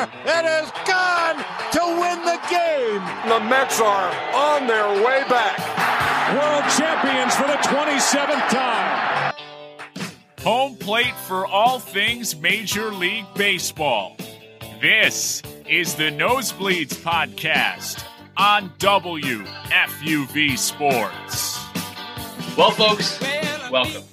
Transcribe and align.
It 0.00 0.06
is 0.06 0.70
gone 0.86 1.36
to 1.72 1.80
win 2.00 2.24
the 2.24 2.40
game. 2.48 3.02
The 3.28 3.38
Mets 3.50 3.82
are 3.82 4.10
on 4.34 4.66
their 4.66 4.88
way 5.04 5.22
back. 5.28 5.58
World 6.32 6.64
champions 6.78 7.34
for 7.34 7.46
the 7.46 7.58
27th 7.68 8.48
time. 8.48 9.34
Home 10.40 10.74
plate 10.76 11.14
for 11.26 11.46
all 11.46 11.78
things 11.78 12.34
Major 12.34 12.90
League 12.94 13.26
Baseball. 13.34 14.16
This 14.80 15.42
is 15.68 15.94
the 15.96 16.04
Nosebleeds 16.04 16.94
Podcast 16.94 18.02
on 18.38 18.70
WFUV 18.78 20.56
Sports. 20.56 21.58
Well, 22.56 22.70
folks, 22.70 23.20
welcome. 23.70 24.04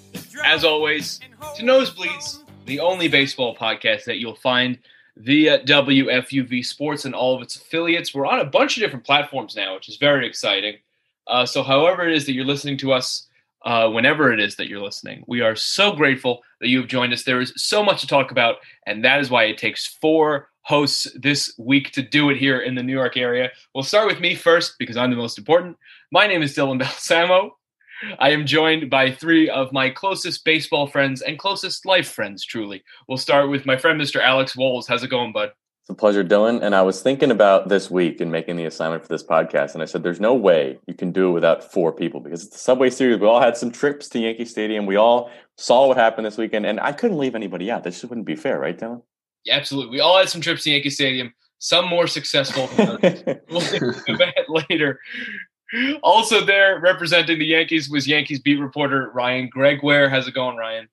As 0.43 0.65
always, 0.65 1.21
to 1.55 1.63
Nosebleeds, 1.63 2.43
the 2.65 2.81
only 2.81 3.07
baseball 3.07 3.55
podcast 3.55 4.03
that 4.03 4.17
you'll 4.17 4.35
find 4.35 4.79
via 5.19 5.63
WFUV 5.63 6.65
Sports 6.65 7.05
and 7.05 7.15
all 7.15 7.35
of 7.35 7.41
its 7.41 7.55
affiliates. 7.55 8.13
We're 8.13 8.25
on 8.25 8.39
a 8.39 8.45
bunch 8.45 8.77
of 8.77 8.81
different 8.81 9.05
platforms 9.05 9.55
now, 9.55 9.75
which 9.75 9.89
is 9.89 9.97
very 9.97 10.27
exciting. 10.27 10.75
Uh, 11.27 11.45
so, 11.45 11.63
however 11.63 12.07
it 12.07 12.15
is 12.15 12.25
that 12.25 12.33
you're 12.33 12.45
listening 12.45 12.77
to 12.77 12.93
us, 12.93 13.27
uh, 13.65 13.89
whenever 13.89 14.31
it 14.31 14.39
is 14.39 14.55
that 14.55 14.69
you're 14.69 14.81
listening, 14.81 15.23
we 15.27 15.41
are 15.41 15.55
so 15.55 15.91
grateful 15.91 16.41
that 16.61 16.69
you 16.69 16.79
have 16.79 16.87
joined 16.87 17.11
us. 17.11 17.23
There 17.23 17.41
is 17.41 17.53
so 17.57 17.83
much 17.83 18.01
to 18.01 18.07
talk 18.07 18.31
about, 18.31 18.57
and 18.85 19.03
that 19.03 19.19
is 19.19 19.29
why 19.29 19.45
it 19.45 19.57
takes 19.57 19.85
four 19.85 20.49
hosts 20.61 21.07
this 21.15 21.53
week 21.57 21.91
to 21.91 22.01
do 22.01 22.29
it 22.29 22.37
here 22.37 22.59
in 22.59 22.75
the 22.75 22.83
New 22.83 22.93
York 22.93 23.17
area. 23.17 23.49
We'll 23.73 23.83
start 23.83 24.07
with 24.07 24.19
me 24.19 24.35
first 24.35 24.75
because 24.77 24.97
I'm 24.97 25.09
the 25.09 25.17
most 25.17 25.37
important. 25.37 25.77
My 26.11 26.27
name 26.27 26.43
is 26.43 26.55
Dylan 26.55 26.79
Balsamo. 26.79 27.56
I 28.19 28.31
am 28.31 28.45
joined 28.45 28.89
by 28.89 29.11
three 29.11 29.49
of 29.49 29.71
my 29.73 29.89
closest 29.89 30.43
baseball 30.45 30.87
friends 30.87 31.21
and 31.21 31.39
closest 31.39 31.85
life 31.85 32.09
friends, 32.09 32.45
truly. 32.45 32.83
We'll 33.07 33.17
start 33.17 33.49
with 33.49 33.65
my 33.65 33.77
friend, 33.77 33.99
Mr. 33.99 34.21
Alex 34.21 34.55
Woles. 34.55 34.87
How's 34.87 35.03
it 35.03 35.09
going, 35.09 35.31
bud? 35.31 35.51
It's 35.87 35.89
a 35.93 35.95
pleasure, 35.95 36.23
Dylan. 36.23 36.61
And 36.61 36.75
I 36.75 36.81
was 36.81 37.01
thinking 37.01 37.31
about 37.31 37.69
this 37.69 37.89
week 37.89 38.19
and 38.19 38.29
making 38.29 38.57
the 38.57 38.65
assignment 38.65 39.03
for 39.03 39.07
this 39.07 39.23
podcast. 39.23 39.73
And 39.73 39.81
I 39.81 39.85
said, 39.85 40.03
there's 40.03 40.19
no 40.19 40.33
way 40.33 40.77
you 40.85 40.93
can 40.93 41.13
do 41.13 41.29
it 41.29 41.31
without 41.31 41.71
four 41.71 41.93
people 41.93 42.19
because 42.19 42.43
it's 42.43 42.53
the 42.53 42.59
Subway 42.59 42.89
Series. 42.89 43.19
We 43.19 43.27
all 43.27 43.39
had 43.39 43.55
some 43.55 43.71
trips 43.71 44.09
to 44.09 44.19
Yankee 44.19 44.43
Stadium. 44.43 44.85
We 44.85 44.97
all 44.97 45.31
saw 45.55 45.87
what 45.87 45.95
happened 45.95 46.25
this 46.25 46.37
weekend. 46.37 46.65
And 46.65 46.79
I 46.81 46.91
couldn't 46.91 47.17
leave 47.17 47.35
anybody 47.35 47.71
out. 47.71 47.85
This 47.85 48.01
just 48.01 48.09
wouldn't 48.09 48.27
be 48.27 48.35
fair, 48.35 48.59
right, 48.59 48.77
Dylan? 48.77 49.01
Yeah, 49.45 49.55
absolutely. 49.55 49.91
We 49.91 50.01
all 50.01 50.17
had 50.17 50.27
some 50.27 50.41
trips 50.41 50.63
to 50.63 50.71
Yankee 50.71 50.89
Stadium, 50.89 51.33
some 51.59 51.87
more 51.87 52.05
successful. 52.05 52.69
we'll 52.77 52.97
get 52.97 53.15
to 53.15 54.17
that 54.17 54.65
later. 54.69 54.99
Also, 56.01 56.45
there 56.45 56.79
representing 56.79 57.39
the 57.39 57.45
Yankees 57.45 57.89
was 57.89 58.07
Yankees 58.07 58.39
beat 58.39 58.59
reporter 58.59 59.11
Ryan 59.13 59.49
Gregoire. 59.49 60.09
How's 60.09 60.27
it 60.27 60.33
going, 60.33 60.55
Ryan? 60.57 60.87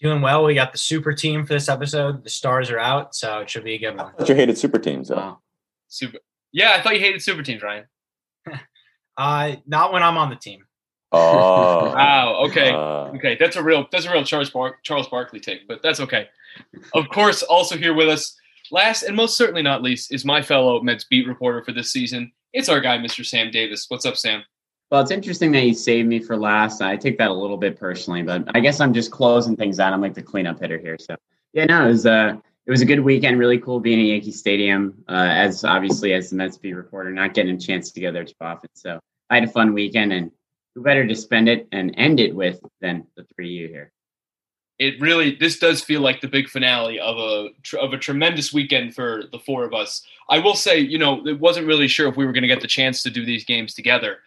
Doing 0.00 0.20
well. 0.22 0.44
We 0.44 0.54
got 0.54 0.72
the 0.72 0.78
super 0.78 1.12
team 1.12 1.46
for 1.46 1.54
this 1.54 1.68
episode. 1.68 2.22
The 2.24 2.30
stars 2.30 2.70
are 2.70 2.78
out, 2.78 3.14
so 3.14 3.40
it 3.40 3.50
should 3.50 3.64
be 3.64 3.74
a 3.74 3.78
good 3.78 3.96
one. 3.96 4.12
But 4.18 4.28
you 4.28 4.34
hated 4.34 4.58
super 4.58 4.78
teams, 4.78 5.08
though. 5.08 5.16
Wow. 5.16 5.38
Super. 5.88 6.18
Yeah, 6.52 6.74
I 6.76 6.82
thought 6.82 6.94
you 6.94 7.00
hated 7.00 7.22
super 7.22 7.42
teams, 7.42 7.62
Ryan. 7.62 7.84
Uh, 9.16 9.54
not 9.64 9.92
when 9.92 10.02
I'm 10.02 10.16
on 10.18 10.28
the 10.30 10.34
team. 10.36 10.64
Oh. 11.12 11.84
Wow. 11.94 12.44
Okay. 12.48 12.70
Uh, 12.72 13.12
Okay. 13.16 13.36
That's 13.38 13.54
a 13.54 13.62
real. 13.62 13.86
That's 13.92 14.06
a 14.06 14.12
real 14.12 14.24
Charles 14.24 14.50
Bar- 14.50 14.78
Charles 14.82 15.06
Barkley 15.08 15.38
take, 15.38 15.68
but 15.68 15.82
that's 15.84 16.00
okay. 16.00 16.28
Of 16.94 17.08
course, 17.10 17.44
also 17.44 17.76
here 17.76 17.94
with 17.94 18.08
us, 18.08 18.36
last 18.70 19.02
and 19.02 19.16
most 19.16 19.36
certainly 19.36 19.62
not 19.62 19.82
least, 19.82 20.12
is 20.12 20.24
my 20.24 20.42
fellow 20.42 20.80
Mets 20.82 21.04
beat 21.04 21.26
reporter 21.26 21.62
for 21.64 21.72
this 21.72 21.92
season. 21.92 22.32
It's 22.52 22.68
our 22.68 22.80
guy, 22.80 22.98
Mr. 22.98 23.24
Sam 23.24 23.50
Davis. 23.50 23.86
What's 23.88 24.06
up, 24.06 24.16
Sam? 24.16 24.42
Well, 24.90 25.00
it's 25.00 25.10
interesting 25.10 25.50
that 25.52 25.64
you 25.64 25.74
saved 25.74 26.08
me 26.08 26.20
for 26.20 26.36
last. 26.36 26.82
I 26.82 26.96
take 26.96 27.18
that 27.18 27.30
a 27.30 27.34
little 27.34 27.56
bit 27.56 27.78
personally, 27.78 28.22
but 28.22 28.44
I 28.54 28.60
guess 28.60 28.80
I'm 28.80 28.94
just 28.94 29.10
closing 29.10 29.56
things 29.56 29.80
out. 29.80 29.92
I'm 29.92 30.00
like 30.00 30.14
the 30.14 30.22
cleanup 30.22 30.60
hitter 30.60 30.78
here. 30.78 30.96
So 30.98 31.16
yeah, 31.52 31.64
no, 31.64 31.86
it 31.86 31.88
was 31.88 32.06
uh 32.06 32.36
it 32.66 32.70
was 32.70 32.80
a 32.80 32.86
good 32.86 33.00
weekend. 33.00 33.38
Really 33.38 33.58
cool 33.58 33.80
being 33.80 34.00
at 34.00 34.06
Yankee 34.06 34.30
Stadium. 34.30 35.04
Uh, 35.08 35.28
as 35.30 35.64
obviously 35.64 36.12
as 36.12 36.30
the 36.30 36.36
Mets 36.36 36.56
beat 36.56 36.74
reporter, 36.74 37.10
not 37.10 37.34
getting 37.34 37.54
a 37.54 37.58
chance 37.58 37.90
to 37.92 38.00
go 38.00 38.10
there 38.12 38.24
too 38.24 38.34
often. 38.40 38.70
So 38.74 39.00
I 39.30 39.34
had 39.34 39.44
a 39.44 39.48
fun 39.48 39.74
weekend, 39.74 40.12
and 40.12 40.30
who 40.74 40.82
better 40.82 41.06
to 41.06 41.14
spend 41.14 41.48
it 41.48 41.68
and 41.72 41.94
end 41.96 42.20
it 42.20 42.34
with 42.34 42.60
than 42.80 43.06
the 43.16 43.24
three 43.34 43.48
of 43.48 43.62
you 43.62 43.68
here? 43.68 43.92
It 44.78 45.00
really. 45.00 45.36
This 45.36 45.58
does 45.58 45.82
feel 45.82 46.00
like 46.00 46.20
the 46.20 46.28
big 46.28 46.48
finale 46.48 46.98
of 46.98 47.16
a 47.16 47.78
of 47.78 47.92
a 47.92 47.98
tremendous 47.98 48.52
weekend 48.52 48.94
for 48.94 49.24
the 49.30 49.38
four 49.38 49.64
of 49.64 49.72
us. 49.72 50.02
I 50.28 50.40
will 50.40 50.56
say, 50.56 50.78
you 50.78 50.98
know, 50.98 51.24
it 51.26 51.38
wasn't 51.38 51.66
really 51.66 51.86
sure 51.86 52.08
if 52.08 52.16
we 52.16 52.26
were 52.26 52.32
going 52.32 52.42
to 52.42 52.48
get 52.48 52.60
the 52.60 52.66
chance 52.66 53.02
to 53.04 53.10
do 53.10 53.24
these 53.24 53.44
games 53.44 53.74
together 53.74 54.18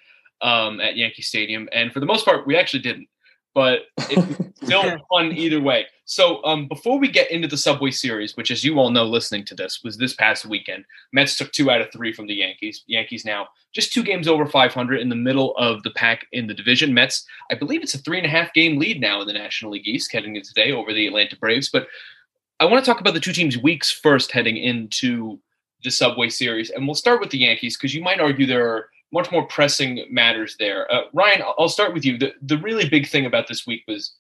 um, 0.42 0.80
at 0.80 0.96
Yankee 0.96 1.22
Stadium, 1.22 1.68
and 1.74 1.92
for 1.92 2.00
the 2.00 2.06
most 2.06 2.24
part, 2.24 2.48
we 2.48 2.56
actually 2.56 2.82
didn't. 2.82 3.10
But 3.58 3.86
it's 3.98 4.52
still 4.64 4.84
fun 5.10 5.32
either 5.32 5.60
way. 5.60 5.88
So 6.06 6.44
um, 6.46 6.68
before 6.68 7.00
we 7.00 7.08
get 7.08 7.32
into 7.32 7.48
the 7.48 7.58
Subway 7.58 7.90
Series, 7.90 8.38
which, 8.38 8.52
as 8.52 8.64
you 8.64 8.78
all 8.78 8.92
know, 8.92 9.04
listening 9.04 9.46
to 9.46 9.56
this 9.56 9.82
was 9.84 9.98
this 9.98 10.14
past 10.14 10.46
weekend, 10.46 10.86
Mets 11.12 11.36
took 11.36 11.52
two 11.52 11.72
out 11.72 11.82
of 11.82 11.92
three 11.92 12.14
from 12.14 12.28
the 12.28 12.36
Yankees. 12.36 12.84
Yankees 12.86 13.26
now 13.26 13.48
just 13.74 13.92
two 13.92 14.04
games 14.04 14.28
over 14.28 14.46
500 14.46 15.02
in 15.02 15.10
the 15.10 15.16
middle 15.16 15.58
of 15.58 15.82
the 15.82 15.90
pack 15.90 16.28
in 16.34 16.46
the 16.46 16.54
division. 16.54 16.94
Mets, 16.94 17.26
I 17.50 17.56
believe 17.56 17.82
it's 17.82 17.96
a 17.96 17.98
three 17.98 18.18
and 18.18 18.28
a 18.28 18.30
half 18.30 18.54
game 18.54 18.78
lead 18.78 19.02
now 19.02 19.22
in 19.22 19.28
the 19.28 19.34
National 19.34 19.72
League 19.72 19.88
East 19.88 20.14
heading 20.14 20.36
into 20.36 20.50
today 20.50 20.72
over 20.72 20.94
the 20.94 21.08
Atlanta 21.08 21.36
Braves. 21.36 21.70
But 21.70 21.88
I 22.60 22.66
want 22.66 22.86
to 22.86 22.88
talk 22.88 23.02
about 23.02 23.16
the 23.16 23.20
two 23.20 23.34
teams' 23.34 23.58
weeks 23.58 23.90
first 23.90 24.32
heading 24.32 24.58
into 24.58 25.40
the 25.84 25.90
Subway 25.90 26.30
Series, 26.30 26.70
and 26.70 26.86
we'll 26.86 26.94
start 26.94 27.22
with 27.22 27.32
the 27.32 27.40
Yankees 27.40 27.76
because 27.76 27.96
you 27.96 28.04
might 28.04 28.20
argue 28.20 28.46
there 28.46 28.70
are 28.70 28.90
much 29.12 29.32
more 29.32 29.48
pressing 29.48 30.06
matters 30.10 30.56
there. 30.60 30.92
Uh, 30.92 31.04
Ryan, 31.14 31.44
I'll- 31.58 31.70
start 31.70 31.94
with 31.94 32.06
you. 32.06 32.18
The 32.18 32.34
the 32.42 32.58
really 32.58 32.90
big 32.90 33.08
thing 33.08 33.26
about 33.26 33.48
this 33.48 33.66
week 33.66 33.84
was 33.88 34.14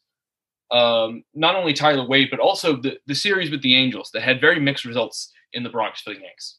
um, 0.71 1.23
not 1.33 1.55
only 1.55 1.73
Tyler 1.73 2.05
Wade, 2.05 2.29
but 2.29 2.39
also 2.39 2.75
the, 2.75 2.97
the 3.05 3.15
series 3.15 3.49
with 3.49 3.61
the 3.61 3.75
Angels 3.75 4.11
that 4.13 4.21
had 4.21 4.41
very 4.41 4.59
mixed 4.59 4.85
results 4.85 5.31
in 5.53 5.63
the 5.63 5.69
Bronx 5.69 6.01
for 6.01 6.13
the 6.13 6.19
Yanks. 6.19 6.57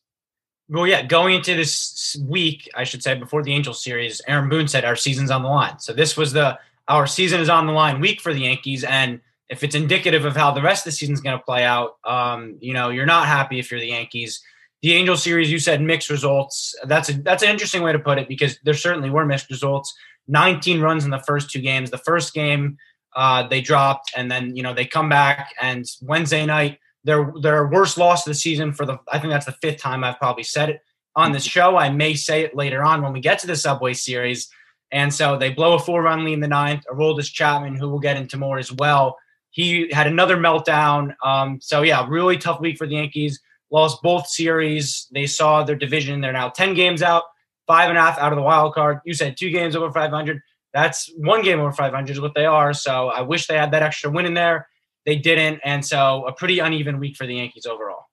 Well, 0.70 0.86
yeah, 0.86 1.02
going 1.02 1.34
into 1.34 1.54
this 1.54 2.16
week, 2.26 2.68
I 2.74 2.84
should 2.84 3.02
say, 3.02 3.14
before 3.14 3.42
the 3.42 3.52
Angels 3.52 3.82
series, 3.82 4.20
Aaron 4.28 4.48
Boone 4.48 4.68
said 4.68 4.84
our 4.84 4.96
season's 4.96 5.30
on 5.30 5.42
the 5.42 5.48
line. 5.48 5.78
So 5.78 5.92
this 5.92 6.16
was 6.16 6.32
the 6.32 6.58
our 6.88 7.06
season 7.06 7.40
is 7.40 7.48
on 7.50 7.66
the 7.66 7.72
line 7.72 8.00
week 8.00 8.20
for 8.20 8.32
the 8.32 8.40
Yankees, 8.40 8.84
and 8.84 9.20
if 9.48 9.62
it's 9.62 9.74
indicative 9.74 10.24
of 10.24 10.36
how 10.36 10.50
the 10.50 10.62
rest 10.62 10.86
of 10.86 10.92
the 10.92 10.96
season's 10.96 11.20
going 11.20 11.38
to 11.38 11.44
play 11.44 11.64
out, 11.64 11.96
um, 12.04 12.56
you 12.60 12.74
know, 12.74 12.90
you're 12.90 13.06
not 13.06 13.26
happy 13.26 13.58
if 13.58 13.70
you're 13.70 13.80
the 13.80 13.88
Yankees. 13.88 14.42
The 14.82 14.94
Angels 14.94 15.22
series, 15.22 15.50
you 15.50 15.58
said 15.58 15.82
mixed 15.82 16.08
results. 16.08 16.74
That's 16.84 17.08
a 17.08 17.14
that's 17.14 17.42
an 17.42 17.48
interesting 17.48 17.82
way 17.82 17.92
to 17.92 17.98
put 17.98 18.18
it 18.18 18.28
because 18.28 18.58
there 18.64 18.74
certainly 18.74 19.10
were 19.10 19.26
mixed 19.26 19.50
results. 19.50 19.94
19 20.28 20.80
runs 20.80 21.04
in 21.04 21.10
the 21.10 21.18
first 21.20 21.50
two 21.50 21.60
games. 21.60 21.90
The 21.90 21.98
first 21.98 22.32
game 22.32 22.78
uh, 23.16 23.48
they 23.48 23.60
dropped, 23.60 24.12
and 24.16 24.30
then 24.30 24.54
you 24.54 24.62
know 24.62 24.74
they 24.74 24.84
come 24.84 25.08
back, 25.08 25.52
and 25.60 25.84
Wednesday 26.02 26.46
night 26.46 26.78
their 27.04 27.32
their 27.40 27.66
worst 27.66 27.98
loss 27.98 28.26
of 28.26 28.30
the 28.30 28.38
season 28.38 28.72
for 28.72 28.86
the 28.86 28.98
I 29.10 29.18
think 29.18 29.32
that's 29.32 29.46
the 29.46 29.52
fifth 29.52 29.80
time 29.80 30.04
I've 30.04 30.18
probably 30.18 30.44
said 30.44 30.70
it 30.70 30.82
on 31.16 31.32
this 31.32 31.44
show. 31.44 31.76
I 31.76 31.90
may 31.90 32.14
say 32.14 32.42
it 32.42 32.54
later 32.54 32.84
on 32.84 33.02
when 33.02 33.12
we 33.12 33.20
get 33.20 33.40
to 33.40 33.46
the 33.46 33.56
Subway 33.56 33.94
Series. 33.94 34.48
And 34.90 35.12
so 35.12 35.36
they 35.36 35.50
blow 35.50 35.74
a 35.74 35.78
four 35.78 36.02
run 36.02 36.24
lead 36.24 36.34
in 36.34 36.40
the 36.40 36.48
ninth. 36.48 36.84
Aroldis 36.90 37.32
Chapman, 37.32 37.76
who 37.76 37.88
we'll 37.88 37.98
get 37.98 38.16
into 38.16 38.36
more 38.36 38.58
as 38.58 38.72
well, 38.72 39.18
he 39.50 39.90
had 39.92 40.06
another 40.06 40.36
meltdown. 40.36 41.14
Um, 41.22 41.60
so 41.60 41.82
yeah, 41.82 42.06
really 42.08 42.38
tough 42.38 42.60
week 42.60 42.78
for 42.78 42.86
the 42.86 42.94
Yankees. 42.94 43.40
Lost 43.70 44.02
both 44.02 44.26
series. 44.26 45.06
They 45.12 45.26
saw 45.26 45.62
their 45.62 45.76
division. 45.76 46.20
They're 46.20 46.32
now 46.32 46.48
ten 46.48 46.74
games 46.74 47.02
out, 47.02 47.24
five 47.66 47.88
and 47.88 47.98
a 47.98 48.00
half 48.00 48.18
out 48.18 48.32
of 48.32 48.36
the 48.36 48.42
wild 48.42 48.74
card. 48.74 49.00
You 49.04 49.14
said 49.14 49.36
two 49.36 49.50
games 49.50 49.76
over 49.76 49.92
five 49.92 50.10
hundred. 50.10 50.40
That's 50.72 51.10
one 51.16 51.42
game 51.42 51.60
over 51.60 51.72
five 51.72 51.92
hundred 51.92 52.12
is 52.12 52.20
what 52.20 52.34
they 52.34 52.46
are. 52.46 52.72
So 52.72 53.08
I 53.08 53.22
wish 53.22 53.46
they 53.46 53.56
had 53.56 53.72
that 53.72 53.82
extra 53.82 54.10
win 54.10 54.26
in 54.26 54.34
there. 54.34 54.68
They 55.06 55.16
didn't, 55.16 55.60
and 55.64 55.84
so 55.84 56.26
a 56.26 56.32
pretty 56.32 56.58
uneven 56.58 56.98
week 56.98 57.16
for 57.16 57.26
the 57.26 57.36
Yankees 57.36 57.66
overall. 57.66 58.04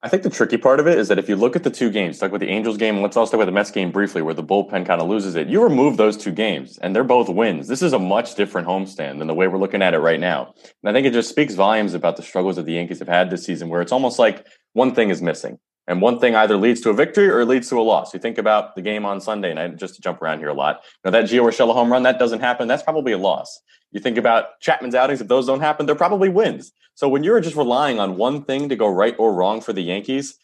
I 0.00 0.08
think 0.08 0.22
the 0.22 0.30
tricky 0.30 0.58
part 0.58 0.78
of 0.78 0.86
it 0.86 0.96
is 0.96 1.08
that 1.08 1.18
if 1.18 1.28
you 1.28 1.34
look 1.34 1.56
at 1.56 1.64
the 1.64 1.70
two 1.70 1.90
games, 1.90 2.22
like 2.22 2.30
with 2.30 2.40
the 2.40 2.48
Angels 2.48 2.76
game, 2.76 3.02
let's 3.02 3.16
also 3.16 3.32
talk 3.32 3.38
about 3.38 3.46
the 3.46 3.52
Mets 3.52 3.72
game 3.72 3.90
briefly, 3.90 4.22
where 4.22 4.34
the 4.34 4.44
bullpen 4.44 4.86
kind 4.86 5.02
of 5.02 5.08
loses 5.08 5.34
it. 5.34 5.48
You 5.48 5.60
remove 5.60 5.96
those 5.96 6.16
two 6.16 6.30
games, 6.30 6.78
and 6.78 6.94
they're 6.94 7.02
both 7.02 7.28
wins. 7.28 7.66
This 7.66 7.82
is 7.82 7.92
a 7.92 7.98
much 7.98 8.36
different 8.36 8.68
homestand 8.68 9.18
than 9.18 9.26
the 9.26 9.34
way 9.34 9.48
we're 9.48 9.58
looking 9.58 9.82
at 9.82 9.94
it 9.94 9.98
right 9.98 10.20
now. 10.20 10.54
And 10.82 10.88
I 10.88 10.92
think 10.92 11.04
it 11.06 11.12
just 11.12 11.30
speaks 11.30 11.54
volumes 11.54 11.94
about 11.94 12.16
the 12.16 12.22
struggles 12.22 12.56
that 12.56 12.66
the 12.66 12.74
Yankees 12.74 13.00
have 13.00 13.08
had 13.08 13.28
this 13.28 13.44
season, 13.44 13.70
where 13.70 13.82
it's 13.82 13.90
almost 13.90 14.20
like 14.20 14.46
one 14.72 14.94
thing 14.94 15.10
is 15.10 15.22
missing. 15.22 15.58
And 15.86 16.02
one 16.02 16.18
thing 16.18 16.34
either 16.34 16.58
leads 16.58 16.82
to 16.82 16.90
a 16.90 16.92
victory 16.92 17.30
or 17.30 17.44
leads 17.46 17.70
to 17.70 17.80
a 17.80 17.82
loss. 17.82 18.12
You 18.12 18.20
think 18.20 18.36
about 18.36 18.76
the 18.76 18.82
game 18.82 19.06
on 19.06 19.22
Sunday 19.22 19.54
night, 19.54 19.76
just 19.76 19.94
to 19.94 20.02
jump 20.02 20.20
around 20.20 20.40
here 20.40 20.48
a 20.48 20.54
lot. 20.54 20.82
You 21.02 21.10
know, 21.10 21.18
that 21.18 21.30
Gio 21.30 21.44
Urshela 21.44 21.72
home 21.72 21.90
run, 21.90 22.02
that 22.02 22.18
doesn't 22.18 22.40
happen. 22.40 22.68
That's 22.68 22.82
probably 22.82 23.12
a 23.12 23.18
loss. 23.18 23.58
You 23.90 24.00
think 24.00 24.18
about 24.18 24.60
Chapman's 24.60 24.94
outings, 24.94 25.22
if 25.22 25.28
those 25.28 25.46
don't 25.46 25.60
happen, 25.60 25.86
they're 25.86 25.94
probably 25.94 26.28
wins. 26.28 26.72
So 26.94 27.08
when 27.08 27.24
you're 27.24 27.40
just 27.40 27.56
relying 27.56 27.98
on 27.98 28.18
one 28.18 28.44
thing 28.44 28.68
to 28.68 28.76
go 28.76 28.86
right 28.86 29.14
or 29.18 29.32
wrong 29.32 29.62
for 29.62 29.72
the 29.72 29.80
Yankees, 29.80 30.38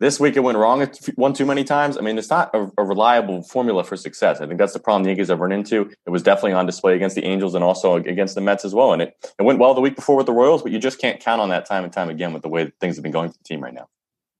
this 0.00 0.18
week 0.18 0.36
it 0.36 0.40
went 0.40 0.58
wrong 0.58 0.86
one 1.14 1.32
too 1.32 1.46
many 1.46 1.62
times. 1.62 1.96
I 1.96 2.00
mean, 2.00 2.18
it's 2.18 2.30
not 2.30 2.50
a, 2.54 2.70
a, 2.78 2.84
reliable 2.84 3.42
formula 3.42 3.84
for 3.84 3.96
success. 3.96 4.40
I 4.40 4.46
think 4.46 4.58
that's 4.58 4.72
the 4.72 4.80
problem 4.80 5.04
the 5.04 5.10
Yankees 5.10 5.28
have 5.28 5.40
run 5.40 5.52
into. 5.52 5.90
It 6.06 6.10
was 6.10 6.22
definitely 6.22 6.54
on 6.54 6.66
display 6.66 6.96
against 6.96 7.14
the 7.16 7.24
Angels 7.24 7.54
and 7.54 7.62
also 7.62 7.96
against 7.96 8.34
the 8.34 8.40
Mets 8.40 8.64
as 8.64 8.74
well. 8.74 8.92
And 8.92 9.02
it, 9.02 9.14
it 9.38 9.42
went 9.42 9.58
well 9.58 9.74
the 9.74 9.80
week 9.80 9.96
before 9.96 10.16
with 10.16 10.26
the 10.26 10.32
Royals, 10.32 10.62
but 10.62 10.72
you 10.72 10.78
just 10.78 10.98
can't 10.98 11.20
count 11.20 11.40
on 11.40 11.50
that 11.50 11.66
time 11.66 11.84
and 11.84 11.92
time 11.92 12.08
again 12.08 12.32
with 12.32 12.42
the 12.42 12.48
way 12.48 12.72
things 12.80 12.96
have 12.96 13.02
been 13.02 13.12
going 13.12 13.30
for 13.30 13.36
the 13.36 13.44
team 13.44 13.60
right 13.60 13.74
now. 13.74 13.88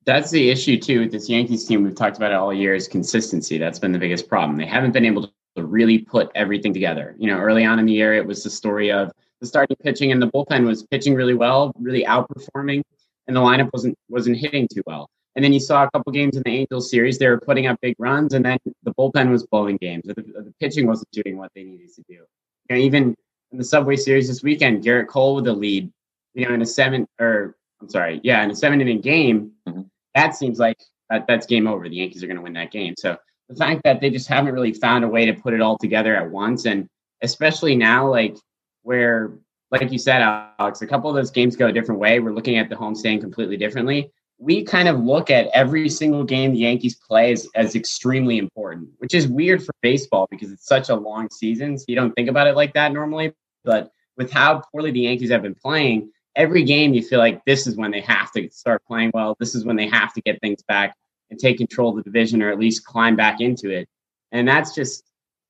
That's 0.07 0.31
the 0.31 0.49
issue 0.49 0.79
too 0.79 1.01
with 1.01 1.13
this 1.13 1.29
Yankees 1.29 1.67
team. 1.67 1.85
We've 1.85 1.95
talked 1.95 2.17
about 2.17 2.33
it 2.33 2.37
all 2.37 2.55
year 2.55 2.75
is 2.75 2.89
consistency. 2.89 3.59
That's 3.59 3.79
been 3.79 3.93
the 3.93 3.99
biggest 3.99 4.29
problem. 4.29 4.57
They 4.57 4.67
haven't 4.67 4.93
been 4.93 5.05
able 5.05 5.31
to 5.57 5.65
really 5.65 5.99
put 5.99 6.31
everything 6.35 6.73
together. 6.73 7.15
You 7.19 7.27
know, 7.31 7.39
early 7.39 7.67
on 7.67 7.79
in 7.79 7.85
the 7.85 7.93
year, 7.93 8.15
it 8.15 8.27
was 8.27 8.43
the 8.43 8.51
story 8.51 8.91
of 8.91 9.13
the 9.41 9.47
starting 9.47 9.77
pitching 9.83 10.11
and 10.11 10.23
the 10.23 10.29
bullpen 10.29 10.65
was 10.65 10.85
pitching 10.85 11.15
really 11.15 11.35
well, 11.35 11.73
really 11.79 12.05
outperforming 12.05 12.83
and 13.27 13.37
the 13.37 13.41
lineup 13.41 13.71
wasn't 13.73 13.97
wasn't 14.09 14.37
hitting 14.39 14.67
too 14.67 14.83
well. 14.87 15.11
And 15.37 15.45
then 15.45 15.53
you 15.53 15.61
saw 15.61 15.85
a 15.85 15.91
couple 15.91 16.13
games 16.13 16.37
in 16.37 16.43
the 16.45 16.51
Angels 16.51 16.91
series, 16.91 17.19
they 17.19 17.29
were 17.29 17.41
putting 17.41 17.67
up 17.67 17.79
big 17.81 17.95
runs, 17.99 18.35
and 18.35 18.45
then 18.45 18.59
the 18.83 18.93
bullpen 18.95 19.31
was 19.31 19.47
blowing 19.47 19.77
games, 19.77 20.03
the, 20.05 20.15
the 20.15 20.53
pitching 20.59 20.87
wasn't 20.87 21.11
doing 21.13 21.39
what 21.39 21.53
they 21.55 21.63
needed 21.63 21.95
to 21.95 22.03
do. 22.09 22.15
You 22.15 22.27
know, 22.71 22.77
even 22.77 23.15
in 23.53 23.59
the 23.59 23.65
Subway 23.65 23.97
Series 23.97 24.29
this 24.29 24.43
weekend, 24.43 24.83
Garrett 24.83 25.09
Cole 25.09 25.37
with 25.37 25.45
the 25.45 25.53
lead, 25.53 25.91
you 26.35 26.49
know, 26.49 26.55
in 26.55 26.63
a 26.63 26.67
seven 26.67 27.07
or 27.21 27.57
I'm 27.81 27.89
sorry, 27.89 28.21
yeah, 28.23 28.43
in 28.43 28.51
a 28.51 28.55
seven 28.55 28.81
inning 28.81 29.01
game, 29.01 29.53
mm-hmm. 29.67 29.83
that 30.15 30.35
seems 30.35 30.59
like 30.59 30.77
that, 31.09 31.27
that's 31.27 31.47
game 31.47 31.67
over. 31.67 31.89
The 31.89 31.97
Yankees 31.97 32.23
are 32.23 32.27
going 32.27 32.37
to 32.37 32.43
win 32.43 32.53
that 32.55 32.71
game. 32.71 32.95
So 32.99 33.17
the 33.49 33.57
fact 33.57 33.83
that 33.85 34.01
they 34.01 34.11
just 34.11 34.29
haven't 34.29 34.55
really 34.55 34.73
found 34.73 35.05
a 35.05 35.09
way 35.09 35.27
to 35.27 35.33
put 35.33 35.55
it 35.55 35.61
all 35.61 35.79
together 35.79 36.15
at 36.15 36.31
once, 36.31 36.67
and 36.67 36.89
especially 37.23 37.75
now, 37.75 38.09
like 38.09 38.37
where, 38.83 39.33
like 39.71 39.91
you 39.91 39.99
said, 39.99 40.23
Alex, 40.23 40.83
a 40.83 40.87
couple 40.87 41.09
of 41.09 41.17
those 41.17 41.31
games 41.31 41.57
go 41.57 41.69
a 41.69 41.73
different 41.73 42.01
way. 42.01 42.21
We're 42.21 42.35
looking 42.35 42.59
at 42.59 42.69
the 42.69 42.77
home 42.77 42.95
homestand 42.95 43.21
completely 43.21 43.57
differently. 43.57 44.11
We 44.43 44.65
kind 44.65 44.89
of 44.89 44.99
look 44.99 45.31
at 45.31 45.49
every 45.53 45.89
single 45.91 46.25
game 46.25 46.53
the 46.53 46.61
Yankees 46.61 46.97
play 46.97 47.33
as, 47.33 47.47
as 47.55 47.77
extremely 47.77 48.39
important, 48.39 48.89
which 48.99 49.15
is 49.15 49.29
weird 49.29 49.63
for 49.63 49.73
baseball 49.83 50.27
because 50.31 50.51
it's 50.51 50.67
such 50.67 50.89
a 50.89 50.95
long 50.95 51.29
season. 51.31 51.77
So 51.79 51.85
you 51.89 51.95
don't 51.95 52.13
think 52.13 52.29
about 52.29 52.47
it 52.47 52.57
like 52.57 52.73
that 52.73 52.93
normally. 52.93 53.33
But 53.65 53.93
with 54.17 54.31
how 54.33 54.63
poorly 54.73 54.93
the 54.93 55.01
Yankees 55.01 55.31
have 55.31 55.43
been 55.43 55.55
playing, 55.55 56.11
every 56.37 56.65
game 56.65 56.95
you 56.95 57.03
feel 57.03 57.19
like 57.19 57.45
this 57.45 57.67
is 57.67 57.77
when 57.77 57.91
they 57.91 58.01
have 58.01 58.33
to 58.33 58.49
start 58.51 58.83
playing 58.87 59.11
well. 59.13 59.37
This 59.39 59.55
is 59.55 59.65
when 59.65 59.77
they 59.77 59.89
have 59.89 60.15
to 60.15 60.23
get 60.23 60.41
things 60.41 60.63
back 60.63 60.97
and 61.31 61.39
take 61.39 61.59
control 61.59 61.91
of 61.91 61.97
the 61.97 62.03
division 62.03 62.43
or 62.43 62.51
at 62.51 62.59
least 62.59 62.85
climb 62.85 63.17
back 63.17 63.41
into 63.41 63.71
it. 63.71 63.89
And 64.33 64.49
that's 64.49 64.75
just 64.75 65.05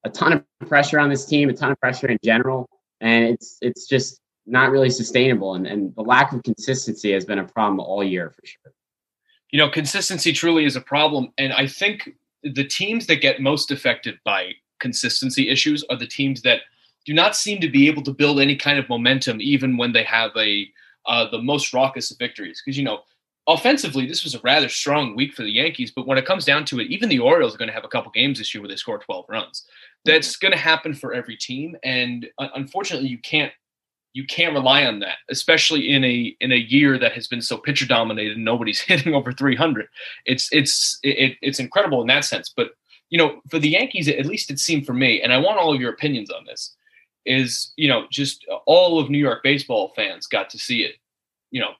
a 0.04 0.10
ton 0.10 0.32
of 0.32 0.68
pressure 0.68 0.98
on 0.98 1.10
this 1.10 1.26
team, 1.26 1.48
a 1.48 1.52
ton 1.52 1.72
of 1.72 1.80
pressure 1.80 2.08
in 2.08 2.18
general. 2.24 2.68
And 3.00 3.24
it's 3.24 3.58
it's 3.62 3.86
just 3.86 4.20
not 4.46 4.70
really 4.70 4.90
sustainable. 4.90 5.54
And, 5.54 5.66
and 5.66 5.94
the 5.94 6.02
lack 6.02 6.32
of 6.32 6.42
consistency 6.42 7.12
has 7.12 7.24
been 7.24 7.38
a 7.38 7.44
problem 7.44 7.80
all 7.80 8.02
year 8.02 8.30
for 8.30 8.44
sure. 8.44 8.72
You 9.50 9.58
know, 9.58 9.68
consistency 9.68 10.32
truly 10.32 10.64
is 10.64 10.76
a 10.76 10.80
problem. 10.80 11.32
And 11.38 11.52
I 11.52 11.66
think 11.66 12.10
the 12.42 12.64
teams 12.64 13.06
that 13.06 13.16
get 13.16 13.40
most 13.40 13.70
affected 13.70 14.18
by 14.24 14.52
consistency 14.78 15.48
issues 15.48 15.84
are 15.90 15.96
the 15.96 16.06
teams 16.06 16.42
that 16.42 16.60
do 17.04 17.14
not 17.14 17.36
seem 17.36 17.60
to 17.60 17.68
be 17.68 17.88
able 17.88 18.02
to 18.02 18.12
build 18.12 18.40
any 18.40 18.56
kind 18.56 18.78
of 18.78 18.88
momentum 18.88 19.40
even 19.40 19.76
when 19.76 19.92
they 19.92 20.04
have 20.04 20.30
a 20.36 20.68
uh, 21.06 21.28
the 21.30 21.40
most 21.40 21.72
raucous 21.72 22.10
of 22.10 22.18
victories. 22.18 22.62
Because 22.64 22.76
you 22.76 22.84
know, 22.84 23.00
offensively, 23.46 24.06
this 24.06 24.22
was 24.22 24.34
a 24.34 24.40
rather 24.40 24.68
strong 24.68 25.16
week 25.16 25.34
for 25.34 25.42
the 25.42 25.50
Yankees. 25.50 25.90
But 25.90 26.06
when 26.06 26.18
it 26.18 26.26
comes 26.26 26.44
down 26.44 26.64
to 26.66 26.80
it, 26.80 26.88
even 26.88 27.08
the 27.08 27.18
Orioles 27.18 27.54
are 27.54 27.58
going 27.58 27.68
to 27.68 27.74
have 27.74 27.84
a 27.84 27.88
couple 27.88 28.10
games 28.12 28.38
this 28.38 28.54
year 28.54 28.62
where 28.62 28.68
they 28.68 28.76
score 28.76 28.98
12 28.98 29.24
runs. 29.28 29.66
That's 30.04 30.36
going 30.36 30.52
to 30.52 30.58
happen 30.58 30.94
for 30.94 31.12
every 31.12 31.36
team, 31.36 31.76
and 31.82 32.26
uh, 32.38 32.48
unfortunately, 32.54 33.08
you 33.08 33.18
can't 33.18 33.52
you 34.12 34.26
can't 34.26 34.54
rely 34.54 34.84
on 34.84 34.98
that, 35.00 35.18
especially 35.28 35.92
in 35.92 36.04
a 36.04 36.36
in 36.40 36.52
a 36.52 36.56
year 36.56 36.98
that 36.98 37.12
has 37.12 37.28
been 37.28 37.42
so 37.42 37.56
pitcher 37.56 37.86
dominated 37.86 38.38
nobody's 38.38 38.80
hitting 38.90 39.14
over 39.14 39.32
300. 39.32 39.86
It's 40.26 40.48
it's 40.52 40.98
it, 41.02 41.36
it's 41.42 41.60
incredible 41.60 42.00
in 42.00 42.08
that 42.08 42.24
sense. 42.24 42.52
But 42.54 42.70
you 43.10 43.18
know, 43.18 43.40
for 43.48 43.58
the 43.58 43.68
Yankees, 43.68 44.08
at 44.08 44.26
least 44.26 44.50
it 44.50 44.58
seemed 44.58 44.86
for 44.86 44.94
me, 44.94 45.20
and 45.20 45.32
I 45.32 45.38
want 45.38 45.58
all 45.58 45.74
of 45.74 45.80
your 45.80 45.92
opinions 45.92 46.30
on 46.30 46.44
this. 46.44 46.76
Is 47.26 47.72
you 47.76 47.86
know 47.86 48.06
just 48.10 48.46
all 48.66 48.98
of 48.98 49.10
New 49.10 49.18
York 49.18 49.42
baseball 49.42 49.92
fans 49.94 50.26
got 50.26 50.48
to 50.50 50.58
see 50.58 50.82
it, 50.82 50.94
you 51.50 51.60
know, 51.60 51.72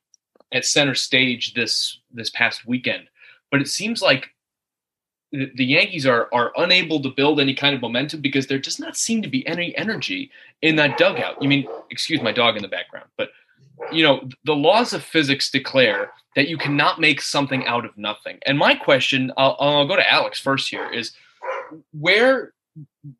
at 0.52 0.66
center 0.66 0.94
stage 0.94 1.54
this 1.54 1.98
this 2.12 2.30
past 2.30 2.66
weekend. 2.66 3.08
But 3.50 3.62
it 3.62 3.68
seems 3.68 4.02
like 4.02 4.28
the, 5.32 5.64
Yankees 5.64 6.06
are 6.06 6.28
are 6.32 6.52
unable 6.56 7.00
to 7.02 7.08
build 7.08 7.40
any 7.40 7.54
kind 7.54 7.74
of 7.74 7.80
momentum 7.80 8.20
because 8.20 8.46
there 8.46 8.58
does 8.58 8.80
not 8.80 8.96
seem 8.96 9.22
to 9.22 9.28
be 9.28 9.46
any 9.46 9.76
energy 9.76 10.30
in 10.62 10.76
that 10.76 10.98
dugout. 10.98 11.40
You 11.40 11.48
mean, 11.48 11.68
excuse 11.90 12.20
my 12.22 12.32
dog 12.32 12.56
in 12.56 12.62
the 12.62 12.68
background, 12.68 13.06
but 13.16 13.30
you 13.92 14.02
know 14.02 14.28
the 14.44 14.54
laws 14.54 14.92
of 14.92 15.02
physics 15.02 15.50
declare 15.50 16.12
that 16.36 16.48
you 16.48 16.56
cannot 16.56 17.00
make 17.00 17.20
something 17.20 17.66
out 17.66 17.84
of 17.84 17.96
nothing. 17.96 18.38
And 18.46 18.56
my 18.56 18.74
question, 18.74 19.32
I'll, 19.36 19.56
I'll 19.58 19.88
go 19.88 19.96
to 19.96 20.12
Alex 20.12 20.40
first 20.40 20.68
here, 20.68 20.90
is 20.90 21.12
where 21.92 22.52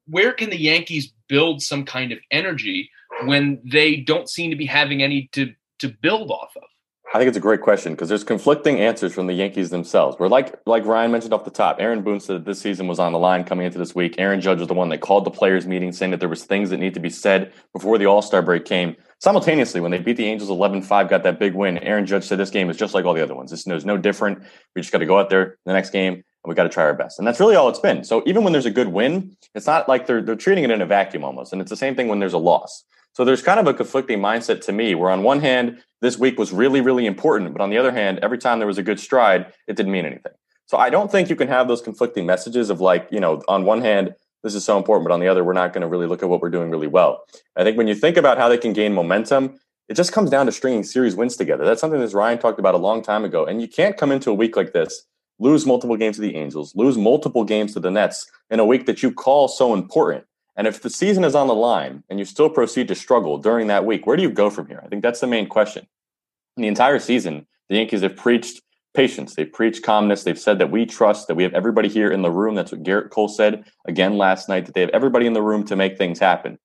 where 0.07 0.33
can 0.33 0.51
the 0.51 0.61
Yankees 0.61 1.13
build 1.29 1.63
some 1.63 1.85
kind 1.85 2.13
of 2.13 2.19
energy 2.31 2.91
when 3.25 3.61
they 3.65 3.97
don't 3.97 4.29
seem 4.29 4.51
to 4.51 4.57
be 4.57 4.67
having 4.67 5.03
any 5.03 5.29
to 5.33 5.55
to 5.79 5.89
build 5.89 6.31
off 6.31 6.57
of? 6.57 6.65
I 7.13 7.19
think 7.19 7.27
it's 7.27 7.37
a 7.37 7.41
great 7.41 7.61
question 7.61 7.93
because 7.93 8.09
there's 8.09 8.23
conflicting 8.23 8.79
answers 8.79 9.13
from 9.13 9.27
the 9.27 9.33
Yankees 9.33 9.71
themselves. 9.71 10.17
Where 10.19 10.29
like 10.29 10.55
like 10.65 10.85
Ryan 10.85 11.11
mentioned 11.11 11.35
off 11.35 11.45
the 11.45 11.51
top, 11.51 11.79
Aaron 11.81 12.03
Boone 12.03 12.21
said 12.21 12.45
this 12.45 12.61
season 12.61 12.87
was 12.87 13.01
on 13.01 13.13
the 13.13 13.19
line 13.19 13.43
coming 13.43 13.67
into 13.67 13.79
this 13.79 13.97
week. 13.97 14.15
Aaron 14.19 14.41
Judge 14.41 14.61
was 14.61 14.69
the 14.69 14.75
one 14.75 14.91
that 14.91 15.01
called 15.01 15.25
the 15.25 15.31
players 15.31 15.67
meeting 15.67 15.91
saying 15.91 16.13
that 16.13 16.21
there 16.21 16.29
was 16.29 16.45
things 16.45 16.71
that 16.71 16.79
need 16.79 16.95
to 16.95 17.01
be 17.01 17.11
said 17.11 17.53
before 17.73 17.99
the 17.99 18.07
All-Star 18.07 18.43
break 18.43 18.65
came. 18.65 18.95
Simultaneously, 19.19 19.81
when 19.81 19.91
they 19.91 19.99
beat 19.99 20.17
the 20.17 20.27
Angels 20.27 20.51
11-5, 20.51 21.11
got 21.11 21.25
that 21.25 21.41
big 21.41 21.55
win, 21.55 21.79
Aaron 21.79 22.07
Judge 22.07 22.25
said 22.25 22.39
this 22.39 22.49
game 22.49 22.71
is 22.71 22.77
just 22.77 22.95
like 22.95 23.05
all 23.05 23.13
the 23.13 23.23
other 23.23 23.35
ones. 23.35 23.51
This 23.51 23.67
is 23.67 23.85
no 23.85 23.97
different. 23.97 24.39
We 24.77 24.81
just 24.81 24.93
got 24.93 24.99
to 24.99 25.07
go 25.07 25.19
out 25.19 25.31
there 25.31 25.59
the 25.67 25.73
next 25.73 25.91
game 25.91 26.15
and 26.15 26.25
we 26.47 26.55
got 26.55 26.63
to 26.63 26.69
try 26.69 26.85
our 26.85 26.95
best. 26.95 27.19
And 27.19 27.27
that's 27.27 27.41
really 27.41 27.57
all 27.57 27.69
it's 27.69 27.81
been. 27.81 28.05
So 28.05 28.23
even 28.25 28.45
when 28.45 28.53
there's 28.53 28.67
a 28.67 28.71
good 28.71 28.89
win, 28.89 29.37
it's 29.55 29.67
not 29.67 29.89
like 29.89 30.07
they're 30.07 30.23
they're 30.23 30.37
treating 30.37 30.65
it 30.65 30.71
in 30.71 30.81
a 30.81 30.87
vacuum 30.87 31.25
almost. 31.25 31.53
And 31.53 31.61
it's 31.61 31.71
the 31.71 31.77
same 31.77 31.97
thing 31.97 32.07
when 32.07 32.21
there's 32.21 32.33
a 32.33 32.39
loss. 32.39 32.85
So 33.13 33.25
there's 33.25 33.43
kind 33.43 33.61
of 33.61 33.67
a 33.67 33.75
conflicting 33.75 34.21
mindset 34.21 34.61
to 34.63 34.73
me 34.73 34.95
where 34.95 35.11
on 35.11 35.23
one 35.23 35.41
hand, 35.41 35.83
this 36.01 36.19
week 36.19 36.39
was 36.39 36.53
really, 36.53 36.81
really 36.81 37.07
important. 37.07 37.53
But 37.53 37.61
on 37.61 37.71
the 37.71 37.79
other 37.79 37.93
hand, 37.93 38.21
every 38.23 38.39
time 38.39 38.59
there 38.59 38.67
was 38.67 38.79
a 38.79 38.83
good 38.83 39.01
stride, 39.01 39.53
it 39.67 39.77
didn't 39.77 39.93
mean 39.93 40.07
anything. 40.07 40.33
So 40.67 40.79
I 40.79 40.89
don't 40.89 41.11
think 41.11 41.29
you 41.29 41.37
can 41.37 41.49
have 41.49 41.69
those 41.69 41.83
conflicting 41.83 42.27
messages 42.27 42.71
of 42.71 42.81
like, 42.81 43.09
you 43.11 43.21
know, 43.21 43.43
on 43.49 43.65
one 43.65 43.81
hand, 43.81 44.15
this 44.43 44.55
is 44.55 44.65
so 44.65 44.79
important, 44.79 45.07
but 45.07 45.13
on 45.13 45.21
the 45.21 45.29
other, 45.29 45.45
we're 45.45 45.53
not 45.53 45.73
going 45.73 45.83
to 45.83 45.89
really 45.89 46.07
look 46.07 46.23
at 46.23 46.29
what 46.29 46.41
we're 46.41 46.51
doing 46.51 46.71
really 46.71 46.87
well. 46.87 47.25
I 47.57 47.65
think 47.65 47.77
when 47.77 47.89
you 47.89 47.95
think 47.95 48.17
about 48.17 48.39
how 48.39 48.49
they 48.49 48.57
can 48.57 48.73
gain 48.73 48.95
momentum, 48.95 49.59
it 49.89 49.95
just 49.95 50.13
comes 50.13 50.31
down 50.31 50.47
to 50.47 50.53
stringing 50.53 50.85
series 50.85 51.17
wins 51.17 51.37
together. 51.37 51.65
That's 51.65 51.81
something 51.81 52.01
that 52.01 52.15
Ryan 52.15 52.39
talked 52.39 52.61
about 52.61 52.75
a 52.75 52.79
long 52.79 53.03
time 53.03 53.25
ago. 53.25 53.45
And 53.45 53.61
you 53.61 53.69
can't 53.69 53.97
come 53.97 54.13
into 54.13 54.31
a 54.31 54.35
week 54.35 54.57
like 54.57 54.73
this, 54.73 55.05
lose 55.41 55.67
multiple 55.67 55.97
games 55.97 56.17
to 56.17 56.23
the 56.23 56.37
Angels, 56.37 56.75
lose 56.77 56.97
multiple 56.97 57.45
games 57.45 57.75
to 57.75 57.81
the 57.81 57.91
Mets 57.91 58.31
in 58.49 58.61
a 58.61 58.65
week 58.65 58.87
that 58.87 59.03
you 59.03 59.13
call 59.13 59.49
so 59.49 59.75
important 59.75 60.25
and 60.61 60.67
if 60.67 60.83
the 60.83 60.91
season 60.91 61.25
is 61.25 61.35
on 61.35 61.47
the 61.47 61.55
line 61.55 62.05
and 62.11 62.19
you 62.19 62.27
still 62.27 62.51
proceed 62.51 62.87
to 62.89 62.95
struggle 62.95 63.39
during 63.39 63.69
that 63.69 63.87
week, 63.87 64.07
where 64.07 64.15
do 64.15 64.23
you 64.23 64.29
go 64.29 64.51
from 64.51 64.67
here? 64.67 64.83
I 64.85 64.89
think 64.89 65.03
that's 65.03 65.21
the 65.21 65.27
main 65.27 65.47
question. 65.47 65.87
In 66.59 66.61
the 66.61 66.69
entire 66.69 66.99
season, 66.99 67.47
the 67.71 67.77
Yankees 67.77 68.03
have 68.03 68.15
preached 68.15 68.61
patience. 68.93 69.35
They've 69.35 69.51
preached 69.51 69.83
calmness. 69.83 70.23
They've 70.23 70.39
said 70.39 70.59
that 70.59 70.71
we 70.71 70.85
trust 70.85 71.29
that 71.29 71.35
we 71.35 71.45
have 71.45 71.55
everybody 71.55 71.89
here 71.89 72.11
in 72.11 72.21
the 72.21 72.31
room. 72.31 72.57
That's 72.57 72.73
what 72.73 72.83
Garrett 72.83 73.09
Cole 73.09 73.29
said 73.29 73.65
again 73.87 74.19
last 74.19 74.51
night, 74.51 74.67
that 74.67 74.75
they 74.75 74.83
have 74.83 74.91
everybody 74.91 75.27
in 75.27 75.33
the 75.33 75.41
room 75.41 75.65
to 75.65 75.77
make 75.77 75.97
things 75.97 76.19
happen. 76.19 76.59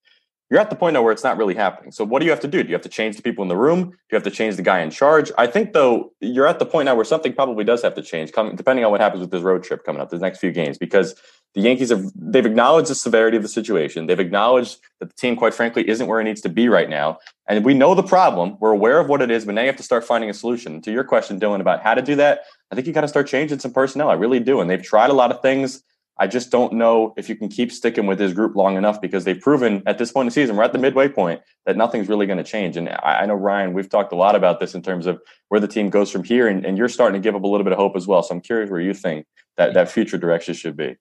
You're 0.50 0.60
at 0.60 0.70
the 0.70 0.75
point 0.75 0.94
now 0.94 1.02
where 1.02 1.12
it's 1.12 1.24
not 1.24 1.38
really 1.38 1.56
happening. 1.56 1.92
So 1.92 2.04
what 2.04 2.20
do 2.20 2.25
you 2.25 2.32
have 2.32 2.40
to 2.42 2.48
do? 2.48 2.62
Do 2.62 2.70
you 2.70 2.75
have 2.75 2.84
to 2.84 2.90
change 2.90 3.16
the 3.16 3.24
people 3.24 3.42
in 3.42 3.48
the 3.48 3.58
room? 3.58 3.90
Do 3.90 3.98
you 4.12 4.16
have 4.16 4.24
to 4.24 4.32
change 4.32 4.58
the 4.58 4.62
guy 4.62 4.82
in 4.82 4.92
charge? 4.92 5.32
I 5.38 5.48
think 5.48 5.74
though 5.74 6.14
you're 6.20 6.46
at 6.46 6.60
the 6.60 6.66
point 6.66 6.86
now 6.86 6.96
where 6.96 7.06
something 7.06 7.34
probably 7.34 7.64
does 7.64 7.82
have 7.82 7.96
to 7.96 8.04
change, 8.04 8.32
coming 8.32 8.56
depending 8.56 8.86
on 8.86 8.92
what 8.92 9.02
happens 9.02 9.22
with 9.22 9.32
this 9.32 9.42
road 9.42 9.64
trip 9.64 9.84
coming 9.84 10.02
up, 10.02 10.10
the 10.10 10.20
next 10.20 10.40
few 10.40 10.52
games, 10.52 10.78
because 10.78 11.16
the 11.56 11.62
Yankees 11.62 11.90
have 11.90 12.12
they've 12.16 12.46
acknowledged 12.46 12.90
the 12.90 12.96
severity 12.96 13.38
of 13.38 13.44
the 13.44 13.50
situation. 13.50 14.06
They've 14.06 14.20
acknowledged 14.20 14.80
that 15.00 15.10
the 15.10 15.16
team, 15.16 15.36
quite 15.36 15.54
frankly, 15.54 15.88
isn't 15.90 16.06
where 16.06 16.20
it 16.20 16.25
needs 16.25 16.42
to 16.42 16.50
be 16.50 16.70
right 16.70 16.90
now. 16.90 17.18
And 17.48 17.64
we 17.64 17.74
know 17.74 17.96
the 17.96 18.04
problem. 18.04 18.58
We're 18.60 18.72
aware 18.72 19.00
of 19.00 19.08
what 19.08 19.22
it 19.22 19.32
is, 19.32 19.46
but 19.46 19.56
now 19.56 19.62
you 19.62 19.68
have 19.68 19.78
to 19.78 19.84
start 19.84 20.04
finding 20.04 20.30
a 20.30 20.34
solution. 20.34 20.82
To 20.82 20.92
your 20.92 21.06
question, 21.06 21.40
Dylan, 21.40 21.62
about 21.62 21.82
how 21.82 21.94
to 21.94 22.02
do 22.02 22.16
that, 22.18 22.42
I 22.72 22.75
think 22.75 22.88
you 22.88 22.94
got 22.94 23.02
to 23.02 23.08
start 23.08 23.28
changing 23.28 23.60
some 23.60 23.72
personnel. 23.72 24.10
I 24.10 24.14
really 24.14 24.42
do. 24.42 24.60
And 24.60 24.70
they've 24.70 24.84
tried 24.84 25.10
a 25.10 25.14
lot 25.14 25.32
of 25.32 25.42
things. 25.42 25.82
I 26.17 26.27
just 26.27 26.50
don't 26.50 26.74
know 26.74 27.13
if 27.17 27.27
you 27.27 27.36
can 27.36 27.50
keep 27.50 27.72
sticking 27.72 28.07
with 28.07 28.17
this 28.17 28.31
group 28.31 28.55
long 28.55 28.77
enough 28.77 29.01
because 29.01 29.25
they've 29.25 29.39
proven 29.39 29.84
at 29.86 29.98
this 29.98 30.12
point 30.12 30.24
in 30.24 30.27
the 30.27 30.31
season, 30.31 30.55
we're 30.55 30.63
at 30.63 30.72
the 30.72 30.79
midway 30.79 31.10
point, 31.10 31.41
that 31.65 31.75
nothing's 31.75 32.07
really 32.07 32.25
going 32.25 32.38
to 32.38 32.43
change. 32.43 32.77
And 32.77 32.89
I, 32.89 33.25
know, 33.25 33.34
Ryan, 33.34 33.74
we've 33.74 33.89
talked 33.89 34.13
a 34.13 34.15
lot 34.15 34.36
about 34.36 34.60
this 34.60 34.75
in 34.75 34.81
terms 34.81 35.07
of 35.07 35.22
where 35.50 35.60
the 35.60 35.67
team 35.67 35.89
goes 35.89 36.10
from 36.10 36.24
here, 36.24 36.48
and, 36.48 36.65
and 36.65 36.77
you're 36.77 36.88
starting 36.88 37.22
to 37.22 37.24
give 37.24 37.36
up 37.36 37.43
a 37.43 37.48
little 37.48 37.65
bit 37.65 37.74
of 37.74 37.79
hope 37.79 37.95
as 37.98 38.07
well. 38.07 38.24
So 38.24 38.34
I'm 38.34 38.41
curious 38.41 38.69
where 38.69 38.79
you 38.79 38.93
think 38.93 39.25
that 39.57 39.74
that 39.74 39.91
future 39.91 40.17
direction 40.17 40.53
should 40.53 40.77
be. 40.77 40.95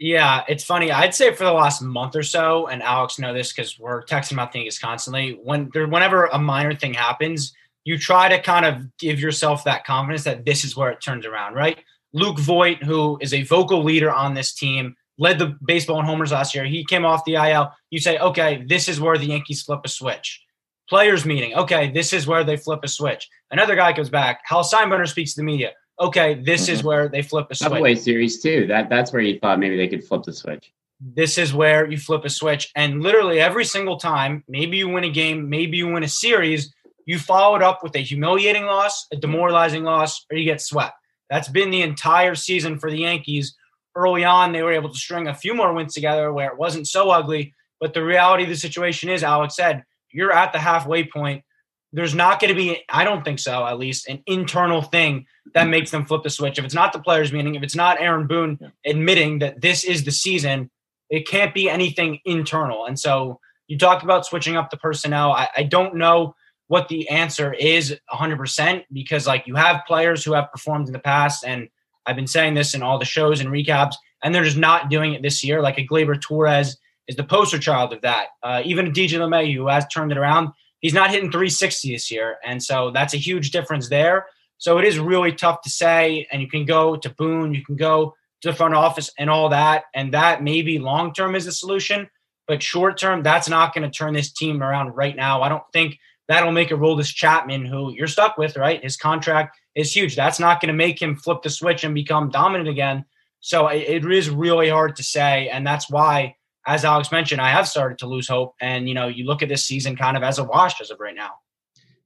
Yeah, 0.00 0.44
it's 0.48 0.64
funny. 0.64 0.92
I'd 0.92 1.14
say 1.14 1.34
for 1.34 1.44
the 1.44 1.52
last 1.52 1.82
month 1.82 2.14
or 2.14 2.22
so, 2.22 2.68
and 2.68 2.82
Alex 2.82 3.18
know 3.18 3.34
this 3.34 3.52
because 3.52 3.78
we're 3.78 4.04
texting 4.04 4.32
about 4.32 4.52
things 4.52 4.78
constantly. 4.78 5.38
When 5.42 5.70
there, 5.72 5.88
whenever 5.88 6.26
a 6.26 6.38
minor 6.38 6.74
thing 6.74 6.94
happens, 6.94 7.52
you 7.84 7.98
try 7.98 8.28
to 8.28 8.40
kind 8.40 8.64
of 8.64 8.96
give 8.98 9.18
yourself 9.18 9.64
that 9.64 9.84
confidence 9.84 10.24
that 10.24 10.44
this 10.44 10.64
is 10.64 10.76
where 10.76 10.90
it 10.90 11.00
turns 11.00 11.26
around, 11.26 11.54
right? 11.54 11.78
Luke 12.12 12.38
Voit, 12.38 12.82
who 12.82 13.18
is 13.20 13.34
a 13.34 13.42
vocal 13.42 13.82
leader 13.82 14.10
on 14.10 14.34
this 14.34 14.54
team, 14.54 14.96
led 15.18 15.38
the 15.38 15.56
baseball 15.64 15.98
in 16.00 16.06
homers 16.06 16.32
last 16.32 16.54
year. 16.54 16.64
He 16.64 16.84
came 16.84 17.04
off 17.04 17.24
the 17.24 17.34
IL. 17.34 17.72
You 17.90 18.00
say, 18.00 18.18
okay, 18.18 18.64
this 18.66 18.88
is 18.88 19.00
where 19.00 19.18
the 19.18 19.26
Yankees 19.26 19.62
flip 19.62 19.80
a 19.84 19.88
switch. 19.88 20.42
Players 20.88 21.26
meeting, 21.26 21.54
okay, 21.54 21.90
this 21.90 22.12
is 22.14 22.26
where 22.26 22.44
they 22.44 22.56
flip 22.56 22.80
a 22.82 22.88
switch. 22.88 23.28
Another 23.50 23.76
guy 23.76 23.92
comes 23.92 24.08
back. 24.08 24.40
Hal 24.44 24.64
Steinbrenner 24.64 25.06
speaks 25.06 25.34
to 25.34 25.40
the 25.40 25.44
media 25.44 25.72
okay, 26.00 26.34
this 26.34 26.68
is 26.68 26.82
where 26.82 27.08
they 27.08 27.22
flip 27.22 27.46
a 27.50 27.54
switch. 27.54 27.70
Subway 27.70 27.94
series 27.94 28.40
too. 28.40 28.66
That 28.66 28.88
that's 28.88 29.12
where 29.12 29.22
you 29.22 29.38
thought 29.38 29.58
maybe 29.58 29.76
they 29.76 29.88
could 29.88 30.04
flip 30.04 30.22
the 30.22 30.32
switch. 30.32 30.72
This 31.00 31.38
is 31.38 31.54
where 31.54 31.88
you 31.88 31.96
flip 31.96 32.24
a 32.24 32.30
switch, 32.30 32.70
and 32.74 33.02
literally 33.02 33.40
every 33.40 33.64
single 33.64 33.98
time, 33.98 34.42
maybe 34.48 34.78
you 34.78 34.88
win 34.88 35.04
a 35.04 35.10
game, 35.10 35.48
maybe 35.48 35.76
you 35.76 35.88
win 35.88 36.02
a 36.02 36.08
series, 36.08 36.74
you 37.06 37.18
follow 37.18 37.54
it 37.54 37.62
up 37.62 37.84
with 37.84 37.94
a 37.94 38.00
humiliating 38.00 38.64
loss, 38.64 39.06
a 39.12 39.16
demoralizing 39.16 39.84
loss, 39.84 40.26
or 40.30 40.36
you 40.36 40.44
get 40.44 40.60
swept. 40.60 40.94
That's 41.30 41.48
been 41.48 41.70
the 41.70 41.82
entire 41.82 42.34
season 42.34 42.78
for 42.78 42.90
the 42.90 42.98
Yankees. 42.98 43.56
Early 43.94 44.24
on, 44.24 44.52
they 44.52 44.62
were 44.62 44.72
able 44.72 44.90
to 44.90 44.98
string 44.98 45.28
a 45.28 45.34
few 45.34 45.54
more 45.54 45.72
wins 45.72 45.94
together 45.94 46.32
where 46.32 46.50
it 46.50 46.58
wasn't 46.58 46.88
so 46.88 47.10
ugly. 47.10 47.54
But 47.80 47.94
the 47.94 48.04
reality 48.04 48.44
of 48.44 48.48
the 48.48 48.56
situation 48.56 49.08
is, 49.08 49.22
Alex 49.22 49.56
said, 49.56 49.84
you're 50.10 50.32
at 50.32 50.52
the 50.52 50.58
halfway 50.58 51.04
point 51.04 51.44
there's 51.92 52.14
not 52.14 52.40
going 52.40 52.50
to 52.50 52.54
be, 52.54 52.82
I 52.88 53.04
don't 53.04 53.24
think 53.24 53.38
so, 53.38 53.66
at 53.66 53.78
least, 53.78 54.08
an 54.08 54.22
internal 54.26 54.82
thing 54.82 55.26
that 55.54 55.68
makes 55.68 55.90
them 55.90 56.04
flip 56.04 56.22
the 56.22 56.30
switch. 56.30 56.58
If 56.58 56.64
it's 56.64 56.74
not 56.74 56.92
the 56.92 56.98
players, 56.98 57.32
meaning 57.32 57.54
if 57.54 57.62
it's 57.62 57.76
not 57.76 58.00
Aaron 58.00 58.26
Boone 58.26 58.58
admitting 58.84 59.38
that 59.38 59.60
this 59.60 59.84
is 59.84 60.04
the 60.04 60.10
season, 60.10 60.70
it 61.08 61.26
can't 61.26 61.54
be 61.54 61.70
anything 61.70 62.20
internal. 62.26 62.84
And 62.84 62.98
so 62.98 63.40
you 63.68 63.78
talked 63.78 64.02
about 64.02 64.26
switching 64.26 64.56
up 64.56 64.70
the 64.70 64.76
personnel. 64.76 65.32
I, 65.32 65.48
I 65.56 65.62
don't 65.62 65.96
know 65.96 66.34
what 66.68 66.88
the 66.88 67.08
answer 67.08 67.52
is 67.52 67.96
100% 68.12 68.84
because, 68.92 69.26
like, 69.26 69.46
you 69.46 69.56
have 69.56 69.82
players 69.86 70.24
who 70.24 70.32
have 70.32 70.52
performed 70.52 70.86
in 70.86 70.92
the 70.92 70.98
past, 70.98 71.44
and 71.44 71.68
I've 72.06 72.16
been 72.16 72.26
saying 72.26 72.54
this 72.54 72.74
in 72.74 72.82
all 72.82 72.98
the 72.98 73.04
shows 73.04 73.40
and 73.40 73.50
recaps, 73.50 73.94
and 74.22 74.34
they're 74.34 74.44
just 74.44 74.56
not 74.56 74.88
doing 74.88 75.14
it 75.14 75.22
this 75.22 75.44
year. 75.44 75.60
Like 75.60 75.78
a 75.78 75.86
Gleyber 75.86 76.20
Torres 76.20 76.76
is 77.06 77.16
the 77.16 77.24
poster 77.24 77.58
child 77.58 77.92
of 77.92 78.02
that. 78.02 78.28
Uh, 78.42 78.62
even 78.64 78.86
a 78.86 78.90
DJ 78.90 79.18
LeMahieu, 79.18 79.54
who 79.54 79.68
has 79.68 79.86
turned 79.88 80.12
it 80.12 80.18
around, 80.18 80.50
he's 80.80 80.94
not 80.94 81.10
hitting 81.10 81.30
360 81.30 81.92
this 81.92 82.10
year. 82.10 82.36
And 82.44 82.62
so 82.62 82.90
that's 82.90 83.14
a 83.14 83.18
huge 83.18 83.50
difference 83.50 83.88
there. 83.88 84.26
So 84.58 84.78
it 84.78 84.84
is 84.84 84.98
really 84.98 85.32
tough 85.32 85.62
to 85.62 85.70
say. 85.70 86.26
And 86.32 86.42
you 86.42 86.48
can 86.48 86.64
go 86.64 86.96
to 86.96 87.10
Boone, 87.10 87.54
you 87.54 87.64
can 87.64 87.76
go 87.76 88.14
to 88.42 88.50
the 88.50 88.54
front 88.56 88.74
office 88.74 89.10
and 89.18 89.30
all 89.30 89.48
that. 89.48 89.84
And 89.94 90.12
that 90.14 90.42
maybe 90.42 90.78
long 90.78 91.12
term 91.12 91.34
is 91.34 91.44
the 91.44 91.52
solution. 91.52 92.08
But 92.46 92.62
short 92.62 92.98
term, 92.98 93.22
that's 93.22 93.48
not 93.48 93.74
going 93.74 93.88
to 93.88 93.96
turn 93.96 94.14
this 94.14 94.32
team 94.32 94.62
around 94.62 94.92
right 94.92 95.14
now. 95.14 95.42
I 95.42 95.48
don't 95.48 95.64
think 95.72 95.98
that'll 96.28 96.52
make 96.52 96.68
Aroldis 96.68 97.14
Chapman, 97.14 97.64
who 97.64 97.92
you're 97.92 98.06
stuck 98.06 98.36
with, 98.36 98.56
right? 98.56 98.82
His 98.82 98.96
contract 98.96 99.58
is 99.74 99.94
huge. 99.94 100.14
That's 100.14 100.38
not 100.38 100.60
going 100.60 100.68
to 100.68 100.74
make 100.74 101.00
him 101.00 101.16
flip 101.16 101.42
the 101.42 101.50
switch 101.50 101.84
and 101.84 101.94
become 101.94 102.30
dominant 102.30 102.68
again. 102.68 103.04
So 103.40 103.68
it 103.68 104.04
is 104.04 104.30
really 104.30 104.68
hard 104.68 104.96
to 104.96 105.02
say. 105.02 105.48
And 105.48 105.66
that's 105.66 105.90
why 105.90 106.36
as 106.68 106.84
Alex 106.84 107.10
mentioned, 107.10 107.40
I 107.40 107.48
have 107.48 107.66
started 107.66 107.96
to 107.98 108.06
lose 108.06 108.28
hope. 108.28 108.54
And, 108.60 108.88
you 108.88 108.94
know, 108.94 109.08
you 109.08 109.24
look 109.24 109.42
at 109.42 109.48
this 109.48 109.64
season 109.64 109.96
kind 109.96 110.18
of 110.18 110.22
as 110.22 110.38
a 110.38 110.44
wash 110.44 110.82
as 110.82 110.90
of 110.90 111.00
right 111.00 111.16
now. 111.16 111.30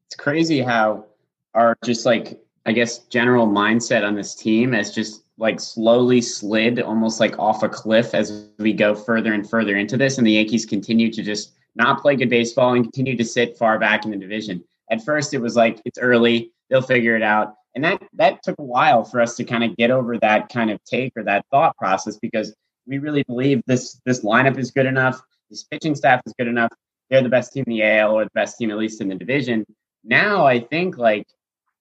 It's 0.07 0.15
crazy 0.15 0.61
how 0.61 1.07
our 1.55 1.77
just 1.85 2.07
like, 2.07 2.41
I 2.65 2.71
guess, 2.71 2.99
general 2.99 3.49
mindset 3.49 4.07
on 4.07 4.15
this 4.15 4.37
team 4.37 4.73
has 4.73 4.95
just 4.95 5.25
like 5.37 5.59
slowly 5.59 6.21
slid 6.21 6.81
almost 6.81 7.19
like 7.19 7.37
off 7.41 7.65
a 7.65 7.69
cliff 7.69 8.15
as 8.15 8.47
we 8.59 8.73
go 8.73 8.95
further 8.95 9.33
and 9.33 9.51
further 9.51 9.75
into 9.77 9.97
this. 9.97 10.17
And 10.17 10.27
the 10.27 10.33
Yankees 10.33 10.65
continue 10.65 11.11
to 11.13 11.23
just 11.25 11.55
not 11.75 12.01
play 12.03 12.17
good 12.17 12.31
baseball 12.31 12.75
and 12.75 12.85
continue 12.85 13.17
to 13.17 13.25
sit 13.25 13.57
far 13.57 13.79
back 13.79 14.05
in 14.05 14.11
the 14.11 14.17
division. 14.17 14.63
At 14.91 15.05
first, 15.05 15.35
it 15.35 15.39
was 15.39 15.57
like, 15.57 15.81
it's 15.85 15.99
early, 15.99 16.53
they'll 16.69 16.83
figure 16.83 17.17
it 17.17 17.23
out. 17.23 17.55
And 17.75 17.85
that, 17.85 18.03
that 18.15 18.43
took 18.43 18.59
a 18.59 18.65
while 18.65 19.05
for 19.05 19.21
us 19.21 19.37
to 19.37 19.45
kind 19.45 19.65
of 19.65 19.77
get 19.77 19.91
over 19.91 20.19
that 20.19 20.51
kind 20.51 20.71
of 20.71 20.83
take 20.85 21.13
or 21.17 21.25
that 21.25 21.47
thought 21.51 21.77
process 21.77 22.19
because 22.19 22.55
we 22.87 22.99
really 22.99 23.23
believe 23.23 23.63
this 23.67 24.01
this 24.05 24.25
lineup 24.25 24.59
is 24.59 24.71
good 24.71 24.87
enough. 24.87 25.21
This 25.51 25.65
pitching 25.65 25.95
staff 25.95 26.21
is 26.27 26.35
good 26.39 26.49
enough. 26.49 26.71
They're 27.11 27.23
the 27.23 27.29
best 27.29 27.53
team 27.53 27.65
in 27.67 27.73
the 27.73 27.83
AL 27.83 28.13
or 28.13 28.25
the 28.25 28.31
best 28.35 28.59
team 28.59 28.71
at 28.71 28.79
least 28.79 29.01
in 29.01 29.09
the 29.09 29.15
division. 29.15 29.65
Now 30.05 30.47
I 30.47 30.61
think 30.61 30.99
like 30.99 31.27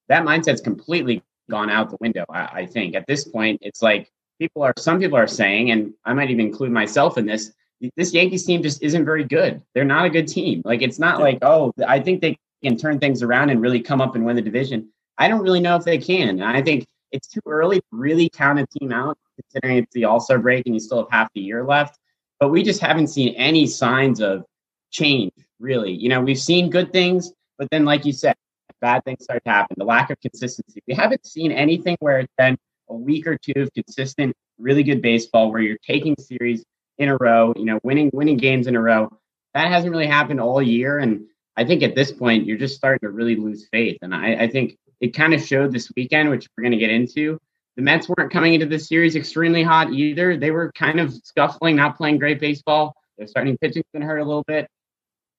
that 0.08 0.24
mindset's 0.24 0.62
completely 0.62 1.24
gone 1.50 1.70
out 1.70 1.90
the 1.90 1.98
window. 2.00 2.26
I, 2.30 2.50
I 2.54 2.66
think 2.66 2.96
at 2.96 3.08
this 3.08 3.28
point 3.28 3.60
it's 3.62 3.82
like 3.82 4.12
people 4.40 4.64
are 4.64 4.74
some 4.78 5.00
people 5.00 5.18
are 5.18 5.28
saying, 5.28 5.72
and 5.72 5.94
I 6.06 6.14
might 6.14 6.30
even 6.30 6.48
include 6.48 6.72
myself 6.72 7.18
in 7.18 7.26
this. 7.26 7.52
This 7.96 8.14
Yankees 8.14 8.46
team 8.46 8.62
just 8.62 8.82
isn't 8.84 9.06
very 9.06 9.24
good. 9.24 9.62
They're 9.74 9.84
not 9.84 10.06
a 10.06 10.10
good 10.10 10.28
team. 10.28 10.62
Like 10.66 10.82
it's 10.82 11.00
not 11.00 11.20
like 11.20 11.40
oh 11.42 11.74
I 11.88 12.00
think 12.00 12.22
they 12.22 12.38
can 12.64 12.78
turn 12.78 13.00
things 13.00 13.24
around 13.24 13.50
and 13.50 13.62
really 13.62 13.82
come 13.82 14.02
up 14.02 14.16
and 14.16 14.26
win 14.26 14.36
the 14.36 14.42
division. 14.42 14.90
I 15.18 15.28
don't 15.28 15.42
really 15.42 15.60
know 15.60 15.76
if 15.76 15.84
they 15.84 15.98
can. 15.98 16.30
And 16.30 16.44
I 16.44 16.62
think 16.62 16.86
it's 17.12 17.28
too 17.28 17.42
early 17.46 17.80
to 17.80 17.86
really 17.92 18.30
count 18.30 18.60
a 18.60 18.68
team 18.68 18.92
out 18.92 19.18
considering 19.42 19.78
it's 19.78 19.94
the 19.94 20.06
All 20.06 20.20
Star 20.20 20.40
break 20.40 20.66
and 20.66 20.76
you 20.76 20.80
still 20.80 21.00
have 21.00 21.12
half 21.12 21.30
the 21.34 21.42
year 21.42 21.64
left. 21.64 21.98
But 22.40 22.50
we 22.50 22.64
just 22.64 22.82
haven't 22.82 23.08
seen 23.08 23.36
any 23.36 23.68
signs 23.68 24.20
of 24.22 24.46
change, 24.92 25.34
really. 25.60 25.92
You 25.92 26.10
know, 26.10 26.22
we've 26.22 26.40
seen 26.40 26.70
good 26.70 26.92
things, 26.92 27.32
but 27.58 27.70
then, 27.70 27.86
like 27.86 28.06
you 28.06 28.14
said, 28.14 28.36
bad 28.82 29.04
things 29.06 29.24
start 29.24 29.44
to 29.46 29.52
happen. 29.52 29.76
The 29.78 29.86
lack 29.86 30.10
of 30.10 30.20
consistency. 30.20 30.82
We 30.88 30.96
haven't 30.96 31.26
seen 31.26 31.52
anything 31.52 31.98
where 32.00 32.20
it's 32.20 32.34
been 32.38 32.58
a 32.90 32.96
week 32.96 33.28
or 33.28 33.38
two 33.38 33.62
of 33.62 33.70
consistent, 33.74 34.36
really 34.58 34.84
good 34.84 35.02
baseball 35.02 35.52
where 35.52 35.62
you're 35.62 35.78
taking 35.86 36.16
series 36.18 36.64
in 36.98 37.10
a 37.10 37.18
row, 37.18 37.54
you 37.56 37.66
know, 37.66 37.80
winning 37.84 38.10
winning 38.14 38.38
games 38.38 38.68
in 38.68 38.76
a 38.76 38.82
row. 38.82 39.12
That 39.54 39.68
hasn't 39.68 39.92
really 39.92 40.08
happened 40.08 40.40
all 40.40 40.62
year. 40.62 41.00
And 41.00 41.26
I 41.58 41.66
think 41.66 41.84
at 41.84 41.96
this 41.96 42.12
point, 42.12 42.46
you're 42.46 42.58
just 42.58 42.76
starting 42.76 43.08
to 43.08 43.10
really 43.10 43.36
lose 43.36 43.68
faith. 43.72 43.98
And 44.02 44.14
I, 44.14 44.36
I 44.44 44.48
think 44.48 44.78
it 45.02 45.16
kind 45.16 45.34
of 45.34 45.42
showed 45.42 45.74
this 45.74 45.92
weekend, 45.96 46.30
which 46.30 46.48
we're 46.56 46.64
going 46.64 46.72
to 46.72 46.78
get 46.78 46.90
into. 46.90 47.38
The 47.76 47.82
Mets 47.82 48.08
weren't 48.10 48.32
coming 48.32 48.54
into 48.54 48.66
this 48.66 48.88
series 48.88 49.16
extremely 49.16 49.64
hot 49.64 49.92
either. 49.92 50.38
They 50.38 50.52
were 50.52 50.72
kind 50.74 51.00
of 51.00 51.14
scuffling, 51.24 51.76
not 51.76 51.98
playing 51.98 52.20
great 52.20 52.40
baseball. 52.40 52.96
Their 53.18 53.28
starting 53.28 53.58
pitching's 53.58 53.86
been 53.94 54.02
hurt 54.02 54.20
a 54.20 54.26
little 54.26 54.44
bit. 54.44 54.68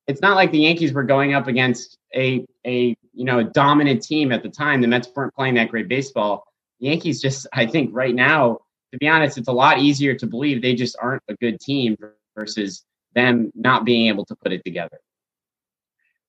It's 0.07 0.21
not 0.21 0.35
like 0.35 0.51
the 0.51 0.59
Yankees 0.59 0.93
were 0.93 1.05
going 1.05 1.35
up 1.35 1.47
against 1.47 1.97
a 2.15 2.45
a 2.67 2.97
you 3.13 3.25
know 3.25 3.39
a 3.39 3.45
dominant 3.45 4.03
team 4.03 4.33
at 4.33 4.43
the 4.43 4.49
time. 4.49 4.81
The 4.81 4.89
Mets 4.89 5.09
weren't 5.15 5.35
playing 5.35 5.55
that 5.55 5.69
great 5.69 5.89
baseball. 5.89 6.45
The 6.81 6.87
Yankees 6.87 7.21
just, 7.21 7.47
I 7.53 7.67
think, 7.67 7.91
right 7.93 8.15
now, 8.15 8.59
to 8.93 8.99
be 8.99 9.09
honest, 9.09 9.39
it's 9.39 9.49
a 9.49 9.53
lot 9.53 9.79
easier 9.79 10.15
to 10.15 10.27
believe 10.27 10.63
they 10.63 10.75
just 10.75 10.97
aren't 11.01 11.23
a 11.29 11.35
good 11.35 11.59
team 11.61 11.97
versus 12.37 12.85
them 13.15 13.51
not 13.55 13.85
being 13.85 14.09
able 14.09 14.25
to 14.27 14.37
put 14.37 14.53
it 14.53 14.63
together. 14.65 14.99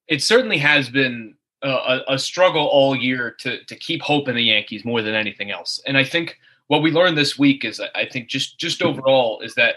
It 0.08 0.24
certainly 0.24 0.58
has 0.58 0.90
been 0.90 1.36
a, 1.62 2.00
a, 2.10 2.20
struggle 2.20 2.66
all 2.66 2.96
year 2.96 3.36
to 3.40 3.64
to 3.64 3.76
keep 3.76 4.02
hope 4.02 4.28
in 4.28 4.36
the 4.36 4.44
Yankees 4.44 4.84
more 4.84 5.02
than 5.02 5.14
anything 5.16 5.50
else. 5.52 5.82
And 5.88 5.98
I 5.98 6.04
think 6.04 6.38
what 6.68 6.82
we 6.82 6.92
learned 6.92 7.18
this 7.18 7.40
week 7.40 7.64
is 7.64 7.82
I 7.96 8.06
think 8.06 8.28
just 8.28 8.58
just 8.60 8.82
hmm. 8.82 8.88
overall 8.88 9.40
is 9.42 9.56
that 9.56 9.76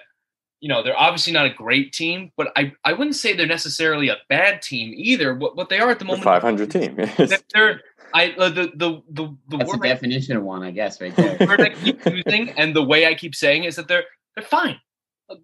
you 0.60 0.68
know 0.68 0.82
they're 0.82 0.98
obviously 0.98 1.32
not 1.32 1.46
a 1.46 1.50
great 1.50 1.92
team, 1.92 2.32
but 2.36 2.48
I, 2.56 2.72
I 2.84 2.92
wouldn't 2.92 3.16
say 3.16 3.34
they're 3.34 3.46
necessarily 3.46 4.08
a 4.08 4.16
bad 4.28 4.62
team 4.62 4.94
either. 4.96 5.34
What 5.34 5.56
what 5.56 5.68
they 5.68 5.78
are 5.78 5.90
at 5.90 5.98
the 5.98 6.04
moment, 6.04 6.24
five 6.24 6.42
hundred 6.42 6.70
team. 6.70 6.96
they're 7.54 7.82
I 8.16 8.32
uh, 8.38 8.48
the 8.48 8.72
the 8.74 9.02
the, 9.10 9.36
the 9.48 9.56
That's 9.58 9.68
word 9.70 9.82
the 9.82 9.88
definition 9.88 10.38
of 10.38 10.42
one, 10.42 10.62
I 10.62 10.70
guess, 10.70 11.02
right 11.02 11.14
there. 11.14 11.36
The 11.36 11.44
word 11.44 11.60
I 11.60 11.68
keep 11.68 12.02
using 12.06 12.48
and 12.56 12.74
the 12.74 12.82
way 12.82 13.04
I 13.06 13.14
keep 13.14 13.34
saying 13.34 13.64
is 13.64 13.76
that 13.76 13.88
they're 13.88 14.04
they're 14.34 14.44
fine. 14.44 14.80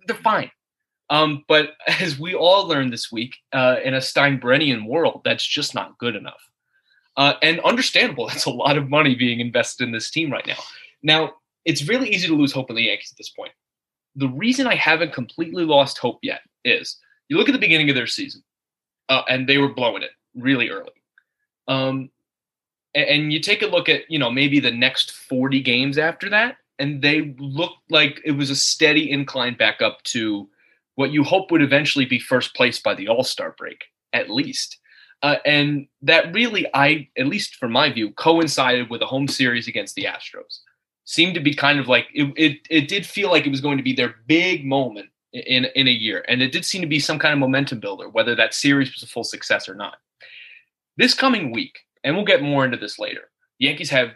They're 0.07 0.17
fine. 0.17 0.51
Um, 1.11 1.45
but 1.49 1.73
as 2.01 2.19
we 2.19 2.35
all 2.35 2.67
learned 2.67 2.91
this 2.91 3.13
week, 3.13 3.35
uh, 3.53 3.77
in 3.85 3.93
a 3.93 3.99
Steinbrennian 3.99 4.87
world, 4.87 5.21
that's 5.23 5.47
just 5.47 5.75
not 5.75 5.99
good 5.99 6.17
enough. 6.17 6.41
Uh, 7.19 7.35
and 7.43 7.61
understandable. 7.61 8.27
That's 8.29 8.47
a 8.47 8.51
lot 8.51 8.79
of 8.79 8.89
money 8.89 9.15
being 9.15 9.41
invested 9.41 9.85
in 9.85 9.93
this 9.93 10.11
team 10.11 10.33
right 10.33 10.47
now. 10.47 10.57
Now, 11.03 11.35
it's 11.67 11.87
really 11.87 12.09
easy 12.09 12.27
to 12.29 12.35
lose 12.35 12.53
hope 12.53 12.71
in 12.71 12.77
the 12.77 12.85
Yankees 12.85 13.13
at 13.13 13.19
this 13.19 13.29
point. 13.29 13.53
The 14.17 14.29
reason 14.29 14.67
I 14.67 14.77
haven't 14.77 15.13
completely 15.13 15.67
lost 15.67 15.99
hope 15.99 16.21
yet 16.23 16.41
is 16.65 16.97
you 17.29 17.37
look 17.37 17.51
at 17.51 17.53
the 17.53 17.59
beginning 17.59 17.91
of 17.91 17.97
their 17.97 18.07
season, 18.07 18.43
uh, 19.11 19.25
and 19.29 19.47
they 19.47 19.59
were 19.59 19.75
blowing 19.75 20.03
it 20.03 20.13
really 20.35 20.71
early. 20.71 20.93
Um, 21.69 22.09
and, 22.95 23.33
you 23.33 23.41
take 23.41 23.63
a 23.63 23.67
look 23.67 23.89
at, 23.89 24.11
you 24.11 24.19
know, 24.19 24.31
maybe 24.31 24.61
the 24.61 24.71
next 24.71 25.13
40 25.13 25.61
games 25.61 25.99
after 25.99 26.29
that, 26.31 26.57
and 26.79 27.03
they 27.03 27.35
looked 27.39 27.91
like 27.91 28.21
it 28.25 28.33
was 28.33 28.51
a 28.51 28.57
steady 28.57 29.11
incline 29.11 29.57
back 29.57 29.81
up 29.81 30.03
to 30.05 30.49
what 30.97 31.13
you 31.13 31.25
hope 31.25 31.51
would 31.51 31.63
eventually 31.63 32.05
be 32.05 32.19
first 32.19 32.55
place 32.55 32.81
by 32.81 32.95
the 32.95 33.09
All 33.09 33.25
Star 33.25 33.55
break, 33.57 33.85
at 34.13 34.31
least. 34.31 34.79
Uh, 35.23 35.37
and 35.47 35.87
that 36.03 36.33
really, 36.35 36.67
I 36.75 37.09
at 37.17 37.29
least 37.29 37.57
from 37.57 37.73
my 37.73 37.91
view, 37.91 38.11
coincided 38.13 38.91
with 38.91 39.03
a 39.03 39.07
home 39.07 39.29
series 39.29 39.69
against 39.69 39.95
the 39.95 40.05
Astros. 40.05 40.59
Seemed 41.05 41.35
to 41.35 41.41
be 41.41 41.55
kind 41.55 41.79
of 41.79 41.89
like 41.89 42.07
it, 42.13 42.33
it. 42.37 42.59
It 42.69 42.89
did 42.89 43.07
feel 43.07 43.31
like 43.31 43.47
it 43.47 43.51
was 43.51 43.61
going 43.61 43.77
to 43.77 43.85
be 43.85 43.93
their 43.93 44.17
big 44.27 44.67
moment 44.67 45.11
in 45.33 45.67
in 45.77 45.87
a 45.87 45.93
year, 45.93 46.25
and 46.29 46.43
it 46.43 46.53
did 46.53 46.65
seem 46.65 46.81
to 46.81 46.89
be 46.89 46.99
some 46.99 47.19
kind 47.19 47.33
of 47.33 47.39
momentum 47.39 47.81
builder, 47.81 48.09
whether 48.09 48.35
that 48.35 48.55
series 48.55 48.93
was 48.93 49.03
a 49.03 49.07
full 49.07 49.25
success 49.25 49.69
or 49.69 49.75
not. 49.75 49.99
This 50.97 51.15
coming 51.15 51.53
week, 51.53 51.81
and 52.05 52.17
we'll 52.17 52.25
get 52.25 52.43
more 52.43 52.65
into 52.65 52.77
this 52.77 52.99
later. 52.99 53.31
The 53.59 53.67
Yankees 53.67 53.91
have 53.91 54.11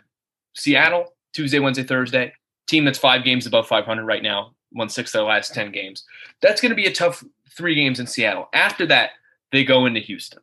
Seattle 0.54 1.14
Tuesday, 1.32 1.58
Wednesday, 1.58 1.84
Thursday. 1.84 2.32
Team 2.66 2.84
that's 2.84 2.98
five 2.98 3.24
games 3.24 3.46
above 3.46 3.68
500 3.68 4.04
right 4.04 4.22
now 4.22 4.56
won 4.72 4.88
six 4.88 5.10
of 5.10 5.18
their 5.18 5.24
last 5.24 5.54
10 5.54 5.72
games. 5.72 6.04
That's 6.42 6.60
going 6.60 6.70
to 6.70 6.76
be 6.76 6.86
a 6.86 6.92
tough 6.92 7.24
three 7.56 7.74
games 7.74 8.00
in 8.00 8.06
Seattle. 8.06 8.48
After 8.52 8.86
that, 8.86 9.10
they 9.52 9.64
go 9.64 9.86
into 9.86 10.00
Houston. 10.00 10.40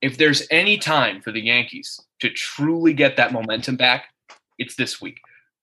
If 0.00 0.18
there's 0.18 0.46
any 0.50 0.76
time 0.76 1.20
for 1.22 1.32
the 1.32 1.40
Yankees 1.40 2.00
to 2.20 2.30
truly 2.30 2.92
get 2.92 3.16
that 3.16 3.32
momentum 3.32 3.76
back, 3.76 4.06
it's 4.58 4.76
this 4.76 5.00
week. 5.00 5.20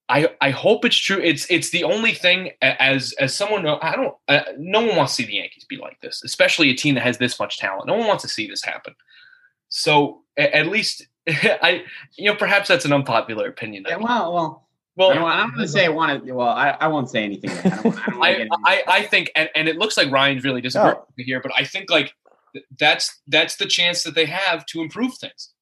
I, 0.09 0.29
I 0.41 0.49
hope 0.49 0.83
it's 0.83 0.97
true. 0.97 1.19
It's 1.19 1.49
it's 1.49 1.69
the 1.69 1.85
only 1.85 2.13
thing 2.13 2.51
as 2.61 3.13
as 3.13 3.33
someone 3.33 3.65
I 3.65 3.95
don't 3.95 4.13
uh, 4.27 4.41
no 4.57 4.81
one 4.81 4.97
wants 4.97 5.15
to 5.15 5.21
see 5.21 5.27
the 5.27 5.35
Yankees 5.35 5.63
be 5.63 5.77
like 5.77 6.01
this, 6.01 6.21
especially 6.25 6.69
a 6.69 6.75
team 6.75 6.95
that 6.95 7.03
has 7.03 7.17
this 7.17 7.39
much 7.39 7.59
talent. 7.59 7.87
No 7.87 7.95
one 7.95 8.07
wants 8.07 8.23
to 8.23 8.27
see 8.27 8.45
this 8.45 8.61
happen. 8.61 8.93
So 9.71 10.21
at, 10.37 10.51
at 10.51 10.67
least 10.67 11.07
I 11.27 11.83
you 12.17 12.29
know 12.29 12.35
perhaps 12.35 12.67
that's 12.67 12.85
an 12.85 12.93
unpopular 12.93 13.47
opinion. 13.47 13.85
Yeah, 13.87 13.97
well, 13.97 14.33
well, 14.33 14.67
well, 14.95 15.25
I 15.25 15.41
am 15.41 15.49
going 15.49 15.61
to 15.61 15.67
say 15.67 15.85
I 15.85 15.89
want 15.89 16.25
to. 16.25 16.33
Well, 16.33 16.49
I, 16.49 16.77
I 16.79 16.87
won't 16.87 17.09
say 17.09 17.23
anything. 17.23 17.49
I, 17.49 17.81
don't, 17.81 17.97
I, 18.21 18.49
I, 18.65 18.83
I, 18.87 19.01
think, 19.03 19.31
and, 19.35 19.49
and 19.55 19.69
it 19.69 19.77
looks 19.77 19.95
like 19.95 20.11
Ryan's 20.11 20.43
really 20.43 20.61
disagreeing 20.61 20.97
oh. 20.97 21.05
here, 21.17 21.41
but 21.41 21.51
I 21.57 21.63
think 21.63 21.89
like 21.89 22.13
that's 22.77 23.19
that's 23.27 23.55
the 23.55 23.65
chance 23.65 24.03
that 24.03 24.15
they 24.15 24.25
have 24.25 24.65
to 24.67 24.81
improve 24.81 25.17
things. 25.17 25.53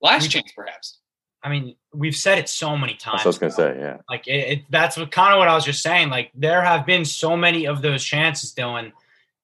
Last 0.00 0.30
chance, 0.30 0.50
perhaps. 0.56 0.98
I 1.44 1.50
mean, 1.50 1.76
we've 1.92 2.16
said 2.16 2.38
it 2.38 2.48
so 2.48 2.76
many 2.76 2.94
times. 2.94 3.22
I 3.24 3.28
was 3.28 3.38
going 3.38 3.50
to 3.50 3.56
say, 3.56 3.76
yeah. 3.78 3.98
Like 4.08 4.26
it, 4.28 4.32
it, 4.32 4.64
that's 4.70 4.96
what, 4.96 5.10
kind 5.10 5.32
of 5.32 5.38
what 5.38 5.48
I 5.48 5.54
was 5.54 5.64
just 5.64 5.82
saying. 5.82 6.08
Like 6.08 6.30
there 6.34 6.62
have 6.62 6.86
been 6.86 7.04
so 7.04 7.36
many 7.36 7.66
of 7.66 7.82
those 7.82 8.02
chances, 8.02 8.54
Dylan, 8.54 8.92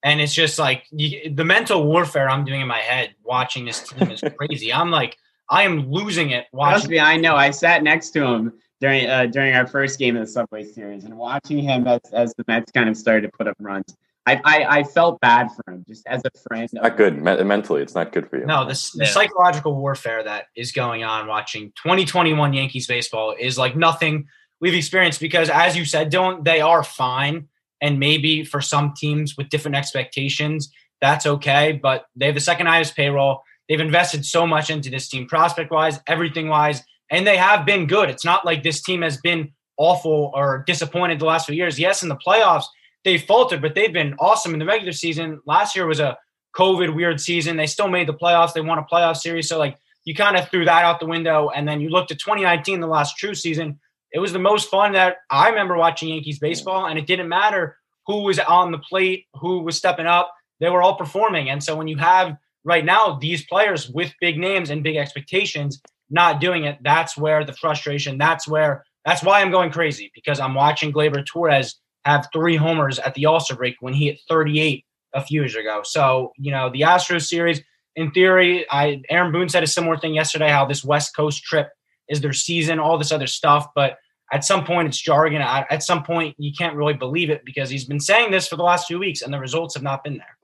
And 0.05 0.21
it's 0.21 0.35
just 0.35 0.59
like 0.59 0.87
you, 0.91 1.35
the 1.35 1.45
mental 1.45 1.85
warfare 1.85 2.29
I'm 2.29 2.45
doing 2.45 2.61
in 2.61 2.69
my 2.69 2.79
head 2.79 3.15
watching 3.25 3.65
this 3.65 3.83
team 3.83 4.11
is 4.11 4.23
crazy. 4.37 4.73
I'm 4.73 4.91
like, 4.91 5.17
I 5.51 5.63
am 5.63 5.91
losing 5.91 6.31
it 6.31 6.47
watching. 6.53 6.73
Trust 6.73 6.89
me, 6.89 7.01
I 7.01 7.17
know. 7.17 7.35
I 7.35 7.51
sat 7.51 7.83
next 7.83 8.11
to 8.11 8.25
him 8.25 8.53
during 8.81 9.09
uh, 9.09 9.27
during 9.27 9.55
our 9.55 9.67
first 9.67 9.99
game 9.99 10.17
of 10.17 10.27
the 10.27 10.31
Subway 10.31 10.65
Series, 10.65 11.05
and 11.05 11.17
watching 11.17 11.59
him 11.59 11.87
as, 11.87 12.01
as 12.13 12.35
the 12.35 12.45
Mets 12.47 12.71
kind 12.71 12.89
of 12.89 12.97
started 12.97 13.23
to 13.23 13.37
put 13.37 13.49
up 13.49 13.57
runs. 13.59 13.97
I, 14.29 14.41
I, 14.45 14.79
I 14.81 14.83
felt 14.85 15.21
bad 15.21 15.49
for 15.53 15.73
him 15.73 15.85
just 15.89 16.07
as 16.07 16.21
a 16.23 16.31
friend. 16.47 16.69
Not 16.75 16.99
good 16.99 17.17
Me- 17.17 17.43
mentally. 17.43 17.81
It's 17.81 17.95
not 17.95 18.13
good 18.13 18.29
for 18.29 18.39
you. 18.39 18.45
No, 18.45 18.65
the, 18.65 18.91
the 18.95 19.07
psychological 19.07 19.75
warfare 19.75 20.23
that 20.23 20.47
is 20.55 20.71
going 20.71 21.03
on 21.03 21.27
watching 21.29 21.73
2021 21.83 22.53
Yankees 22.53 22.87
baseball 22.87 23.35
is 23.39 23.57
like 23.57 23.75
nothing 23.75 24.27
we've 24.61 24.75
experienced 24.75 25.21
because, 25.21 25.49
as 25.49 25.79
you 25.79 25.87
said, 25.87 26.11
don't 26.11 26.45
they 26.45 26.61
are 26.61 26.83
fine, 26.83 27.49
and 27.81 27.99
maybe 27.99 28.45
for 28.45 28.61
some 28.61 28.95
teams 28.97 29.37
with 29.37 29.49
different 29.49 29.77
expectations, 29.77 30.71
that's 31.01 31.27
okay. 31.27 31.79
But 31.81 32.07
they 32.17 32.27
have 32.27 32.35
the 32.35 32.41
second 32.41 32.67
highest 32.67 32.97
payroll. 32.97 33.43
They've 33.69 33.81
invested 33.81 34.25
so 34.25 34.47
much 34.47 34.71
into 34.71 34.91
this 34.91 35.09
team, 35.09 35.27
prospect 35.27 35.71
wise, 35.71 36.01
everything 36.07 36.49
wise, 36.49 36.83
and 37.11 37.27
they 37.27 37.37
have 37.37 37.67
been 37.67 37.87
good. 37.87 38.11
It's 38.11 38.25
not 38.25 38.45
like 38.45 38.63
this 38.63 38.83
team 38.83 39.03
has 39.03 39.19
been 39.19 39.53
awful 39.77 40.33
or 40.35 40.65
disappointed 40.67 41.21
the 41.21 41.27
last 41.27 41.47
few 41.47 41.55
years. 41.55 41.79
Yes, 41.79 42.03
in 42.03 42.09
the 42.09 42.17
playoffs 42.17 42.65
they 43.05 43.19
faltered, 43.19 43.63
but 43.63 43.75
they've 43.75 43.93
been 43.93 44.15
awesome 44.19 44.53
in 44.53 44.59
the 44.59 44.67
regular 44.67 44.93
season. 44.93 45.41
Last 45.47 45.77
year 45.77 45.87
was 45.87 46.01
a 46.01 46.19
COVID 46.57 46.95
weird 46.95 47.21
season. 47.21 47.57
They 47.57 47.67
still 47.67 47.89
made 47.89 48.09
the 48.09 48.15
playoffs. 48.15 48.53
They 48.53 48.61
won 48.61 48.79
a 48.79 48.83
playoff 48.83 49.17
series. 49.17 49.49
So 49.49 49.59
like 49.59 49.79
you 50.05 50.15
kind 50.15 50.37
of 50.37 50.49
threw 50.51 50.65
that 50.65 50.85
out 50.85 51.01
the 51.01 51.07
window. 51.07 51.51
And 51.55 51.67
then 51.67 51.81
you 51.81 51.91
looked 51.91 52.11
at 52.11 52.19
2019, 52.19 52.81
the 52.81 52.87
last 52.87 53.17
true 53.17 53.35
season. 53.35 53.79
It 54.13 54.21
was 54.21 54.33
the 54.33 54.39
most 54.39 54.71
fun 54.71 54.93
that 54.93 55.17
I 55.31 55.49
remember 55.49 55.77
watching 55.77 56.09
Yankees 56.09 56.39
baseball, 56.39 56.87
and 56.87 56.99
it 56.99 57.07
didn't 57.07 57.29
matter 57.29 57.77
who 58.07 58.23
was 58.23 58.39
on 58.39 58.73
the 58.73 58.79
plate, 58.79 59.27
who 59.35 59.61
was 59.61 59.77
stepping 59.77 60.07
up. 60.07 60.33
They 60.61 60.71
were 60.71 60.83
all 60.83 60.97
performing. 60.97 61.51
And 61.51 61.63
so 61.63 61.77
when 61.77 61.89
you 61.89 61.99
have 61.99 62.37
right 62.65 62.85
now 62.85 63.19
these 63.21 63.45
players 63.47 63.89
with 63.89 64.15
big 64.21 64.39
names 64.39 64.71
and 64.71 64.83
big 64.83 64.97
expectations 64.97 65.81
not 66.11 66.41
doing 66.41 66.65
it, 66.65 66.79
that's 66.83 67.17
where 67.17 67.45
the 67.45 67.53
frustration, 67.53 68.19
that's 68.19 68.49
where 68.49 68.85
that's 69.05 69.23
why 69.23 69.41
I'm 69.41 69.51
going 69.51 69.71
crazy 69.71 70.11
because 70.15 70.41
I'm 70.41 70.55
watching 70.55 70.93
Gleyber 70.93 71.25
Torres 71.25 71.79
have 72.05 72.29
three 72.33 72.57
homers 72.57 72.99
at 72.99 73.15
the 73.15 73.27
All 73.27 73.41
Star 73.41 73.57
break 73.57 73.77
when 73.81 73.95
he 73.95 74.07
hit 74.07 74.21
38 74.29 74.85
a 75.15 75.25
few 75.25 75.43
years 75.43 75.55
ago. 75.55 75.83
So, 75.85 76.33
you 76.37 76.51
know, 76.51 76.71
the 76.71 76.83
Astros 76.83 77.27
series, 77.27 77.63
in 77.97 78.11
theory, 78.11 78.67
I 78.71 79.03
Aaron 79.11 79.33
Boone 79.33 79.49
said 79.49 79.63
a 79.63 79.67
similar 79.67 79.97
thing 79.99 80.15
yesterday 80.15 80.49
how 80.49 80.65
this 80.65 80.85
West 80.85 81.15
Coast 81.17 81.43
trip 81.43 81.69
is 82.09 82.21
their 82.21 82.33
season, 82.33 82.79
all 82.79 82.99
this 82.99 83.13
other 83.13 83.27
stuff. 83.27 83.69
But 83.75 83.99
at 84.33 84.45
some 84.45 84.65
point, 84.65 84.89
it's 84.89 85.01
jargon. 85.01 85.41
At 85.41 85.83
some 85.83 86.03
point, 86.03 86.35
you 86.39 86.53
can't 86.53 86.77
really 86.77 86.95
believe 86.95 87.31
it 87.31 87.45
because 87.45 87.71
he's 87.71 87.85
been 87.85 88.01
saying 88.01 88.31
this 88.31 88.47
for 88.47 88.57
the 88.57 88.63
last 88.63 88.87
few 88.87 88.99
weeks 88.99 89.23
and 89.23 89.33
the 89.33 89.39
results 89.39 89.75
have 89.75 89.83
not 89.83 90.05
been 90.05 90.19
there. 90.19 90.39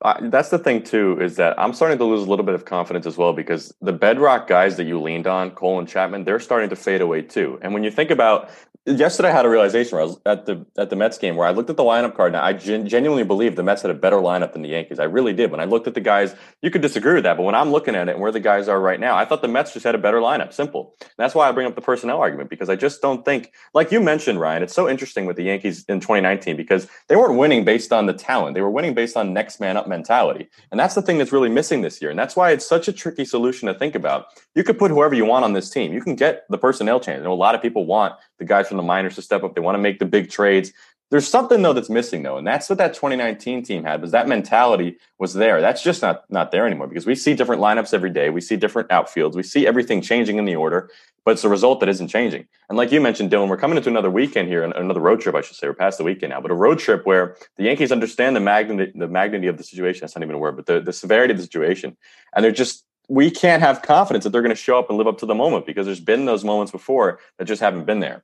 Uh, 0.00 0.28
that's 0.30 0.50
the 0.50 0.58
thing 0.58 0.80
too 0.80 1.18
is 1.20 1.34
that 1.36 1.58
I'm 1.58 1.72
starting 1.72 1.98
to 1.98 2.04
lose 2.04 2.24
a 2.24 2.30
little 2.30 2.44
bit 2.44 2.54
of 2.54 2.64
confidence 2.64 3.04
as 3.04 3.16
well 3.16 3.32
because 3.32 3.74
the 3.80 3.92
bedrock 3.92 4.46
guys 4.46 4.76
that 4.76 4.84
you 4.84 5.00
leaned 5.00 5.26
on, 5.26 5.50
Cole 5.50 5.80
and 5.80 5.88
Chapman, 5.88 6.22
they're 6.22 6.38
starting 6.38 6.70
to 6.70 6.76
fade 6.76 7.00
away 7.00 7.22
too. 7.22 7.58
And 7.62 7.74
when 7.74 7.82
you 7.82 7.90
think 7.90 8.12
about 8.12 8.48
yesterday, 8.96 9.28
I 9.28 9.32
had 9.32 9.44
a 9.44 9.48
realization 9.48 9.96
where 9.96 10.02
I 10.02 10.06
was 10.06 10.18
at 10.24 10.46
the 10.46 10.64
at 10.76 10.90
the 10.90 10.96
Mets 10.96 11.18
game 11.18 11.36
where 11.36 11.46
I 11.46 11.50
looked 11.50 11.70
at 11.70 11.76
the 11.76 11.82
lineup 11.82 12.16
card. 12.16 12.32
Now 12.32 12.42
I 12.42 12.52
gen- 12.52 12.88
genuinely 12.88 13.24
believe 13.24 13.56
the 13.56 13.62
Mets 13.62 13.82
had 13.82 13.90
a 13.90 13.94
better 13.94 14.16
lineup 14.16 14.52
than 14.52 14.62
the 14.62 14.70
Yankees. 14.70 14.98
I 14.98 15.04
really 15.04 15.32
did. 15.32 15.50
When 15.50 15.60
I 15.60 15.64
looked 15.64 15.86
at 15.86 15.94
the 15.94 16.00
guys, 16.00 16.34
you 16.62 16.70
could 16.70 16.82
disagree 16.82 17.14
with 17.14 17.24
that, 17.24 17.36
but 17.36 17.42
when 17.42 17.54
I'm 17.54 17.70
looking 17.70 17.94
at 17.94 18.08
it 18.08 18.12
and 18.12 18.20
where 18.20 18.32
the 18.32 18.40
guys 18.40 18.68
are 18.68 18.80
right 18.80 18.98
now, 18.98 19.16
I 19.16 19.24
thought 19.24 19.42
the 19.42 19.48
Mets 19.48 19.72
just 19.72 19.84
had 19.84 19.94
a 19.94 19.98
better 19.98 20.18
lineup. 20.18 20.52
Simple. 20.52 20.94
And 21.00 21.10
that's 21.16 21.34
why 21.34 21.48
I 21.48 21.52
bring 21.52 21.66
up 21.66 21.74
the 21.74 21.80
personnel 21.80 22.20
argument 22.20 22.50
because 22.50 22.68
I 22.68 22.76
just 22.76 23.02
don't 23.02 23.24
think, 23.24 23.52
like 23.74 23.92
you 23.92 24.00
mentioned, 24.00 24.40
Ryan, 24.40 24.62
it's 24.62 24.74
so 24.74 24.88
interesting 24.88 25.26
with 25.26 25.36
the 25.36 25.44
Yankees 25.44 25.84
in 25.88 26.00
2019 26.00 26.56
because 26.56 26.88
they 27.08 27.16
weren't 27.16 27.38
winning 27.38 27.64
based 27.64 27.92
on 27.92 28.06
the 28.06 28.14
talent; 28.14 28.54
they 28.54 28.62
were 28.62 28.70
winning 28.70 28.94
based 28.94 29.16
on 29.16 29.32
next 29.32 29.60
man 29.60 29.76
up 29.76 29.86
mentality. 29.86 30.48
And 30.70 30.80
that's 30.80 30.94
the 30.94 31.02
thing 31.02 31.18
that's 31.18 31.32
really 31.32 31.48
missing 31.48 31.82
this 31.82 32.00
year. 32.00 32.10
And 32.10 32.18
that's 32.18 32.36
why 32.36 32.50
it's 32.50 32.66
such 32.66 32.88
a 32.88 32.92
tricky 32.92 33.24
solution 33.24 33.68
to 33.68 33.74
think 33.74 33.94
about. 33.94 34.26
You 34.54 34.64
could 34.64 34.78
put 34.78 34.90
whoever 34.90 35.14
you 35.14 35.24
want 35.24 35.44
on 35.44 35.52
this 35.52 35.70
team. 35.70 35.92
You 35.92 36.00
can 36.00 36.16
get 36.16 36.44
the 36.48 36.58
personnel 36.58 37.00
change. 37.00 37.20
I 37.20 37.24
know 37.24 37.32
a 37.32 37.34
lot 37.34 37.54
of 37.54 37.62
people 37.62 37.86
want 37.86 38.14
the 38.38 38.44
guys 38.44 38.68
from 38.68 38.76
the 38.76 38.82
minors 38.82 39.14
to 39.16 39.22
step 39.22 39.42
up. 39.44 39.54
They 39.54 39.60
want 39.60 39.74
to 39.74 39.82
make 39.82 39.98
the 39.98 40.06
big 40.06 40.30
trades. 40.30 40.72
There's 41.10 41.26
something 41.26 41.62
though 41.62 41.72
that's 41.72 41.88
missing 41.88 42.22
though, 42.22 42.36
and 42.36 42.46
that's 42.46 42.68
what 42.68 42.76
that 42.78 42.92
2019 42.92 43.62
team 43.62 43.82
had 43.82 44.02
was 44.02 44.10
that 44.10 44.28
mentality 44.28 44.98
was 45.18 45.32
there. 45.32 45.60
That's 45.62 45.82
just 45.82 46.02
not 46.02 46.24
not 46.30 46.50
there 46.50 46.66
anymore 46.66 46.86
because 46.86 47.06
we 47.06 47.14
see 47.14 47.32
different 47.34 47.62
lineups 47.62 47.94
every 47.94 48.10
day. 48.10 48.28
We 48.28 48.42
see 48.42 48.56
different 48.56 48.90
outfields. 48.90 49.34
We 49.34 49.42
see 49.42 49.66
everything 49.66 50.02
changing 50.02 50.36
in 50.36 50.44
the 50.44 50.56
order, 50.56 50.90
but 51.24 51.30
it's 51.32 51.44
a 51.44 51.48
result 51.48 51.80
that 51.80 51.88
isn't 51.88 52.08
changing. 52.08 52.46
And 52.68 52.76
like 52.76 52.92
you 52.92 53.00
mentioned, 53.00 53.30
Dylan, 53.30 53.48
we're 53.48 53.56
coming 53.56 53.78
into 53.78 53.88
another 53.88 54.10
weekend 54.10 54.48
here, 54.48 54.62
another 54.62 55.00
road 55.00 55.22
trip, 55.22 55.34
I 55.34 55.40
should 55.40 55.56
say. 55.56 55.66
We're 55.66 55.74
past 55.74 55.96
the 55.96 56.04
weekend 56.04 56.30
now, 56.30 56.42
but 56.42 56.50
a 56.50 56.54
road 56.54 56.78
trip 56.78 57.06
where 57.06 57.36
the 57.56 57.64
Yankees 57.64 57.90
understand 57.90 58.36
the 58.36 58.40
magnitude 58.40 58.92
the 58.94 59.08
magnitude 59.08 59.48
of 59.48 59.56
the 59.56 59.64
situation. 59.64 60.02
That's 60.02 60.14
not 60.14 60.22
even 60.22 60.34
a 60.34 60.38
word, 60.38 60.56
but 60.56 60.66
the, 60.66 60.80
the 60.80 60.92
severity 60.92 61.32
of 61.32 61.38
the 61.38 61.44
situation, 61.44 61.96
and 62.36 62.44
they're 62.44 62.52
just 62.52 62.84
we 63.08 63.30
can't 63.30 63.62
have 63.62 63.80
confidence 63.80 64.24
that 64.24 64.30
they're 64.30 64.42
going 64.42 64.54
to 64.54 64.62
show 64.62 64.78
up 64.78 64.90
and 64.90 64.98
live 64.98 65.06
up 65.06 65.16
to 65.18 65.26
the 65.26 65.34
moment 65.34 65.64
because 65.64 65.86
there's 65.86 66.00
been 66.00 66.26
those 66.26 66.44
moments 66.44 66.70
before 66.70 67.18
that 67.38 67.46
just 67.46 67.62
haven't 67.62 67.86
been 67.86 68.00
there. 68.00 68.22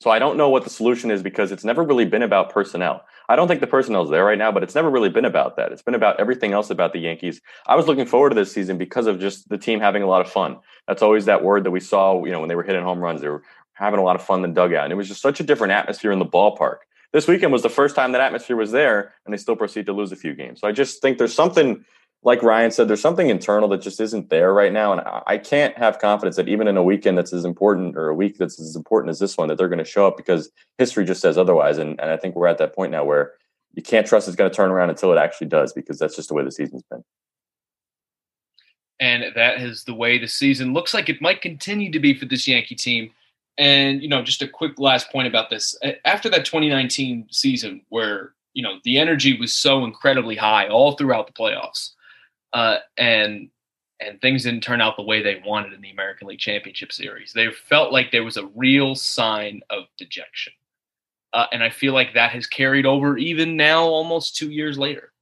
So 0.00 0.10
I 0.10 0.18
don't 0.18 0.38
know 0.38 0.48
what 0.48 0.64
the 0.64 0.70
solution 0.70 1.10
is 1.10 1.22
because 1.22 1.52
it's 1.52 1.62
never 1.62 1.82
really 1.82 2.06
been 2.06 2.22
about 2.22 2.48
personnel. 2.48 3.04
I 3.28 3.36
don't 3.36 3.48
think 3.48 3.60
the 3.60 3.66
personnel 3.66 4.02
is 4.02 4.10
there 4.10 4.24
right 4.24 4.38
now, 4.38 4.50
but 4.50 4.62
it's 4.62 4.74
never 4.74 4.88
really 4.88 5.10
been 5.10 5.26
about 5.26 5.56
that. 5.56 5.72
It's 5.72 5.82
been 5.82 5.94
about 5.94 6.18
everything 6.18 6.52
else 6.52 6.70
about 6.70 6.94
the 6.94 7.00
Yankees. 7.00 7.42
I 7.66 7.76
was 7.76 7.86
looking 7.86 8.06
forward 8.06 8.30
to 8.30 8.34
this 8.34 8.50
season 8.50 8.78
because 8.78 9.06
of 9.06 9.20
just 9.20 9.50
the 9.50 9.58
team 9.58 9.78
having 9.78 10.02
a 10.02 10.06
lot 10.06 10.22
of 10.22 10.32
fun. 10.32 10.56
That's 10.88 11.02
always 11.02 11.26
that 11.26 11.44
word 11.44 11.64
that 11.64 11.70
we 11.70 11.80
saw, 11.80 12.24
you 12.24 12.32
know, 12.32 12.40
when 12.40 12.48
they 12.48 12.54
were 12.54 12.62
hitting 12.62 12.82
home 12.82 13.00
runs, 13.00 13.20
they 13.20 13.28
were 13.28 13.42
having 13.74 14.00
a 14.00 14.02
lot 14.02 14.16
of 14.16 14.22
fun 14.22 14.42
in 14.42 14.54
the 14.54 14.60
dugout. 14.60 14.84
And 14.84 14.92
it 14.92 14.96
was 14.96 15.06
just 15.06 15.20
such 15.20 15.38
a 15.38 15.42
different 15.42 15.72
atmosphere 15.72 16.12
in 16.12 16.18
the 16.18 16.24
ballpark. 16.24 16.78
This 17.12 17.28
weekend 17.28 17.52
was 17.52 17.62
the 17.62 17.68
first 17.68 17.94
time 17.94 18.12
that 18.12 18.22
atmosphere 18.22 18.56
was 18.56 18.70
there, 18.70 19.12
and 19.26 19.34
they 19.34 19.38
still 19.38 19.56
proceed 19.56 19.84
to 19.86 19.92
lose 19.92 20.12
a 20.12 20.16
few 20.16 20.34
games. 20.34 20.60
So 20.60 20.68
I 20.68 20.72
just 20.72 21.02
think 21.02 21.18
there's 21.18 21.34
something 21.34 21.84
like 22.22 22.42
Ryan 22.42 22.70
said, 22.70 22.88
there's 22.88 23.00
something 23.00 23.30
internal 23.30 23.68
that 23.70 23.80
just 23.80 24.00
isn't 24.00 24.28
there 24.28 24.52
right 24.52 24.72
now. 24.72 24.92
And 24.92 25.00
I 25.26 25.38
can't 25.38 25.76
have 25.78 25.98
confidence 25.98 26.36
that 26.36 26.48
even 26.48 26.68
in 26.68 26.76
a 26.76 26.82
weekend 26.82 27.16
that's 27.16 27.32
as 27.32 27.46
important 27.46 27.96
or 27.96 28.08
a 28.08 28.14
week 28.14 28.36
that's 28.36 28.60
as 28.60 28.76
important 28.76 29.10
as 29.10 29.18
this 29.18 29.38
one, 29.38 29.48
that 29.48 29.56
they're 29.56 29.68
going 29.68 29.78
to 29.78 29.84
show 29.84 30.06
up 30.06 30.18
because 30.18 30.50
history 30.76 31.04
just 31.06 31.22
says 31.22 31.38
otherwise. 31.38 31.78
And, 31.78 31.98
and 31.98 32.10
I 32.10 32.18
think 32.18 32.34
we're 32.34 32.46
at 32.46 32.58
that 32.58 32.74
point 32.74 32.92
now 32.92 33.04
where 33.04 33.32
you 33.72 33.82
can't 33.82 34.06
trust 34.06 34.28
it's 34.28 34.36
going 34.36 34.50
to 34.50 34.54
turn 34.54 34.70
around 34.70 34.90
until 34.90 35.12
it 35.12 35.18
actually 35.18 35.46
does 35.46 35.72
because 35.72 35.98
that's 35.98 36.14
just 36.14 36.28
the 36.28 36.34
way 36.34 36.44
the 36.44 36.52
season's 36.52 36.82
been. 36.90 37.02
And 38.98 39.24
that 39.34 39.62
is 39.62 39.84
the 39.84 39.94
way 39.94 40.18
the 40.18 40.28
season 40.28 40.74
looks 40.74 40.92
like 40.92 41.08
it 41.08 41.22
might 41.22 41.40
continue 41.40 41.90
to 41.90 41.98
be 41.98 42.12
for 42.12 42.26
this 42.26 42.46
Yankee 42.46 42.74
team. 42.74 43.12
And, 43.56 44.02
you 44.02 44.08
know, 44.08 44.22
just 44.22 44.42
a 44.42 44.48
quick 44.48 44.78
last 44.78 45.10
point 45.10 45.26
about 45.26 45.48
this. 45.48 45.74
After 46.04 46.28
that 46.28 46.44
2019 46.44 47.28
season 47.30 47.80
where, 47.88 48.34
you 48.52 48.62
know, 48.62 48.74
the 48.84 48.98
energy 48.98 49.38
was 49.38 49.54
so 49.54 49.84
incredibly 49.84 50.36
high 50.36 50.68
all 50.68 50.92
throughout 50.92 51.26
the 51.26 51.32
playoffs, 51.32 51.92
uh, 52.52 52.78
and 52.96 53.50
and 54.00 54.20
things 54.20 54.44
didn't 54.44 54.62
turn 54.62 54.80
out 54.80 54.96
the 54.96 55.02
way 55.02 55.22
they 55.22 55.42
wanted 55.44 55.74
in 55.74 55.82
the 55.82 55.90
American 55.90 56.26
League 56.26 56.38
Championship 56.38 56.90
Series. 56.90 57.34
They 57.34 57.50
felt 57.50 57.92
like 57.92 58.10
there 58.10 58.24
was 58.24 58.38
a 58.38 58.46
real 58.46 58.94
sign 58.94 59.60
of 59.68 59.84
dejection, 59.98 60.52
uh, 61.32 61.46
and 61.52 61.62
I 61.62 61.70
feel 61.70 61.92
like 61.92 62.14
that 62.14 62.30
has 62.32 62.46
carried 62.46 62.86
over 62.86 63.18
even 63.18 63.56
now, 63.56 63.84
almost 63.84 64.36
two 64.36 64.50
years 64.50 64.78
later. 64.78 65.12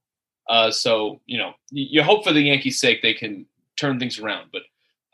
Uh, 0.48 0.70
so 0.70 1.20
you 1.26 1.38
know, 1.38 1.52
you 1.70 2.02
hope 2.02 2.24
for 2.24 2.32
the 2.32 2.42
Yankees' 2.42 2.80
sake 2.80 3.02
they 3.02 3.14
can 3.14 3.46
turn 3.76 3.98
things 3.98 4.18
around, 4.18 4.48
but 4.52 4.62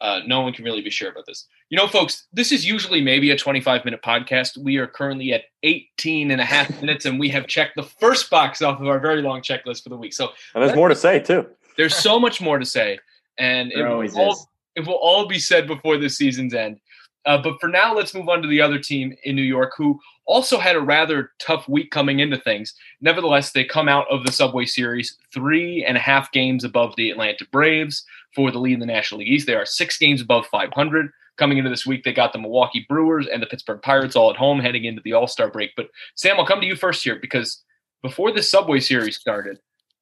uh, 0.01 0.21
no 0.27 0.43
one 0.43 0.53
can 0.53 0.65
really 0.65 0.83
be 0.83 0.91
sure 0.91 1.11
about 1.11 1.27
this. 1.27 1.47
You 1.71 1.79
know, 1.79 1.89
folks, 1.89 2.27
this 2.33 2.53
is 2.53 2.67
usually 2.67 3.01
maybe 3.01 3.31
a 3.31 3.39
25 3.39 3.85
minute 3.85 4.03
podcast. 4.03 4.59
We 4.59 4.77
are 4.77 4.87
currently 4.87 5.33
at 5.33 5.45
18 5.63 6.31
and 6.31 6.41
a 6.41 6.45
half 6.45 6.81
minutes, 6.81 7.07
and 7.07 7.19
we 7.19 7.31
have 7.31 7.47
checked 7.47 7.77
the 7.77 7.83
first 7.83 8.29
box 8.31 8.61
off 8.61 8.81
of 8.81 8.87
our 8.87 9.01
very 9.01 9.23
long 9.23 9.41
checklist 9.41 9.83
for 9.83 9.89
the 9.89 9.97
week. 9.97 10.13
So, 10.13 10.29
and 10.55 10.63
there's 10.63 10.77
more 10.77 10.89
to 10.89 10.95
say 10.95 11.21
too. 11.21 11.47
There's 11.77 11.95
so 11.95 12.21
much 12.21 12.41
more 12.41 12.59
to 12.59 12.65
say, 12.65 12.99
and 13.39 13.73
it 13.73 13.83
will, 13.83 14.19
all, 14.19 14.49
it 14.77 14.87
will, 14.87 14.95
all, 14.95 15.27
be 15.27 15.39
said 15.39 15.67
before 15.67 15.97
the 15.97 16.09
season's 16.09 16.55
end. 16.55 16.81
Uh, 17.27 17.41
but 17.41 17.59
for 17.59 17.69
now, 17.69 17.95
let's 17.95 18.15
move 18.15 18.29
on 18.29 18.43
to 18.43 18.49
the 18.49 18.61
other 18.61 18.79
team 18.79 19.15
in 19.25 19.35
New 19.35 19.43
York, 19.43 19.73
who 19.77 19.99
also 20.27 20.59
had 20.59 20.77
a 20.77 20.81
rather 20.81 21.33
tough 21.39 21.67
week 21.69 21.91
coming 21.91 22.21
into 22.21 22.37
things. 22.37 22.75
Nevertheless, 23.01 23.53
they 23.53 23.65
come 23.65 23.89
out 23.89 24.07
of 24.11 24.25
the 24.25 24.33
Subway 24.33 24.67
Series 24.67 25.17
three 25.33 25.85
and 25.85 25.97
a 25.97 26.01
half 26.01 26.31
games 26.33 26.65
above 26.65 26.95
the 26.97 27.11
Atlanta 27.11 27.47
Braves 27.51 28.05
for 28.35 28.51
the 28.51 28.59
lead 28.59 28.75
in 28.75 28.81
the 28.81 28.87
National 28.87 29.21
League 29.21 29.29
East. 29.29 29.47
They 29.47 29.55
are 29.55 29.67
six 29.67 29.97
games 29.97 30.21
above 30.21 30.47
500. 30.47 31.11
Coming 31.37 31.59
into 31.59 31.71
this 31.71 31.87
week, 31.87 32.05
they 32.05 32.13
got 32.13 32.33
the 32.33 32.39
Milwaukee 32.39 32.87
Brewers 32.89 33.27
and 33.27 33.43
the 33.43 33.47
Pittsburgh 33.47 33.83
Pirates 33.83 34.15
all 34.15 34.31
at 34.31 34.37
home 34.37 34.61
heading 34.61 34.85
into 34.85 35.03
the 35.05 35.15
All 35.15 35.27
Star 35.27 35.51
break. 35.51 35.71
But 35.77 35.89
Sam, 36.15 36.39
I'll 36.39 36.47
come 36.47 36.61
to 36.61 36.67
you 36.67 36.77
first 36.77 37.03
here 37.03 37.19
because 37.21 37.63
before 38.03 38.33
the 38.33 38.43
Subway 38.43 38.81
Series 38.81 39.17
started, 39.17 39.59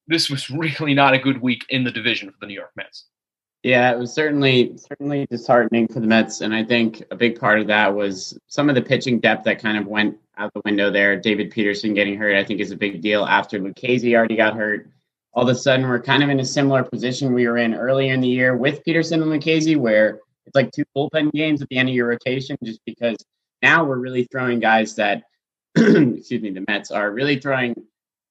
this 0.07 0.31
was 0.31 0.51
really 0.51 0.95
not 0.95 1.15
a 1.15 1.19
good 1.19 1.41
week 1.41 1.65
in 1.69 1.85
the 1.85 1.91
division 1.91 2.31
for 2.31 2.37
the 2.41 2.47
New 2.47 2.55
York 2.55 2.73
Mets. 2.77 3.07
Yeah, 3.63 3.93
it 3.93 3.99
was 3.99 4.13
certainly 4.13 4.77
certainly 4.77 5.27
disheartening 5.31 5.87
for 5.87 6.01
the 6.01 6.07
Mets, 6.07 6.41
and 6.41 6.53
I 6.53 6.65
think 6.65 7.05
a 7.13 7.17
big 7.17 7.39
part 7.39 7.61
of 7.61 7.69
that 7.69 7.95
was 7.95 8.37
some 8.49 8.69
of 8.69 8.75
the 8.75 8.83
pitching 8.83 9.21
depth 9.21 9.45
that 9.45 9.63
kind 9.63 9.79
of 9.79 9.87
went 9.87 10.17
out 10.37 10.53
the 10.53 10.63
window 10.65 10.91
there. 10.91 11.15
David 11.21 11.53
Peterson 11.53 11.95
getting 11.95 12.19
hurt, 12.19 12.35
I 12.35 12.43
think, 12.43 12.59
is 12.59 12.73
a 12.73 12.77
big 12.77 13.01
deal. 13.01 13.25
After 13.25 13.61
Lucchesi 13.61 14.17
already 14.17 14.35
got 14.35 14.57
hurt, 14.57 14.89
all 15.33 15.45
of 15.45 15.49
a 15.49 15.55
sudden 15.55 15.89
we're 15.89 16.03
kind 16.03 16.25
of 16.25 16.29
in 16.29 16.41
a 16.41 16.45
similar 16.45 16.83
position 16.83 17.33
we 17.33 17.47
were 17.47 17.59
in 17.59 17.75
earlier 17.75 18.13
in 18.13 18.21
the 18.21 18.29
year 18.29 18.57
with 18.57 18.83
Peterson 18.85 19.23
and 19.23 19.31
Lucchesi, 19.31 19.77
where 19.77 20.19
it's 20.45 20.57
like 20.57 20.73
two 20.73 20.85
bullpen 20.97 21.31
games 21.31 21.63
at 21.63 21.69
the 21.69 21.77
end 21.77 21.89
of 21.89 21.95
your 21.95 22.09
rotation, 22.09 22.57
just 22.65 22.81
because 22.85 23.17
now 23.63 23.85
we're 23.85 23.99
really 23.99 24.25
throwing 24.25 24.59
guys 24.59 24.97
that, 24.97 25.23
excuse 25.77 26.43
me, 26.43 26.51
the 26.51 26.65
Mets 26.67 26.91
are 26.91 27.13
really 27.13 27.39
throwing 27.39 27.77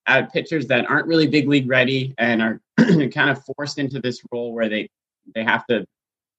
at 0.08 0.32
pitchers 0.34 0.68
that 0.68 0.90
aren't 0.90 1.08
really 1.08 1.28
big 1.28 1.48
league 1.48 1.70
ready 1.70 2.14
and 2.18 2.42
are 2.42 2.62
kind 2.78 3.30
of 3.30 3.44
forced 3.56 3.78
into 3.78 4.00
this 4.00 4.22
role 4.32 4.54
where 4.54 4.70
they 4.70 4.90
they 5.36 5.44
have 5.44 5.66
to 5.68 5.86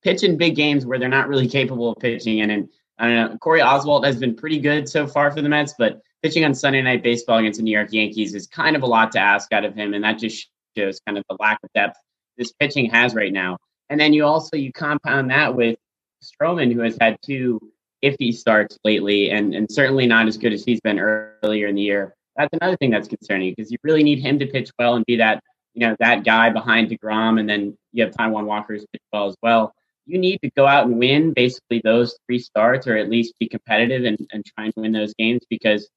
pitch 0.03 0.23
in 0.23 0.37
big 0.37 0.57
games 0.57 0.85
where 0.85 0.99
they're 0.99 1.09
not 1.09 1.29
really 1.29 1.49
capable 1.49 1.93
of 1.93 1.99
pitching. 1.99 2.41
And, 2.41 2.51
and 2.51 2.69
I 2.99 3.09
don't 3.09 3.33
know, 3.33 3.39
Corey 3.39 3.61
Oswalt 3.61 4.05
has 4.05 4.17
been 4.17 4.35
pretty 4.35 4.59
good 4.59 4.89
so 4.89 5.07
far 5.07 5.31
for 5.31 5.41
the 5.41 5.49
Mets, 5.49 5.75
but 5.79 6.01
pitching 6.23 6.45
on 6.45 6.55
Sunday 6.55 6.83
Night 6.83 7.03
Baseball 7.03 7.39
against 7.39 7.59
the 7.59 7.63
New 7.63 7.73
York 7.73 7.93
Yankees 7.93 8.35
is 8.35 8.47
kind 8.47 8.77
of 8.77 8.83
a 8.83 8.87
lot 8.87 9.13
to 9.13 9.21
ask 9.21 9.53
out 9.53 9.65
of 9.65 9.75
him, 9.75 9.95
and 9.95 10.05
that 10.05 10.19
just 10.19 10.49
shows 10.77 11.01
kind 11.07 11.19
of 11.19 11.25
the 11.29 11.37
lack 11.41 11.59
of 11.63 11.71
depth 11.75 11.97
this 12.37 12.53
pitching 12.53 12.91
has 12.91 13.15
right 13.15 13.33
now. 13.33 13.59
And 13.91 14.01
then 14.01 14.13
you 14.13 14.25
also 14.25 14.57
you 14.57 14.73
compound 14.73 15.31
that 15.31 15.55
with 15.55 15.79
Stroman, 16.23 16.73
who 16.73 16.81
has 16.81 16.97
had 17.01 17.17
two 17.25 17.61
iffy 18.03 18.35
starts 18.35 18.79
lately, 18.85 19.31
and 19.31 19.55
and 19.55 19.71
certainly 19.71 20.07
not 20.07 20.29
as 20.29 20.37
good 20.37 20.53
as 20.53 20.65
he's 20.65 20.81
been 20.81 20.99
earlier 20.99 21.67
in 21.67 21.75
the 21.75 21.83
year. 21.83 22.15
That's 22.43 22.59
another 22.61 22.77
thing 22.77 22.91
that's 22.91 23.09
concerning 23.09 23.55
because 23.57 23.71
you 23.71 23.79
really 23.83 24.03
need 24.03 24.19
him 24.19 24.39
to 24.41 24.47
pitch 24.47 24.71
well 24.79 24.97
and 24.97 25.07
be 25.07 25.17
that 25.17 25.43
you 25.75 25.87
know 25.87 25.97
that 26.01 26.25
guy 26.25 26.51
behind 26.51 26.91
Degrom, 26.91 27.39
and 27.39 27.49
then 27.49 27.77
you 27.93 28.05
have 28.05 28.13
Taijuan 28.13 28.45
Walker 28.45 28.75
who's 28.75 28.85
well 29.13 29.29
as 29.29 29.37
well. 29.43 29.73
You 30.07 30.19
need 30.19 30.41
to 30.43 30.51
go 30.51 30.67
out 30.67 30.87
and 30.87 30.99
win 30.99 31.33
basically 31.33 31.81
those 31.85 32.19
three 32.27 32.41
starts, 32.41 32.87
or 32.87 32.97
at 32.97 33.09
least 33.09 33.35
be 33.39 33.49
competitive 33.49 34.05
and, 34.05 34.19
and 34.33 34.45
try 34.45 34.65
and 34.65 34.75
win 34.77 34.93
those 34.93 35.15
games 35.15 35.43
because 35.49 35.89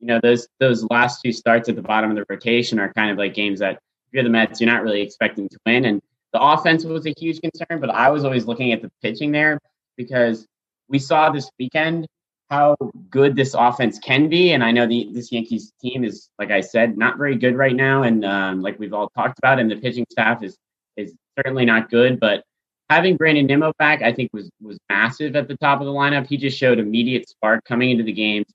you 0.00 0.06
know 0.06 0.20
those 0.22 0.46
those 0.60 0.84
last 0.90 1.22
two 1.22 1.32
starts 1.32 1.68
at 1.68 1.76
the 1.76 1.82
bottom 1.82 2.10
of 2.10 2.16
the 2.16 2.26
rotation 2.28 2.78
are 2.78 2.92
kind 2.92 3.10
of 3.10 3.16
like 3.16 3.34
games 3.34 3.60
that 3.60 3.74
if 3.74 4.12
you're 4.12 4.22
the 4.22 4.28
Mets, 4.28 4.60
you're 4.60 4.70
not 4.70 4.82
really 4.82 5.00
expecting 5.00 5.48
to 5.48 5.58
win. 5.64 5.86
And 5.86 6.02
the 6.32 6.40
offense 6.40 6.84
was 6.84 7.06
a 7.06 7.14
huge 7.16 7.40
concern, 7.40 7.80
but 7.80 7.90
I 7.90 8.10
was 8.10 8.24
always 8.24 8.44
looking 8.44 8.72
at 8.72 8.82
the 8.82 8.90
pitching 9.02 9.32
there 9.32 9.58
because 9.96 10.46
we 10.88 10.98
saw 10.98 11.30
this 11.30 11.50
weekend 11.58 12.06
how 12.50 12.76
good 13.10 13.34
this 13.34 13.54
offense 13.54 13.98
can 13.98 14.28
be. 14.28 14.52
And 14.52 14.62
I 14.62 14.70
know 14.70 14.86
the 14.86 15.08
this 15.12 15.32
Yankees 15.32 15.72
team 15.80 16.04
is, 16.04 16.30
like 16.38 16.50
I 16.50 16.60
said, 16.60 16.96
not 16.96 17.18
very 17.18 17.36
good 17.36 17.56
right 17.56 17.74
now, 17.74 18.02
and 18.02 18.24
um, 18.24 18.62
like 18.62 18.78
we've 18.78 18.94
all 18.94 19.10
talked 19.10 19.38
about, 19.38 19.58
and 19.58 19.70
the 19.70 19.76
pitching 19.76 20.06
staff 20.10 20.42
is 20.42 20.56
is 20.96 21.14
certainly 21.36 21.64
not 21.64 21.90
good. 21.90 22.20
But 22.20 22.44
having 22.88 23.16
Brandon 23.16 23.46
Nimmo 23.46 23.72
back, 23.78 24.02
I 24.02 24.12
think 24.12 24.30
was 24.32 24.50
was 24.60 24.78
massive 24.88 25.36
at 25.36 25.48
the 25.48 25.56
top 25.56 25.80
of 25.80 25.86
the 25.86 25.92
lineup. 25.92 26.26
He 26.26 26.36
just 26.36 26.56
showed 26.56 26.78
immediate 26.78 27.28
spark 27.28 27.64
coming 27.64 27.90
into 27.90 28.04
the 28.04 28.12
games. 28.12 28.46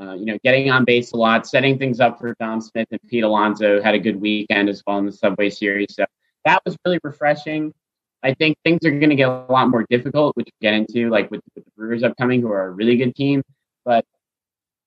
Uh, 0.00 0.14
you 0.14 0.24
know, 0.24 0.38
getting 0.42 0.70
on 0.70 0.84
base 0.86 1.12
a 1.12 1.16
lot, 1.16 1.46
setting 1.46 1.78
things 1.78 2.00
up 2.00 2.18
for 2.18 2.34
Dom 2.40 2.62
Smith 2.62 2.88
and 2.90 3.00
Pete 3.08 3.22
Alonso 3.22 3.82
had 3.82 3.94
a 3.94 3.98
good 3.98 4.18
weekend 4.18 4.70
as 4.70 4.82
well 4.86 4.96
in 4.96 5.04
the 5.04 5.12
Subway 5.12 5.50
Series. 5.50 5.94
So 5.94 6.06
that 6.46 6.62
was 6.64 6.74
really 6.86 6.98
refreshing. 7.02 7.74
I 8.22 8.34
think 8.34 8.56
things 8.64 8.84
are 8.84 8.90
going 8.90 9.10
to 9.10 9.16
get 9.16 9.28
a 9.28 9.46
lot 9.48 9.68
more 9.70 9.86
difficult, 9.88 10.36
which 10.36 10.46
we 10.46 10.66
get 10.66 10.74
into, 10.74 11.08
like 11.08 11.30
with, 11.30 11.40
with 11.54 11.64
the 11.64 11.70
Brewers 11.76 12.02
upcoming, 12.02 12.40
who 12.40 12.50
are 12.50 12.66
a 12.66 12.70
really 12.70 12.96
good 12.96 13.14
team. 13.14 13.42
But 13.84 14.04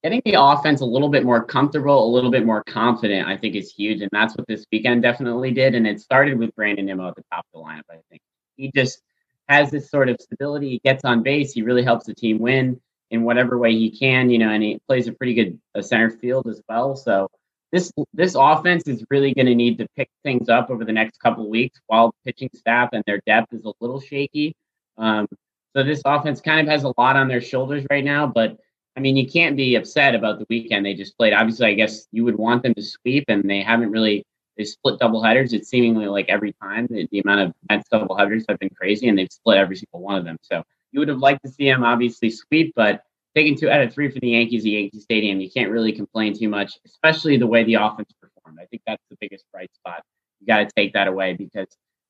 getting 0.03 0.21
the 0.25 0.35
offense 0.39 0.81
a 0.81 0.85
little 0.85 1.09
bit 1.09 1.23
more 1.23 1.43
comfortable, 1.43 2.05
a 2.05 2.11
little 2.13 2.29
bit 2.29 2.45
more 2.45 2.63
confident, 2.65 3.27
I 3.27 3.37
think 3.37 3.55
is 3.55 3.71
huge. 3.71 4.01
And 4.01 4.09
that's 4.11 4.35
what 4.35 4.47
this 4.47 4.65
weekend 4.71 5.01
definitely 5.01 5.51
did. 5.51 5.73
And 5.75 5.87
it 5.87 5.99
started 5.99 6.37
with 6.37 6.53
Brandon 6.55 6.85
Nimmo 6.85 7.07
at 7.07 7.15
the 7.15 7.23
top 7.31 7.45
of 7.53 7.59
the 7.61 7.67
lineup, 7.67 7.83
I 7.89 7.99
think. 8.09 8.21
He 8.55 8.71
just 8.75 9.01
has 9.47 9.71
this 9.71 9.89
sort 9.89 10.09
of 10.09 10.17
stability. 10.19 10.69
He 10.69 10.79
gets 10.83 11.03
on 11.03 11.23
base. 11.23 11.53
He 11.53 11.63
really 11.63 11.83
helps 11.83 12.05
the 12.05 12.13
team 12.13 12.37
win 12.39 12.79
in 13.09 13.23
whatever 13.23 13.57
way 13.57 13.71
he 13.73 13.89
can, 13.89 14.29
you 14.29 14.37
know, 14.37 14.49
and 14.49 14.61
he 14.61 14.79
plays 14.87 15.07
a 15.07 15.11
pretty 15.11 15.33
good 15.33 15.59
uh, 15.75 15.81
center 15.81 16.09
field 16.09 16.47
as 16.47 16.61
well. 16.69 16.95
So 16.95 17.29
this 17.73 17.91
this 18.13 18.35
offense 18.39 18.87
is 18.87 19.03
really 19.09 19.33
going 19.33 19.47
to 19.47 19.55
need 19.55 19.79
to 19.79 19.87
pick 19.97 20.09
things 20.21 20.47
up 20.47 20.69
over 20.69 20.85
the 20.85 20.93
next 20.93 21.19
couple 21.19 21.49
weeks 21.49 21.81
while 21.87 22.09
the 22.09 22.31
pitching 22.31 22.49
staff 22.55 22.89
and 22.93 23.03
their 23.05 23.19
depth 23.25 23.51
is 23.51 23.65
a 23.65 23.73
little 23.81 23.99
shaky. 23.99 24.55
Um, 24.97 25.27
so 25.75 25.83
this 25.83 26.03
offense 26.05 26.39
kind 26.39 26.61
of 26.61 26.71
has 26.71 26.83
a 26.83 26.93
lot 26.99 27.15
on 27.15 27.27
their 27.27 27.41
shoulders 27.41 27.83
right 27.89 28.05
now, 28.05 28.27
but 28.27 28.57
I 28.95 28.99
mean, 28.99 29.17
you 29.17 29.27
can't 29.27 29.57
be 29.57 29.73
upset 29.75 30.13
about 30.13 30.37
the 30.37 30.45
weekend 30.49 30.85
they 30.85 30.93
just 30.93 31.17
played. 31.17 31.33
Obviously, 31.33 31.65
I 31.65 31.73
guess 31.73 32.07
you 32.11 32.23
would 32.25 32.37
want 32.37 32.61
them 32.61 32.75
to 32.75 32.83
sweep, 32.83 33.25
and 33.27 33.49
they 33.49 33.61
haven't 33.61 33.91
really. 33.91 34.23
They 34.55 34.65
split 34.65 34.99
double 34.99 35.23
headers. 35.23 35.51
It's 35.51 35.67
seemingly 35.67 36.05
like 36.05 36.29
every 36.29 36.53
time 36.61 36.85
the, 36.87 37.07
the 37.11 37.21
amount 37.21 37.39
of 37.41 37.53
Mets 37.71 37.89
double 37.89 38.15
headers 38.15 38.45
have 38.47 38.59
been 38.59 38.69
crazy, 38.69 39.07
and 39.07 39.17
they've 39.17 39.31
split 39.31 39.57
every 39.57 39.75
single 39.75 40.01
one 40.01 40.15
of 40.15 40.25
them. 40.25 40.37
So 40.43 40.63
you 40.91 40.99
would 40.99 41.09
have 41.09 41.17
liked 41.17 41.43
to 41.43 41.51
see 41.51 41.65
them 41.65 41.83
obviously 41.83 42.29
sweep, 42.29 42.73
but 42.75 43.01
taking 43.35 43.57
two 43.57 43.69
out 43.69 43.81
of 43.81 43.93
three 43.93 44.09
for 44.09 44.19
the 44.19 44.29
Yankees 44.29 44.65
at 44.65 44.71
Yankee 44.71 44.99
Stadium, 44.99 45.39
you 45.39 45.49
can't 45.49 45.71
really 45.71 45.91
complain 45.91 46.37
too 46.37 46.49
much, 46.49 46.77
especially 46.85 47.37
the 47.37 47.47
way 47.47 47.63
the 47.63 47.75
offense 47.75 48.11
performed. 48.21 48.59
I 48.61 48.65
think 48.65 48.83
that's 48.85 49.03
the 49.09 49.17
biggest 49.19 49.45
bright 49.51 49.73
spot. 49.73 50.03
You 50.39 50.47
got 50.47 50.59
to 50.59 50.69
take 50.75 50.93
that 50.93 51.07
away 51.07 51.33
because 51.33 51.67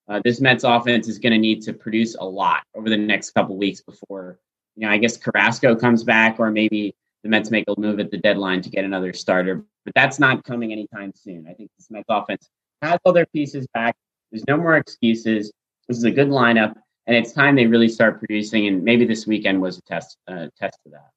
uh, 0.09 0.21
this 0.23 0.41
Mets 0.41 0.63
offense 0.63 1.07
is 1.07 1.19
going 1.19 1.31
to 1.31 1.39
need 1.39 1.61
to 1.63 1.73
produce 1.73 2.15
a 2.15 2.23
lot 2.23 2.63
over 2.75 2.89
the 2.89 2.97
next 2.97 3.31
couple 3.31 3.57
weeks 3.57 3.81
before, 3.81 4.39
you 4.75 4.85
know, 4.85 4.91
I 4.91 4.97
guess 4.97 5.17
Carrasco 5.17 5.75
comes 5.75 6.03
back 6.03 6.39
or 6.39 6.51
maybe 6.51 6.95
the 7.23 7.29
Mets 7.29 7.51
make 7.51 7.65
a 7.67 7.79
move 7.79 7.99
at 7.99 8.11
the 8.11 8.17
deadline 8.17 8.61
to 8.61 8.69
get 8.69 8.83
another 8.83 9.13
starter. 9.13 9.63
But 9.85 9.93
that's 9.95 10.19
not 10.19 10.43
coming 10.43 10.71
anytime 10.71 11.13
soon. 11.15 11.47
I 11.47 11.53
think 11.53 11.69
this 11.77 11.89
Mets 11.89 12.05
offense 12.09 12.49
has 12.81 12.99
all 13.05 13.13
their 13.13 13.27
pieces 13.27 13.65
back. 13.73 13.95
There's 14.31 14.43
no 14.47 14.57
more 14.57 14.75
excuses. 14.75 15.53
This 15.87 15.97
is 15.97 16.03
a 16.03 16.11
good 16.11 16.27
lineup 16.27 16.75
and 17.07 17.15
it's 17.15 17.33
time 17.33 17.55
they 17.55 17.67
really 17.67 17.89
start 17.89 18.19
producing. 18.19 18.67
And 18.67 18.83
maybe 18.83 19.05
this 19.05 19.27
weekend 19.27 19.61
was 19.61 19.77
a 19.77 19.81
test 19.83 20.17
uh, 20.27 20.47
test 20.59 20.79
of 20.85 20.93
that. 20.93 21.12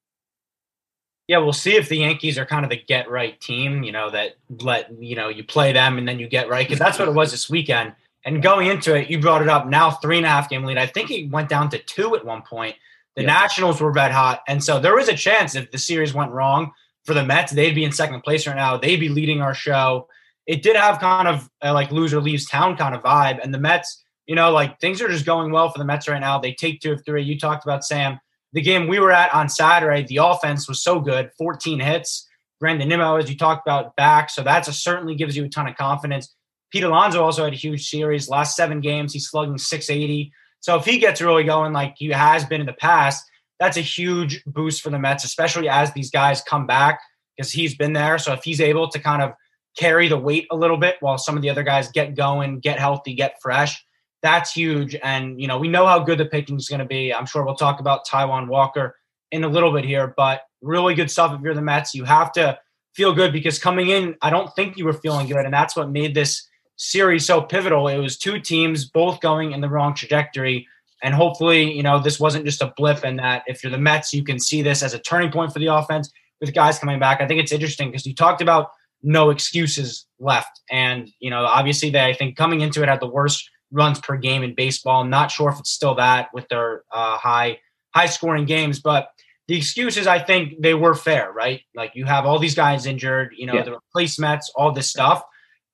Yeah, 1.29 1.39
we'll 1.39 1.53
see 1.53 1.75
if 1.75 1.89
the 1.89 1.97
Yankees 1.97 2.39
are 2.39 2.47
kind 2.47 2.65
of 2.65 2.71
the 2.71 2.77
get 2.77 3.11
right 3.11 3.41
team. 3.41 3.83
You 3.83 3.93
know 3.93 4.11
that 4.11 4.37
let 4.61 4.91
you 5.03 5.17
know 5.17 5.29
you 5.29 5.45
play 5.45 5.73
them 5.73 5.99
and 5.99 6.07
then 6.07 6.19
you 6.19 6.29
get 6.29 6.49
right 6.49 6.67
because 6.67 6.79
that's 6.79 6.99
what 6.99 7.09
it 7.09 7.15
was 7.15 7.31
this 7.31 7.51
weekend. 7.51 7.95
And 8.25 8.43
going 8.43 8.69
into 8.69 8.95
it, 8.95 9.09
you 9.09 9.21
brought 9.21 9.43
it 9.43 9.49
up. 9.49 9.67
Now 9.67 9.91
three 9.91 10.17
and 10.17 10.27
a 10.27 10.29
half 10.29 10.49
game 10.49 10.65
lead. 10.65 10.79
I 10.79 10.87
think 10.87 11.11
it 11.11 11.31
went 11.31 11.49
down 11.49 11.69
to 11.71 11.79
two 11.79 12.17
at 12.17 12.25
one 12.25 12.43
point. 12.43 12.77
The 13.15 13.23
yeah. 13.23 13.29
Nationals 13.29 13.81
were 13.81 13.93
red 13.93 14.13
hot, 14.13 14.43
and 14.47 14.63
so 14.63 14.79
there 14.79 14.95
was 14.95 15.09
a 15.09 15.17
chance 15.17 15.55
if 15.55 15.71
the 15.71 15.79
series 15.79 16.13
went 16.13 16.33
wrong 16.33 16.73
for 17.05 17.15
the 17.15 17.25
Mets, 17.25 17.53
they'd 17.53 17.75
be 17.75 17.85
in 17.85 17.93
second 17.93 18.21
place 18.23 18.47
right 18.47 18.57
now. 18.57 18.77
They'd 18.77 19.01
be 19.01 19.09
leading 19.09 19.41
our 19.41 19.55
show. 19.55 20.09
It 20.47 20.63
did 20.63 20.77
have 20.77 20.99
kind 20.99 21.27
of 21.27 21.49
a, 21.63 21.73
like 21.73 21.91
loser 21.91 22.21
leaves 22.21 22.47
town 22.47 22.77
kind 22.77 22.95
of 22.95 23.03
vibe, 23.03 23.43
and 23.43 23.55
the 23.55 23.59
Mets 23.59 24.05
you 24.27 24.35
know, 24.35 24.51
like 24.51 24.81
things 24.81 25.01
are 25.01 25.09
just 25.09 25.25
going 25.25 25.53
well 25.53 25.71
for 25.71 25.79
the 25.79 25.85
Mets 25.85 26.09
right 26.09 26.21
now. 26.21 26.39
They 26.39 26.53
take 26.53 26.81
two 26.81 26.93
of 26.93 27.05
three. 27.05 27.23
You 27.23 27.39
talked 27.39 27.65
about 27.65 27.85
Sam. 27.85 28.19
The 28.57 28.63
game 28.63 28.89
we 28.89 28.99
were 28.99 29.13
at 29.13 29.35
on 29.35 29.51
Saturday, 29.51 30.07
the 30.09 30.17
offense 30.17 30.67
was 30.67 30.83
so 30.83 30.99
good 30.99 31.31
14 31.37 31.79
hits. 31.79 32.27
Brandon 32.59 32.89
Nimmo, 32.89 33.17
as 33.17 33.29
you 33.29 33.37
talked 33.37 33.67
about, 33.67 33.95
back. 33.97 34.31
So 34.31 34.43
that 34.45 34.65
certainly 34.65 35.15
gives 35.15 35.37
you 35.37 35.45
a 35.45 35.49
ton 35.51 35.69
of 35.69 35.77
confidence. 35.77 36.35
Pete 36.73 36.83
Alonso 36.83 37.23
also 37.23 37.45
had 37.45 37.53
a 37.53 37.57
huge 37.57 37.87
series. 37.87 38.31
Last 38.31 38.57
seven 38.57 38.81
games, 38.81 39.13
he's 39.13 39.29
slugging 39.29 39.59
680. 39.59 40.33
So 40.61 40.77
if 40.77 40.87
he 40.87 40.97
gets 40.97 41.21
really 41.21 41.45
going 41.45 41.75
like 41.75 41.97
he 41.99 42.09
has 42.09 42.47
been 42.47 42.63
in 42.63 42.67
the 42.67 42.73
past, 42.73 43.23
that's 43.61 43.77
a 43.77 43.83
huge 43.83 44.43
boost 44.47 44.81
for 44.81 44.89
the 44.89 44.99
Mets, 44.99 45.25
especially 45.25 45.69
as 45.69 45.93
these 45.93 46.11
guys 46.11 46.41
come 46.41 46.67
back 46.67 46.99
because 47.37 47.53
he's 47.53 47.77
been 47.77 47.93
there. 47.93 48.17
So 48.17 48.33
if 48.33 48.43
he's 48.43 48.63
able 48.63 48.89
to 48.89 48.99
kind 48.99 49.21
of 49.21 49.33
carry 49.77 50.09
the 50.09 50.19
weight 50.19 50.47
a 50.51 50.57
little 50.57 50.79
bit 50.79 50.97
while 51.01 51.19
some 51.19 51.37
of 51.37 51.43
the 51.43 51.51
other 51.51 51.63
guys 51.63 51.91
get 51.93 52.17
going, 52.17 52.61
get 52.61 52.79
healthy, 52.79 53.13
get 53.13 53.37
fresh, 53.43 53.85
that's 54.27 54.53
huge. 54.53 54.97
And, 55.03 55.41
you 55.41 55.47
know, 55.47 55.57
we 55.57 55.69
know 55.69 55.87
how 55.87 56.01
good 56.01 56.19
the 56.19 56.27
pitching 56.27 56.57
is 56.57 56.69
going 56.69 56.81
to 56.81 56.85
be. 56.85 57.15
I'm 57.15 57.27
sure 57.27 57.45
we'll 57.45 57.55
talk 57.55 57.79
about 57.79 58.07
Taijuan 58.07 58.49
Walker 58.49 58.97
in 59.31 59.45
a 59.45 59.49
little 59.49 59.73
bit 59.73 59.85
here, 59.85 60.13
but 60.17 60.43
really 60.61 60.95
good 60.95 61.11
stuff 61.11 61.33
if 61.33 61.41
you're 61.41 61.55
the 61.55 61.63
Mets. 61.63 61.95
You 61.95 62.05
have 62.05 62.33
to 62.33 62.59
feel 62.95 63.13
good 63.13 63.33
because 63.33 63.59
coming 63.59 63.91
in, 63.91 64.17
I 64.23 64.31
don't 64.31 64.53
think 64.57 64.77
you 64.77 64.85
were 64.85 64.93
feeling 64.93 65.29
good. 65.29 65.45
And 65.45 65.55
that's 65.55 65.77
what 65.77 65.91
made 65.91 66.15
this 66.15 66.47
series 66.77 67.25
so 67.25 67.41
pivotal. 67.41 67.87
It 67.89 67.99
was 67.99 68.19
two 68.19 68.41
teams 68.41 68.85
both 68.85 69.21
going 69.21 69.53
in 69.53 69.61
the 69.61 69.69
wrong 69.69 69.95
trajectory. 69.95 70.67
And 71.03 71.15
hopefully, 71.15 71.73
you 71.73 71.83
know, 71.83 72.01
this 72.01 72.19
wasn't 72.19 72.45
just 72.45 72.63
a 72.63 72.73
blip 72.77 73.05
and 73.05 73.19
that 73.21 73.45
if 73.47 73.63
you're 73.63 73.71
the 73.71 73.79
Mets, 73.79 74.13
you 74.13 74.25
can 74.25 74.41
see 74.41 74.61
this 74.61 74.83
as 74.83 74.93
a 74.93 74.99
turning 74.99 75.31
point 75.31 75.53
for 75.53 75.59
the 75.61 75.67
offense 75.67 76.11
with 76.41 76.53
guys 76.55 76.79
coming 76.79 76.99
back. 76.99 77.21
I 77.21 77.29
think 77.29 77.41
it's 77.41 77.53
interesting 77.53 77.91
because 77.91 78.07
you 78.07 78.15
talked 78.15 78.43
about 78.43 78.71
no 79.03 79.31
excuses 79.31 80.07
left. 80.19 80.61
And, 80.71 81.09
you 81.21 81.31
know, 81.31 81.45
obviously 81.45 81.91
they, 81.91 82.05
I 82.05 82.15
think 82.15 82.37
coming 82.37 82.61
into 82.63 82.83
it 82.83 82.89
had 82.89 83.01
the 83.01 83.07
worst 83.07 83.49
runs 83.71 84.01
per 84.01 84.17
game 84.17 84.43
in 84.43 84.55
baseball. 84.55 85.03
I'm 85.03 85.11
not 85.11 85.31
sure 85.31 85.51
if 85.51 85.59
it's 85.59 85.71
still 85.71 85.95
that 85.97 86.29
with 86.33 86.49
their 86.49 86.83
uh, 86.93 87.17
high 87.19 87.59
high 87.95 88.07
scoring 88.07 88.45
games, 88.45 88.81
but 88.81 89.09
the 89.49 89.57
excuses 89.57 90.07
I 90.07 90.19
think 90.19 90.61
they 90.61 90.75
were 90.75 90.95
fair, 90.95 91.33
right? 91.33 91.63
Like 91.75 91.93
you 91.95 92.05
have 92.05 92.27
all 92.27 92.39
these 92.39 92.55
guys 92.55 92.87
injured, 92.87 93.35
you 93.37 93.47
know, 93.47 93.55
yeah. 93.55 93.63
the 93.63 93.73
replacements, 93.73 94.51
all 94.55 94.73
this 94.73 94.91
stuff. 94.91 95.23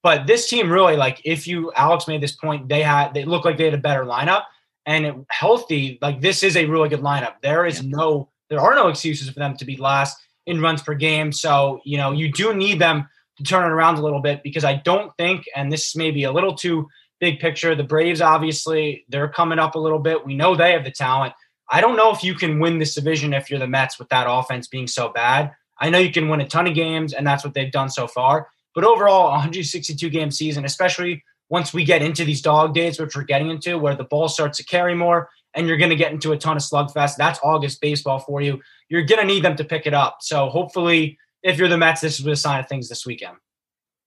But 0.03 0.27
this 0.27 0.49
team 0.49 0.71
really, 0.71 0.97
like, 0.97 1.21
if 1.25 1.47
you 1.47 1.73
Alex 1.75 2.09
made 2.09 2.21
this 2.21 2.37
point, 2.37 2.69
they 2.69 2.83
had 2.83 3.15
they 3.15 3.25
look 3.25 3.45
like 3.45 3.57
they 3.57 3.65
had 3.65 3.75
a 3.75 3.79
better 3.79 4.05
lineup 4.05 4.45
and 4.85 5.07
it, 5.07 5.15
healthy. 5.31 5.99
Like 6.03 6.21
this 6.21 6.43
is 6.43 6.57
a 6.57 6.67
really 6.67 6.89
good 6.89 7.01
lineup. 7.01 7.35
There 7.43 7.67
is 7.67 7.83
yeah. 7.83 7.91
no, 7.97 8.29
there 8.51 8.61
are 8.61 8.75
no 8.75 8.89
excuses 8.89 9.29
for 9.31 9.39
them 9.39 9.57
to 9.57 9.65
be 9.65 9.77
last 9.77 10.19
in 10.47 10.61
runs 10.61 10.83
per 10.83 10.95
game. 10.95 11.33
So 11.33 11.81
you 11.85 11.97
know 11.97 12.13
you 12.13 12.33
do 12.33 12.53
need 12.55 12.81
them 12.81 13.09
to 13.39 13.45
turn 13.45 13.65
it 13.65 13.73
around 13.73 13.99
a 13.99 14.03
little 14.03 14.21
bit 14.21 14.43
because 14.43 14.65
I 14.65 14.75
don't 14.75 15.13
think, 15.17 15.45
and 15.57 15.73
this 15.73 15.97
may 15.97 16.11
be 16.11 16.25
a 16.25 16.33
little 16.33 16.55
too 16.55 16.89
big 17.23 17.39
picture. 17.39 17.77
The 17.77 17.85
Braves, 17.85 18.21
obviously, 18.21 19.07
they're 19.09 19.29
coming 19.29 19.61
up 19.61 19.77
a 19.77 19.79
little 19.79 20.01
bit. 20.01 20.27
We 20.27 20.35
know 20.35 20.57
they 20.57 20.73
have 20.73 20.83
the 20.83 20.91
talent. 20.91 21.33
I 21.71 21.81
don't 21.81 21.97
know 21.97 22.11
if 22.11 22.25
you 22.25 22.35
can 22.35 22.59
win 22.59 22.81
this 22.81 22.97
division 22.97 23.33
if 23.33 23.49
you're 23.49 23.61
the 23.61 23.69
Mets 23.69 23.97
with 23.97 24.09
that 24.09 24.27
offense 24.29 24.67
being 24.67 24.89
so 24.89 25.09
bad. 25.09 25.53
I 25.79 25.89
know 25.89 25.99
you 25.99 26.11
can 26.11 26.29
win 26.29 26.41
a 26.41 26.49
ton 26.49 26.67
of 26.67 26.75
games, 26.75 27.13
and 27.13 27.25
that's 27.25 27.45
what 27.45 27.55
they've 27.55 27.71
done 27.71 27.91
so 27.91 28.09
far. 28.09 28.49
But 28.75 28.83
overall, 28.83 29.31
162 29.31 30.11
game 30.11 30.33
season, 30.33 30.65
especially 30.65 31.23
once 31.49 31.73
we 31.73 31.85
get 31.85 32.03
into 32.03 32.25
these 32.25 32.43
dog 32.43 32.75
days, 32.75 32.99
which 32.99 33.15
we're 33.15 33.23
getting 33.23 33.51
into, 33.51 33.79
where 33.79 33.95
the 33.95 34.05
ball 34.05 34.29
starts 34.29 34.59
to 34.59 34.65
carry 34.65 34.95
more 34.95 35.31
and 35.55 35.69
you're 35.69 35.77
going 35.77 35.91
to 35.91 35.97
get 35.97 36.11
into 36.11 36.33
a 36.33 36.37
ton 36.37 36.57
of 36.57 36.63
slugfest. 36.63 37.17
That's 37.17 37.39
August 37.45 37.81
baseball 37.81 38.19
for 38.19 38.41
you. 38.41 38.61
You're 38.89 39.05
going 39.05 39.21
to 39.21 39.27
need 39.27 39.45
them 39.45 39.57
to 39.57 39.65
pick 39.65 39.87
it 39.87 39.95
up. 39.95 40.19
So 40.23 40.49
hopefully, 40.49 41.19
if 41.43 41.57
you're 41.59 41.69
the 41.69 41.79
Mets, 41.79 42.01
this 42.01 42.19
is 42.19 42.27
a 42.27 42.35
sign 42.35 42.59
of 42.59 42.69
things 42.69 42.89
this 42.89 43.07
weekend. 43.07 43.37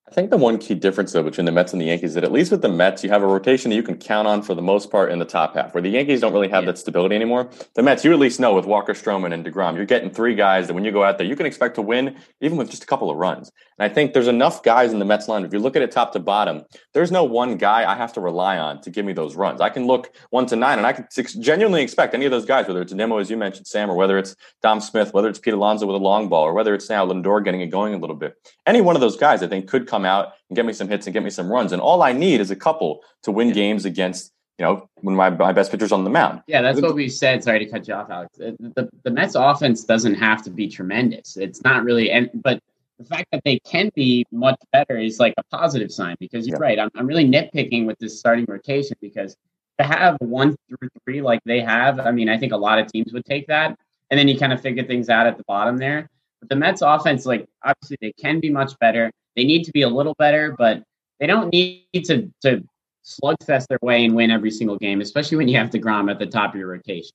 I 0.08 0.12
think 0.12 0.30
the 0.30 0.38
one 0.38 0.60
key 0.60 0.76
difference 0.76 1.13
though 1.13 1.24
between 1.24 1.46
the 1.46 1.52
Mets 1.52 1.74
and 1.74 1.82
the 1.82 1.88
Yankees 1.88 2.12
is 2.12 2.13
that 2.13 2.24
at 2.24 2.32
least 2.32 2.52
with 2.52 2.62
the 2.62 2.70
Mets, 2.70 3.04
you 3.04 3.10
have 3.10 3.24
a 3.24 3.28
rotation 3.28 3.72
that 3.72 3.76
you 3.76 3.82
can 3.82 3.98
count 3.98 4.28
on 4.28 4.44
for 4.44 4.54
the 4.54 4.62
most 4.62 4.91
part 4.91 5.12
in 5.12 5.18
the 5.18 5.26
top 5.26 5.56
half. 5.56 5.74
Where 5.74 5.82
the 5.82 5.89
Yankees 5.89 6.22
don't 6.22 6.32
really 6.32 6.48
have 6.48 6.63
yeah. 6.63 6.72
that 6.72 6.78
stability 6.78 7.15
anymore. 7.15 7.50
The 7.74 7.82
Mets, 7.82 8.06
you 8.06 8.13
at 8.13 8.20
least 8.20 8.39
know 8.39 8.54
with 8.54 8.65
Walker 8.65 8.94
Stroman 8.94 9.34
and 9.34 9.44
Degrom, 9.44 9.76
you're 9.76 9.86
getting 9.86 10.12
three 10.12 10.36
guys 10.36 10.68
that 10.68 10.76
when 10.76 10.86
you 10.86 10.91
go 10.91 11.04
out 11.04 11.18
there, 11.18 11.26
you 11.26 11.36
can 11.36 11.48
expect 11.48 11.74
to 11.76 11.82
win 11.82 12.18
even 12.39 12.56
with 12.56 12.70
just 12.70 12.84
a 12.84 12.86
couple 12.86 13.10
of 13.10 13.18
runs. 13.18 13.52
And 13.80 13.91
I 13.91 13.94
think 13.94 14.13
there's 14.13 14.28
enough 14.28 14.62
guys 14.62 14.94
in 14.94 15.00
the 15.00 15.06
Mets 15.06 15.28
line. 15.28 15.44
If 15.44 15.52
you 15.52 15.60
look 15.60 15.76
at 15.76 15.82
it 15.82 15.91
top 15.91 16.13
to 16.13 16.20
bottom, 16.20 16.65
there's 16.94 17.12
no 17.12 17.24
one 17.24 17.58
guy 17.58 17.91
I 17.91 17.96
have 17.96 18.13
to 18.13 18.22
rely 18.22 18.60
on 18.60 18.82
to 18.82 18.91
give 18.91 19.06
me 19.06 19.13
those 19.13 19.36
runs. 19.36 19.60
I 19.60 19.70
can 19.70 19.88
look 19.88 20.15
one 20.30 20.46
to 20.46 20.56
nine, 20.56 20.78
and 20.78 20.86
I 20.86 20.94
can 20.94 21.08
genuinely 21.41 21.82
expect 21.82 22.13
any 22.13 22.26
of 22.26 22.32
those 22.32 22.46
guys, 22.46 22.68
whether 22.68 22.82
it's 22.82 22.94
Nimmo 22.94 23.18
as 23.18 23.32
you 23.32 23.38
mentioned, 23.38 23.65
Sam, 23.65 23.89
or 23.89 23.96
whether 23.96 24.20
it's 24.20 24.36
Dom 24.62 24.82
Smith, 24.82 25.15
whether 25.15 25.30
it's 25.30 25.39
Pete 25.39 25.56
Alonso 25.56 25.88
with 25.88 25.96
a 25.96 26.04
long 26.04 26.30
ball, 26.30 26.44
or 26.44 26.54
whether 26.54 26.76
it's 26.76 26.91
now 26.91 27.08
Lindor 27.08 27.44
getting 27.44 27.62
it 27.62 27.68
going 27.68 27.96
a 27.96 27.98
little 27.98 28.15
bit. 28.15 28.36
Any 28.68 28.82
one 28.82 28.96
of 28.96 29.02
those 29.02 29.18
guys, 29.18 29.41
I 29.41 29.48
think, 29.48 29.68
could 29.68 29.88
come 29.96 30.06
out 30.06 30.34
and 30.50 30.56
get 30.56 30.66
me 30.66 30.74
some 30.74 30.88
hits 30.88 31.08
and 31.08 31.14
get 31.14 31.24
me 31.24 31.30
some 31.30 31.52
runs. 31.52 31.72
And 31.72 31.82
all 31.82 32.04
I 32.04 32.12
need 32.12 32.42
is 32.42 32.52
a 32.52 32.56
couple 32.56 33.02
to 33.24 33.32
win 33.32 33.52
games 33.54 33.86
against, 33.86 34.34
you 34.58 34.66
know, 34.66 34.90
when 35.02 35.16
my, 35.16 35.30
my 35.30 35.54
best 35.54 35.72
pitcher's 35.72 35.92
on 35.92 36.04
the 36.04 36.10
mound. 36.10 36.42
Yeah, 36.48 36.62
that's 36.62 36.82
what 36.82 36.96
we 36.96 37.08
said. 37.10 37.44
Sorry 37.44 37.60
to 37.60 37.66
cut 37.66 37.88
you 37.88 37.94
off, 37.94 38.10
Alex. 38.10 38.38
The, 38.38 38.56
the, 38.60 38.90
the 39.04 39.12
Mets 39.12 39.36
offense 39.36 39.84
doesn't 39.84 40.16
have 40.16 40.44
to 40.44 40.50
be 40.50 40.68
tremendous. 40.68 41.38
It's 41.38 41.64
not 41.64 41.84
really, 41.84 42.12
and 42.12 42.30
but 42.34 42.60
the 43.00 43.06
fact 43.06 43.28
that 43.32 43.42
they 43.44 43.60
can 43.60 43.92
be 43.96 44.26
much 44.32 44.60
better 44.72 44.98
is 44.98 45.20
like 45.20 45.34
a 45.38 45.44
positive 45.56 45.92
sign 45.92 46.16
because 46.20 46.48
you're 46.48 46.58
yeah. 46.58 46.68
right. 46.68 46.80
I'm, 46.80 46.90
I'm 46.96 47.08
really 47.08 47.28
nitpicking 47.28 47.86
with 47.86 47.98
this 48.00 48.18
starting 48.18 48.46
rotation 48.48 48.96
because 49.02 49.36
to 49.80 49.86
have 49.86 50.16
one 50.20 50.56
through 50.70 50.90
three 51.04 51.22
like 51.22 51.42
they 51.46 51.60
have, 51.60 52.00
I 52.00 52.12
mean, 52.12 52.30
I 52.30 52.38
think 52.38 52.54
a 52.54 52.58
lot 52.58 52.80
of 52.80 52.90
teams 52.90 53.12
would 53.12 53.26
take 53.26 53.48
that. 53.48 53.78
And 54.10 54.20
then 54.20 54.28
you 54.28 54.38
kind 54.38 54.54
of 54.54 54.62
figure 54.62 54.86
things 54.86 55.10
out 55.10 55.28
at 55.28 55.38
the 55.38 55.44
bottom 55.44 55.78
there. 55.78 56.10
But 56.40 56.50
the 56.50 56.56
Mets 56.56 56.82
offense, 56.82 57.26
like 57.26 57.48
obviously 57.64 57.98
they 58.00 58.14
can 58.14 58.40
be 58.40 58.50
much 58.50 58.78
better. 58.80 59.12
They 59.36 59.43
need 59.43 59.63
to 59.63 59.71
be 59.71 59.82
a 59.82 59.89
little 59.89 60.15
better, 60.17 60.56
but 60.58 60.84
they 61.19 61.28
don't 61.28 61.52
need 61.52 61.86
to 62.06 62.32
to 62.41 62.63
slugfest 63.06 63.67
their 63.67 63.80
way 63.82 64.06
and 64.06 64.15
win 64.15 64.32
every 64.32 64.52
single 64.52 64.78
game, 64.78 65.02
especially 65.02 65.38
when 65.38 65.48
you 65.48 65.58
have 65.58 65.69
Degrom 65.69 66.10
at 66.10 66.19
the 66.19 66.26
top 66.26 66.54
of 66.54 66.60
your 66.60 66.69
rotation 66.69 67.12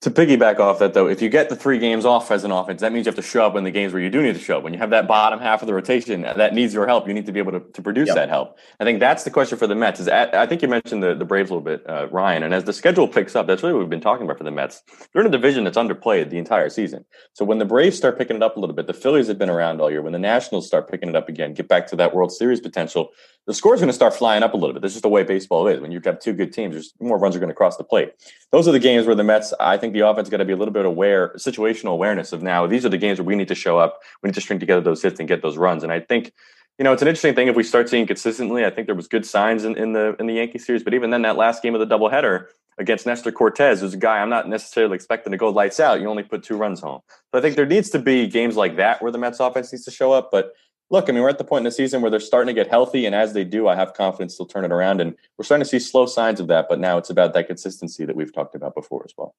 to 0.00 0.12
piggyback 0.12 0.60
off 0.60 0.78
that 0.78 0.94
though, 0.94 1.08
if 1.08 1.20
you 1.20 1.28
get 1.28 1.48
the 1.48 1.56
three 1.56 1.78
games 1.78 2.04
off 2.04 2.30
as 2.30 2.44
an 2.44 2.52
offense, 2.52 2.82
that 2.82 2.92
means 2.92 3.04
you 3.04 3.10
have 3.10 3.16
to 3.16 3.22
show 3.22 3.44
up 3.44 3.56
in 3.56 3.64
the 3.64 3.70
games 3.72 3.92
where 3.92 4.00
you 4.00 4.10
do 4.10 4.22
need 4.22 4.34
to 4.34 4.38
show 4.38 4.58
up. 4.58 4.62
When 4.62 4.72
you 4.72 4.78
have 4.78 4.90
that 4.90 5.08
bottom 5.08 5.40
half 5.40 5.60
of 5.60 5.66
the 5.66 5.74
rotation 5.74 6.22
that 6.22 6.54
needs 6.54 6.72
your 6.72 6.86
help, 6.86 7.08
you 7.08 7.14
need 7.14 7.26
to 7.26 7.32
be 7.32 7.40
able 7.40 7.50
to, 7.50 7.60
to 7.60 7.82
produce 7.82 8.06
yep. 8.06 8.14
that 8.14 8.28
help. 8.28 8.58
I 8.78 8.84
think 8.84 9.00
that's 9.00 9.24
the 9.24 9.30
question 9.30 9.58
for 9.58 9.66
the 9.66 9.74
Mets. 9.74 9.98
Is 9.98 10.06
at, 10.06 10.32
I 10.36 10.46
think 10.46 10.62
you 10.62 10.68
mentioned 10.68 11.02
the, 11.02 11.16
the 11.16 11.24
Braves 11.24 11.50
a 11.50 11.54
little 11.54 11.64
bit, 11.64 11.88
uh, 11.88 12.06
Ryan, 12.12 12.44
and 12.44 12.54
as 12.54 12.62
the 12.62 12.72
schedule 12.72 13.08
picks 13.08 13.34
up, 13.34 13.48
that's 13.48 13.64
really 13.64 13.74
what 13.74 13.80
we've 13.80 13.90
been 13.90 14.00
talking 14.00 14.24
about 14.24 14.38
for 14.38 14.44
the 14.44 14.52
Mets. 14.52 14.82
They're 15.12 15.22
in 15.22 15.26
a 15.26 15.30
division 15.30 15.64
that's 15.64 15.76
underplayed 15.76 16.30
the 16.30 16.38
entire 16.38 16.68
season. 16.68 17.04
So 17.32 17.44
when 17.44 17.58
the 17.58 17.64
Braves 17.64 17.96
start 17.96 18.18
picking 18.18 18.36
it 18.36 18.42
up 18.42 18.56
a 18.56 18.60
little 18.60 18.76
bit, 18.76 18.86
the 18.86 18.94
Phillies 18.94 19.26
have 19.26 19.38
been 19.38 19.50
around 19.50 19.80
all 19.80 19.90
year. 19.90 20.02
When 20.02 20.12
the 20.12 20.18
Nationals 20.20 20.68
start 20.68 20.88
picking 20.88 21.08
it 21.08 21.16
up 21.16 21.28
again, 21.28 21.54
get 21.54 21.66
back 21.66 21.88
to 21.88 21.96
that 21.96 22.14
World 22.14 22.30
Series 22.30 22.60
potential, 22.60 23.08
the 23.48 23.54
score 23.54 23.72
is 23.74 23.80
going 23.80 23.88
to 23.88 23.94
start 23.94 24.14
flying 24.14 24.42
up 24.42 24.52
a 24.52 24.58
little 24.58 24.74
bit. 24.74 24.82
That's 24.82 24.92
just 24.92 25.02
the 25.02 25.08
way 25.08 25.22
baseball 25.22 25.66
is. 25.68 25.80
When 25.80 25.90
you 25.90 26.02
have 26.04 26.20
two 26.20 26.34
good 26.34 26.52
teams, 26.52 26.74
there's 26.74 26.92
more 27.00 27.16
runs 27.16 27.34
are 27.34 27.38
going 27.38 27.48
to 27.48 27.54
cross 27.54 27.78
the 27.78 27.82
plate. 27.82 28.12
Those 28.52 28.68
are 28.68 28.72
the 28.72 28.78
games 28.78 29.06
where 29.06 29.16
the 29.16 29.24
Mets, 29.24 29.54
I 29.58 29.78
think 29.78 29.94
the 29.94 30.06
offense 30.06 30.28
got 30.28 30.36
to 30.36 30.44
be 30.44 30.52
a 30.52 30.56
little 30.56 30.74
bit 30.74 30.84
aware, 30.84 31.30
situational 31.30 31.92
awareness 31.92 32.32
of 32.32 32.42
now 32.42 32.66
these 32.66 32.84
are 32.84 32.90
the 32.90 32.98
games 32.98 33.18
where 33.18 33.26
we 33.26 33.34
need 33.36 33.48
to 33.48 33.54
show 33.54 33.78
up. 33.78 34.00
We 34.22 34.28
need 34.28 34.34
to 34.34 34.42
string 34.42 34.60
together 34.60 34.82
those 34.82 35.02
hits 35.02 35.18
and 35.18 35.26
get 35.26 35.40
those 35.40 35.56
runs. 35.56 35.82
And 35.82 35.90
I 35.90 36.00
think, 36.00 36.30
you 36.78 36.84
know, 36.84 36.92
it's 36.92 37.00
an 37.00 37.08
interesting 37.08 37.34
thing 37.34 37.48
if 37.48 37.56
we 37.56 37.62
start 37.62 37.88
seeing 37.88 38.06
consistently. 38.06 38.66
I 38.66 38.70
think 38.70 38.84
there 38.84 38.94
was 38.94 39.08
good 39.08 39.24
signs 39.24 39.64
in, 39.64 39.78
in 39.78 39.94
the 39.94 40.14
in 40.20 40.26
the 40.26 40.34
Yankee 40.34 40.58
series, 40.58 40.84
but 40.84 40.92
even 40.92 41.08
then, 41.08 41.22
that 41.22 41.36
last 41.38 41.62
game 41.62 41.74
of 41.74 41.80
the 41.80 41.86
doubleheader 41.86 42.48
against 42.78 43.06
Nestor 43.06 43.32
Cortes, 43.32 43.80
was 43.80 43.94
a 43.94 43.96
guy 43.96 44.18
I'm 44.18 44.28
not 44.28 44.46
necessarily 44.48 44.94
expecting 44.94 45.30
to 45.32 45.36
go 45.36 45.48
lights 45.48 45.80
out. 45.80 46.00
You 46.00 46.08
only 46.08 46.22
put 46.22 46.44
two 46.44 46.56
runs 46.56 46.80
home. 46.80 47.00
So 47.32 47.38
I 47.38 47.40
think 47.40 47.56
there 47.56 47.66
needs 47.66 47.90
to 47.90 47.98
be 47.98 48.28
games 48.28 48.56
like 48.56 48.76
that 48.76 49.02
where 49.02 49.10
the 49.10 49.18
Mets 49.18 49.40
offense 49.40 49.72
needs 49.72 49.84
to 49.86 49.90
show 49.90 50.12
up, 50.12 50.30
but 50.30 50.52
look, 50.90 51.08
I 51.08 51.12
mean, 51.12 51.22
we're 51.22 51.28
at 51.28 51.38
the 51.38 51.44
point 51.44 51.60
in 51.60 51.64
the 51.64 51.70
season 51.70 52.00
where 52.00 52.10
they're 52.10 52.20
starting 52.20 52.54
to 52.54 52.60
get 52.60 52.70
healthy, 52.70 53.06
and 53.06 53.14
as 53.14 53.32
they 53.32 53.44
do, 53.44 53.68
I 53.68 53.76
have 53.76 53.94
confidence 53.94 54.36
they'll 54.36 54.46
turn 54.46 54.64
it 54.64 54.72
around. 54.72 55.00
And 55.00 55.14
we're 55.36 55.44
starting 55.44 55.64
to 55.64 55.68
see 55.68 55.78
slow 55.78 56.06
signs 56.06 56.40
of 56.40 56.46
that, 56.48 56.66
but 56.68 56.78
now 56.78 56.98
it's 56.98 57.10
about 57.10 57.34
that 57.34 57.46
consistency 57.46 58.04
that 58.04 58.16
we've 58.16 58.32
talked 58.32 58.54
about 58.54 58.74
before 58.74 59.02
as 59.04 59.12
well. 59.16 59.34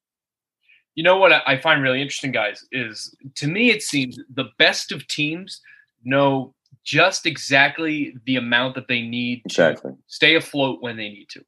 You 0.96 1.04
know 1.04 1.18
what 1.18 1.32
I 1.48 1.58
find 1.58 1.82
really 1.82 2.02
interesting, 2.02 2.32
guys, 2.32 2.66
is 2.72 3.16
to 3.36 3.48
me 3.48 3.70
it 3.70 3.82
seems 3.82 4.20
the 4.34 4.50
best 4.58 4.92
of 4.92 5.08
teams 5.08 5.62
know 6.04 6.54
just 6.84 7.26
exactly 7.26 8.16
the 8.26 8.36
amount 8.36 8.76
that 8.76 8.88
they 8.88 9.02
need 9.02 9.42
exactly. 9.46 9.92
to 9.92 9.98
stay 10.08 10.36
afloat 10.36 10.82
when 10.82 10.98
they 10.98 11.10
need 11.10 11.28
to. 11.30 11.46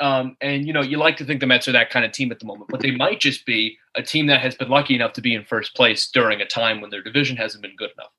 Um, 0.00 0.36
and 0.40 0.66
you 0.66 0.72
know, 0.72 0.82
you 0.82 0.98
like 0.98 1.16
to 1.18 1.24
think 1.24 1.40
the 1.40 1.46
Mets 1.46 1.68
are 1.68 1.72
that 1.72 1.90
kind 1.90 2.04
of 2.04 2.12
team 2.12 2.32
at 2.32 2.40
the 2.40 2.46
moment, 2.46 2.70
but 2.70 2.80
they 2.80 2.90
might 2.90 3.20
just 3.20 3.46
be 3.46 3.78
a 3.94 4.02
team 4.02 4.26
that 4.26 4.40
has 4.40 4.54
been 4.54 4.68
lucky 4.68 4.94
enough 4.94 5.12
to 5.14 5.20
be 5.20 5.34
in 5.34 5.44
first 5.44 5.76
place 5.76 6.10
during 6.10 6.40
a 6.40 6.46
time 6.46 6.80
when 6.80 6.90
their 6.90 7.02
division 7.02 7.36
hasn't 7.36 7.62
been 7.62 7.76
good 7.76 7.90
enough. 7.96 8.10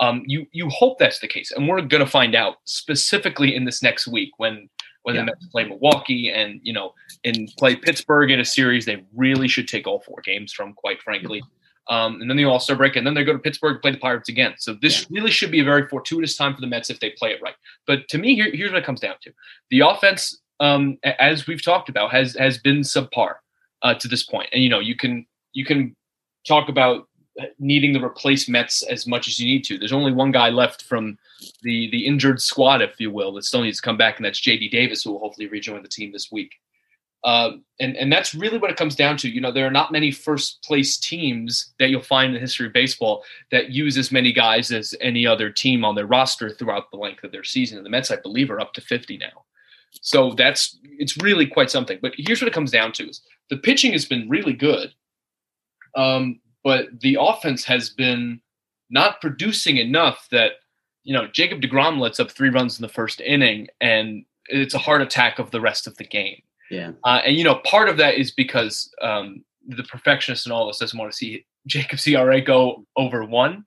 Um, 0.00 0.22
you 0.26 0.46
you 0.52 0.68
hope 0.68 0.98
that's 0.98 1.18
the 1.18 1.28
case, 1.28 1.50
and 1.50 1.68
we're 1.68 1.80
going 1.82 2.04
to 2.04 2.10
find 2.10 2.34
out 2.34 2.56
specifically 2.64 3.54
in 3.54 3.64
this 3.64 3.82
next 3.82 4.06
week 4.06 4.30
when 4.36 4.68
when 5.02 5.14
yeah. 5.14 5.22
the 5.22 5.26
Mets 5.26 5.46
play 5.46 5.64
Milwaukee 5.64 6.30
and 6.30 6.60
you 6.62 6.72
know 6.72 6.92
and 7.24 7.48
play 7.58 7.74
Pittsburgh 7.76 8.30
in 8.30 8.40
a 8.40 8.44
series 8.44 8.84
they 8.84 9.04
really 9.14 9.48
should 9.48 9.66
take 9.66 9.86
all 9.86 10.00
four 10.00 10.20
games 10.24 10.52
from, 10.52 10.74
quite 10.74 11.00
frankly. 11.02 11.42
Um, 11.88 12.20
and 12.20 12.28
then 12.28 12.36
the 12.36 12.44
All 12.44 12.60
Star 12.60 12.76
break, 12.76 12.96
and 12.96 13.06
then 13.06 13.14
they 13.14 13.24
go 13.24 13.32
to 13.32 13.38
Pittsburgh 13.38 13.80
play 13.80 13.92
the 13.92 13.98
Pirates 13.98 14.28
again. 14.28 14.54
So 14.58 14.74
this 14.74 15.02
yeah. 15.02 15.06
really 15.10 15.30
should 15.30 15.50
be 15.50 15.60
a 15.60 15.64
very 15.64 15.88
fortuitous 15.88 16.36
time 16.36 16.54
for 16.54 16.60
the 16.60 16.66
Mets 16.66 16.90
if 16.90 17.00
they 17.00 17.10
play 17.10 17.30
it 17.30 17.40
right. 17.42 17.54
But 17.86 18.06
to 18.08 18.18
me, 18.18 18.34
here, 18.34 18.50
here's 18.52 18.70
what 18.70 18.78
it 18.78 18.84
comes 18.84 19.00
down 19.00 19.14
to: 19.22 19.32
the 19.70 19.80
offense, 19.80 20.38
um, 20.60 20.98
as 21.02 21.46
we've 21.46 21.62
talked 21.62 21.88
about, 21.88 22.10
has 22.12 22.34
has 22.34 22.58
been 22.58 22.80
subpar 22.80 23.36
uh, 23.82 23.94
to 23.94 24.06
this 24.06 24.22
point. 24.22 24.50
And 24.52 24.62
you 24.62 24.68
know, 24.68 24.80
you 24.80 24.96
can 24.96 25.26
you 25.54 25.64
can 25.64 25.96
talk 26.46 26.68
about 26.68 27.07
needing 27.58 27.94
to 27.94 28.04
replace 28.04 28.48
Mets 28.48 28.82
as 28.82 29.06
much 29.06 29.28
as 29.28 29.38
you 29.38 29.46
need 29.46 29.64
to. 29.64 29.78
There's 29.78 29.92
only 29.92 30.12
one 30.12 30.32
guy 30.32 30.50
left 30.50 30.82
from 30.82 31.18
the 31.62 31.90
the 31.90 32.06
injured 32.06 32.40
squad, 32.40 32.82
if 32.82 32.98
you 32.98 33.10
will, 33.10 33.32
that 33.34 33.44
still 33.44 33.62
needs 33.62 33.78
to 33.78 33.82
come 33.82 33.96
back, 33.96 34.16
and 34.16 34.24
that's 34.24 34.40
JD 34.40 34.70
Davis, 34.70 35.02
who 35.02 35.12
will 35.12 35.20
hopefully 35.20 35.48
rejoin 35.48 35.82
the 35.82 35.88
team 35.88 36.12
this 36.12 36.30
week. 36.32 36.54
Uh, 37.24 37.52
and 37.80 37.96
and 37.96 38.12
that's 38.12 38.34
really 38.34 38.58
what 38.58 38.70
it 38.70 38.76
comes 38.76 38.94
down 38.94 39.16
to. 39.16 39.28
You 39.28 39.40
know, 39.40 39.50
there 39.50 39.66
are 39.66 39.72
not 39.72 39.92
many 39.92 40.10
first 40.10 40.62
place 40.62 40.96
teams 40.96 41.72
that 41.78 41.90
you'll 41.90 42.00
find 42.00 42.28
in 42.28 42.34
the 42.34 42.40
history 42.40 42.68
of 42.68 42.72
baseball 42.72 43.24
that 43.50 43.70
use 43.70 43.98
as 43.98 44.12
many 44.12 44.32
guys 44.32 44.70
as 44.70 44.94
any 45.00 45.26
other 45.26 45.50
team 45.50 45.84
on 45.84 45.94
their 45.94 46.06
roster 46.06 46.50
throughout 46.50 46.90
the 46.90 46.96
length 46.96 47.24
of 47.24 47.32
their 47.32 47.44
season. 47.44 47.76
And 47.76 47.84
the 47.84 47.90
Mets, 47.90 48.10
I 48.10 48.16
believe, 48.16 48.50
are 48.50 48.60
up 48.60 48.72
to 48.74 48.80
50 48.80 49.18
now. 49.18 49.44
So 50.00 50.32
that's 50.34 50.78
it's 50.82 51.16
really 51.16 51.46
quite 51.46 51.70
something. 51.70 51.98
But 52.00 52.12
here's 52.16 52.40
what 52.40 52.48
it 52.48 52.54
comes 52.54 52.70
down 52.70 52.92
to: 52.92 53.08
is 53.08 53.20
the 53.50 53.56
pitching 53.56 53.92
has 53.92 54.04
been 54.04 54.28
really 54.28 54.52
good. 54.52 54.92
Um, 55.96 56.40
but 56.64 57.00
the 57.00 57.16
offense 57.20 57.64
has 57.64 57.90
been 57.90 58.40
not 58.90 59.20
producing 59.20 59.76
enough 59.76 60.28
that 60.30 60.52
you 61.04 61.12
know 61.12 61.26
Jacob 61.26 61.60
Degrom 61.60 61.98
lets 61.98 62.20
up 62.20 62.30
three 62.30 62.50
runs 62.50 62.78
in 62.78 62.82
the 62.82 62.88
first 62.88 63.20
inning, 63.20 63.68
and 63.80 64.24
it's 64.46 64.74
a 64.74 64.78
heart 64.78 65.02
attack 65.02 65.38
of 65.38 65.50
the 65.50 65.60
rest 65.60 65.86
of 65.86 65.96
the 65.96 66.04
game. 66.04 66.42
Yeah, 66.70 66.92
uh, 67.04 67.20
and 67.24 67.36
you 67.36 67.44
know 67.44 67.56
part 67.64 67.88
of 67.88 67.96
that 67.98 68.16
is 68.16 68.30
because 68.30 68.90
um, 69.02 69.44
the 69.66 69.84
perfectionist 69.84 70.46
in 70.46 70.52
all 70.52 70.64
of 70.64 70.70
us 70.70 70.78
doesn't 70.78 70.98
want 70.98 71.10
to 71.10 71.16
see 71.16 71.44
Jacob's 71.66 72.06
ERA 72.06 72.40
go 72.40 72.86
over 72.96 73.24
one. 73.24 73.64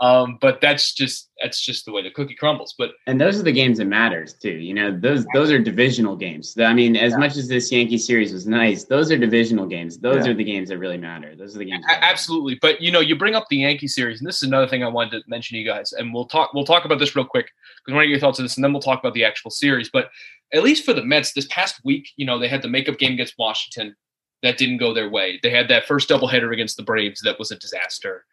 Um, 0.00 0.38
but 0.40 0.60
that's 0.60 0.94
just 0.94 1.30
that's 1.42 1.60
just 1.60 1.84
the 1.84 1.92
way 1.92 2.02
the 2.02 2.10
cookie 2.10 2.34
crumbles. 2.34 2.74
But 2.76 2.92
and 3.06 3.20
those 3.20 3.38
are 3.38 3.42
the 3.42 3.52
games 3.52 3.78
that 3.78 3.86
matters 3.86 4.34
too. 4.34 4.52
You 4.52 4.74
know, 4.74 4.96
those 4.98 5.24
those 5.34 5.50
are 5.50 5.58
divisional 5.58 6.16
games. 6.16 6.56
I 6.58 6.72
mean, 6.74 6.96
as 6.96 7.12
yeah. 7.12 7.18
much 7.18 7.36
as 7.36 7.48
this 7.48 7.70
Yankee 7.70 7.98
series 7.98 8.32
was 8.32 8.46
nice, 8.46 8.84
those 8.84 9.10
are 9.10 9.18
divisional 9.18 9.66
games. 9.66 9.98
Those 9.98 10.24
yeah. 10.24 10.32
are 10.32 10.34
the 10.34 10.44
games 10.44 10.68
that 10.70 10.78
really 10.78 10.98
matter. 10.98 11.36
Those 11.36 11.54
are 11.56 11.58
the 11.58 11.66
games. 11.66 11.84
absolutely. 11.88 12.56
But 12.60 12.80
you 12.80 12.90
know, 12.90 13.00
you 13.00 13.16
bring 13.16 13.34
up 13.34 13.46
the 13.48 13.58
Yankee 13.58 13.88
series, 13.88 14.20
and 14.20 14.28
this 14.28 14.36
is 14.36 14.44
another 14.44 14.66
thing 14.66 14.82
I 14.82 14.88
wanted 14.88 15.22
to 15.22 15.30
mention 15.30 15.56
to 15.56 15.60
you 15.60 15.66
guys, 15.66 15.92
and 15.92 16.12
we'll 16.12 16.26
talk 16.26 16.52
we'll 16.54 16.64
talk 16.64 16.84
about 16.84 16.98
this 16.98 17.14
real 17.14 17.24
quick 17.24 17.46
because 17.84 17.92
I 17.92 17.94
want 17.94 18.04
to 18.04 18.08
get 18.08 18.12
your 18.12 18.20
thoughts 18.20 18.38
on 18.38 18.44
this, 18.44 18.56
and 18.56 18.64
then 18.64 18.72
we'll 18.72 18.82
talk 18.82 19.00
about 19.00 19.14
the 19.14 19.24
actual 19.24 19.50
series. 19.50 19.90
But 19.90 20.10
at 20.52 20.62
least 20.62 20.84
for 20.84 20.92
the 20.92 21.04
Mets, 21.04 21.32
this 21.32 21.46
past 21.46 21.80
week, 21.84 22.10
you 22.16 22.26
know, 22.26 22.38
they 22.38 22.48
had 22.48 22.62
the 22.62 22.68
makeup 22.68 22.98
game 22.98 23.12
against 23.12 23.38
Washington 23.38 23.96
that 24.42 24.58
didn't 24.58 24.78
go 24.78 24.92
their 24.92 25.08
way. 25.08 25.38
They 25.42 25.50
had 25.50 25.68
that 25.68 25.86
first 25.86 26.08
doubleheader 26.08 26.52
against 26.52 26.76
the 26.76 26.82
Braves 26.82 27.20
that 27.22 27.38
was 27.38 27.50
a 27.50 27.56
disaster. 27.56 28.24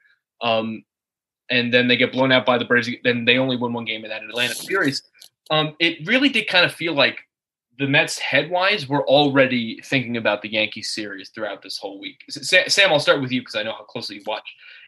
Um, 0.41 0.83
and 1.49 1.73
then 1.73 1.87
they 1.87 1.97
get 1.97 2.11
blown 2.11 2.31
out 2.31 2.45
by 2.45 2.57
the 2.57 2.65
Braves. 2.65 2.89
Then 3.03 3.25
they 3.25 3.37
only 3.37 3.57
win 3.57 3.73
one 3.73 3.85
game 3.85 4.03
in 4.03 4.09
that 4.09 4.23
Atlanta 4.23 4.55
series. 4.55 5.01
Um, 5.49 5.75
it 5.79 6.07
really 6.07 6.29
did 6.29 6.47
kind 6.47 6.65
of 6.65 6.73
feel 6.73 6.93
like 6.93 7.19
the 7.79 7.87
Mets 7.87 8.19
headwise 8.19 8.87
were 8.87 9.07
already 9.07 9.81
thinking 9.83 10.17
about 10.17 10.41
the 10.41 10.51
Yankees 10.51 10.91
series 10.93 11.29
throughout 11.29 11.61
this 11.61 11.77
whole 11.77 11.99
week. 11.99 12.23
Sam, 12.29 12.91
I'll 12.91 12.99
start 12.99 13.21
with 13.21 13.31
you 13.31 13.41
because 13.41 13.55
I 13.55 13.63
know 13.63 13.71
how 13.71 13.85
closely 13.85 14.17
you 14.17 14.23
watch. 14.27 14.43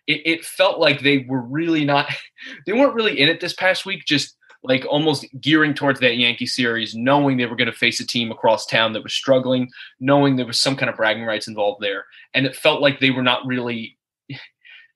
It, 0.08 0.21
it 0.26 0.45
felt 0.45 0.80
like 0.80 1.02
they 1.02 1.19
were 1.19 1.41
really 1.41 1.86
not, 1.86 2.13
they 2.65 2.74
weren't 2.74 2.93
really 2.93 3.19
in 3.19 3.30
it 3.30 3.39
this 3.39 3.54
past 3.54 3.86
week, 3.86 4.04
just 4.06 4.36
like 4.63 4.86
almost 4.88 5.26
gearing 5.39 5.74
towards 5.74 6.00
that 6.02 6.17
Yankee 6.17 6.45
series, 6.45 6.93
knowing 6.93 7.38
they 7.38 7.45
were 7.45 7.56
going 7.56 7.71
to 7.71 7.76
face 7.76 8.00
a 8.00 8.06
team 8.06 8.30
across 8.30 8.65
town 8.65 8.93
that 8.93 9.04
was 9.04 9.13
struggling, 9.13 9.69
knowing 10.00 10.36
there 10.36 10.45
was 10.45 10.60
some 10.60 10.76
kind 10.76 10.89
of 10.89 10.97
bragging 10.97 11.24
rights 11.24 11.47
involved 11.47 11.82
there. 11.82 12.06
And 12.34 12.45
it 12.45 12.56
felt 12.56 12.82
like 12.82 13.00
they 13.00 13.10
were 13.10 13.24
not 13.24 13.45
really 13.45 13.97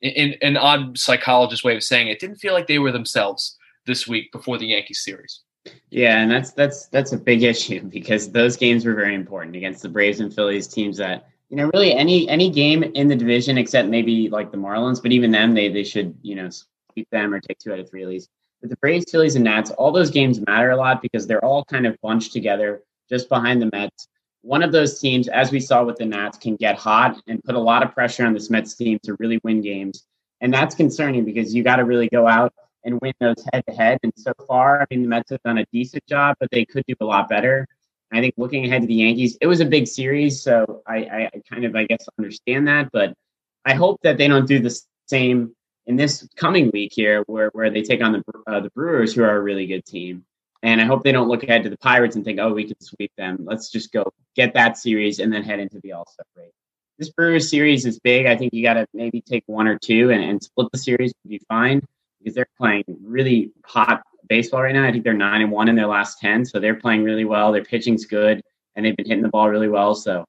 in, 0.05 0.35
an 0.41 0.57
odd 0.57 0.97
psychologist 0.97 1.63
way 1.63 1.75
of 1.75 1.83
saying 1.83 2.07
it, 2.07 2.19
didn't 2.19 2.37
feel 2.37 2.53
like 2.53 2.67
they 2.67 2.79
were 2.79 2.91
themselves 2.91 3.57
this 3.85 4.07
week 4.07 4.31
before 4.31 4.57
the 4.57 4.67
Yankees 4.67 5.03
series. 5.03 5.41
Yeah, 5.89 6.19
and 6.21 6.29
that's 6.29 6.51
that's 6.51 6.87
that's 6.87 7.13
a 7.13 7.17
big 7.17 7.43
issue 7.53 7.81
because 7.83 8.31
those 8.31 8.57
games 8.57 8.85
were 8.85 8.93
very 8.93 9.15
important 9.15 9.55
against 9.55 9.81
the 9.81 9.89
Braves 9.89 10.19
and 10.19 10.33
Phillies 10.33 10.67
teams 10.67 10.97
that 10.97 11.27
you 11.49 11.57
know 11.57 11.69
really 11.73 11.93
any 11.93 12.27
any 12.29 12.49
game 12.49 12.83
in 12.83 13.07
the 13.07 13.15
division 13.15 13.57
except 13.57 13.89
maybe 13.89 14.29
like 14.29 14.51
the 14.51 14.57
Marlins, 14.57 15.01
but 15.01 15.11
even 15.11 15.31
them 15.31 15.53
they 15.53 15.69
they 15.69 15.83
should 15.83 16.15
you 16.21 16.35
know 16.35 16.49
sweep 16.49 17.09
them 17.11 17.33
or 17.33 17.39
take 17.39 17.59
two 17.59 17.73
out 17.73 17.79
of 17.79 17.89
three 17.89 18.03
at 18.03 18.09
least. 18.09 18.29
with 18.61 18.69
the 18.69 18.77
Braves, 18.77 19.05
Phillies, 19.11 19.35
and 19.35 19.43
Nats, 19.43 19.71
all 19.71 19.91
those 19.91 20.11
games 20.11 20.45
matter 20.45 20.71
a 20.71 20.77
lot 20.77 21.01
because 21.01 21.27
they're 21.27 21.43
all 21.43 21.65
kind 21.65 21.85
of 21.85 21.99
bunched 22.01 22.33
together 22.33 22.83
just 23.09 23.29
behind 23.29 23.61
the 23.61 23.69
Mets. 23.71 24.07
One 24.45 24.61
of 24.61 24.71
those 24.71 24.99
teams, 24.99 25.27
as 25.27 25.51
we 25.51 25.59
saw 25.59 25.83
with 25.83 25.95
the 25.95 26.05
Nats, 26.05 26.37
can 26.37 26.55
get 26.55 26.75
hot 26.75 27.19
and 27.27 27.43
put 27.43 27.55
a 27.55 27.59
lot 27.59 27.81
of 27.81 27.95
pressure 27.95 28.27
on 28.27 28.33
this 28.33 28.51
Mets 28.51 28.75
team 28.75 28.99
to 29.01 29.15
really 29.15 29.39
win 29.43 29.61
games. 29.61 30.05
And 30.39 30.53
that's 30.53 30.75
concerning 30.75 31.25
because 31.25 31.55
you 31.55 31.63
got 31.63 31.77
to 31.77 31.83
really 31.83 32.07
go 32.09 32.27
out 32.27 32.53
and 32.83 32.99
win 33.01 33.13
those 33.19 33.43
head 33.51 33.63
to 33.67 33.73
head. 33.73 33.97
And 34.03 34.13
so 34.15 34.33
far, 34.47 34.81
I 34.81 34.85
mean, 34.91 35.01
the 35.01 35.07
Mets 35.07 35.31
have 35.31 35.41
done 35.41 35.57
a 35.57 35.65
decent 35.73 36.05
job, 36.05 36.37
but 36.39 36.51
they 36.51 36.63
could 36.63 36.83
do 36.87 36.93
a 37.01 37.05
lot 37.05 37.27
better. 37.27 37.67
I 38.13 38.21
think 38.21 38.35
looking 38.37 38.65
ahead 38.65 38.83
to 38.83 38.87
the 38.87 38.93
Yankees, 38.93 39.35
it 39.41 39.47
was 39.47 39.61
a 39.61 39.65
big 39.65 39.87
series, 39.87 40.43
so 40.43 40.83
I, 40.85 40.97
I, 40.97 41.31
kind 41.51 41.65
of, 41.65 41.75
I 41.75 41.85
guess, 41.85 42.07
understand 42.19 42.67
that. 42.67 42.89
But 42.93 43.15
I 43.65 43.73
hope 43.73 43.99
that 44.03 44.19
they 44.19 44.27
don't 44.27 44.47
do 44.47 44.59
the 44.59 44.79
same 45.07 45.55
in 45.87 45.95
this 45.95 46.27
coming 46.35 46.69
week 46.71 46.91
here, 46.93 47.23
where 47.25 47.49
where 47.53 47.71
they 47.71 47.81
take 47.81 48.03
on 48.03 48.11
the 48.13 48.23
uh, 48.45 48.59
the 48.59 48.69
Brewers, 48.69 49.15
who 49.15 49.23
are 49.23 49.35
a 49.35 49.41
really 49.41 49.65
good 49.65 49.85
team. 49.85 50.23
And 50.65 50.81
I 50.81 50.85
hope 50.85 51.03
they 51.03 51.11
don't 51.11 51.27
look 51.27 51.43
ahead 51.43 51.61
to 51.63 51.69
the 51.69 51.77
Pirates 51.77 52.15
and 52.15 52.25
think, 52.25 52.39
oh, 52.39 52.51
we 52.51 52.63
can 52.63 52.81
sweep 52.81 53.11
them. 53.17 53.37
Let's 53.43 53.69
just 53.69 53.93
go 53.93 54.11
get 54.35 54.55
that 54.55 54.79
series 54.79 55.19
and 55.19 55.31
then 55.31 55.43
head 55.43 55.59
into 55.59 55.79
the 55.83 55.91
All 55.91 56.07
Star 56.11 56.25
break. 56.35 56.49
This 56.97 57.11
Brewers 57.11 57.47
series 57.51 57.85
is 57.85 57.99
big. 57.99 58.25
I 58.25 58.35
think 58.35 58.51
you 58.51 58.63
got 58.63 58.73
to 58.73 58.87
maybe 58.91 59.21
take 59.21 59.43
one 59.45 59.67
or 59.67 59.77
two 59.77 60.09
and, 60.09 60.23
and 60.23 60.41
split 60.41 60.67
the 60.71 60.79
series 60.79 61.13
would 61.23 61.29
be 61.29 61.39
fine 61.47 61.85
because 62.17 62.33
they're 62.33 62.47
playing 62.57 62.83
really 63.03 63.51
hot 63.63 64.01
baseball 64.27 64.63
right 64.63 64.73
now. 64.73 64.87
I 64.87 64.91
think 64.91 65.03
they're 65.03 65.13
nine 65.13 65.43
and 65.43 65.51
one 65.51 65.69
in 65.69 65.75
their 65.75 65.85
last 65.85 66.19
ten, 66.19 66.43
so 66.43 66.59
they're 66.59 66.73
playing 66.73 67.03
really 67.03 67.25
well. 67.25 67.51
Their 67.51 67.63
pitching's 67.63 68.05
good, 68.05 68.41
and 68.75 68.83
they've 68.83 68.97
been 68.97 69.05
hitting 69.05 69.21
the 69.21 69.29
ball 69.29 69.51
really 69.51 69.69
well. 69.69 69.93
So 69.93 70.25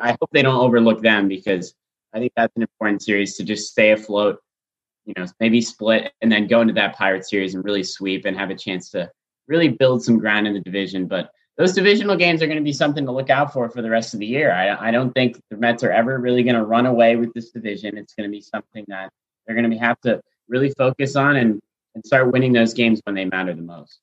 I 0.00 0.10
hope 0.20 0.30
they 0.30 0.42
don't 0.42 0.60
overlook 0.60 1.02
them 1.02 1.26
because 1.26 1.74
I 2.12 2.20
think 2.20 2.30
that's 2.36 2.54
an 2.54 2.62
important 2.62 3.02
series 3.02 3.36
to 3.38 3.42
just 3.42 3.72
stay 3.72 3.90
afloat. 3.90 4.38
You 5.04 5.14
know, 5.16 5.26
maybe 5.40 5.60
split 5.60 6.12
and 6.22 6.30
then 6.30 6.46
go 6.46 6.60
into 6.60 6.74
that 6.74 6.96
Pirate 6.96 7.26
series 7.26 7.56
and 7.56 7.64
really 7.64 7.82
sweep 7.82 8.24
and 8.24 8.38
have 8.38 8.50
a 8.50 8.54
chance 8.54 8.90
to 8.90 9.10
really 9.46 9.68
build 9.68 10.02
some 10.02 10.18
ground 10.18 10.46
in 10.46 10.54
the 10.54 10.60
division. 10.60 11.06
But 11.06 11.30
those 11.56 11.72
divisional 11.72 12.16
games 12.16 12.42
are 12.42 12.46
going 12.46 12.58
to 12.58 12.64
be 12.64 12.72
something 12.72 13.04
to 13.06 13.12
look 13.12 13.30
out 13.30 13.52
for 13.52 13.68
for 13.68 13.82
the 13.82 13.90
rest 13.90 14.14
of 14.14 14.20
the 14.20 14.26
year. 14.26 14.52
I, 14.52 14.88
I 14.88 14.90
don't 14.90 15.12
think 15.12 15.40
the 15.50 15.56
Mets 15.56 15.84
are 15.84 15.92
ever 15.92 16.18
really 16.18 16.42
going 16.42 16.56
to 16.56 16.64
run 16.64 16.86
away 16.86 17.16
with 17.16 17.32
this 17.32 17.50
division. 17.50 17.96
It's 17.96 18.14
going 18.14 18.28
to 18.28 18.32
be 18.32 18.40
something 18.40 18.84
that 18.88 19.10
they're 19.46 19.56
going 19.56 19.70
to 19.70 19.76
have 19.78 20.00
to 20.00 20.20
really 20.48 20.70
focus 20.70 21.16
on 21.16 21.36
and 21.36 21.60
and 21.94 22.04
start 22.04 22.32
winning 22.32 22.52
those 22.52 22.74
games 22.74 23.00
when 23.04 23.14
they 23.14 23.24
matter 23.24 23.54
the 23.54 23.62
most. 23.62 24.00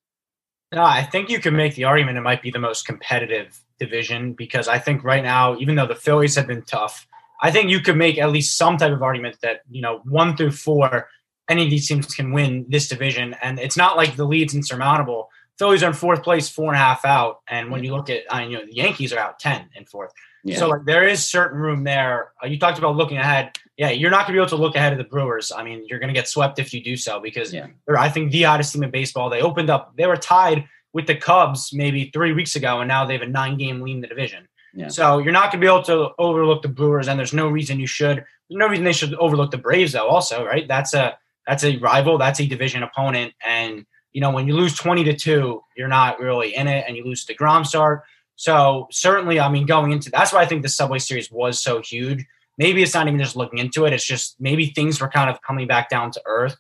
No, 0.74 0.84
I 0.84 1.04
think 1.04 1.30
you 1.30 1.40
can 1.40 1.56
make 1.56 1.76
the 1.76 1.84
argument 1.84 2.18
it 2.18 2.22
might 2.22 2.42
be 2.42 2.52
the 2.52 2.60
most 2.60 2.86
competitive 2.86 3.60
division 3.80 4.34
because 4.34 4.70
I 4.70 4.80
think 4.80 5.04
right 5.04 5.24
now, 5.24 5.58
even 5.58 5.76
though 5.76 5.88
the 5.88 5.96
Phillies 5.96 6.36
have 6.36 6.48
been 6.48 6.62
tough, 6.62 7.06
I 7.42 7.52
think 7.52 7.70
you 7.70 7.82
could 7.82 7.98
make 7.98 8.18
at 8.18 8.32
least 8.32 8.58
some 8.58 8.78
type 8.78 8.94
of 8.94 9.04
argument 9.04 9.38
that, 9.42 9.62
you 9.70 9.82
know, 9.82 10.00
one 10.06 10.38
through 10.38 10.52
four, 10.52 11.10
any 11.50 11.64
of 11.64 11.70
these 11.70 11.88
teams 11.88 12.14
can 12.14 12.32
win 12.32 12.66
this 12.70 12.88
division. 12.88 13.36
And 13.42 13.60
it's 13.60 13.78
not 13.78 13.98
like 13.98 14.16
the 14.16 14.26
lead's 14.26 14.56
insurmountable. 14.56 15.30
Phillies 15.58 15.84
are 15.84 15.88
in 15.88 15.94
fourth 15.94 16.24
place, 16.24 16.50
four 16.50 16.68
and 16.68 16.76
a 16.76 16.80
half 16.80 17.06
out. 17.06 17.42
And 17.48 17.72
when 17.72 17.84
you 17.84 17.96
look 17.96 18.10
at, 18.10 18.24
I 18.30 18.42
mean, 18.42 18.52
you 18.52 18.58
know, 18.58 18.66
the 18.66 18.74
Yankees 18.74 19.14
are 19.14 19.20
out 19.20 19.40
10 19.40 19.70
in 19.76 19.86
fourth. 19.86 20.12
Yeah. 20.44 20.58
So 20.58 20.70
like 20.70 20.86
there 20.86 21.08
is 21.08 21.24
certain 21.24 21.60
room 21.60 21.84
there. 21.84 22.32
Uh, 22.44 22.48
you 22.48 22.58
talked 22.58 22.80
about 22.80 22.96
looking 22.96 23.18
ahead. 23.18 23.58
Yeah, 23.78 23.90
you're 23.90 24.10
not 24.10 24.26
going 24.26 24.34
to 24.34 24.34
be 24.34 24.40
able 24.40 24.50
to 24.50 24.56
look 24.56 24.76
ahead 24.76 24.92
of 24.92 24.98
the 24.98 25.04
Brewers. 25.04 25.52
I 25.56 25.64
mean, 25.64 25.86
you're 25.88 26.00
going 26.00 26.14
to 26.14 26.20
get 26.20 26.28
swept 26.28 26.60
if 26.60 26.74
you 26.74 26.84
do 26.84 26.98
so 26.98 27.20
because 27.20 27.54
yeah. 27.54 27.68
they're 27.86 27.98
I 27.98 28.10
think 28.10 28.32
the 28.32 28.44
hottest 28.44 28.74
team 28.74 28.84
in 28.84 28.92
baseball. 28.92 29.30
They 29.30 29.42
opened 29.42 29.70
up. 29.70 29.96
They 29.96 30.08
were 30.08 30.18
tied 30.18 30.68
with 30.94 31.08
the 31.08 31.16
Cubs 31.16 31.72
maybe 31.74 32.10
three 32.12 32.34
weeks 32.34 32.56
ago, 32.56 32.80
and 32.80 32.88
now 32.88 33.06
they 33.06 33.14
have 33.14 33.22
a 33.22 33.28
nine 33.28 33.58
game 33.58 33.82
lead 33.82 33.96
in 33.96 34.02
the 34.02 34.08
division. 34.08 34.48
Yeah. 34.74 34.88
So 34.88 35.20
you're 35.20 35.34
not 35.34 35.52
going 35.52 35.62
to 35.62 35.66
be 35.66 35.68
able 35.68 35.84
to 35.84 36.10
overlook 36.18 36.62
the 36.62 36.70
Brewers, 36.70 37.08
and 37.08 37.20
there's 37.20 37.34
no 37.34 37.50
reason 37.50 37.80
you 37.80 37.88
should. 37.88 38.18
There's 38.18 38.60
no 38.60 38.68
reason 38.68 38.86
they 38.86 38.94
should 38.94 39.14
overlook 39.16 39.52
the 39.52 39.58
Braves, 39.58 39.94
though. 39.94 40.08
Also, 40.08 40.46
right? 40.46 40.68
That's 40.68 40.94
a 40.94 41.18
that's 41.48 41.64
a 41.64 41.78
rival. 41.78 42.18
That's 42.18 42.40
a 42.40 42.48
division 42.48 42.84
opponent, 42.84 43.34
and 43.46 43.86
you 44.14 44.22
know 44.22 44.32
when 44.32 44.48
you 44.48 44.56
lose 44.56 44.76
twenty 44.76 45.04
to 45.06 45.16
two, 45.16 45.62
you're 45.76 45.88
not 45.88 46.20
really 46.20 46.56
in 46.56 46.68
it, 46.68 46.86
and 46.88 46.96
you 46.96 47.04
lose 47.04 47.26
to 47.26 47.34
Grom 47.34 47.66
start 47.66 48.04
so 48.42 48.88
certainly, 48.90 49.40
I 49.40 49.50
mean, 49.50 49.68
going 49.68 49.92
into 49.92 50.10
that's 50.10 50.34
why 50.34 50.42
I 50.42 50.48
think 50.48 50.64
the 50.64 50.70
Subway 50.70 50.98
Series 50.98 51.30
was 51.30 51.62
so 51.62 51.80
huge. 51.80 52.26
Maybe 52.58 52.82
it's 52.82 52.96
not 52.96 53.08
even 53.08 53.20
just 53.20 53.36
looking 53.36 53.60
into 53.60 53.86
it; 53.86 53.94
it's 53.94 54.04
just 54.04 54.36
maybe 54.40 54.66
things 54.66 55.00
were 55.00 55.10
kind 55.10 55.30
of 55.30 55.44
coming 55.44 55.68
back 55.68 55.90
down 55.90 56.10
to 56.10 56.22
earth 56.26 56.58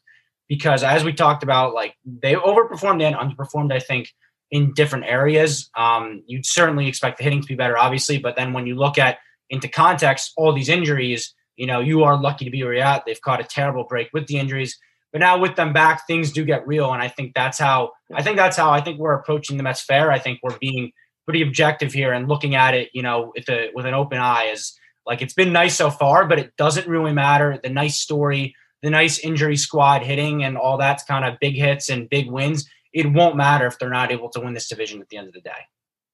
because, 0.48 0.84
as 0.84 1.04
we 1.04 1.12
talked 1.12 1.42
about, 1.42 1.74
like 1.74 1.96
they 2.06 2.36
overperformed 2.36 3.02
and 3.02 3.16
underperformed. 3.16 3.74
I 3.74 3.80
think 3.80 4.14
in 4.52 4.74
different 4.76 5.06
areas. 5.06 5.72
Um, 5.76 6.22
you'd 6.28 6.46
certainly 6.46 6.88
expect 6.88 7.18
the 7.18 7.24
hitting 7.24 7.42
to 7.42 7.48
be 7.48 7.56
better, 7.56 7.80
obviously, 7.80 8.20
but 8.20 8.36
then 8.36 8.54
when 8.54 8.68
you 8.68 8.76
look 8.76 9.00
at 9.00 9.18
into 9.50 9.68
context, 9.68 10.34
all 10.38 10.54
these 10.54 10.70
injuries, 10.70 11.34
you 11.62 11.68
know, 11.68 11.80
you 11.80 12.04
are 12.04 12.20
lucky 12.20 12.44
to 12.44 12.50
be 12.50 12.64
where 12.64 12.74
you're 12.74 12.84
at. 12.84 13.06
They've 13.06 13.22
caught 13.22 13.40
a 13.40 13.44
terrible 13.44 13.84
break 13.84 14.10
with 14.14 14.26
the 14.26 14.40
injuries. 14.40 14.80
But 15.12 15.20
now 15.20 15.38
with 15.38 15.56
them 15.56 15.74
back, 15.74 16.08
things 16.08 16.32
do 16.32 16.44
get 16.44 16.66
real. 16.66 16.92
And 16.92 17.04
I 17.04 17.08
think 17.08 17.36
that's 17.36 17.60
how 17.60 17.92
I 18.16 18.24
think 18.24 18.36
that's 18.36 18.58
how 18.58 18.72
I 18.72 18.82
think 18.82 18.98
we're 18.98 19.14
approaching 19.14 19.58
the 19.58 19.64
Mets 19.64 19.84
fair. 19.84 20.12
I 20.12 20.18
think 20.18 20.40
we're 20.42 20.58
being 20.58 20.92
pretty 21.26 21.44
objective 21.44 21.94
here 21.94 22.14
and 22.14 22.28
looking 22.28 22.56
at 22.56 22.74
it, 22.74 22.90
you 22.94 23.04
know, 23.04 23.32
with 23.36 23.48
a 23.48 23.70
with 23.76 23.86
an 23.86 23.94
open 23.94 24.18
eye 24.18 24.46
is 24.46 24.76
like 25.06 25.22
it's 25.22 25.36
been 25.36 25.54
nice 25.54 25.76
so 25.76 25.92
far, 25.92 26.26
but 26.28 26.40
it 26.40 26.58
doesn't 26.58 26.88
really 26.88 27.14
matter. 27.14 27.60
The 27.62 27.70
nice 27.70 27.98
story, 27.98 28.56
the 28.82 28.90
nice 28.90 29.20
injury 29.20 29.56
squad 29.56 30.02
hitting 30.02 30.44
and 30.44 30.58
all 30.58 30.80
that's 30.80 31.04
kind 31.04 31.26
of 31.26 31.40
big 31.40 31.54
hits 31.54 31.90
and 31.90 32.10
big 32.10 32.28
wins. 32.28 32.68
It 32.92 33.14
won't 33.14 33.36
matter 33.36 33.68
if 33.68 33.78
they're 33.78 33.92
not 33.92 34.12
able 34.12 34.30
to 34.30 34.40
win 34.40 34.56
this 34.56 34.68
division 34.68 35.00
at 35.00 35.10
the 35.10 35.18
end 35.18 35.28
of 35.28 35.34
the 35.34 35.42
day. 35.42 35.68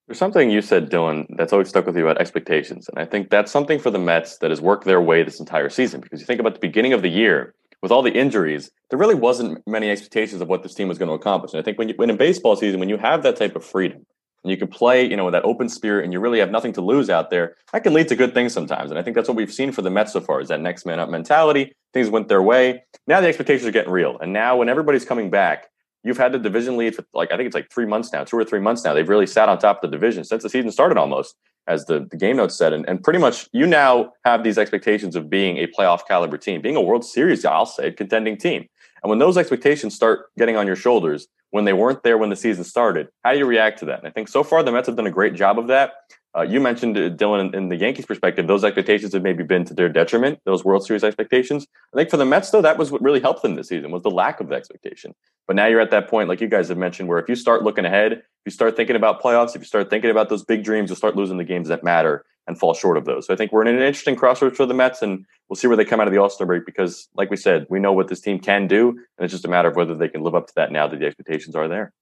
There's 0.07 0.19
something 0.19 0.49
you 0.49 0.61
said, 0.61 0.89
Dylan, 0.89 1.25
that's 1.35 1.51
always 1.51 1.67
stuck 1.67 1.85
with 1.85 1.97
you 1.97 2.07
about 2.07 2.21
expectations. 2.21 2.87
And 2.87 2.97
I 2.97 3.05
think 3.05 3.29
that's 3.29 3.51
something 3.51 3.77
for 3.77 3.91
the 3.91 3.99
Mets 3.99 4.37
that 4.37 4.51
has 4.51 4.61
worked 4.61 4.85
their 4.85 5.01
way 5.01 5.21
this 5.21 5.39
entire 5.39 5.69
season. 5.69 5.99
Because 5.99 6.21
you 6.21 6.25
think 6.25 6.39
about 6.39 6.53
the 6.53 6.61
beginning 6.61 6.93
of 6.93 7.01
the 7.01 7.09
year, 7.09 7.53
with 7.81 7.91
all 7.91 8.01
the 8.01 8.13
injuries, 8.13 8.71
there 8.89 8.97
really 8.97 9.15
wasn't 9.15 9.61
many 9.67 9.89
expectations 9.89 10.41
of 10.41 10.47
what 10.47 10.63
this 10.63 10.73
team 10.73 10.87
was 10.87 10.97
going 10.97 11.09
to 11.09 11.13
accomplish. 11.13 11.53
And 11.53 11.59
I 11.59 11.63
think 11.63 11.77
when 11.77 11.89
you 11.89 11.95
when 11.97 12.09
in 12.09 12.17
baseball 12.17 12.55
season, 12.55 12.79
when 12.79 12.89
you 12.89 12.97
have 12.97 13.21
that 13.23 13.35
type 13.35 13.55
of 13.55 13.65
freedom, 13.65 14.05
and 14.43 14.51
you 14.51 14.57
can 14.57 14.67
play, 14.69 15.05
you 15.05 15.17
know, 15.17 15.25
with 15.25 15.33
that 15.33 15.43
open 15.43 15.67
spirit 15.67 16.05
and 16.05 16.13
you 16.13 16.19
really 16.19 16.39
have 16.39 16.51
nothing 16.51 16.71
to 16.73 16.81
lose 16.81 17.09
out 17.09 17.29
there, 17.29 17.55
that 17.73 17.83
can 17.83 17.93
lead 17.93 18.07
to 18.07 18.15
good 18.15 18.33
things 18.33 18.53
sometimes. 18.53 18.91
And 18.91 18.99
I 18.99 19.03
think 19.03 19.15
that's 19.15 19.27
what 19.27 19.35
we've 19.35 19.51
seen 19.51 19.73
for 19.73 19.81
the 19.81 19.89
Mets 19.89 20.13
so 20.13 20.21
far 20.21 20.39
is 20.39 20.47
that 20.47 20.61
next 20.61 20.85
man 20.85 20.99
up 20.99 21.09
mentality. 21.09 21.73
Things 21.93 22.09
went 22.09 22.29
their 22.29 22.41
way. 22.41 22.83
Now 23.07 23.19
the 23.19 23.27
expectations 23.27 23.67
are 23.67 23.71
getting 23.71 23.91
real. 23.91 24.17
And 24.19 24.31
now 24.31 24.55
when 24.55 24.69
everybody's 24.69 25.05
coming 25.05 25.29
back, 25.29 25.69
you've 26.03 26.17
had 26.17 26.31
the 26.31 26.39
division 26.39 26.77
lead 26.77 26.95
for 26.95 27.03
like, 27.13 27.31
I 27.31 27.37
think 27.37 27.47
it's 27.47 27.55
like 27.55 27.71
three 27.71 27.85
months 27.85 28.11
now, 28.13 28.23
two 28.23 28.37
or 28.37 28.45
three 28.45 28.59
months 28.59 28.83
now. 28.83 28.93
They've 28.93 29.07
really 29.07 29.27
sat 29.27 29.49
on 29.49 29.57
top 29.59 29.83
of 29.83 29.91
the 29.91 29.97
division 29.97 30.23
since 30.23 30.43
the 30.43 30.49
season 30.49 30.71
started 30.71 30.97
almost, 30.97 31.35
as 31.67 31.85
the, 31.85 32.07
the 32.09 32.17
game 32.17 32.37
notes 32.37 32.55
said. 32.55 32.73
And, 32.73 32.87
and 32.87 33.03
pretty 33.03 33.19
much 33.19 33.49
you 33.51 33.65
now 33.65 34.13
have 34.25 34.43
these 34.43 34.57
expectations 34.57 35.15
of 35.15 35.29
being 35.29 35.57
a 35.57 35.67
playoff 35.67 36.07
caliber 36.07 36.37
team, 36.37 36.61
being 36.61 36.75
a 36.75 36.81
World 36.81 37.05
Series, 37.05 37.43
I'll 37.45 37.65
say, 37.65 37.91
contending 37.91 38.37
team. 38.37 38.67
And 39.03 39.09
when 39.09 39.19
those 39.19 39.37
expectations 39.37 39.95
start 39.95 40.27
getting 40.37 40.55
on 40.55 40.65
your 40.65 40.75
shoulders, 40.75 41.27
when 41.51 41.65
they 41.65 41.73
weren't 41.73 42.03
there 42.03 42.17
when 42.17 42.29
the 42.29 42.35
season 42.35 42.63
started. 42.63 43.07
How 43.23 43.33
do 43.33 43.39
you 43.39 43.45
react 43.45 43.79
to 43.79 43.85
that? 43.85 43.99
And 43.99 44.07
I 44.07 44.11
think 44.11 44.27
so 44.27 44.43
far 44.43 44.63
the 44.63 44.71
Mets 44.71 44.87
have 44.87 44.95
done 44.95 45.07
a 45.07 45.11
great 45.11 45.33
job 45.33 45.57
of 45.57 45.67
that. 45.67 45.93
Uh, 46.37 46.43
you 46.43 46.59
mentioned 46.59 46.95
uh, 46.95 47.09
Dylan 47.09 47.55
in, 47.55 47.69
the 47.69 47.75
Yankees' 47.75 48.05
perspective; 48.05 48.45
those 48.45 48.63
expectations 48.63 49.13
have 49.13 49.23
maybe 49.23 49.43
been 49.43 49.65
to 49.65 49.73
their 49.73 49.89
detriment. 49.89 50.39
Those 50.45 50.63
World 50.63 50.85
Series 50.85 51.03
expectations. 51.03 51.65
I 51.93 51.97
think 51.97 52.11
for 52.11 52.17
the 52.17 52.25
Mets, 52.25 52.51
though, 52.51 52.61
that 52.61 52.77
was 52.77 52.91
what 52.91 53.01
really 53.01 53.19
helped 53.19 53.41
them 53.41 53.55
this 53.55 53.69
season 53.69 53.89
was 53.89 54.03
the 54.03 54.11
lack 54.11 54.39
of 54.39 54.49
the 54.49 54.55
expectation. 54.55 55.15
But 55.47 55.55
now 55.55 55.65
you're 55.65 55.81
at 55.81 55.89
that 55.91 56.07
point, 56.07 56.29
like 56.29 56.39
you 56.39 56.47
guys 56.47 56.69
have 56.69 56.77
mentioned, 56.77 57.09
where 57.09 57.17
if 57.17 57.27
you 57.27 57.35
start 57.35 57.63
looking 57.63 57.85
ahead, 57.85 58.11
if 58.11 58.21
you 58.45 58.51
start 58.51 58.75
thinking 58.75 58.95
about 58.95 59.19
playoffs, 59.19 59.55
if 59.55 59.61
you 59.61 59.65
start 59.65 59.89
thinking 59.89 60.11
about 60.11 60.29
those 60.29 60.43
big 60.43 60.63
dreams, 60.63 60.89
you'll 60.89 60.97
start 60.97 61.15
losing 61.15 61.37
the 61.37 61.43
games 61.43 61.69
that 61.69 61.83
matter 61.83 62.23
and 62.45 62.59
fall 62.59 62.75
short 62.75 62.97
of 62.97 63.05
those. 63.05 63.25
So 63.25 63.33
I 63.33 63.37
think 63.37 63.51
we're 63.51 63.63
in 63.63 63.67
an 63.67 63.81
interesting 63.81 64.15
crossroads 64.15 64.57
for 64.57 64.67
the 64.67 64.75
Mets, 64.75 65.01
and 65.01 65.25
we'll 65.49 65.57
see 65.57 65.67
where 65.67 65.75
they 65.75 65.85
come 65.85 65.99
out 65.99 66.07
of 66.07 66.13
the 66.13 66.19
All 66.19 66.29
Star 66.29 66.45
break 66.45 66.67
because, 66.67 67.09
like 67.15 67.31
we 67.31 67.37
said, 67.37 67.65
we 67.69 67.79
know 67.79 67.93
what 67.93 68.09
this 68.09 68.21
team 68.21 68.37
can 68.37 68.67
do, 68.67 68.89
and 68.89 69.25
it's 69.25 69.33
just 69.33 69.45
a 69.45 69.49
matter 69.49 69.69
of 69.69 69.75
whether 69.75 69.95
they 69.95 70.07
can 70.07 70.21
live 70.21 70.35
up 70.35 70.45
to 70.47 70.53
that 70.55 70.71
now 70.71 70.87
that 70.87 70.99
the 70.99 71.07
expectations 71.07 71.55
are 71.55 71.67
there. 71.67 71.93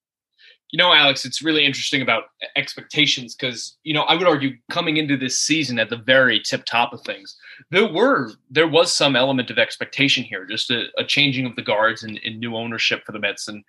You 0.72 0.78
know, 0.78 0.92
Alex, 0.92 1.26
it's 1.26 1.42
really 1.42 1.66
interesting 1.66 2.02
about 2.02 2.24
expectations 2.56 3.36
because, 3.36 3.78
you 3.84 3.94
know, 3.94 4.02
I 4.02 4.16
would 4.16 4.28
argue 4.28 4.58
coming 4.72 4.98
into 4.98 5.16
this 5.16 5.40
season 5.40 5.80
at 5.80 5.90
the 5.90 5.98
very 5.98 6.40
tip 6.40 6.66
top 6.66 6.92
of 6.92 7.02
things, 7.02 7.38
there 7.72 7.88
were 7.88 8.32
there 8.50 8.68
was 8.68 8.94
some 8.94 9.16
element 9.16 9.50
of 9.50 9.58
expectation 9.58 10.24
here, 10.24 10.46
just 10.46 10.72
a, 10.72 10.88
a 10.98 11.04
changing 11.06 11.46
of 11.46 11.56
the 11.56 11.62
guards 11.62 12.04
and, 12.04 12.20
and 12.26 12.40
new 12.40 12.56
ownership 12.56 13.06
for 13.06 13.12
the 13.12 13.20
Mets 13.20 13.48
and 13.48 13.64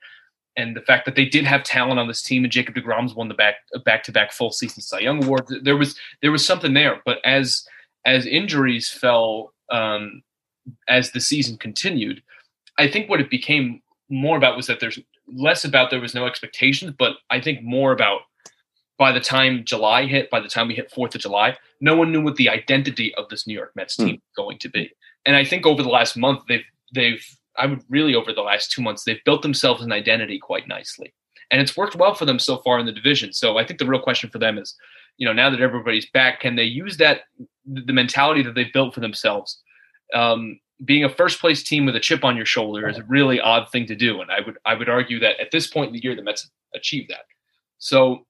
and 0.57 0.75
the 0.75 0.81
fact 0.81 1.05
that 1.05 1.15
they 1.15 1.27
did 1.27 1.45
have 1.45 1.63
talent 1.63 2.01
on 2.01 2.09
this 2.09 2.23
team 2.23 2.43
and 2.43 2.53
Jacob 2.53 2.75
DeGrom's 2.75 3.15
won 3.15 3.29
the 3.29 3.35
back 3.35 3.57
back 3.85 4.03
to 4.05 4.13
back 4.13 4.33
full 4.33 4.51
season 4.51 4.83
Cy 4.83 5.01
Young 5.01 5.23
award. 5.23 5.45
There 5.63 5.77
was 5.77 5.97
there 6.23 6.33
was 6.33 6.47
something 6.47 6.75
there, 6.75 7.03
but 7.05 7.19
as 7.25 7.67
as 8.05 8.27
injuries 8.27 8.89
fell 8.89 9.53
um, 9.71 10.23
as 10.89 11.11
the 11.11 11.21
season 11.21 11.59
continued, 11.59 12.23
I 12.79 12.89
think 12.89 13.11
what 13.11 13.21
it 13.21 13.31
became 13.31 13.83
more 14.09 14.37
about 14.37 14.57
was 14.57 14.67
that 14.69 14.81
there's 14.81 14.99
less 15.29 15.65
about 15.65 15.91
there 15.91 16.01
was 16.01 16.15
no 16.15 16.27
expectations, 16.27 16.95
but 16.99 17.17
I 17.31 17.41
think 17.41 17.63
more 17.63 17.93
about 17.93 18.21
by 18.99 19.13
the 19.13 19.21
time 19.21 19.65
July 19.65 20.07
hit, 20.07 20.31
by 20.31 20.41
the 20.41 20.49
time 20.49 20.69
we 20.69 20.75
hit 20.75 20.91
Fourth 20.91 21.15
of 21.15 21.21
July, 21.21 21.57
no 21.81 21.97
one 21.97 22.11
knew 22.13 22.23
what 22.23 22.37
the 22.37 22.49
identity 22.49 23.15
of 23.17 23.29
this 23.29 23.47
New 23.47 23.55
York 23.55 23.73
Mets 23.77 23.97
team 23.97 24.09
mm. 24.09 24.13
was 24.13 24.45
going 24.45 24.59
to 24.59 24.71
be. 24.71 24.91
And 25.27 25.37
I 25.37 25.45
think 25.45 25.67
over 25.67 25.83
the 25.83 25.89
last 25.89 26.17
month, 26.17 26.43
they've 26.49 26.65
they've 26.95 27.25
I 27.59 27.67
would 27.67 27.83
really 27.89 28.15
over 28.15 28.33
the 28.33 28.43
last 28.43 28.71
two 28.71 28.83
months, 28.83 29.05
they've 29.05 29.23
built 29.25 29.43
themselves 29.43 29.83
an 29.83 29.93
identity 29.93 30.39
quite 30.39 30.69
nicely. 30.69 31.13
And 31.51 31.61
it's 31.61 31.77
worked 31.77 31.97
well 31.97 32.15
for 32.15 32.25
them 32.25 32.39
so 32.39 32.59
far 32.59 32.79
in 32.79 32.87
the 32.87 32.93
division. 32.93 33.33
So 33.33 33.57
I 33.57 33.65
think 33.65 33.79
the 33.79 33.87
real 33.87 34.01
question 34.01 34.31
for 34.31 34.39
them 34.39 34.59
is, 34.59 34.75
you 35.17 35.27
know, 35.27 35.33
now 35.33 35.49
that 35.49 35.61
everybody's 35.61 36.11
back, 36.11 36.41
can 36.41 36.57
they 36.57 36.65
use 36.65 36.97
that 36.97 37.23
the 37.65 37.93
mentality 37.93 38.43
that 38.43 38.55
they've 38.55 38.73
built 38.73 38.95
for 38.95 39.01
themselves 39.01 39.63
um, 40.15 40.59
being 40.85 41.05
a 41.05 41.09
first 41.09 41.41
place 41.41 41.63
team 41.63 41.87
with 41.87 41.97
a 41.97 42.01
chip 42.01 42.25
on 42.25 42.37
your 42.37 42.47
shoulder 42.47 42.89
is 42.89 42.99
a 42.99 43.05
really 43.05 43.41
odd 43.41 43.71
thing 43.71 43.87
to 43.87 43.95
do, 43.95 44.21
and 44.21 44.31
I 44.31 44.41
would 44.41 44.59
I 44.65 44.75
would 44.75 44.89
argue 44.89 45.19
that 45.21 45.41
at 45.41 45.51
this 45.51 45.67
point 45.67 45.89
in 45.89 45.93
the 45.95 46.03
year, 46.03 46.15
the 46.15 46.23
Mets 46.23 46.51
achieved 46.75 47.11
that. 47.11 47.25
So 47.79 48.27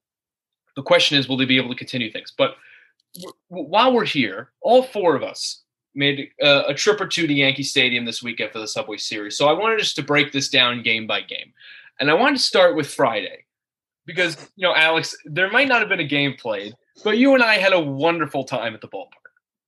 the 0.75 0.83
question 0.83 1.17
is, 1.17 1.27
will 1.27 1.37
they 1.37 1.45
be 1.45 1.57
able 1.57 1.69
to 1.69 1.75
continue 1.75 2.11
things? 2.11 2.33
But 2.37 2.55
w- 3.15 3.33
while 3.49 3.93
we're 3.93 4.05
here, 4.05 4.51
all 4.61 4.83
four 4.83 5.15
of 5.15 5.23
us 5.23 5.63
made 5.95 6.29
uh, 6.41 6.63
a 6.67 6.73
trip 6.73 7.01
or 7.01 7.07
two 7.07 7.27
to 7.27 7.33
Yankee 7.33 7.63
Stadium 7.63 8.05
this 8.05 8.23
weekend 8.23 8.51
for 8.51 8.59
the 8.59 8.67
Subway 8.67 8.97
Series. 8.97 9.37
So 9.37 9.47
I 9.47 9.53
wanted 9.53 9.79
just 9.79 9.95
to 9.95 10.03
break 10.03 10.31
this 10.31 10.47
down 10.47 10.83
game 10.83 11.05
by 11.05 11.21
game, 11.21 11.51
and 11.99 12.09
I 12.09 12.13
wanted 12.13 12.37
to 12.37 12.43
start 12.43 12.75
with 12.75 12.87
Friday 12.93 13.45
because 14.05 14.37
you 14.55 14.65
know, 14.65 14.73
Alex, 14.73 15.15
there 15.25 15.51
might 15.51 15.67
not 15.67 15.79
have 15.81 15.89
been 15.89 15.99
a 15.99 16.07
game 16.07 16.35
played, 16.39 16.73
but 17.03 17.17
you 17.17 17.33
and 17.33 17.43
I 17.43 17.55
had 17.55 17.73
a 17.73 17.79
wonderful 17.79 18.45
time 18.45 18.73
at 18.73 18.81
the 18.81 18.87
ballpark. 18.87 19.16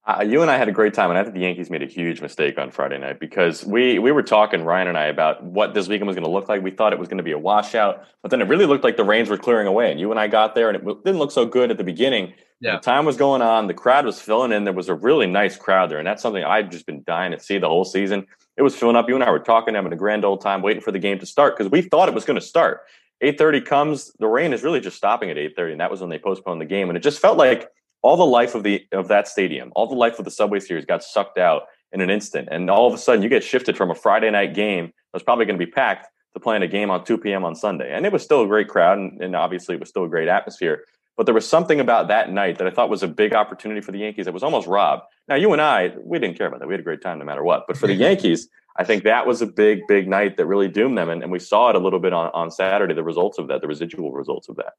Uh, 0.10 0.24
you 0.24 0.42
and 0.42 0.50
I 0.50 0.58
had 0.58 0.68
a 0.68 0.72
great 0.72 0.96
time, 0.96 1.12
and 1.12 1.20
I 1.20 1.24
think 1.24 1.36
the 1.36 1.42
Yankees 1.42 1.70
made 1.70 1.84
a 1.84 1.86
huge 1.86 2.20
mistake 2.20 2.58
on 2.58 2.72
Friday 2.72 2.98
night 2.98 3.20
because 3.20 3.64
we 3.64 4.00
we 4.00 4.12
were 4.12 4.24
talking 4.24 4.64
Ryan 4.64 4.88
and 4.88 4.98
I 4.98 5.06
about 5.06 5.44
what 5.44 5.76
this 5.76 5.88
weekend 5.88 6.08
was 6.08 6.16
going 6.16 6.26
to 6.26 6.32
look 6.32 6.50
like. 6.50 6.64
We 6.64 6.72
thought 6.72 6.94
it 6.94 6.98
was 6.98 7.08
going 7.08 7.20
to 7.20 7.24
be 7.24 7.32
a 7.32 7.38
washout, 7.38 8.04
but 8.24 8.32
then 8.32 8.42
it 8.42 8.48
really 8.48 8.66
looked 8.66 8.84
like 8.84 8.98
the 8.98 9.04
rains 9.04 9.30
were 9.30 9.38
clearing 9.38 9.68
away. 9.68 9.92
And 9.92 10.00
you 10.00 10.10
and 10.10 10.20
I 10.20 10.28
got 10.28 10.56
there, 10.56 10.68
and 10.68 10.76
it 10.76 11.04
didn't 11.06 11.20
look 11.20 11.30
so 11.30 11.46
good 11.46 11.70
at 11.70 11.78
the 11.78 11.84
beginning. 11.84 12.34
Yeah. 12.60 12.78
The 12.78 12.82
time 12.82 13.06
was 13.06 13.18
going 13.18 13.44
on, 13.44 13.68
the 13.68 13.76
crowd 13.76 14.04
was 14.04 14.20
filling 14.20 14.52
in. 14.52 14.64
There 14.64 14.74
was 14.74 14.90
a 14.90 14.96
really 14.96 15.28
nice 15.28 15.58
crowd 15.58 15.92
there, 15.92 16.00
and 16.00 16.08
that's 16.08 16.24
something 16.24 16.44
I've 16.44 16.72
just 16.72 16.88
been 16.88 17.04
dying 17.06 17.32
to 17.32 17.40
see 17.40 17.60
the 17.60 17.70
whole 17.70 17.86
season. 17.86 18.26
It 18.58 18.64
was 18.64 18.76
filling 18.76 18.96
up. 18.96 19.08
You 19.10 19.14
and 19.14 19.24
I 19.24 19.30
were 19.30 19.38
talking, 19.38 19.76
having 19.76 19.94
a 19.94 19.96
grand 19.96 20.26
old 20.26 20.42
time, 20.42 20.64
waiting 20.64 20.82
for 20.82 20.92
the 20.92 20.98
game 20.98 21.20
to 21.20 21.28
start 21.28 21.56
because 21.56 21.72
we 21.72 21.84
thought 21.84 22.10
it 22.10 22.16
was 22.16 22.26
going 22.26 22.40
to 22.40 22.46
start. 22.46 22.82
8:30 23.24 23.64
comes, 23.64 24.12
the 24.18 24.28
rain 24.28 24.54
is 24.54 24.64
really 24.64 24.80
just 24.80 24.98
stopping 24.98 25.30
at 25.30 25.38
8:30, 25.38 25.74
and 25.74 25.82
that 25.82 25.92
was 25.92 26.02
when 26.02 26.10
they 26.10 26.18
postponed 26.18 26.62
the 26.62 26.66
game. 26.66 26.90
And 26.90 26.98
it 26.98 27.02
just 27.02 27.20
felt 27.20 27.38
like 27.38 27.70
all 28.02 28.18
the 28.18 28.26
life 28.26 28.56
of 28.56 28.64
the 28.64 28.86
of 28.92 29.08
that 29.10 29.28
stadium, 29.28 29.72
all 29.76 29.88
the 29.88 29.96
life 29.96 30.20
of 30.20 30.26
the 30.26 30.32
Subway 30.32 30.60
Series 30.60 30.86
got 30.86 31.04
sucked 31.04 31.38
out 31.38 31.64
in 31.92 32.02
an 32.02 32.10
instant. 32.10 32.48
And 32.52 32.70
all 32.70 32.88
of 32.88 32.94
a 32.94 32.98
sudden, 32.98 33.24
you 33.24 33.30
get 33.30 33.44
shifted 33.44 33.76
from 33.76 33.92
a 33.92 33.96
Friday 33.96 34.30
night 34.30 34.54
game 34.54 34.86
that 34.86 35.14
was 35.14 35.24
probably 35.24 35.46
going 35.46 35.60
to 35.60 35.66
be 35.66 35.72
packed 35.72 36.08
to 36.34 36.40
playing 36.40 36.62
a 36.62 36.68
game 36.68 36.92
on 36.92 37.04
2 37.04 37.18
p.m. 37.18 37.44
on 37.44 37.56
Sunday. 37.56 37.92
And 37.92 38.06
it 38.06 38.14
was 38.14 38.24
still 38.24 38.44
a 38.44 38.48
great 38.48 38.68
crowd, 38.68 39.00
and, 39.00 39.22
and 39.22 39.36
obviously 39.36 39.76
it 39.76 39.80
was 39.80 39.90
still 39.90 40.04
a 40.04 40.10
great 40.10 40.28
atmosphere. 40.28 40.84
But 41.18 41.26
there 41.26 41.36
was 41.36 41.50
something 41.50 41.80
about 41.80 42.08
that 42.08 42.32
night 42.32 42.60
that 42.60 42.68
I 42.68 42.70
thought 42.70 42.90
was 42.90 43.04
a 43.04 43.08
big 43.08 43.34
opportunity 43.34 43.82
for 43.82 43.92
the 43.92 44.00
Yankees. 44.00 44.28
It 44.28 44.34
was 44.34 44.44
almost 44.44 44.68
robbed. 44.68 45.04
Now, 45.28 45.36
you 45.36 45.52
and 45.52 45.62
I, 45.62 45.94
we 46.02 46.18
didn't 46.18 46.38
care 46.38 46.48
about 46.48 46.62
that. 46.62 46.68
We 46.68 46.74
had 46.74 46.80
a 46.80 46.84
great 46.84 47.02
time 47.02 47.20
no 47.20 47.26
matter 47.26 47.44
what. 47.44 47.66
But 47.68 47.78
for 47.78 47.88
the 47.88 47.94
Yankees, 47.94 48.48
I 48.78 48.86
think 48.86 49.04
that 49.04 49.28
was 49.28 49.42
a 49.42 49.46
big, 49.46 49.82
big 49.88 50.08
night 50.08 50.38
that 50.38 50.46
really 50.46 50.70
doomed 50.70 50.98
them. 50.98 51.10
And, 51.10 51.22
and 51.22 51.32
we 51.32 51.40
saw 51.40 51.72
it 51.72 51.76
a 51.76 51.80
little 51.80 52.00
bit 52.00 52.14
on, 52.14 52.30
on 52.34 52.52
Saturday, 52.52 52.94
the 52.94 53.04
results 53.04 53.38
of 53.38 53.50
that, 53.50 53.60
the 53.60 53.68
residual 53.68 54.14
results 54.14 54.48
of 54.48 54.56
that 54.58 54.74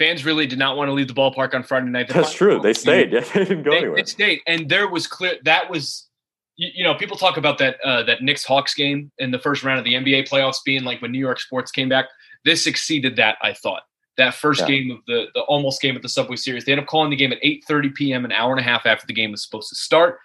fans 0.00 0.24
really 0.24 0.46
did 0.46 0.58
not 0.58 0.78
want 0.78 0.88
to 0.88 0.94
leave 0.94 1.08
the 1.08 1.14
ballpark 1.14 1.52
on 1.52 1.62
Friday 1.62 1.86
night. 1.90 2.08
That's 2.08 2.32
true. 2.32 2.58
They 2.58 2.72
stayed. 2.72 3.12
Yeah, 3.12 3.20
they 3.20 3.44
didn't 3.44 3.64
go 3.64 3.70
they, 3.70 3.76
anywhere. 3.78 3.96
They 3.96 4.04
stayed, 4.04 4.40
and 4.46 4.68
there 4.68 4.88
was 4.88 5.06
clear 5.06 5.34
that 5.44 5.68
was, 5.70 6.08
you, 6.56 6.70
you 6.74 6.84
know, 6.84 6.94
people 6.94 7.18
talk 7.18 7.36
about 7.36 7.58
that 7.58 7.76
uh, 7.84 8.02
that 8.04 8.22
Knicks 8.22 8.44
Hawks 8.44 8.72
game 8.74 9.12
in 9.18 9.30
the 9.30 9.38
first 9.38 9.62
round 9.62 9.78
of 9.78 9.84
the 9.84 9.92
NBA 9.92 10.28
playoffs 10.28 10.64
being 10.64 10.84
like 10.84 11.02
when 11.02 11.12
New 11.12 11.18
York 11.18 11.38
sports 11.38 11.70
came 11.70 11.88
back. 11.90 12.06
This 12.46 12.66
exceeded 12.66 13.16
that. 13.16 13.36
I 13.42 13.52
thought 13.52 13.82
that 14.16 14.34
first 14.34 14.62
Yeah. 14.62 14.68
game 14.68 14.90
of 14.90 14.98
the 15.06 15.26
the 15.34 15.42
almost 15.42 15.82
game 15.82 15.96
at 15.96 16.02
the 16.02 16.08
Subway 16.08 16.36
Series. 16.36 16.64
They 16.64 16.72
ended 16.72 16.84
up 16.84 16.88
calling 16.88 17.10
the 17.10 17.16
game 17.16 17.32
at 17.32 17.42
8:30 17.42 17.94
p.m. 17.94 18.24
an 18.24 18.32
hour 18.32 18.50
and 18.52 18.60
a 18.60 18.64
half 18.64 18.86
after 18.86 19.06
the 19.06 19.12
game 19.12 19.32
was 19.32 19.42
supposed 19.44 19.68
to 19.68 19.76
start, 19.76 20.18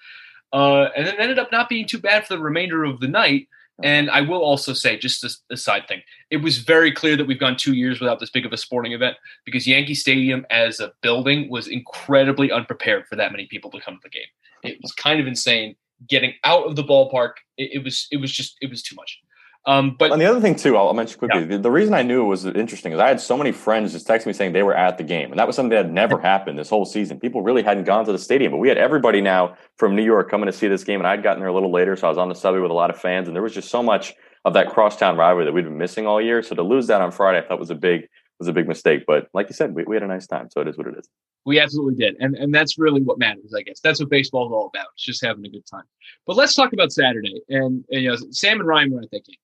uh, 0.54 0.86
and 0.96 1.06
then 1.06 1.16
it 1.16 1.20
ended 1.20 1.40
up 1.40 1.52
not 1.52 1.68
being 1.68 1.86
too 1.86 2.00
bad 2.00 2.26
for 2.26 2.36
the 2.38 2.42
remainder 2.42 2.86
of 2.86 3.02
the 3.02 3.10
night. 3.10 3.50
And 3.84 4.10
I 4.10 4.22
will 4.22 4.42
also 4.42 4.74
say, 4.74 4.98
just 4.98 5.44
a, 5.52 5.58
side 5.58 5.88
thing, 5.88 6.02
it 6.32 6.38
was 6.38 6.60
very 6.60 6.92
clear 6.92 7.18
that 7.18 7.28
we've 7.28 7.40
gone 7.40 7.58
two 7.58 7.74
years 7.74 8.00
without 8.00 8.20
this 8.20 8.30
big 8.30 8.46
of 8.46 8.54
a 8.54 8.58
sporting 8.58 8.94
event 8.94 9.18
because 9.46 9.68
Yankee 9.68 9.96
Stadium 9.96 10.46
as 10.50 10.80
a 10.80 10.94
building 11.02 11.50
was 11.50 11.68
incredibly 11.68 12.52
unprepared 12.52 13.06
for 13.08 13.18
that 13.18 13.32
many 13.32 13.48
people 13.48 13.70
to 13.72 13.82
come 13.82 13.96
to 13.96 14.00
the 14.02 14.10
game. 14.10 14.28
It 14.64 14.80
was 14.82 14.94
kind 14.94 15.20
of 15.20 15.28
insane 15.28 15.76
getting 16.08 16.34
out 16.44 16.66
of 16.66 16.76
the 16.76 16.84
ballpark. 16.84 17.34
It, 17.58 17.72
it 17.74 17.84
was 17.84 18.08
it 18.12 18.18
was 18.18 18.32
just 18.32 18.58
it 18.62 18.70
was 18.70 18.82
too 18.82 18.96
much. 18.96 19.20
Um, 19.68 19.96
but 19.98 20.12
And 20.12 20.22
the 20.22 20.26
other 20.26 20.40
thing 20.40 20.56
too, 20.56 20.78
I'll 20.78 20.94
mention 20.94 21.18
quickly. 21.18 21.44
The, 21.44 21.58
the 21.58 21.72
reason 21.72 21.96
I 21.96 22.04
knew 22.04 22.24
it 22.24 22.28
was 22.28 22.46
interesting 22.46 22.94
is 22.94 23.00
I 23.00 23.08
had 23.08 23.20
so 23.20 23.36
many 23.36 23.52
friends 23.52 23.94
just 23.94 24.06
text 24.06 24.28
me 24.28 24.34
saying 24.34 24.54
they 24.54 24.62
were 24.62 24.76
at 24.76 24.98
the 25.00 25.04
game, 25.04 25.32
and 25.32 25.40
that 25.40 25.48
was 25.48 25.56
something 25.56 25.72
that 25.72 25.86
had 25.86 25.94
never 25.94 26.20
happened 26.20 26.60
this 26.60 26.70
whole 26.70 26.86
season. 26.86 27.20
People 27.20 27.42
really 27.42 27.64
hadn't 27.64 27.86
gone 27.86 28.06
to 28.06 28.12
the 28.12 28.20
stadium, 28.20 28.52
but 28.52 28.60
we 28.60 28.70
had 28.70 28.78
everybody 28.78 29.22
now 29.22 29.56
from 29.78 29.96
New 29.96 30.04
York 30.04 30.30
coming 30.30 30.46
to 30.46 30.54
see 30.54 30.68
this 30.68 30.84
game, 30.84 31.00
and 31.00 31.08
I'd 31.08 31.24
gotten 31.24 31.40
there 31.40 31.50
a 31.50 31.54
little 31.54 31.72
later, 31.72 31.96
so 31.96 32.06
I 32.08 32.10
was 32.10 32.20
on 32.20 32.30
the 32.30 32.36
subway 32.36 32.62
with 32.62 32.72
a 32.72 32.76
lot 32.76 32.92
of 32.92 33.00
fans, 33.00 33.28
and 33.28 33.36
there 33.36 33.42
was 33.42 33.54
just 33.54 33.70
so 33.70 33.82
much 33.82 34.14
of 34.46 34.54
that 34.54 34.70
crosstown 34.70 35.18
rivalry 35.18 35.46
that 35.46 35.54
we'd 35.54 35.66
been 35.66 35.78
missing 35.78 36.06
all 36.06 36.22
year. 36.22 36.44
So 36.44 36.54
to 36.56 36.62
lose 36.62 36.86
that 36.88 37.02
on 37.02 37.12
Friday, 37.12 37.40
I 37.40 37.48
thought 37.48 37.60
was 37.60 37.72
a 37.72 37.76
big 37.76 38.08
was 38.38 38.48
a 38.48 38.54
big 38.54 38.68
mistake. 38.68 39.04
But 39.08 39.30
like 39.34 39.50
you 39.50 39.56
said, 39.56 39.74
we, 39.74 39.84
we 39.86 39.96
had 39.96 40.04
a 40.04 40.08
nice 40.08 40.28
time, 40.28 40.50
so 40.52 40.62
it 40.62 40.68
is 40.68 40.78
what 40.78 40.88
it 40.88 40.96
is. 41.00 41.10
We 41.46 41.60
absolutely 41.60 41.96
did. 41.96 42.16
And 42.20 42.36
and 42.36 42.54
that's 42.54 42.78
really 42.78 43.02
what 43.02 43.18
matters, 43.18 43.54
I 43.58 43.64
guess. 43.64 43.80
That's 43.80 44.00
what 44.00 44.10
baseball 44.10 44.46
is 44.48 44.52
all 44.52 44.68
about. 44.68 44.88
It's 44.94 45.04
just 45.04 45.24
having 45.24 45.46
a 45.46 45.50
good 45.50 45.66
time. 45.66 45.86
But 46.28 46.36
let's 46.36 46.54
talk 46.54 46.74
about 46.74 46.92
Saturday. 46.92 47.42
And, 47.50 47.84
and, 47.90 48.04
you 48.04 48.10
know, 48.10 48.18
Sam 48.32 48.60
and 48.60 48.68
Ryan 48.68 48.92
were 48.92 49.02
at 49.02 49.12
that 49.12 49.26
game. 49.26 49.38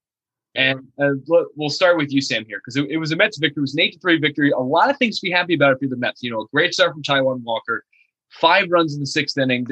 And 0.56 0.88
uh, 1.02 1.12
we'll 1.56 1.70
start 1.70 1.98
with 1.98 2.12
you, 2.12 2.22
Sam, 2.22 2.46
here, 2.46 2.60
because 2.60 2.76
it, 2.76 2.90
it 2.90 2.98
was 2.98 3.12
a 3.12 3.16
Mets 3.16 3.38
victory. 3.38 3.62
It 3.62 3.62
was 3.62 3.74
an 3.74 3.80
8 3.82 3.94
to 3.94 4.00
3 4.00 4.20
victory. 4.20 4.52
A 4.52 4.60
lot 4.60 4.90
of 4.90 4.98
things 4.98 5.20
to 5.20 5.26
be 5.26 5.32
happy 5.32 5.54
about 5.54 5.74
if 5.74 5.82
you're 5.82 5.90
the 5.90 5.96
Mets. 5.96 6.22
You 6.22 6.32
know, 6.32 6.42
a 6.42 6.48
great 6.48 6.74
start 6.74 6.94
from 6.94 7.04
Taijuan 7.04 7.42
Walker, 7.44 7.86
five 8.30 8.70
runs 8.70 8.94
in 8.94 9.00
the 9.00 9.06
sixth 9.06 9.38
inning, 9.38 9.66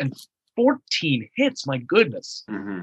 and 0.00 0.12
14 0.56 1.28
hits. 1.36 1.66
My 1.66 1.78
goodness. 1.78 2.44
hmm 2.48 2.80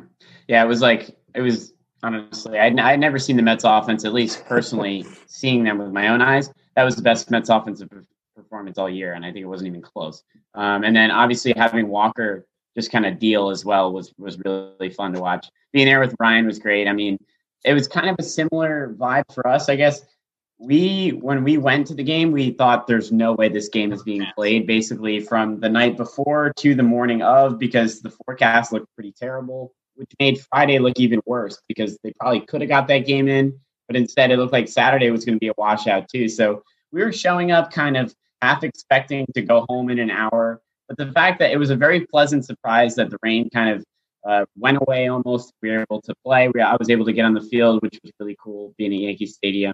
Yeah, 0.47 0.64
it 0.64 0.68
was 0.68 0.82
like 0.82 1.18
it 1.36 1.41
was 1.41 1.74
honestly. 2.04 2.58
I'd, 2.58 2.80
I'd 2.80 2.99
never 2.99 3.20
seen 3.20 3.36
the 3.36 3.43
Mets 3.43 3.64
offense, 3.66 4.06
at 4.06 4.14
least 4.14 4.45
personally, 4.45 5.06
seeing 5.28 5.64
them 5.64 5.78
with 5.78 5.91
my 5.91 6.08
own 6.08 6.22
eyes. 6.22 6.52
That 6.76 6.84
was 6.84 6.95
the 6.95 7.02
best 7.02 7.30
Mets 7.32 7.49
offensive 7.49 7.89
performance 8.36 8.78
all 8.78 8.89
year, 8.89 9.14
and 9.14 9.26
I 9.26 9.32
think 9.32 9.43
it 9.43 9.47
wasn't 9.47 9.68
even 9.68 9.82
close. 9.82 10.24
Um, 10.54 10.84
and 10.84 10.95
then 10.95 11.12
obviously 11.12 11.54
having 11.56 11.88
Walker 11.88 12.45
just 12.76 12.91
kind 12.91 13.06
of 13.06 13.20
deal 13.20 13.49
as 13.49 13.66
well 13.66 13.91
was 13.91 14.14
was 14.18 14.39
really 14.45 14.89
fun 14.89 15.14
to 15.14 15.20
watch. 15.20 15.47
Being 15.74 15.86
there 15.86 15.99
with 15.99 16.16
Ryan 16.20 16.45
was 16.45 16.60
great. 16.60 16.88
I 16.88 16.93
mean, 16.93 17.18
it 17.64 17.74
was 17.74 17.88
kind 17.88 18.09
of 18.09 18.16
a 18.20 18.24
similar 18.24 18.95
vibe 18.97 19.32
for 19.34 19.47
us, 19.47 19.70
I 19.70 19.76
guess. 19.76 20.01
We 20.59 21.09
when 21.09 21.43
we 21.43 21.57
went 21.57 21.88
to 21.88 21.95
the 21.95 22.03
game, 22.03 22.32
we 22.32 22.51
thought 22.51 22.86
there's 22.86 23.12
no 23.12 23.34
way 23.34 23.49
this 23.49 23.70
game 23.70 23.91
is 23.91 24.03
being 24.03 24.26
played. 24.36 24.68
Basically, 24.68 25.20
from 25.20 25.59
the 25.59 25.70
night 25.70 25.97
before 25.97 26.53
to 26.57 26.76
the 26.76 26.84
morning 26.84 27.24
of, 27.24 27.57
because 27.57 28.01
the 28.01 28.12
forecast 28.12 28.72
looked 28.72 28.93
pretty 28.95 29.12
terrible, 29.12 29.74
which 29.95 30.12
made 30.20 30.39
Friday 30.51 30.78
look 30.78 30.99
even 30.99 31.20
worse 31.26 31.59
because 31.68 31.97
they 32.03 32.14
probably 32.20 32.41
could 32.41 32.62
have 32.62 32.70
got 32.70 32.88
that 32.89 33.07
game 33.07 33.28
in, 33.28 33.59
but 33.88 33.95
instead 33.95 34.30
it 34.30 34.38
looked 34.38 34.53
like 34.53 34.68
Saturday 34.68 35.09
was 35.09 35.26
going 35.26 35.36
to 35.36 35.39
be 35.39 35.47
a 35.47 35.53
washout 35.57 36.07
too. 36.07 36.30
So 36.30 36.64
we 36.91 37.03
were 37.03 37.12
showing 37.12 37.51
up 37.51 37.72
kind 37.72 37.97
of 37.97 38.14
half 38.41 38.64
expecting 38.64 39.26
to 39.34 39.41
go 39.41 39.66
home 39.68 39.89
in 39.89 39.99
an 39.99 40.12
hour, 40.12 40.62
but 40.88 40.97
the 40.97 41.12
fact 41.12 41.39
that 41.39 41.51
it 41.51 41.57
was 41.57 41.70
a 41.70 41.76
very 41.76 42.05
pleasant 42.05 42.45
surprise 42.45 42.95
that 42.95 43.09
the 43.09 43.18
rain 43.24 43.49
kind 43.49 43.70
of 43.76 43.84
uh, 44.28 44.45
went 44.57 44.78
away 44.82 45.07
almost. 45.07 45.53
We 45.61 45.72
were 45.72 45.82
able 45.82 46.01
to 46.01 46.13
play. 46.24 46.49
We, 46.49 46.61
I 46.61 46.76
was 46.76 46.89
able 46.89 47.05
to 47.05 47.13
get 47.13 47.26
on 47.26 47.34
the 47.34 47.41
field, 47.41 47.82
which 47.82 47.99
was 48.03 48.11
really 48.19 48.38
cool, 48.41 48.74
being 48.78 48.93
at 48.93 48.99
Yankee 48.99 49.26
Stadium 49.26 49.74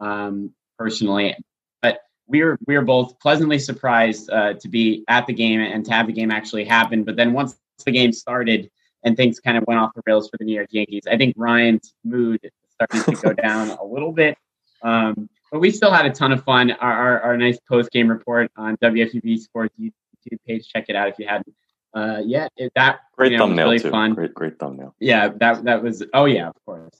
um, 0.00 0.52
personally. 0.78 1.36
But 1.82 2.00
we 2.26 2.42
were 2.42 2.58
we 2.66 2.76
were 2.76 2.84
both 2.84 3.18
pleasantly 3.20 3.58
surprised 3.58 4.30
uh, 4.30 4.54
to 4.54 4.68
be 4.68 5.04
at 5.08 5.26
the 5.26 5.32
game 5.32 5.60
and 5.60 5.84
to 5.84 5.92
have 5.92 6.06
the 6.06 6.12
game 6.12 6.30
actually 6.30 6.64
happen. 6.64 7.04
But 7.04 7.16
then 7.16 7.32
once 7.32 7.56
the 7.84 7.92
game 7.92 8.12
started 8.12 8.70
and 9.04 9.16
things 9.16 9.40
kind 9.40 9.58
of 9.58 9.64
went 9.66 9.80
off 9.80 9.92
the 9.94 10.02
rails 10.06 10.28
for 10.28 10.38
the 10.38 10.44
New 10.44 10.54
York 10.54 10.68
Yankees, 10.70 11.04
I 11.10 11.16
think 11.16 11.34
Ryan's 11.36 11.94
mood 12.04 12.40
started 12.70 13.16
to 13.16 13.22
go 13.22 13.32
down 13.42 13.70
a 13.70 13.84
little 13.84 14.12
bit. 14.12 14.36
Um, 14.82 15.28
but 15.52 15.60
we 15.60 15.70
still 15.70 15.92
had 15.92 16.04
a 16.04 16.10
ton 16.10 16.32
of 16.32 16.42
fun. 16.42 16.72
Our, 16.72 16.92
our, 16.92 17.20
our 17.20 17.36
nice 17.36 17.58
post 17.68 17.92
game 17.92 18.08
report 18.08 18.50
on 18.56 18.76
WFUV 18.78 19.38
Sports 19.38 19.74
YouTube 19.78 20.38
page. 20.46 20.68
Check 20.68 20.86
it 20.88 20.96
out 20.96 21.08
if 21.08 21.18
you 21.18 21.28
hadn't 21.28 21.54
uh, 21.94 22.20
yet. 22.24 22.50
It, 22.56 22.72
that 22.76 23.00
Great 23.16 23.32
you 23.32 23.38
know, 23.38 23.44
was 23.44 23.50
thumbnail 23.50 23.66
really 23.66 23.78
too. 23.78 23.90
fun. 23.90 24.14
Great 24.14 24.34
great 24.34 24.58
thumbnail. 24.58 24.94
Yeah, 25.00 25.28
that 25.40 25.64
that 25.64 25.82
was. 25.82 26.02
Oh 26.12 26.24
yeah, 26.26 26.48
of 26.48 26.54
course. 26.66 26.94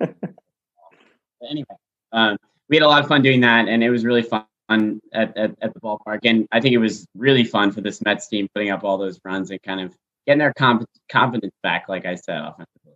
But 1.40 1.50
anyway, 1.50 1.76
um, 2.12 2.36
we 2.68 2.76
had 2.76 2.82
a 2.84 2.88
lot 2.88 3.02
of 3.02 3.08
fun 3.08 3.22
doing 3.22 3.40
that, 3.40 3.66
and 3.68 3.82
it 3.82 3.90
was 3.90 4.04
really 4.04 4.22
fun 4.22 4.44
at, 4.70 5.36
at, 5.36 5.54
at 5.60 5.74
the 5.74 5.80
ballpark. 5.80 6.20
And 6.24 6.46
I 6.52 6.60
think 6.60 6.72
it 6.72 6.78
was 6.78 7.04
really 7.16 7.44
fun 7.44 7.72
for 7.72 7.80
this 7.80 8.00
Mets 8.04 8.28
team 8.28 8.48
putting 8.54 8.70
up 8.70 8.84
all 8.84 8.96
those 8.96 9.18
runs 9.24 9.50
and 9.50 9.60
kind 9.62 9.80
of 9.80 9.96
getting 10.26 10.38
their 10.38 10.52
comp- 10.54 10.88
confidence 11.10 11.52
back, 11.62 11.88
like 11.88 12.06
I 12.06 12.14
said, 12.14 12.38
offensively. 12.38 12.92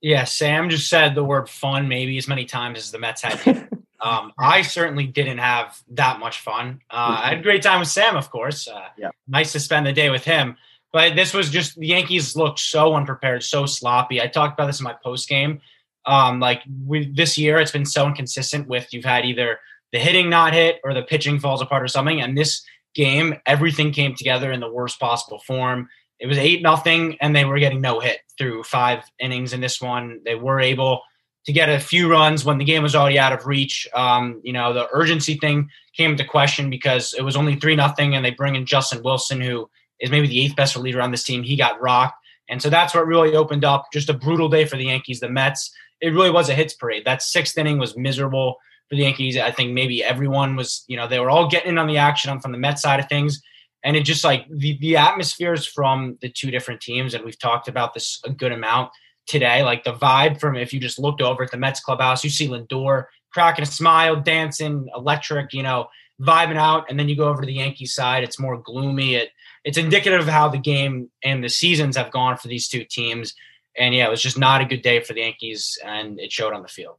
Yeah, 0.00 0.24
Sam 0.24 0.68
just 0.70 0.88
said 0.88 1.14
the 1.14 1.24
word 1.24 1.48
fun 1.48 1.88
maybe 1.88 2.18
as 2.18 2.28
many 2.28 2.44
times 2.44 2.78
as 2.78 2.90
the 2.90 2.98
Mets 2.98 3.22
had. 3.22 3.68
um, 4.00 4.32
I 4.38 4.62
certainly 4.62 5.06
didn't 5.06 5.38
have 5.38 5.80
that 5.92 6.18
much 6.18 6.40
fun. 6.40 6.80
Uh, 6.90 7.20
I 7.22 7.28
had 7.30 7.38
a 7.38 7.42
great 7.42 7.62
time 7.62 7.78
with 7.78 7.88
Sam, 7.88 8.16
of 8.16 8.28
course. 8.30 8.68
Uh, 8.68 8.88
Yeah. 8.98 9.10
Nice 9.28 9.52
to 9.52 9.60
spend 9.60 9.86
the 9.86 9.92
day 9.92 10.10
with 10.10 10.24
him. 10.24 10.56
But 10.94 11.16
this 11.16 11.34
was 11.34 11.50
just 11.50 11.74
the 11.76 11.88
Yankees 11.88 12.36
looked 12.36 12.60
so 12.60 12.94
unprepared, 12.94 13.42
so 13.42 13.66
sloppy. 13.66 14.22
I 14.22 14.28
talked 14.28 14.54
about 14.54 14.66
this 14.66 14.78
in 14.78 14.84
my 14.84 14.94
post 15.02 15.28
game. 15.28 15.60
Um, 16.06 16.38
like 16.38 16.62
we, 16.86 17.10
this 17.12 17.36
year, 17.36 17.58
it's 17.58 17.72
been 17.72 17.84
so 17.84 18.06
inconsistent 18.06 18.68
with 18.68 18.94
you've 18.94 19.04
had 19.04 19.24
either 19.24 19.58
the 19.92 19.98
hitting 19.98 20.30
not 20.30 20.52
hit 20.52 20.80
or 20.84 20.94
the 20.94 21.02
pitching 21.02 21.40
falls 21.40 21.60
apart 21.60 21.82
or 21.82 21.88
something. 21.88 22.20
And 22.20 22.38
this 22.38 22.64
game, 22.94 23.34
everything 23.44 23.90
came 23.90 24.14
together 24.14 24.52
in 24.52 24.60
the 24.60 24.70
worst 24.70 25.00
possible 25.00 25.40
form. 25.40 25.88
It 26.20 26.28
was 26.28 26.38
eight 26.38 26.62
nothing, 26.62 27.16
and 27.20 27.34
they 27.34 27.44
were 27.44 27.58
getting 27.58 27.80
no 27.80 27.98
hit 27.98 28.20
through 28.38 28.62
five 28.62 29.02
innings 29.18 29.52
in 29.52 29.60
this 29.60 29.80
one. 29.80 30.20
They 30.24 30.36
were 30.36 30.60
able 30.60 31.02
to 31.46 31.52
get 31.52 31.68
a 31.68 31.80
few 31.80 32.08
runs 32.08 32.44
when 32.44 32.58
the 32.58 32.64
game 32.64 32.84
was 32.84 32.94
already 32.94 33.18
out 33.18 33.32
of 33.32 33.46
reach. 33.46 33.88
Um, 33.94 34.40
you 34.44 34.52
know, 34.52 34.72
the 34.72 34.86
urgency 34.92 35.34
thing 35.38 35.70
came 35.96 36.12
into 36.12 36.24
question 36.24 36.70
because 36.70 37.14
it 37.18 37.22
was 37.22 37.34
only 37.34 37.56
three 37.56 37.74
nothing, 37.74 38.14
and 38.14 38.24
they 38.24 38.30
bring 38.30 38.54
in 38.54 38.64
Justin 38.64 39.02
Wilson, 39.02 39.40
who 39.40 39.68
is 40.04 40.10
maybe 40.10 40.28
the 40.28 40.44
eighth 40.44 40.54
best 40.54 40.76
reliever 40.76 41.00
on 41.00 41.10
this 41.10 41.24
team. 41.24 41.42
He 41.42 41.56
got 41.56 41.80
rocked, 41.80 42.22
And 42.48 42.60
so 42.60 42.68
that's 42.68 42.94
what 42.94 43.06
really 43.06 43.34
opened 43.34 43.64
up 43.64 43.86
just 43.92 44.10
a 44.10 44.14
brutal 44.14 44.50
day 44.50 44.66
for 44.66 44.76
the 44.76 44.84
Yankees. 44.84 45.20
The 45.20 45.30
Mets, 45.30 45.74
it 46.00 46.10
really 46.10 46.30
was 46.30 46.50
a 46.50 46.54
hits 46.54 46.74
parade. 46.74 47.04
That 47.06 47.22
sixth 47.22 47.56
inning 47.56 47.78
was 47.78 47.96
miserable 47.96 48.58
for 48.88 48.96
the 48.96 49.02
Yankees. 49.02 49.38
I 49.38 49.50
think 49.50 49.72
maybe 49.72 50.04
everyone 50.04 50.56
was, 50.56 50.84
you 50.88 50.96
know, 50.96 51.08
they 51.08 51.20
were 51.20 51.30
all 51.30 51.48
getting 51.48 51.70
in 51.70 51.78
on 51.78 51.86
the 51.86 51.96
action 51.96 52.38
from 52.40 52.52
the 52.52 52.58
Mets 52.58 52.82
side 52.82 53.00
of 53.00 53.08
things. 53.08 53.40
And 53.82 53.96
it 53.96 54.04
just 54.04 54.24
like 54.24 54.46
the, 54.50 54.76
the 54.78 54.96
atmospheres 54.98 55.66
from 55.66 56.18
the 56.20 56.28
two 56.28 56.50
different 56.50 56.80
teams, 56.80 57.14
and 57.14 57.24
we've 57.24 57.38
talked 57.38 57.68
about 57.68 57.94
this 57.94 58.20
a 58.24 58.30
good 58.30 58.52
amount 58.52 58.90
today. 59.26 59.62
Like 59.62 59.84
the 59.84 59.94
vibe 59.94 60.38
from 60.38 60.56
if 60.56 60.72
you 60.72 60.80
just 60.80 60.98
looked 60.98 61.22
over 61.22 61.42
at 61.42 61.50
the 61.50 61.56
Mets 61.56 61.80
clubhouse, 61.80 62.24
you 62.24 62.30
see 62.30 62.48
Lindor 62.48 63.06
cracking 63.32 63.62
a 63.62 63.66
smile, 63.66 64.16
dancing, 64.16 64.88
electric, 64.94 65.52
you 65.52 65.62
know, 65.62 65.88
vibing 66.20 66.56
out, 66.56 66.88
and 66.88 66.98
then 66.98 67.08
you 67.08 67.16
go 67.16 67.28
over 67.28 67.42
to 67.42 67.46
the 67.46 67.54
Yankees 67.54 67.94
side, 67.94 68.22
it's 68.22 68.38
more 68.38 68.56
gloomy. 68.56 69.16
It 69.16 69.30
it's 69.64 69.78
indicative 69.78 70.20
of 70.20 70.28
how 70.28 70.48
the 70.48 70.58
game 70.58 71.10
and 71.22 71.42
the 71.42 71.48
seasons 71.48 71.96
have 71.96 72.12
gone 72.12 72.36
for 72.36 72.48
these 72.48 72.68
two 72.68 72.84
teams. 72.84 73.34
And 73.76 73.94
yeah, 73.94 74.06
it 74.06 74.10
was 74.10 74.22
just 74.22 74.38
not 74.38 74.60
a 74.60 74.66
good 74.66 74.82
day 74.82 75.00
for 75.00 75.14
the 75.14 75.20
Yankees, 75.20 75.78
and 75.84 76.20
it 76.20 76.30
showed 76.30 76.52
on 76.52 76.62
the 76.62 76.68
field. 76.68 76.96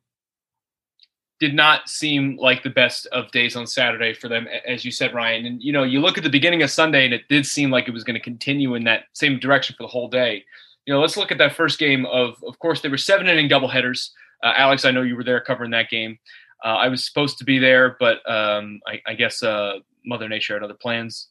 Did 1.39 1.53
not 1.53 1.89
seem 1.89 2.37
like 2.37 2.63
the 2.63 2.69
best 2.69 3.05
of 3.07 3.31
days 3.31 3.55
on 3.55 3.67
Saturday 3.67 4.13
for 4.13 4.27
them, 4.27 4.47
as 4.67 4.83
you 4.83 4.91
said, 4.91 5.13
Ryan. 5.13 5.45
And 5.45 5.61
you 5.61 5.71
know, 5.71 5.83
you 5.83 5.99
look 5.99 6.17
at 6.17 6.23
the 6.23 6.29
beginning 6.29 6.63
of 6.63 6.71
Sunday, 6.71 7.05
and 7.05 7.13
it 7.13 7.27
did 7.29 7.45
seem 7.45 7.71
like 7.71 7.87
it 7.87 7.93
was 7.93 8.03
going 8.03 8.15
to 8.15 8.21
continue 8.21 8.75
in 8.75 8.83
that 8.85 9.03
same 9.13 9.39
direction 9.39 9.75
for 9.77 9.83
the 9.83 9.89
whole 9.89 10.09
day. 10.09 10.43
You 10.85 10.93
know, 10.93 11.01
let's 11.01 11.17
look 11.17 11.31
at 11.31 11.37
that 11.37 11.55
first 11.55 11.79
game. 11.79 12.05
Of 12.07 12.43
of 12.45 12.59
course, 12.59 12.81
there 12.81 12.91
were 12.91 12.97
seven 12.97 13.27
inning 13.27 13.49
doubleheaders. 13.49 14.09
Uh, 14.43 14.53
Alex, 14.55 14.85
I 14.85 14.91
know 14.91 15.01
you 15.01 15.15
were 15.15 15.23
there 15.23 15.39
covering 15.39 15.71
that 15.71 15.89
game. 15.89 16.19
Uh, 16.63 16.75
I 16.75 16.87
was 16.87 17.05
supposed 17.05 17.37
to 17.37 17.45
be 17.45 17.59
there, 17.59 17.95
but 17.99 18.17
um, 18.29 18.79
I, 18.87 19.01
I, 19.05 19.13
guess 19.13 19.43
uh, 19.43 19.79
Mother 20.05 20.27
Nature 20.27 20.53
had 20.55 20.63
other 20.63 20.73
plans. 20.73 21.27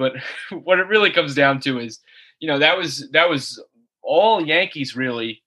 But 0.00 0.14
what 0.64 0.78
it 0.78 0.88
really 0.88 1.10
comes 1.10 1.34
down 1.34 1.60
to 1.60 1.78
is, 1.78 2.00
you 2.40 2.48
know, 2.48 2.58
that 2.58 2.76
was 2.76 3.08
that 3.12 3.28
was 3.28 3.62
all 4.02 4.44
Yankees 4.44 4.96
really 4.96 5.42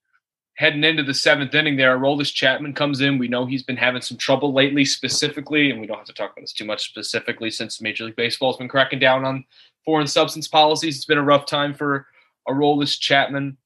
heading 0.56 0.84
into 0.84 1.02
the 1.02 1.14
seventh 1.14 1.56
inning. 1.56 1.76
There, 1.76 1.98
Aroldis 1.98 2.32
Chapman 2.32 2.74
comes 2.74 3.02
in. 3.02 3.18
We 3.18 3.28
know 3.28 3.48
he's 3.48 3.64
been 3.64 3.76
having 3.76 4.04
some 4.04 4.18
trouble 4.18 4.54
lately, 4.54 4.86
specifically, 4.86 5.72
and 5.72 5.82
we 5.82 5.88
don't 5.88 5.98
have 5.98 6.06
to 6.06 6.14
talk 6.14 6.34
about 6.34 6.44
this 6.44 6.54
too 6.54 6.66
much 6.66 6.88
specifically 6.88 7.50
since 7.50 7.82
Major 7.82 8.06
League 8.06 8.16
Baseball's 8.16 8.58
been 8.58 8.70
cracking 8.70 9.00
down 9.00 9.26
on 9.26 9.44
foreign 9.84 10.06
substance 10.06 10.48
policies. 10.48 10.98
It's 10.98 11.06
been 11.06 11.18
a 11.18 11.24
rough 11.24 11.48
time 11.48 11.74
for 11.74 12.06
Aroldis 12.48 13.00
Chapman. 13.00 13.58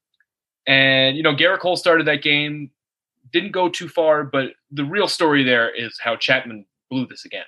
And, 0.66 1.18
you 1.18 1.22
know, 1.22 1.34
Gerrit 1.34 1.60
Cole 1.60 1.76
started 1.76 2.06
that 2.06 2.22
game 2.22 2.70
didn't 3.30 3.52
go 3.52 3.68
too 3.68 3.88
far, 3.88 4.24
but 4.24 4.52
the 4.70 4.84
real 4.84 5.06
story 5.06 5.44
there 5.44 5.68
is 5.68 5.98
how 6.02 6.16
Chapman 6.16 6.64
blew 6.90 7.06
this 7.06 7.26
again. 7.26 7.44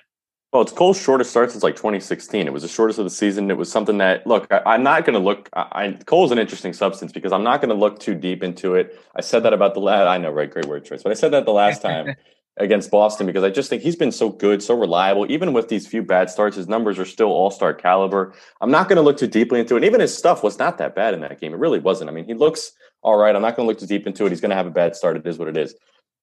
Well, 0.51 0.63
it's 0.63 0.73
Cole's 0.73 0.99
shortest 0.99 1.29
start 1.29 1.49
since 1.49 1.63
like 1.63 1.77
2016. 1.77 2.45
It 2.45 2.51
was 2.51 2.63
the 2.63 2.67
shortest 2.67 2.99
of 2.99 3.05
the 3.05 3.09
season. 3.09 3.49
It 3.49 3.55
was 3.55 3.71
something 3.71 3.99
that 3.99 4.27
look. 4.27 4.47
I, 4.51 4.75
am 4.75 4.83
not 4.83 5.05
going 5.05 5.13
to 5.13 5.19
look. 5.19 5.49
I, 5.53 5.61
I, 5.71 5.91
Cole's 6.05 6.33
an 6.33 6.39
interesting 6.39 6.73
substance 6.73 7.13
because 7.13 7.31
I'm 7.31 7.43
not 7.43 7.61
going 7.61 7.69
to 7.69 7.75
look 7.75 7.99
too 7.99 8.15
deep 8.15 8.43
into 8.43 8.75
it. 8.75 8.99
I 9.15 9.21
said 9.21 9.43
that 9.43 9.53
about 9.53 9.75
the 9.75 9.79
last. 9.79 10.07
I 10.07 10.17
know, 10.17 10.29
right? 10.29 10.51
Great 10.51 10.65
word 10.65 10.83
choice, 10.83 11.03
but 11.03 11.11
I 11.11 11.15
said 11.15 11.31
that 11.31 11.45
the 11.45 11.53
last 11.53 11.81
time 11.81 12.15
against 12.57 12.91
Boston 12.91 13.27
because 13.27 13.45
I 13.45 13.49
just 13.49 13.69
think 13.69 13.81
he's 13.81 13.95
been 13.95 14.11
so 14.11 14.27
good, 14.29 14.61
so 14.61 14.77
reliable. 14.77 15.25
Even 15.31 15.53
with 15.53 15.69
these 15.69 15.87
few 15.87 16.03
bad 16.03 16.29
starts, 16.29 16.57
his 16.57 16.67
numbers 16.67 16.99
are 16.99 17.05
still 17.05 17.29
all 17.29 17.49
star 17.49 17.73
caliber. 17.73 18.33
I'm 18.59 18.71
not 18.71 18.89
going 18.89 18.97
to 18.97 19.03
look 19.03 19.17
too 19.17 19.27
deeply 19.27 19.61
into 19.61 19.75
it. 19.75 19.77
And 19.77 19.85
even 19.85 20.01
his 20.01 20.15
stuff 20.15 20.43
was 20.43 20.59
not 20.59 20.77
that 20.79 20.95
bad 20.95 21.13
in 21.13 21.21
that 21.21 21.39
game. 21.39 21.53
It 21.53 21.59
really 21.59 21.79
wasn't. 21.79 22.09
I 22.09 22.13
mean, 22.13 22.25
he 22.25 22.33
looks 22.33 22.73
all 23.03 23.15
right. 23.15 23.33
I'm 23.33 23.41
not 23.41 23.55
going 23.55 23.65
to 23.65 23.69
look 23.69 23.79
too 23.79 23.87
deep 23.87 24.05
into 24.05 24.25
it. 24.25 24.31
He's 24.31 24.41
going 24.41 24.49
to 24.49 24.57
have 24.57 24.67
a 24.67 24.71
bad 24.71 24.97
start. 24.97 25.15
It 25.15 25.25
is 25.25 25.37
what 25.37 25.47
it 25.47 25.55
is. 25.55 25.75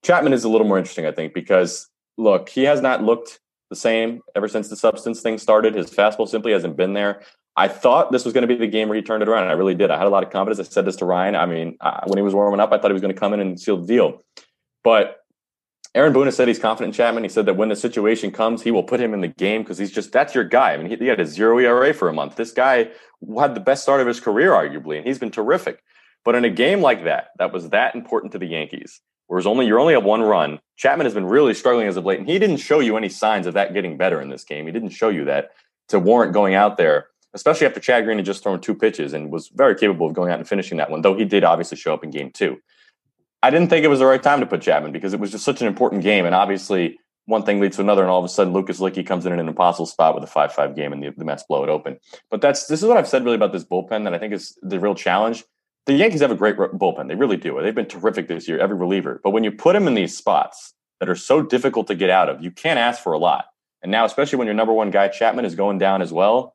Chapman 0.04 0.34
is 0.34 0.44
a 0.44 0.50
little 0.50 0.66
more 0.66 0.76
interesting, 0.76 1.06
I 1.06 1.12
think, 1.12 1.32
because 1.32 1.88
look, 2.18 2.50
he 2.50 2.64
has 2.64 2.82
not 2.82 3.02
looked 3.02 3.40
the 3.70 3.76
same 3.76 4.20
ever 4.34 4.48
since 4.48 4.68
the 4.68 4.76
substance 4.76 5.20
thing 5.20 5.38
started. 5.38 5.74
His 5.74 5.90
fastball 5.90 6.28
simply 6.28 6.52
hasn't 6.52 6.76
been 6.76 6.94
there. 6.94 7.22
I 7.56 7.66
thought 7.66 8.12
this 8.12 8.24
was 8.24 8.32
going 8.32 8.46
to 8.46 8.48
be 8.48 8.54
the 8.54 8.68
game 8.68 8.88
where 8.88 8.96
he 8.96 9.02
turned 9.02 9.22
it 9.22 9.28
around, 9.28 9.48
I 9.48 9.52
really 9.52 9.74
did. 9.74 9.90
I 9.90 9.98
had 9.98 10.06
a 10.06 10.10
lot 10.10 10.22
of 10.22 10.30
confidence. 10.30 10.60
I 10.60 10.70
said 10.70 10.84
this 10.84 10.96
to 10.96 11.04
Ryan. 11.04 11.34
I 11.34 11.46
mean, 11.46 11.76
uh, 11.80 12.02
when 12.06 12.16
he 12.16 12.22
was 12.22 12.32
warming 12.32 12.60
up, 12.60 12.72
I 12.72 12.78
thought 12.78 12.90
he 12.90 12.92
was 12.92 13.02
going 13.02 13.12
to 13.12 13.18
come 13.18 13.32
in 13.32 13.40
and 13.40 13.58
seal 13.58 13.78
the 13.78 13.86
deal. 13.86 14.24
But 14.84 15.18
Aaron 15.94 16.12
Boone 16.12 16.26
has 16.26 16.36
said 16.36 16.46
he's 16.46 16.58
confident 16.58 16.94
in 16.94 16.96
Chapman. 16.96 17.24
He 17.24 17.28
said 17.28 17.46
that 17.46 17.56
when 17.56 17.68
the 17.68 17.74
situation 17.74 18.30
comes, 18.30 18.62
he 18.62 18.70
will 18.70 18.84
put 18.84 19.00
him 19.00 19.12
in 19.12 19.20
the 19.20 19.28
game 19.28 19.62
because 19.62 19.78
he's 19.78 19.90
just 19.90 20.12
that's 20.12 20.34
your 20.34 20.44
guy. 20.44 20.74
I 20.74 20.76
mean, 20.76 20.88
he, 20.88 20.96
he, 20.96 21.06
had 21.06 21.18
a 21.18 21.26
zero 21.26 21.58
ERA 21.58 21.92
for 21.92 22.08
a 22.08 22.12
month. 22.12 22.36
This 22.36 22.52
guy 22.52 22.90
had 23.36 23.56
the 23.56 23.60
best 23.60 23.82
start 23.82 24.00
of 24.00 24.06
his 24.06 24.20
career, 24.20 24.52
arguably, 24.52 24.98
and 24.98 25.06
he's 25.06 25.18
been 25.18 25.32
terrific. 25.32 25.82
But 26.24 26.36
in 26.36 26.44
a 26.44 26.50
game 26.50 26.80
like 26.80 27.04
that, 27.04 27.28
that 27.38 27.52
was 27.52 27.70
that 27.70 27.96
important 27.96 28.32
to 28.32 28.38
the 28.38 28.46
Yankees, 28.46 29.00
whereas 29.28 29.46
only 29.46 29.66
you're 29.66 29.78
only 29.78 29.94
at 29.94 30.02
one 30.02 30.20
run. 30.20 30.58
Chapman 30.76 31.06
has 31.06 31.14
been 31.14 31.26
really 31.26 31.54
struggling 31.54 31.86
as 31.86 31.96
of 31.96 32.04
late, 32.04 32.18
and 32.18 32.28
he 32.28 32.38
didn't 32.38 32.56
show 32.56 32.80
you 32.80 32.96
any 32.96 33.08
signs 33.08 33.46
of 33.46 33.54
that 33.54 33.72
getting 33.72 33.96
better 33.96 34.20
in 34.20 34.28
this 34.28 34.44
game. 34.44 34.66
He 34.66 34.72
didn't 34.72 34.90
show 34.90 35.08
you 35.08 35.24
that 35.26 35.50
to 35.88 35.98
warrant 35.98 36.32
going 36.32 36.54
out 36.54 36.76
there, 36.76 37.06
especially 37.34 37.66
after 37.66 37.80
Chad 37.80 38.04
Green 38.04 38.18
had 38.18 38.26
just 38.26 38.42
thrown 38.42 38.60
two 38.60 38.74
pitches 38.74 39.12
and 39.12 39.30
was 39.30 39.48
very 39.48 39.74
capable 39.74 40.06
of 40.06 40.14
going 40.14 40.32
out 40.32 40.38
and 40.38 40.48
finishing 40.48 40.78
that 40.78 40.90
one. 40.90 41.02
Though 41.02 41.16
he 41.16 41.24
did 41.24 41.44
obviously 41.44 41.78
show 41.78 41.94
up 41.94 42.04
in 42.04 42.10
game 42.10 42.30
two. 42.30 42.58
I 43.42 43.50
didn't 43.50 43.68
think 43.68 43.84
it 43.84 43.88
was 43.88 44.00
the 44.00 44.06
right 44.06 44.22
time 44.22 44.40
to 44.40 44.46
put 44.46 44.62
Chapman 44.62 44.90
because 44.90 45.14
it 45.14 45.20
was 45.20 45.30
just 45.30 45.44
such 45.44 45.60
an 45.60 45.68
important 45.68 46.02
game, 46.02 46.26
and 46.26 46.34
obviously 46.34 46.98
one 47.26 47.42
thing 47.44 47.60
leads 47.60 47.76
to 47.76 47.82
another, 47.82 48.02
and 48.02 48.10
all 48.10 48.18
of 48.18 48.24
a 48.24 48.28
sudden 48.28 48.54
Lucas 48.54 48.80
Luetge 48.80 49.06
comes 49.06 49.26
in 49.26 49.32
in 49.32 49.38
an 49.38 49.48
impossible 49.48 49.86
spot 49.86 50.14
with 50.14 50.24
a 50.24 50.26
five-five 50.26 50.74
game, 50.74 50.92
and 50.92 51.02
the, 51.02 51.10
the 51.16 51.24
Mets 51.24 51.44
blow 51.46 51.62
it 51.62 51.68
open. 51.68 51.98
But 52.30 52.40
that's 52.40 52.66
this 52.66 52.80
is 52.80 52.88
what 52.88 52.96
I've 52.96 53.06
said 53.06 53.24
really 53.24 53.36
about 53.36 53.52
this 53.52 53.64
bullpen 53.64 54.04
that 54.04 54.14
I 54.14 54.18
think 54.18 54.32
is 54.32 54.58
the 54.62 54.80
real 54.80 54.94
challenge 54.94 55.44
the 55.88 55.94
Yankees 55.94 56.20
have 56.20 56.30
a 56.30 56.34
great 56.34 56.56
bullpen. 56.56 57.08
They 57.08 57.14
really 57.14 57.38
do. 57.38 57.58
They've 57.62 57.74
been 57.74 57.86
terrific 57.86 58.28
this 58.28 58.46
year, 58.46 58.58
every 58.58 58.76
reliever. 58.76 59.22
But 59.24 59.30
when 59.30 59.42
you 59.42 59.50
put 59.50 59.72
them 59.72 59.88
in 59.88 59.94
these 59.94 60.14
spots 60.14 60.74
that 61.00 61.08
are 61.08 61.16
so 61.16 61.40
difficult 61.40 61.86
to 61.86 61.94
get 61.94 62.10
out 62.10 62.28
of, 62.28 62.42
you 62.42 62.50
can't 62.50 62.78
ask 62.78 63.02
for 63.02 63.14
a 63.14 63.18
lot. 63.18 63.46
And 63.82 63.90
now, 63.90 64.04
especially 64.04 64.36
when 64.36 64.46
your 64.46 64.54
number 64.54 64.74
one 64.74 64.90
guy, 64.90 65.08
Chapman, 65.08 65.46
is 65.46 65.54
going 65.54 65.78
down 65.78 66.02
as 66.02 66.12
well, 66.12 66.54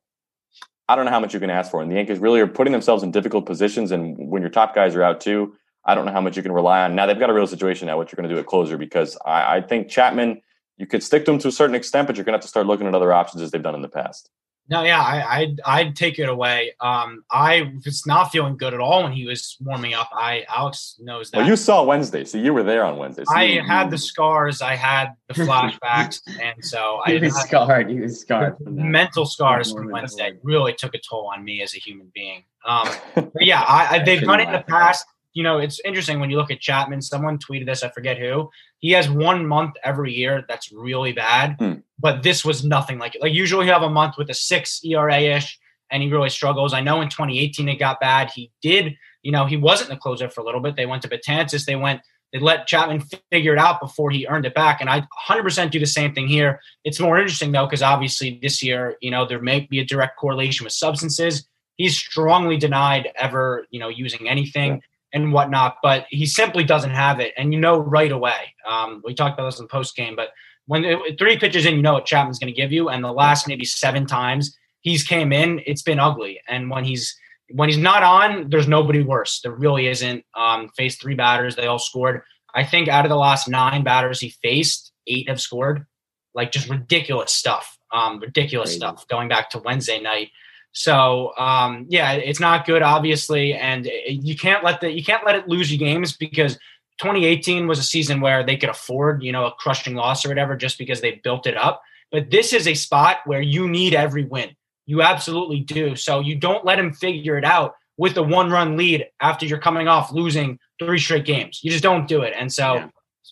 I 0.88 0.96
don't 0.96 1.06
know 1.06 1.12
how 1.12 1.20
much 1.20 1.34
you 1.34 1.40
can 1.40 1.50
ask 1.50 1.72
for. 1.72 1.82
And 1.82 1.90
the 1.90 1.96
Yankees 1.96 2.20
really 2.20 2.42
are 2.42 2.48
putting 2.48 2.74
themselves 2.74 3.02
in 3.02 3.10
difficult 3.10 3.48
positions. 3.48 3.92
And 3.92 4.16
when 4.30 4.44
your 4.44 4.52
top 4.52 4.76
guys 4.76 4.94
are 4.94 5.02
out 5.02 5.20
too, 5.20 5.56
I 5.84 5.96
don't 5.96 6.06
know 6.06 6.12
how 6.12 6.22
much 6.22 6.38
you 6.38 6.44
can 6.44 6.52
rely 6.52 6.84
on. 6.84 6.94
Now 6.94 7.08
they've 7.08 7.18
got 7.18 7.32
a 7.32 7.34
real 7.34 7.48
situation 7.48 7.88
now, 7.88 7.98
what 7.98 8.12
you're 8.12 8.18
going 8.18 8.30
to 8.30 8.36
do 8.36 8.40
at 8.40 8.46
closer, 8.46 8.78
because 8.78 9.18
I, 9.26 9.58
I 9.58 9.62
think 9.62 9.90
Chapman, 9.90 10.44
you 10.78 10.86
could 10.86 11.02
stick 11.02 11.26
to 11.26 11.32
him 11.32 11.40
to 11.40 11.48
a 11.48 11.52
certain 11.52 11.76
extent, 11.76 12.06
but 12.06 12.18
you're 12.18 12.26
going 12.26 12.34
to 12.34 12.38
have 12.38 12.44
to 12.44 12.48
start 12.48 12.68
looking 12.68 12.86
at 12.86 12.94
other 12.94 13.12
options 13.12 13.42
as 13.42 13.50
they've 13.50 13.64
done 13.64 13.74
in 13.74 13.82
the 13.82 13.90
past. 13.90 14.30
No, 14.70 14.84
yeah, 14.84 15.02
I, 15.02 15.40
I'd, 15.40 15.62
I'd 15.66 15.96
take 15.96 16.20
it 16.20 16.30
away. 16.30 16.74
Um, 16.80 17.24
I 17.30 17.74
was 17.84 18.08
not 18.08 18.32
feeling 18.32 18.56
good 18.56 18.74
at 18.74 18.80
all 18.80 19.04
when 19.04 19.12
he 19.12 19.26
was 19.26 19.58
warming 19.60 19.94
up. 19.94 20.10
I 20.14 20.46
Alex 20.48 20.96
knows 21.00 21.32
that. 21.32 21.40
Well, 21.40 21.48
you 21.48 21.58
saw 21.58 21.84
Wednesday, 21.84 22.24
so 22.24 22.38
you 22.38 22.54
were 22.54 22.64
there 22.64 22.86
on 22.86 22.98
Wednesday. 22.98 23.26
So 23.26 23.36
I 23.36 23.44
you, 23.44 23.62
had 23.62 23.92
the 23.92 23.98
scars, 23.98 24.62
I 24.62 24.76
had 24.76 25.10
the 25.28 25.34
flashbacks, 25.46 26.22
and 26.42 26.64
so 26.64 27.02
I 27.06 27.20
was 27.20 27.36
scarred. 27.42 27.90
He 27.90 28.00
was 28.00 28.22
scarred. 28.22 28.56
mental 28.62 29.26
scars 29.26 29.74
from 29.74 29.92
Wednesday 29.92 30.34
really 30.44 30.74
took 30.74 30.96
a 30.96 31.00
toll 31.00 31.30
on 31.36 31.44
me 31.44 31.62
as 31.62 31.76
a 31.76 31.80
human 31.80 32.10
being. 32.14 32.46
Um, 32.66 32.88
but 33.16 33.32
yeah, 33.42 33.62
I, 33.62 33.98
I, 33.98 34.04
they've 34.04 34.22
done 34.22 34.40
it 34.40 34.48
in 34.48 34.54
the 34.54 34.64
past 34.68 35.06
you 35.34 35.44
know, 35.44 35.58
it's 35.58 35.80
interesting 35.84 36.20
when 36.20 36.30
you 36.30 36.38
look 36.38 36.52
at 36.52 36.60
Chapman. 36.60 37.02
Someone 37.02 37.40
tweeted 37.40 37.66
this, 37.66 37.84
I 37.84 37.90
forget 37.90 38.18
who. 38.18 38.50
He 38.80 38.92
has 38.92 39.10
one 39.10 39.48
month 39.48 39.74
every 39.84 40.14
year 40.14 40.46
that's 40.48 40.72
really 40.72 41.12
bad, 41.12 41.56
hmm. 41.60 41.74
but 42.00 42.24
this 42.24 42.46
was 42.46 42.64
nothing 42.64 43.00
like 43.00 43.16
it. 43.16 43.22
Like 43.22 43.34
usually, 43.34 43.66
you 43.66 43.72
have 43.72 43.82
a 43.82 43.90
month 43.90 44.16
with 44.18 44.30
a 44.30 44.34
six 44.34 44.82
ERA 44.84 45.20
ish, 45.20 45.60
and 45.90 46.04
he 46.04 46.12
really 46.12 46.30
struggles. 46.30 46.74
I 46.74 46.82
know 46.82 47.02
in 47.02 47.10
2018 47.10 47.68
it 47.68 47.76
got 47.76 48.00
bad. 48.00 48.32
He 48.32 48.52
did, 48.62 48.96
you 49.24 49.32
know, 49.32 49.46
he 49.46 49.58
wasn't 49.58 49.90
the 49.90 49.98
closer 49.98 50.30
for 50.30 50.42
a 50.42 50.44
little 50.44 50.62
bit. 50.62 50.76
They 50.76 50.86
went 50.86 51.02
to 51.04 51.10
Betances. 51.10 51.66
They 51.66 51.76
went. 51.76 52.02
They 52.32 52.40
let 52.40 52.66
Chapman 52.66 53.04
figure 53.32 53.54
it 53.54 53.60
out 53.60 53.80
before 53.80 54.10
he 54.10 54.26
earned 54.28 54.48
it 54.48 54.56
back, 54.56 54.82
and 54.82 54.90
I 54.90 55.04
100% 55.30 55.70
do 55.70 55.80
the 55.80 55.86
same 55.86 56.14
thing 56.14 56.28
here. 56.28 56.60
It's 56.84 57.00
more 57.00 57.18
interesting 57.18 57.52
though 57.52 57.66
because 57.66 57.84
obviously 57.84 58.40
this 58.42 58.64
year, 58.64 58.98
you 59.02 59.12
know, 59.12 59.26
there 59.26 59.42
may 59.42 59.62
be 59.62 59.80
a 59.80 59.86
direct 59.86 60.18
correlation 60.18 60.64
with 60.64 60.74
substances. 60.74 61.48
He's 61.78 61.96
strongly 61.96 62.58
denied 62.58 63.10
ever, 63.16 63.66
you 63.70 63.80
know, 63.80 63.88
using 63.88 64.28
anything. 64.28 64.82
And 65.14 65.32
whatnot, 65.32 65.78
but 65.84 66.08
he 66.10 66.26
simply 66.26 66.64
doesn't 66.64 66.90
have 66.90 67.20
it. 67.20 67.34
And 67.38 67.54
you 67.54 67.60
know 67.60 67.78
right 67.78 68.12
away. 68.12 68.56
Um, 68.68 69.02
we 69.06 69.14
talked 69.14 69.40
about 69.40 69.52
this 69.52 69.60
in 69.60 69.68
post 69.68 69.96
game, 69.96 70.16
but 70.16 70.30
when 70.66 70.84
it, 70.84 71.20
three 71.20 71.38
pitches 71.38 71.66
in, 71.68 71.76
you 71.76 71.84
know 71.84 71.94
what 71.94 72.06
Chapman's 72.06 72.40
going 72.40 72.52
to 72.52 72.60
give 72.60 72.72
you. 72.72 72.90
And 72.90 73.04
the 73.04 73.12
last 73.12 73.48
maybe 73.48 73.64
seven 73.64 74.08
times 74.08 74.58
he's 74.82 75.04
came 75.04 75.32
in, 75.32 75.62
it's 75.66 75.82
been 75.82 76.00
ugly. 76.00 76.42
And 76.48 76.70
when 76.70 76.84
he's 76.84 77.16
when 77.52 77.70
he's 77.70 77.78
not 77.78 78.04
on, 78.04 78.50
there's 78.50 78.68
nobody 78.68 79.04
worse. 79.04 79.42
There 79.42 79.52
really 79.52 79.88
isn't. 79.88 80.26
Um, 80.36 80.70
faced 80.76 81.02
three 81.02 81.16
batters, 81.16 81.56
they 81.56 81.68
all 81.68 81.80
scored. 81.80 82.22
I 82.56 82.64
think 82.64 82.88
out 82.88 83.06
of 83.06 83.10
the 83.10 83.16
last 83.16 83.48
nine 83.48 83.84
batters 83.84 84.20
he 84.20 84.30
faced, 84.30 84.92
eight 85.08 85.28
have 85.28 85.42
scored. 85.42 85.86
Like 86.34 86.52
just 86.52 86.70
ridiculous 86.70 87.32
stuff. 87.32 87.78
Um, 87.92 88.20
ridiculous 88.20 88.70
Crazy. 88.70 88.80
stuff. 88.80 89.08
Going 89.08 89.28
back 89.28 89.50
to 89.52 89.60
Wednesday 89.60 90.00
night. 90.00 90.30
So 90.74 91.34
um, 91.38 91.86
yeah, 91.88 92.14
it's 92.14 92.40
not 92.40 92.66
good, 92.66 92.82
obviously, 92.82 93.54
and 93.54 93.90
you 94.08 94.36
can't 94.36 94.64
let 94.64 94.82
the 94.82 94.92
you 94.92 95.04
can't 95.04 95.26
let 95.26 95.36
it 95.36 95.48
lose 95.48 95.72
you 95.72 95.78
games 95.78 96.14
because 96.14 96.56
2018 97.00 97.68
was 97.68 97.80
a 97.80 97.84
season 97.84 98.22
where 98.22 98.44
they 98.44 98.58
could 98.58 98.70
afford 98.70 99.24
you 99.24 99.32
know 99.32 99.46
a 99.46 99.52
crushing 99.52 99.96
loss 99.96 100.26
or 100.26 100.30
whatever 100.30 100.56
just 100.56 100.78
because 100.78 101.00
they 101.00 101.22
built 101.24 101.48
it 101.48 101.56
up. 101.56 101.82
But 102.12 102.32
this 102.32 102.54
is 102.54 102.68
a 102.68 102.74
spot 102.74 103.18
where 103.26 103.42
you 103.42 103.70
need 103.70 103.94
every 103.94 104.26
win. 104.26 104.56
You 104.86 105.02
absolutely 105.02 105.62
do. 105.62 105.96
So 105.96 106.20
you 106.20 106.36
don't 106.36 106.66
let 106.66 106.80
him 106.80 106.92
figure 106.92 107.38
it 107.38 107.46
out 107.46 107.76
with 107.98 108.18
a 108.18 108.24
one 108.24 108.50
run 108.50 108.76
lead 108.76 109.08
after 109.22 109.46
you're 109.46 109.60
coming 109.60 109.88
off 109.88 110.12
losing 110.12 110.60
three 110.80 111.00
straight 111.00 111.26
games. 111.26 111.62
You 111.64 111.72
just 111.72 111.84
don't 111.84 112.08
do 112.08 112.22
it. 112.22 112.34
And 112.38 112.52
so 112.52 112.76
yeah. 112.76 112.88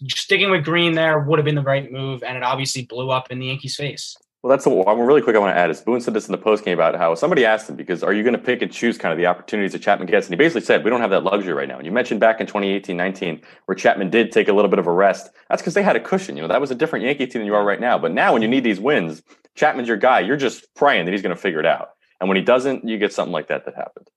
sticking 0.09 0.51
with 0.51 0.63
Green 0.63 0.93
there 0.93 1.19
would 1.19 1.39
have 1.39 1.45
been 1.45 1.55
the 1.55 1.61
right 1.61 1.91
move, 1.91 2.23
and 2.23 2.37
it 2.37 2.43
obviously 2.43 2.85
blew 2.85 3.09
up 3.09 3.31
in 3.31 3.39
the 3.39 3.47
Yankees' 3.47 3.75
face. 3.75 4.15
Well, 4.43 4.49
that's 4.49 4.65
what 4.65 4.87
I'm 4.87 4.99
really 4.99 5.21
quick. 5.21 5.35
I 5.35 5.39
want 5.39 5.55
to 5.55 5.59
add 5.59 5.69
is 5.69 5.81
Boone 5.81 6.01
said 6.01 6.15
this 6.15 6.27
in 6.27 6.31
the 6.31 6.37
post 6.37 6.65
game 6.65 6.73
about 6.73 6.95
how 6.95 7.13
somebody 7.13 7.45
asked 7.45 7.69
him 7.69 7.75
because 7.75 8.01
are 8.01 8.11
you 8.11 8.23
going 8.23 8.33
to 8.33 8.39
pick 8.39 8.63
and 8.63 8.71
choose 8.71 8.97
kind 8.97 9.11
of 9.11 9.19
the 9.19 9.27
opportunities 9.27 9.73
that 9.73 9.83
Chapman 9.83 10.07
gets? 10.07 10.25
And 10.25 10.33
he 10.33 10.37
basically 10.37 10.61
said 10.61 10.83
we 10.83 10.89
don't 10.89 10.99
have 10.99 11.11
that 11.11 11.23
luxury 11.23 11.53
right 11.53 11.67
now. 11.67 11.77
And 11.77 11.85
you 11.85 11.91
mentioned 11.91 12.19
back 12.19 12.41
in 12.41 12.47
2018-19 12.47 13.43
where 13.65 13.75
Chapman 13.75 14.09
did 14.09 14.31
take 14.31 14.47
a 14.47 14.53
little 14.53 14.69
bit 14.69 14.79
of 14.79 14.87
a 14.87 14.91
rest. 14.91 15.29
That's 15.47 15.61
because 15.61 15.75
they 15.75 15.83
had 15.83 15.95
a 15.95 15.99
cushion. 15.99 16.35
You 16.37 16.41
know 16.41 16.47
that 16.47 16.59
was 16.59 16.71
a 16.71 16.75
different 16.75 17.05
Yankee 17.05 17.27
team 17.27 17.41
than 17.41 17.45
you 17.45 17.53
are 17.53 17.63
right 17.63 17.79
now. 17.79 17.99
But 17.99 18.13
now 18.13 18.33
when 18.33 18.41
you 18.41 18.47
need 18.47 18.63
these 18.63 18.79
wins, 18.79 19.21
Chapman's 19.53 19.87
your 19.87 19.97
guy. 19.97 20.21
You're 20.21 20.37
just 20.37 20.73
praying 20.73 21.05
that 21.05 21.11
he's 21.11 21.21
going 21.21 21.35
to 21.35 21.41
figure 21.41 21.59
it 21.59 21.65
out. 21.67 21.91
And 22.19 22.27
when 22.27 22.35
he 22.35 22.43
doesn't, 22.43 22.87
you 22.87 22.97
get 22.97 23.13
something 23.13 23.33
like 23.33 23.47
that 23.49 23.65
that 23.65 23.75
happened. 23.75 24.09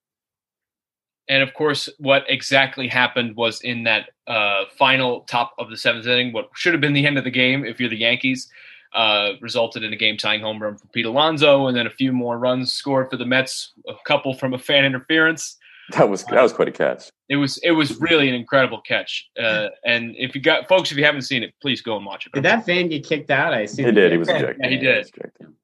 And 1.28 1.42
of 1.42 1.54
course, 1.54 1.88
what 1.98 2.24
exactly 2.28 2.88
happened 2.88 3.36
was 3.36 3.60
in 3.62 3.84
that 3.84 4.10
uh, 4.26 4.64
final 4.78 5.22
top 5.22 5.52
of 5.58 5.70
the 5.70 5.76
seventh 5.76 6.06
inning, 6.06 6.32
what 6.32 6.50
should 6.54 6.74
have 6.74 6.80
been 6.80 6.92
the 6.92 7.06
end 7.06 7.18
of 7.18 7.24
the 7.24 7.30
game 7.30 7.64
if 7.64 7.80
you're 7.80 7.88
the 7.88 7.96
Yankees, 7.96 8.50
uh, 8.94 9.32
resulted 9.40 9.82
in 9.82 9.92
a 9.92 9.96
game 9.96 10.16
tying 10.16 10.40
home 10.40 10.62
run 10.62 10.76
for 10.76 10.86
Pete 10.88 11.06
Alonso, 11.06 11.66
and 11.66 11.76
then 11.76 11.86
a 11.86 11.90
few 11.90 12.12
more 12.12 12.38
runs 12.38 12.72
scored 12.72 13.10
for 13.10 13.16
the 13.16 13.26
Mets, 13.26 13.72
a 13.88 13.94
couple 14.06 14.34
from 14.34 14.54
a 14.54 14.58
fan 14.58 14.84
interference. 14.84 15.56
That 15.90 16.08
was 16.08 16.24
that 16.24 16.42
was 16.42 16.52
quite 16.52 16.68
a 16.68 16.72
catch. 16.72 17.10
It 17.28 17.36
was 17.36 17.58
it 17.58 17.72
was 17.72 18.00
really 18.00 18.28
an 18.28 18.34
incredible 18.34 18.80
catch. 18.80 19.28
Uh, 19.38 19.68
and 19.84 20.14
if 20.16 20.34
you 20.34 20.40
got 20.40 20.66
folks, 20.66 20.90
if 20.90 20.96
you 20.96 21.04
haven't 21.04 21.22
seen 21.22 21.42
it, 21.42 21.52
please 21.60 21.82
go 21.82 21.96
and 21.96 22.06
watch 22.06 22.26
it. 22.26 22.32
Did 22.32 22.44
that 22.44 22.64
fan 22.64 22.88
get 22.88 23.06
kicked 23.06 23.30
out? 23.30 23.52
I 23.52 23.66
see. 23.66 23.84
He 23.84 23.92
did. 23.92 24.12
He 24.12 24.18
was 24.18 24.28
ejected. 24.28 24.56
Yeah, 24.60 24.68
he 24.68 24.78
did. 24.78 25.10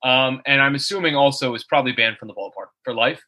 Um, 0.03 0.43
and 0.45 0.61
I'm 0.61 0.74
assuming 0.74 1.16
also 1.16 1.55
is 1.55 1.64
probably 1.64 1.93
banned 1.93 2.18
from 2.18 2.28
the 2.28 2.35
ballpark 2.35 2.68
for 2.85 2.93
life. 2.93 3.22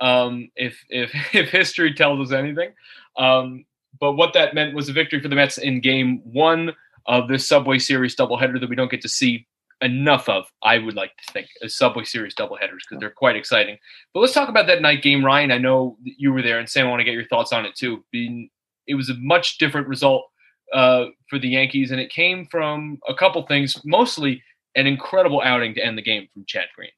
Um, 0.00 0.50
if 0.54 0.84
if 0.88 1.12
if 1.34 1.48
history 1.48 1.92
tells 1.94 2.28
us 2.28 2.36
anything. 2.36 2.70
Um, 3.16 3.64
but 4.00 4.12
what 4.12 4.32
that 4.34 4.54
meant 4.54 4.74
was 4.74 4.88
a 4.88 4.92
victory 4.92 5.20
for 5.20 5.28
the 5.28 5.34
Mets 5.34 5.58
in 5.58 5.80
Game 5.80 6.20
One 6.24 6.72
of 7.08 7.26
this 7.26 7.48
Subway 7.48 7.78
Series 7.78 8.14
doubleheader 8.14 8.60
that 8.60 8.68
we 8.68 8.76
don't 8.76 8.90
get 8.90 9.00
to 9.00 9.08
see 9.08 9.46
enough 9.80 10.28
of. 10.28 10.44
I 10.62 10.78
would 10.78 10.94
like 10.94 11.16
to 11.16 11.32
think 11.32 11.48
as 11.62 11.76
Subway 11.76 12.04
Series 12.04 12.34
doubleheaders 12.34 12.84
because 12.88 13.00
they're 13.00 13.10
quite 13.10 13.36
exciting. 13.36 13.78
But 14.12 14.20
let's 14.20 14.34
talk 14.34 14.48
about 14.48 14.66
that 14.66 14.82
night 14.82 15.02
game, 15.02 15.24
Ryan. 15.24 15.50
I 15.50 15.58
know 15.58 15.96
you 16.04 16.32
were 16.32 16.42
there, 16.42 16.58
and 16.58 16.68
Sam, 16.68 16.86
I 16.86 16.90
want 16.90 17.00
to 17.00 17.04
get 17.04 17.14
your 17.14 17.26
thoughts 17.26 17.52
on 17.52 17.64
it 17.64 17.74
too. 17.74 18.04
Being, 18.12 18.50
it 18.86 18.94
was 18.94 19.08
a 19.08 19.14
much 19.14 19.58
different 19.58 19.88
result 19.88 20.30
uh, 20.72 21.06
for 21.30 21.38
the 21.38 21.48
Yankees, 21.48 21.90
and 21.90 22.00
it 22.00 22.10
came 22.10 22.46
from 22.46 22.98
a 23.08 23.14
couple 23.14 23.42
things, 23.46 23.80
mostly 23.84 24.42
an 24.76 24.86
incredible 24.86 25.40
outing 25.42 25.74
to 25.74 25.80
end 25.80 25.96
the 25.96 26.02
game 26.02 26.28
from 26.32 26.44
Chad 26.46 26.66
Green. 26.76 26.90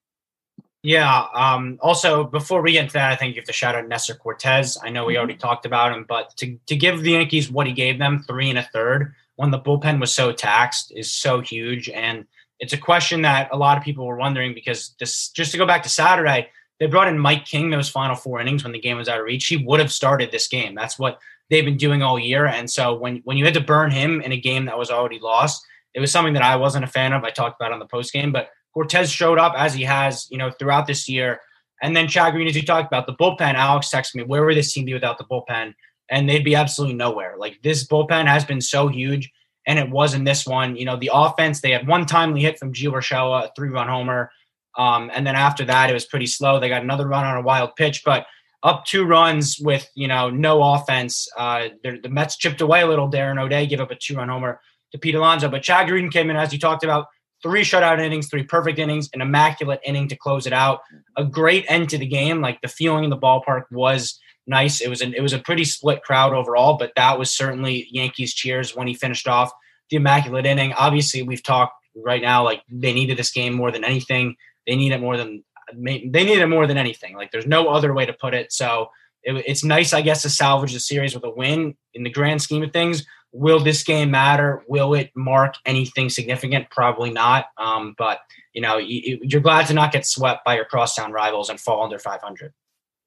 Yeah. 0.83 1.27
Um, 1.35 1.79
also, 1.83 2.25
before 2.25 2.63
we 2.63 2.73
get 2.73 2.85
into 2.85 2.95
that, 2.95 3.13
I 3.13 3.17
think 3.17 3.35
you 3.35 3.41
have 3.41 3.47
to 3.47 3.53
shout 3.53 3.75
out 3.75 3.87
Nestor 3.87 4.15
Cortes. 4.15 4.79
I 4.83 4.89
know 4.89 5.05
we 5.05 5.19
already 5.19 5.37
talked 5.37 5.67
about 5.67 5.93
him, 5.93 6.07
but 6.09 6.35
to, 6.39 6.59
to 6.67 6.77
give 6.77 7.03
the 7.03 7.13
Yankees 7.13 7.51
what 7.51 7.67
he 7.67 7.75
gave 7.75 7.99
them, 7.99 8.25
three 8.27 8.49
and 8.49 8.59
a 8.59 8.69
third, 8.73 9.15
when 9.41 9.51
the 9.51 9.59
bullpen 9.59 9.99
was 9.99 10.13
so 10.13 10.33
taxed, 10.33 10.93
is 10.95 11.11
so 11.11 11.41
huge. 11.41 11.89
And 11.89 12.27
it's 12.59 12.75
a 12.75 12.77
question 12.77 13.23
that 13.23 13.49
a 13.51 13.57
lot 13.57 13.79
of 13.79 13.83
people 13.83 14.05
were 14.05 14.19
wondering 14.19 14.53
because 14.53 14.95
this, 15.01 15.31
just 15.31 15.51
to 15.53 15.57
go 15.57 15.65
back 15.65 15.83
to 15.85 15.89
Saturday, 15.89 16.51
they 16.79 16.85
brought 16.85 17.09
in 17.09 17.19
Mike 17.19 17.47
King 17.47 17.71
those 17.71 17.89
final 17.89 18.15
four 18.15 18.39
innings 18.39 18.65
when 18.65 18.75
the 18.75 18.79
game 18.79 18.99
was 18.99 19.09
out 19.09 19.19
of 19.19 19.25
reach. 19.25 19.47
He 19.47 19.57
would 19.57 19.81
have 19.81 19.91
started 19.91 20.31
this 20.31 20.47
game. 20.47 20.75
That's 20.75 20.99
what 20.99 21.21
they've 21.49 21.65
been 21.65 21.79
doing 21.79 22.03
all 22.03 22.19
year. 22.19 22.45
And 22.45 22.71
so 22.71 22.95
when, 22.95 23.23
when 23.25 23.39
you 23.39 23.47
had 23.47 23.55
to 23.55 23.63
burn 23.63 23.91
him 23.91 24.21
in 24.21 24.33
a 24.33 24.37
game 24.37 24.67
that 24.67 24.77
was 24.77 24.91
already 24.91 25.19
lost, 25.19 25.65
it 25.95 26.01
was 26.01 26.13
something 26.13 26.35
that 26.35 26.43
I 26.43 26.57
wasn't 26.57 26.85
a 26.85 26.89
fan 26.89 27.15
of. 27.15 27.25
I 27.25 27.31
talked 27.31 27.59
about 27.59 27.73
on 27.73 27.79
the 27.79 27.87
post 27.87 28.13
game, 28.13 28.33
but 28.33 28.51
Cortes 28.77 29.09
showed 29.09 29.39
up 29.39 29.55
as 29.57 29.73
he 29.73 29.85
has, 29.85 30.27
you 30.31 30.37
know, 30.37 30.51
throughout 30.51 30.87
this 30.87 31.09
year. 31.09 31.41
And 31.81 31.97
then 31.97 32.09
Chad 32.09 32.35
Green, 32.35 32.47
as 32.47 32.55
you 32.55 32.63
talked 32.63 32.89
about, 32.89 33.07
the 33.07 33.15
bullpen, 33.15 33.55
Alex 33.55 33.89
texted 33.89 34.17
me, 34.17 34.23
where 34.23 34.45
would 34.45 34.59
this 34.59 34.75
team 34.75 34.85
be 34.85 34.93
without 34.93 35.17
the 35.17 35.25
bullpen? 35.25 35.73
And 36.11 36.29
they'd 36.29 36.45
be 36.45 36.57
absolutely 36.57 36.97
nowhere. 36.97 37.37
Like 37.39 37.63
this 37.63 37.87
bullpen 37.87 38.27
has 38.27 38.45
been 38.45 38.61
so 38.61 38.89
huge, 38.89 39.31
and 39.67 39.79
it 39.79 39.91
was 39.91 40.15
in 40.15 40.25
this 40.25 40.47
one. 40.47 40.77
You 40.77 40.85
know, 40.85 40.97
the 40.97 41.11
offense, 41.13 41.61
they 41.61 41.71
had 41.71 41.87
one 41.87 42.07
timely 42.07 42.41
hit 42.41 42.59
from 42.59 42.73
Gio 42.73 42.93
Urshela, 42.93 43.45
a 43.45 43.53
three 43.57 43.69
run 43.69 43.89
homer. 43.89 44.31
Um, 44.77 45.11
and 45.15 45.27
then 45.27 45.37
after 45.37 45.65
that, 45.65 45.91
it 45.91 45.93
was 45.93 46.05
pretty 46.05 46.27
slow. 46.27 46.59
They 46.59 46.69
got 46.69 46.83
another 46.83 47.07
run 47.07 47.25
on 47.25 47.37
a 47.37 47.43
wild 47.43 47.77
pitch, 47.77 48.03
but 48.05 48.27
up 48.63 48.85
two 48.85 49.05
runs 49.05 49.59
with, 49.59 49.89
you 49.95 50.07
know, 50.07 50.31
no 50.31 50.63
offense. 50.63 51.29
Uh, 51.37 51.69
the 51.83 52.09
Mets 52.09 52.37
chipped 52.37 52.61
away 52.61 52.83
a 52.83 52.87
little. 52.87 53.11
Darren 53.11 53.41
O'Day 53.41 53.67
gave 53.67 53.81
up 53.81 53.91
a 53.91 53.97
two 53.97 54.17
run 54.17 54.29
homer 54.29 54.61
to 54.93 54.99
Pete 54.99 55.15
Alonso. 55.15 55.49
But 55.49 55.63
Chad 55.63 55.89
Green 55.89 56.11
came 56.11 56.31
in, 56.31 56.37
as 56.37 56.53
you 56.53 56.59
talked 56.59 56.85
about, 56.85 57.07
three 57.43 57.63
shutout 57.63 58.01
innings, 58.01 58.29
three 58.29 58.43
perfect 58.43 58.79
innings, 58.79 59.09
an 59.15 59.23
immaculate 59.23 59.81
inning 59.85 60.09
to 60.09 60.17
close 60.17 60.47
it 60.47 60.53
out. 60.53 60.81
A 61.17 61.25
great 61.25 61.65
end 61.69 61.89
to 61.91 61.99
the 61.99 62.07
game. 62.07 62.41
Like 62.41 62.61
the 62.61 62.69
feeling 62.69 63.05
in 63.05 63.11
the 63.11 63.17
ballpark 63.17 63.65
was 63.71 64.19
nice. 64.51 64.83
It 64.83 64.91
was 64.91 65.01
an 65.01 65.15
it 65.15 65.23
was 65.23 65.33
a 65.33 65.39
pretty 65.39 65.65
split 65.65 66.03
crowd 66.03 66.35
overall, 66.35 66.77
but 66.77 66.93
that 66.97 67.19
was 67.19 67.31
certainly 67.31 67.89
Yankees 67.91 68.35
cheers 68.35 68.77
when 68.77 68.87
he 68.87 68.95
finished 68.95 69.27
off 69.27 69.51
the 69.89 69.97
immaculate 69.97 70.45
inning. 70.45 70.75
Obviously, 70.75 71.23
we've 71.23 71.43
talked 71.43 71.73
right 71.97 72.21
now 72.21 72.45
like 72.45 72.63
they 72.71 72.93
needed 72.93 73.17
this 73.17 73.31
game 73.31 73.55
more 73.55 73.71
than 73.71 73.85
anything. 73.85 74.37
They 74.67 74.77
need 74.77 74.93
it 74.93 75.01
more 75.01 75.17
than 75.17 75.43
they 75.73 75.99
need 75.99 76.39
it 76.39 76.47
more 76.49 76.67
than 76.67 76.77
anything. 76.77 77.17
Like 77.17 77.31
there's 77.31 77.47
no 77.47 77.69
other 77.69 77.95
way 77.95 78.05
to 78.05 78.13
put 78.13 78.35
it. 78.35 78.53
So 78.53 78.91
it, 79.23 79.43
it's 79.47 79.65
nice, 79.65 79.93
I 79.93 80.03
guess, 80.03 80.23
to 80.23 80.31
salvage 80.31 80.73
the 80.73 80.81
series 80.81 81.15
with 81.15 81.25
a 81.25 81.31
win 81.31 81.77
in 81.95 82.03
the 82.03 82.11
grand 82.11 82.43
scheme 82.43 82.63
of 82.63 82.73
things. 82.73 83.07
Will 83.33 83.61
this 83.61 83.85
game 83.85 84.11
matter? 84.11 84.65
Will 84.67 84.95
it 84.95 85.11
mark 85.15 85.55
anything 85.65 86.09
significant? 86.09 86.69
Probably 86.71 87.11
not. 87.11 87.47
Um, 87.57 87.95
but 87.97 88.21
you 88.53 88.61
know, 88.61 88.79
you, 88.79 89.21
you're 89.23 89.41
glad 89.41 89.67
to 89.67 89.75
not 89.75 89.93
get 89.93 90.05
swept 90.05 90.45
by 90.45 90.57
your 90.57 90.65
crosstown 90.65 91.13
rivals 91.13 91.49
and 91.49 91.61
fall 91.61 91.85
under 91.85 91.99
500. 91.99 92.53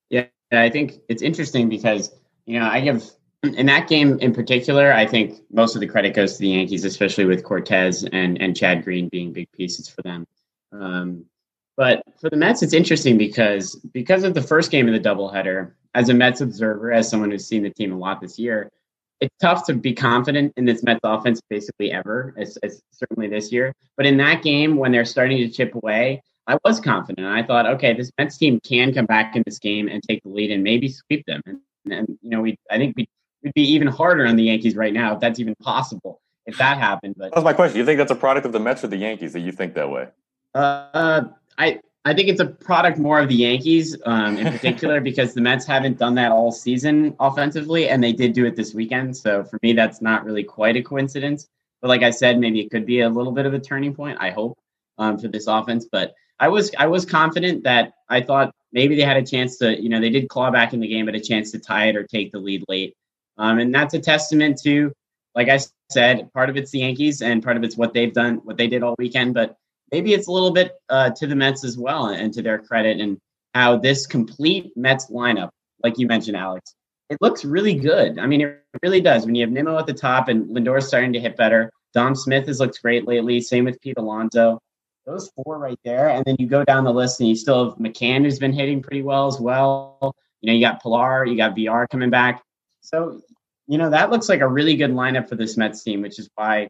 Yeah, 0.09 0.25
I 0.61 0.69
think 0.69 0.99
it's 1.09 1.21
interesting 1.21 1.69
because 1.69 2.11
you 2.45 2.59
know 2.59 2.67
I 2.67 2.81
give 2.81 3.03
in 3.43 3.65
that 3.65 3.87
game 3.87 4.19
in 4.19 4.33
particular. 4.33 4.93
I 4.93 5.05
think 5.05 5.39
most 5.51 5.75
of 5.75 5.81
the 5.81 5.87
credit 5.87 6.13
goes 6.13 6.33
to 6.33 6.39
the 6.39 6.49
Yankees, 6.49 6.85
especially 6.85 7.25
with 7.25 7.43
Cortes 7.43 8.03
and 8.11 8.41
and 8.41 8.55
Chad 8.55 8.83
Green 8.83 9.09
being 9.09 9.33
big 9.33 9.51
pieces 9.51 9.89
for 9.89 10.01
them. 10.01 10.25
Um, 10.71 11.25
but 11.75 12.03
for 12.19 12.29
the 12.29 12.37
Mets, 12.37 12.61
it's 12.61 12.73
interesting 12.73 13.17
because 13.17 13.75
because 13.75 14.23
of 14.23 14.33
the 14.33 14.41
first 14.41 14.71
game 14.71 14.87
of 14.87 14.93
the 14.93 15.09
doubleheader. 15.09 15.73
As 15.95 16.09
a 16.09 16.13
Mets 16.13 16.41
observer, 16.41 16.91
as 16.91 17.07
someone 17.07 17.29
who's 17.29 17.47
seen 17.47 17.61
the 17.61 17.69
team 17.69 17.93
a 17.93 17.97
lot 17.97 18.19
this 18.19 18.39
year, 18.39 18.71
it's 19.19 19.35
tough 19.39 19.65
to 19.67 19.73
be 19.73 19.93
confident 19.93 20.51
in 20.57 20.65
this 20.65 20.83
Mets 20.83 20.99
offense 21.03 21.39
basically 21.49 21.91
ever, 21.91 22.33
as, 22.37 22.57
as, 22.57 22.81
certainly 22.91 23.27
this 23.27 23.51
year. 23.51 23.73
But 23.95 24.05
in 24.05 24.17
that 24.17 24.41
game, 24.43 24.75
when 24.75 24.91
they're 24.91 25.05
starting 25.05 25.37
to 25.37 25.49
chip 25.49 25.75
away, 25.75 26.23
I 26.47 26.57
was 26.63 26.79
confident. 26.79 27.25
I 27.25 27.43
thought, 27.43 27.65
okay, 27.65 27.93
this 27.93 28.11
Mets 28.17 28.37
team 28.37 28.59
can 28.61 28.93
come 28.93 29.05
back 29.05 29.35
in 29.35 29.43
this 29.45 29.59
game 29.59 29.87
and 29.87 30.03
take 30.03 30.23
the 30.23 30.29
lead 30.29 30.51
and 30.51 30.63
maybe 30.63 30.89
sweep 30.89 31.25
them. 31.25 31.41
And, 31.45 31.59
and 31.89 32.07
you 32.21 32.29
know, 32.29 32.41
we 32.41 32.57
I 32.69 32.77
think 32.77 32.95
we 32.97 33.07
would 33.43 33.53
be 33.53 33.63
even 33.63 33.87
harder 33.87 34.25
on 34.25 34.35
the 34.35 34.43
Yankees 34.43 34.75
right 34.75 34.93
now 34.93 35.13
if 35.13 35.19
that's 35.19 35.39
even 35.39 35.55
possible 35.55 36.21
if 36.45 36.57
that 36.57 36.77
happened. 36.77 37.15
But 37.17 37.33
that's 37.33 37.43
my 37.43 37.53
question. 37.53 37.77
You 37.77 37.85
think 37.85 37.97
that's 37.97 38.11
a 38.11 38.15
product 38.15 38.45
of 38.45 38.51
the 38.51 38.59
Mets 38.59 38.83
or 38.83 38.87
the 38.87 38.97
Yankees 38.97 39.33
that 39.33 39.41
you 39.41 39.51
think 39.51 39.73
that 39.75 39.89
way? 39.89 40.07
Uh, 40.53 41.23
I 41.57 41.79
I 42.05 42.13
think 42.13 42.27
it's 42.27 42.41
a 42.41 42.45
product 42.45 42.97
more 42.97 43.19
of 43.19 43.29
the 43.29 43.35
Yankees 43.35 43.95
um, 44.05 44.37
in 44.37 44.51
particular 44.51 44.99
because 45.09 45.33
the 45.33 45.41
Mets 45.41 45.65
haven't 45.65 45.97
done 45.97 46.15
that 46.15 46.31
all 46.31 46.51
season 46.51 47.15
offensively, 47.19 47.87
and 47.87 48.03
they 48.03 48.11
did 48.11 48.33
do 48.33 48.45
it 48.45 48.55
this 48.55 48.73
weekend. 48.73 49.15
So 49.15 49.43
for 49.43 49.59
me, 49.61 49.73
that's 49.73 50.01
not 50.01 50.25
really 50.25 50.43
quite 50.43 50.75
a 50.75 50.81
coincidence. 50.81 51.47
But 51.81 51.87
like 51.87 52.03
I 52.03 52.11
said, 52.11 52.39
maybe 52.39 52.59
it 52.61 52.71
could 52.71 52.85
be 52.85 53.01
a 53.01 53.09
little 53.09 53.31
bit 53.31 53.45
of 53.45 53.53
a 53.53 53.59
turning 53.59 53.93
point. 53.93 54.17
I 54.19 54.31
hope 54.31 54.57
um, 54.97 55.17
for 55.17 55.27
this 55.27 55.47
offense. 55.47 55.85
But 55.89 56.13
I 56.39 56.47
was 56.47 56.71
I 56.77 56.87
was 56.87 57.05
confident 57.05 57.63
that 57.63 57.93
I 58.09 58.21
thought 58.21 58.53
maybe 58.71 58.95
they 58.95 59.03
had 59.03 59.17
a 59.17 59.25
chance 59.25 59.57
to 59.59 59.81
you 59.81 59.89
know 59.89 59.99
they 59.99 60.09
did 60.09 60.29
claw 60.29 60.51
back 60.51 60.73
in 60.73 60.79
the 60.79 60.87
game, 60.87 61.05
but 61.05 61.15
a 61.15 61.19
chance 61.19 61.51
to 61.51 61.59
tie 61.59 61.87
it 61.87 61.95
or 61.95 62.03
take 62.03 62.31
the 62.31 62.39
lead 62.39 62.63
late. 62.67 62.93
Um, 63.37 63.59
and 63.59 63.73
that's 63.73 63.93
a 63.93 63.99
testament 63.99 64.59
to, 64.63 64.91
like 65.35 65.49
I 65.49 65.59
said, 65.89 66.31
part 66.33 66.49
of 66.49 66.57
it's 66.57 66.71
the 66.71 66.79
Yankees 66.79 67.21
and 67.21 67.43
part 67.43 67.57
of 67.57 67.63
it's 67.63 67.77
what 67.77 67.93
they've 67.93 68.13
done, 68.13 68.35
what 68.43 68.57
they 68.57 68.67
did 68.67 68.83
all 68.83 68.95
weekend. 68.99 69.33
But 69.33 69.55
maybe 69.91 70.13
it's 70.13 70.27
a 70.27 70.31
little 70.31 70.51
bit 70.51 70.73
uh, 70.89 71.11
to 71.11 71.27
the 71.27 71.35
Mets 71.35 71.63
as 71.63 71.77
well 71.77 72.07
and 72.07 72.33
to 72.33 72.41
their 72.41 72.59
credit 72.59 72.99
and 72.99 73.17
how 73.53 73.77
this 73.77 74.05
complete 74.05 74.75
Mets 74.75 75.09
lineup, 75.09 75.49
like 75.83 75.97
you 75.97 76.07
mentioned, 76.07 76.37
Alex, 76.37 76.75
it 77.09 77.17
looks 77.21 77.45
really 77.45 77.75
good. 77.75 78.19
I 78.19 78.25
mean, 78.25 78.41
it 78.41 78.63
really 78.81 79.01
does. 79.01 79.25
When 79.25 79.35
you 79.35 79.43
have 79.43 79.51
Nimmo 79.51 79.77
at 79.77 79.85
the 79.85 79.93
top 79.93 80.29
and 80.29 80.49
Lindor's 80.49 80.87
starting 80.87 81.13
to 81.13 81.19
hit 81.19 81.37
better, 81.37 81.71
Dom 81.93 82.15
Smith 82.15 82.47
has 82.47 82.59
looked 82.59 82.81
great 82.81 83.07
lately. 83.07 83.39
Same 83.41 83.65
with 83.65 83.79
Pete 83.81 83.97
Alonso. 83.97 84.59
Those 85.05 85.29
four 85.35 85.57
right 85.59 85.79
there, 85.83 86.09
and 86.09 86.23
then 86.23 86.37
you 86.39 86.47
go 86.47 86.63
down 86.63 86.85
the 86.85 86.93
list 86.93 87.19
and 87.19 87.27
you 87.27 87.35
still 87.35 87.69
have 87.69 87.77
McCann 87.77 88.23
who's 88.23 88.39
been 88.39 88.53
hitting 88.53 88.81
pretty 88.81 89.01
well 89.01 89.27
as 89.27 89.39
well. 89.39 90.15
You 90.39 90.47
know, 90.47 90.53
you 90.53 90.61
got 90.61 90.81
Pilar, 90.81 91.25
you 91.25 91.35
got 91.35 91.55
VR 91.55 91.89
coming 91.89 92.09
back. 92.09 92.41
So, 92.81 93.21
you 93.67 93.77
know, 93.77 93.89
that 93.89 94.11
looks 94.11 94.29
like 94.29 94.39
a 94.41 94.47
really 94.47 94.75
good 94.75 94.91
lineup 94.91 95.27
for 95.27 95.35
this 95.35 95.57
Mets 95.57 95.83
team, 95.83 96.01
which 96.01 96.19
is 96.19 96.29
why 96.35 96.69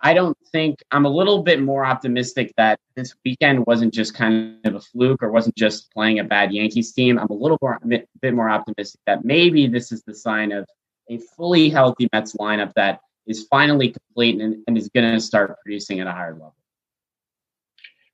I 0.00 0.14
don't 0.14 0.36
think 0.52 0.82
I'm 0.90 1.04
a 1.04 1.08
little 1.08 1.42
bit 1.42 1.60
more 1.60 1.84
optimistic 1.84 2.52
that 2.56 2.78
this 2.94 3.14
weekend 3.24 3.66
wasn't 3.66 3.92
just 3.92 4.14
kind 4.14 4.58
of 4.64 4.76
a 4.76 4.80
fluke 4.80 5.22
or 5.22 5.30
wasn't 5.30 5.56
just 5.56 5.92
playing 5.92 6.20
a 6.20 6.24
bad 6.24 6.52
Yankees 6.52 6.92
team. 6.92 7.18
I'm 7.18 7.28
a 7.30 7.34
little 7.34 7.58
more, 7.60 7.78
a 7.82 8.02
bit 8.20 8.34
more 8.34 8.48
optimistic 8.48 9.00
that 9.06 9.24
maybe 9.24 9.66
this 9.66 9.90
is 9.90 10.02
the 10.02 10.14
sign 10.14 10.52
of 10.52 10.68
a 11.10 11.18
fully 11.36 11.68
healthy 11.68 12.08
Mets 12.12 12.36
lineup 12.36 12.72
that 12.74 13.00
is 13.26 13.46
finally 13.50 13.90
complete 13.92 14.40
and, 14.40 14.62
and 14.66 14.78
is 14.78 14.88
going 14.88 15.12
to 15.12 15.20
start 15.20 15.56
producing 15.64 16.00
at 16.00 16.06
a 16.06 16.12
higher 16.12 16.32
level. 16.32 16.54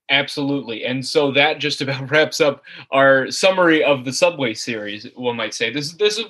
Absolutely. 0.09 0.85
And 0.85 1.05
so 1.05 1.31
that 1.31 1.59
just 1.59 1.81
about 1.81 2.09
wraps 2.11 2.41
up 2.41 2.63
our 2.91 3.31
summary 3.31 3.83
of 3.83 4.05
the 4.05 4.13
Subway 4.13 4.53
series, 4.53 5.07
one 5.15 5.35
might 5.35 5.53
say. 5.53 5.71
This, 5.71 5.93
this 5.93 6.17
is 6.17 6.25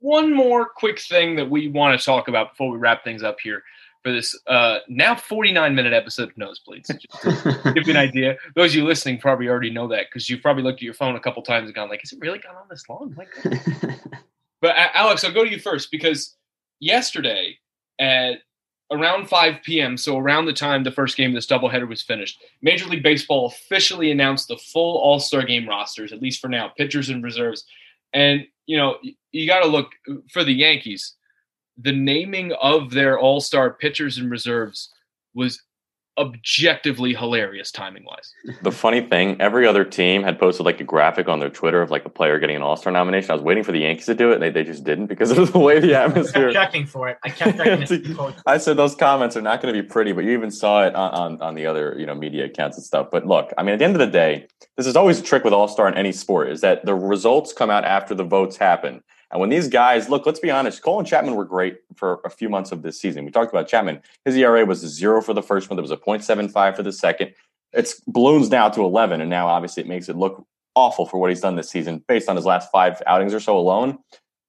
one 0.00 0.32
more 0.32 0.68
quick 0.68 1.00
thing 1.00 1.36
that 1.36 1.50
we 1.50 1.68
want 1.68 1.98
to 1.98 2.04
talk 2.04 2.28
about 2.28 2.52
before 2.52 2.70
we 2.70 2.78
wrap 2.78 3.04
things 3.04 3.22
up 3.22 3.38
here 3.40 3.62
for 4.02 4.12
this 4.12 4.38
uh, 4.46 4.78
now 4.88 5.14
49 5.14 5.74
minute 5.74 5.92
episode 5.92 6.30
of 6.30 6.36
Nosebleeds. 6.36 6.88
Give 7.74 7.86
you 7.86 7.92
an 7.92 7.96
idea. 7.96 8.36
Those 8.54 8.72
of 8.72 8.76
you 8.76 8.84
listening 8.84 9.18
probably 9.18 9.48
already 9.48 9.70
know 9.70 9.88
that 9.88 10.06
because 10.08 10.30
you've 10.30 10.42
probably 10.42 10.62
looked 10.62 10.78
at 10.78 10.82
your 10.82 10.94
phone 10.94 11.16
a 11.16 11.20
couple 11.20 11.42
times 11.42 11.66
and 11.66 11.74
gone 11.74 11.88
like, 11.88 12.04
"Is 12.04 12.12
it 12.12 12.20
really 12.20 12.38
gone 12.38 12.56
on 12.56 12.66
this 12.70 12.88
long?" 12.88 13.14
Like, 13.16 13.28
but 14.60 14.76
Alex, 14.94 15.24
I'll 15.24 15.32
go 15.32 15.44
to 15.44 15.50
you 15.50 15.58
first 15.58 15.90
because 15.90 16.36
yesterday 16.80 17.58
at 17.98 18.38
around 18.90 19.28
5 19.28 19.62
p.m., 19.62 19.96
so 19.96 20.16
around 20.16 20.46
the 20.46 20.52
time 20.52 20.82
the 20.82 20.90
first 20.90 21.16
game 21.16 21.30
of 21.30 21.34
this 21.34 21.46
doubleheader 21.46 21.88
was 21.88 22.02
finished, 22.02 22.42
Major 22.62 22.86
League 22.86 23.02
Baseball 23.02 23.46
officially 23.46 24.10
announced 24.10 24.48
the 24.48 24.56
full 24.56 24.98
All 24.98 25.20
Star 25.20 25.44
game 25.44 25.68
rosters, 25.68 26.12
at 26.12 26.22
least 26.22 26.40
for 26.40 26.48
now, 26.48 26.68
pitchers 26.68 27.10
and 27.10 27.22
reserves. 27.22 27.64
And, 28.12 28.46
you 28.66 28.76
know, 28.76 28.96
you 29.32 29.46
got 29.46 29.60
to 29.60 29.68
look 29.68 29.92
for 30.32 30.44
the 30.44 30.52
Yankees. 30.52 31.14
The 31.76 31.92
naming 31.92 32.52
of 32.60 32.90
their 32.90 33.18
All 33.18 33.40
Star 33.40 33.70
pitchers 33.70 34.18
and 34.18 34.30
reserves 34.30 34.92
was 35.34 35.62
objectively 36.18 37.14
hilarious 37.14 37.70
timing 37.70 38.04
wise. 38.04 38.34
The 38.62 38.72
funny 38.72 39.00
thing, 39.00 39.40
every 39.40 39.66
other 39.66 39.84
team 39.84 40.22
had 40.22 40.38
posted 40.38 40.66
like 40.66 40.80
a 40.80 40.84
graphic 40.84 41.28
on 41.28 41.38
their 41.38 41.48
Twitter 41.48 41.80
of 41.80 41.90
like 41.90 42.04
a 42.04 42.08
player 42.08 42.38
getting 42.38 42.56
an 42.56 42.62
All 42.62 42.76
Star 42.76 42.92
nomination. 42.92 43.30
I 43.30 43.34
was 43.34 43.42
waiting 43.42 43.64
for 43.64 43.72
the 43.72 43.80
Yankees 43.80 44.06
to 44.06 44.14
do 44.14 44.30
it, 44.30 44.34
and 44.34 44.42
they, 44.42 44.50
they 44.50 44.64
just 44.64 44.84
didn't 44.84 45.06
because 45.06 45.30
of 45.30 45.52
the 45.52 45.58
way 45.58 45.80
the 45.80 45.94
atmosphere. 45.94 46.50
I 46.50 46.52
kept 46.52 46.64
checking 46.72 46.86
for 46.86 47.08
it. 47.08 47.18
I 47.24 47.30
kept 47.30 47.56
checking. 47.56 48.34
I 48.46 48.58
said 48.58 48.76
those 48.76 48.94
comments 48.94 49.36
are 49.36 49.42
not 49.42 49.62
going 49.62 49.72
to 49.72 49.82
be 49.82 49.86
pretty, 49.86 50.12
but 50.12 50.24
you 50.24 50.32
even 50.32 50.50
saw 50.50 50.84
it 50.84 50.94
on, 50.94 51.10
on 51.12 51.42
on 51.42 51.54
the 51.54 51.66
other 51.66 51.94
you 51.98 52.06
know 52.06 52.14
media 52.14 52.46
accounts 52.46 52.76
and 52.76 52.84
stuff. 52.84 53.08
But 53.10 53.26
look, 53.26 53.52
I 53.56 53.62
mean, 53.62 53.74
at 53.74 53.78
the 53.78 53.84
end 53.84 53.94
of 53.94 54.00
the 54.00 54.06
day, 54.06 54.46
this 54.76 54.86
is 54.86 54.96
always 54.96 55.18
a 55.18 55.22
trick 55.22 55.44
with 55.44 55.52
All 55.52 55.68
Star 55.68 55.88
in 55.88 55.94
any 55.94 56.12
sport 56.12 56.50
is 56.50 56.60
that 56.60 56.84
the 56.84 56.94
results 56.94 57.52
come 57.52 57.70
out 57.70 57.84
after 57.84 58.14
the 58.14 58.24
votes 58.24 58.56
happen. 58.56 59.02
And 59.30 59.40
when 59.40 59.50
these 59.50 59.68
guys 59.68 60.08
look, 60.08 60.24
let's 60.24 60.40
be 60.40 60.50
honest, 60.50 60.82
Cole 60.82 60.98
and 60.98 61.06
Chapman 61.06 61.34
were 61.34 61.44
great 61.44 61.78
for 61.96 62.20
a 62.24 62.30
few 62.30 62.48
months 62.48 62.72
of 62.72 62.82
this 62.82 63.00
season. 63.00 63.24
We 63.24 63.30
talked 63.30 63.52
about 63.52 63.68
Chapman. 63.68 64.00
His 64.24 64.36
ERA 64.36 64.64
was 64.64 64.80
zero 64.80 65.20
for 65.20 65.34
the 65.34 65.42
first 65.42 65.68
month. 65.68 65.78
It 65.78 65.82
was 65.82 65.90
a 65.90 65.96
0.75 65.96 66.76
for 66.76 66.82
the 66.82 66.92
second. 66.92 67.34
It's 67.72 68.00
balloons 68.06 68.48
now 68.48 68.70
to 68.70 68.80
11. 68.82 69.20
And 69.20 69.28
now 69.28 69.48
obviously 69.48 69.82
it 69.82 69.88
makes 69.88 70.08
it 70.08 70.16
look 70.16 70.46
awful 70.74 71.04
for 71.04 71.18
what 71.18 71.28
he's 71.28 71.40
done 71.40 71.56
this 71.56 71.68
season 71.68 72.02
based 72.08 72.28
on 72.28 72.36
his 72.36 72.46
last 72.46 72.70
five 72.70 73.02
outings 73.06 73.34
or 73.34 73.40
so 73.40 73.58
alone. 73.58 73.98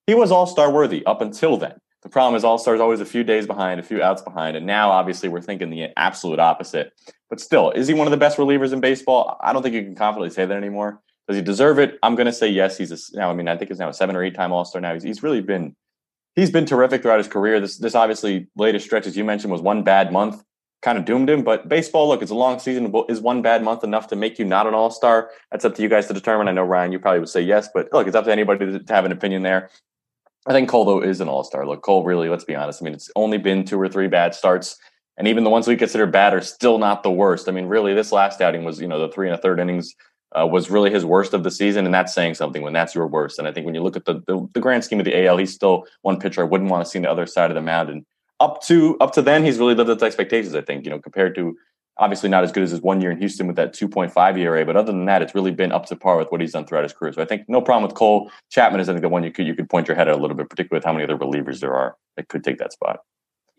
He 0.07 0.15
was 0.15 0.32
all 0.32 0.47
star 0.47 0.71
worthy 0.71 1.05
up 1.05 1.21
until 1.21 1.57
then. 1.57 1.75
The 2.01 2.09
problem 2.09 2.36
is 2.36 2.45
all 2.45 2.57
stars 2.57 2.80
always 2.80 3.01
a 3.01 3.05
few 3.05 3.25
days 3.25 3.45
behind, 3.45 3.80
a 3.80 3.84
few 3.84 4.01
outs 4.01 4.21
behind. 4.21 4.55
And 4.55 4.65
now 4.65 4.89
obviously 4.89 5.27
we're 5.27 5.41
thinking 5.41 5.69
the 5.69 5.89
absolute 5.97 6.39
opposite. 6.39 6.93
But 7.30 7.41
still, 7.41 7.71
is 7.71 7.88
he 7.88 7.93
one 7.93 8.07
of 8.07 8.11
the 8.11 8.17
best 8.17 8.38
relievers 8.38 8.71
in 8.71 8.80
baseball? 8.80 9.38
I 9.41 9.51
don't 9.51 9.61
think 9.61 9.75
you 9.75 9.84
can 9.84 9.95
confidently 9.95 10.34
say 10.34 10.45
that 10.45 10.55
anymore. 10.55 11.01
Does 11.30 11.38
he 11.38 11.43
deserve 11.43 11.77
it? 11.77 11.99
I'm 12.01 12.15
going 12.15 12.25
to 12.25 12.34
say 12.34 12.47
yes. 12.47 12.75
He's 12.75 12.91
a, 12.91 13.15
now. 13.15 13.30
I 13.30 13.36
mean, 13.36 13.47
I 13.47 13.55
think 13.55 13.69
he's 13.69 13.77
now 13.77 13.88
a 13.88 13.93
seven 13.93 14.15
or 14.15 14.23
eight 14.23 14.34
time 14.34 14.51
All 14.51 14.65
Star. 14.65 14.82
Now 14.82 14.95
he's, 14.95 15.03
he's 15.03 15.21
really 15.21 15.41
been 15.41 15.75
he's 16.36 16.49
been 16.49 16.65
terrific 16.65 17.03
throughout 17.03 17.19
his 17.19 17.27
career. 17.27 17.59
This 17.59 17.77
this 17.77 17.93
obviously 17.93 18.47
latest 18.55 18.88
stretch, 18.88 19.05
as 19.05 19.15
you 19.15 19.23
mentioned, 19.23 19.51
was 19.51 19.61
one 19.61 19.84
bad 19.84 20.11
month, 20.11 20.43
kind 20.82 20.97
of 20.97 21.05
doomed 21.05 21.30
him. 21.30 21.43
But 21.43 21.69
baseball, 21.69 22.07
look, 22.07 22.23
it's 22.23 22.32
a 22.32 22.36
long 22.36 22.57
season. 22.57 22.91
Is 23.09 23.21
one 23.21 23.43
bad 23.43 23.61
month 23.61 23.84
enough 23.84 24.07
to 24.07 24.15
make 24.15 24.39
you 24.39 24.45
not 24.45 24.65
an 24.65 24.73
All 24.73 24.89
Star? 24.89 25.30
That's 25.51 25.63
up 25.65 25.75
to 25.75 25.84
you 25.84 25.88
guys 25.88 26.07
to 26.07 26.15
determine. 26.15 26.47
I 26.47 26.51
know 26.51 26.63
Ryan, 26.63 26.91
you 26.91 26.97
probably 26.97 27.19
would 27.19 27.30
say 27.30 27.41
yes, 27.41 27.69
but 27.71 27.89
look, 27.93 28.07
it's 28.07 28.15
up 28.15 28.25
to 28.25 28.32
anybody 28.32 28.80
to, 28.80 28.84
have 28.91 29.05
an 29.05 29.11
opinion 29.11 29.43
there. 29.43 29.69
I 30.47 30.53
think 30.53 30.67
Cole 30.67 30.84
though 30.84 31.03
is 31.03 31.21
an 31.21 31.30
All 31.30 31.43
Star. 31.43 31.67
Look, 31.67 31.84
Cole 31.84 32.03
really. 32.03 32.27
Let's 32.27 32.43
be 32.43 32.55
honest. 32.55 32.82
I 32.82 32.86
mean, 32.86 32.95
it's 32.95 33.11
only 33.15 33.38
been 33.38 33.65
two 33.65 33.80
or 33.80 33.88
three 33.88 34.07
bad 34.07 34.34
starts. 34.34 34.80
And 35.15 35.27
even 35.27 35.43
the 35.43 35.51
ones 35.51 35.67
we 35.67 35.75
consider 35.75 36.07
bad 36.07 36.34
are 36.34 36.41
still 36.41 36.80
not 36.80 37.03
the 37.03 37.11
worst. 37.11 37.47
I 37.47 37.51
mean, 37.51 37.65
really, 37.65 37.93
this 37.93 38.11
last 38.11 38.41
outing 38.41 38.63
was, 38.63 38.82
you 38.82 38.88
know, 38.88 38.99
the 38.99 39.13
three 39.13 39.27
and 39.27 39.38
a 39.38 39.41
third 39.41 39.59
innings 39.59 39.93
uh, 40.38 40.45
was 40.45 40.69
really 40.69 40.91
his 40.91 41.05
worst 41.05 41.34
of 41.34 41.43
the 41.43 41.51
season, 41.51 41.86
and 41.86 41.93
that's 41.93 42.13
saying 42.13 42.36
something 42.36 42.61
when 42.61 42.73
that's 42.73 42.93
your 42.93 43.07
worst. 43.07 43.39
And 43.39 43.47
I 43.47 43.51
think 43.51 43.65
when 43.65 43.75
you 43.75 43.82
look 43.82 43.95
at 43.95 44.05
the, 44.05 44.21
the, 44.27 44.47
the 44.53 44.59
grand 44.59 44.84
scheme 44.84 44.99
of 44.99 45.05
the 45.05 45.25
AL, 45.25 45.38
he's 45.38 45.53
still 45.53 45.86
one 46.01 46.19
pitcher 46.19 46.41
I 46.41 46.45
wouldn't 46.45 46.69
want 46.69 46.86
to 46.86 46.89
see 46.89 46.99
on 46.99 47.03
the 47.03 47.11
other 47.11 47.25
side 47.25 47.49
of 47.49 47.55
the 47.55 47.61
mound. 47.61 47.89
And 47.89 48.05
up 48.39 48.61
to 48.63 48.97
up 48.99 49.13
to 49.13 49.21
then, 49.21 49.43
he's 49.43 49.57
really 49.57 49.75
lived 49.75 49.89
up 49.89 49.99
to 49.99 50.05
expectations. 50.05 50.55
I 50.55 50.61
think 50.61 50.86
you 50.86 50.91
know 50.91 50.99
compared 50.99 51.36
to 51.36 51.57
obviously 51.97 52.30
not 52.30 52.43
as 52.43 52.51
good 52.51 52.63
as 52.63 52.71
his 52.71 52.82
one 52.82 53.01
year 53.01 53.11
in 53.11 53.17
Houston 53.17 53.45
with 53.45 53.57
that 53.57 53.73
2.5 53.73 54.39
ERA, 54.39 54.65
but 54.65 54.77
other 54.77 54.93
than 54.93 55.03
that, 55.05 55.21
it's 55.21 55.36
really 55.36 55.51
been 55.51 55.73
up 55.73 55.86
to 55.88 55.97
par 55.97 56.17
with 56.17 56.32
what 56.32 56.39
he's 56.39 56.53
done 56.53 56.65
throughout 56.65 56.84
his 56.84 56.93
career. 56.93 57.11
So 57.11 57.21
I 57.21 57.25
think 57.25 57.43
no 57.49 57.61
problem 57.61 57.84
with 57.84 57.95
Cole. 57.95 58.32
Chapman 58.49 58.80
is 58.80 58.88
I 58.88 58.93
think 58.93 59.01
the 59.01 59.09
one 59.09 59.23
you 59.23 59.32
could 59.32 59.47
you 59.47 59.55
could 59.55 59.69
point 59.69 59.88
your 59.88 59.95
head 59.95 60.07
at 60.07 60.15
a 60.15 60.17
little 60.17 60.38
bit, 60.38 60.49
particularly 60.49 60.80
with 60.80 60.86
how 60.86 60.93
many 60.93 61.03
other 61.03 61.17
relievers 61.17 61.59
there 61.59 61.73
are 61.73 61.97
that 62.15 62.30
could 62.30 62.43
take 62.43 62.57
that 62.59 62.71
spot. 62.71 63.01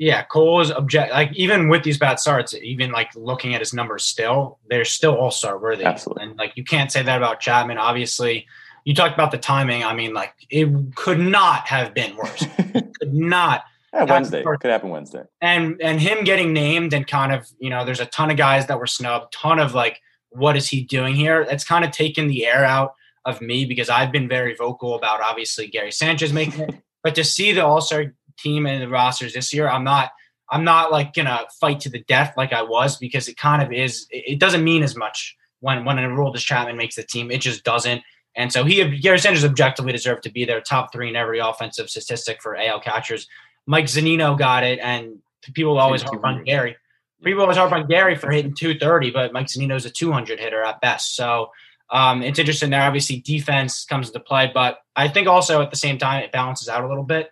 Yeah, 0.01 0.23
Cole 0.23 0.63
is 0.63 0.71
object 0.71 1.13
like 1.13 1.31
even 1.35 1.69
with 1.69 1.83
these 1.83 1.99
bad 1.99 2.19
starts, 2.19 2.55
even 2.55 2.91
like 2.91 3.15
looking 3.15 3.55
at 3.55 3.61
his 3.61 3.75
numbers 3.75 4.03
still, 4.03 4.59
they're 4.71 4.87
still 4.87 5.15
all 5.15 5.31
star 5.31 5.59
worthy. 5.59 5.85
Absolutely. 5.85 6.25
And 6.25 6.39
like 6.39 6.57
you 6.57 6.65
can't 6.65 6.91
say 6.91 7.03
that 7.03 7.19
about 7.19 7.41
Chapman. 7.41 7.77
Obviously, 7.77 8.47
you 8.87 8.95
talked 8.95 9.13
about 9.13 9.31
the 9.31 9.37
timing. 9.37 9.85
I 9.85 9.93
mean, 9.93 10.15
like 10.15 10.33
it 10.49 10.95
could 10.95 11.21
not 11.21 11.69
have 11.69 11.93
been 11.93 12.17
worse. 12.17 12.47
could 12.99 13.13
not. 13.13 13.65
Yeah, 13.93 14.05
Wednesday. 14.05 14.43
Could 14.43 14.71
happen 14.71 14.89
Wednesday. 14.89 15.25
And 15.43 15.79
and 15.83 16.01
him 16.01 16.25
getting 16.25 16.55
named 16.55 16.95
and 16.95 17.07
kind 17.07 17.31
of, 17.31 17.47
you 17.59 17.69
know, 17.69 17.85
there's 17.85 18.01
a 18.01 18.07
ton 18.07 18.31
of 18.31 18.39
guys 18.39 18.69
that 18.69 18.79
were 18.79 18.87
snubbed, 18.87 19.35
ton 19.35 19.59
of 19.59 19.75
like, 19.75 20.01
what 20.31 20.57
is 20.57 20.67
he 20.67 20.83
doing 20.83 21.15
here? 21.15 21.45
That's 21.45 21.63
kind 21.63 21.85
of 21.85 21.91
taken 21.91 22.27
the 22.27 22.47
air 22.47 22.65
out 22.65 22.95
of 23.27 23.43
me 23.43 23.67
because 23.67 23.91
I've 23.91 24.13
been 24.13 24.29
very 24.29 24.55
vocal 24.55 24.95
about 24.95 25.21
obviously 25.21 25.67
Gary 25.67 25.93
Sanchez 25.93 26.33
making 26.33 26.61
it. 26.61 26.75
But 27.03 27.15
to 27.15 27.25
see 27.25 27.53
the 27.53 27.65
All 27.65 27.81
Star 27.81 28.13
team 28.43 28.67
and 28.67 28.83
the 28.83 28.89
rosters 28.89 29.35
this 29.35 29.53
year. 29.53 29.69
I'm 29.69 29.85
not 29.85 30.11
I'm 30.51 30.65
not 30.65 30.91
like 30.91 31.15
gonna 31.15 31.45
fight 31.61 31.81
to 31.81 31.91
the 31.91 32.01
death 32.01 32.35
like 32.37 32.53
I 32.53 32.63
was 32.63 32.97
because 32.97 33.29
it 33.29 33.37
kind 33.37 33.63
of 33.63 33.73
is. 33.73 34.07
It 34.11 34.41
doesn't 34.41 34.65
mean 34.65 34.83
as 34.83 34.97
much 34.97 35.37
when 35.61 35.85
when 35.85 35.97
Aroldis 35.97 36.39
Chapman 36.39 36.77
makes 36.77 36.97
the 36.97 37.03
team. 37.03 37.31
It 37.31 37.41
just 37.41 37.65
doesn't. 37.65 38.03
And 38.35 38.53
so 38.53 38.65
he 38.65 38.99
Gary 38.99 39.19
Sanchez 39.19 39.45
objectively 39.45 39.93
deserved 39.93 40.25
to 40.25 40.31
be 40.31 40.45
there, 40.45 40.61
top 40.61 40.93
three 40.93 41.09
in 41.09 41.17
every 41.17 41.39
offensive 41.39 41.91
statistic 41.91 42.43
for 42.43 42.57
AL 42.57 42.81
catchers. 42.81 43.29
Mike 43.67 43.87
Zunino 43.87 44.37
got 44.37 44.65
it, 44.65 44.79
and 44.81 45.19
people 45.55 45.79
always 45.79 46.03
harp 46.03 46.25
on 46.25 46.45
Gary. 46.45 46.77
People 47.23 47.43
always 47.43 47.57
harp 47.57 47.73
on 47.73 47.87
Gary 47.87 48.17
for 48.17 48.31
hitting 48.31 48.55
230, 48.55 49.11
but 49.11 49.33
Mike 49.33 49.47
Zunino's 49.47 49.85
a 49.85 49.91
200 49.91 50.41
hitter 50.41 50.63
at 50.63 50.81
best. 50.81 51.15
So 51.15 51.51
um, 51.91 52.23
it's 52.23 52.39
interesting 52.39 52.71
there. 52.71 52.83
Obviously, 52.83 53.21
defense 53.21 53.85
comes 53.85 54.09
into 54.09 54.21
play, 54.21 54.51
but 54.53 54.79
I 54.97 55.09
think 55.09 55.29
also 55.29 55.61
at 55.61 55.71
the 55.71 55.77
same 55.77 55.99
time 55.99 56.23
it 56.23 56.33
balances 56.33 56.69
out 56.69 56.83
a 56.83 56.89
little 56.89 57.05
bit. 57.05 57.31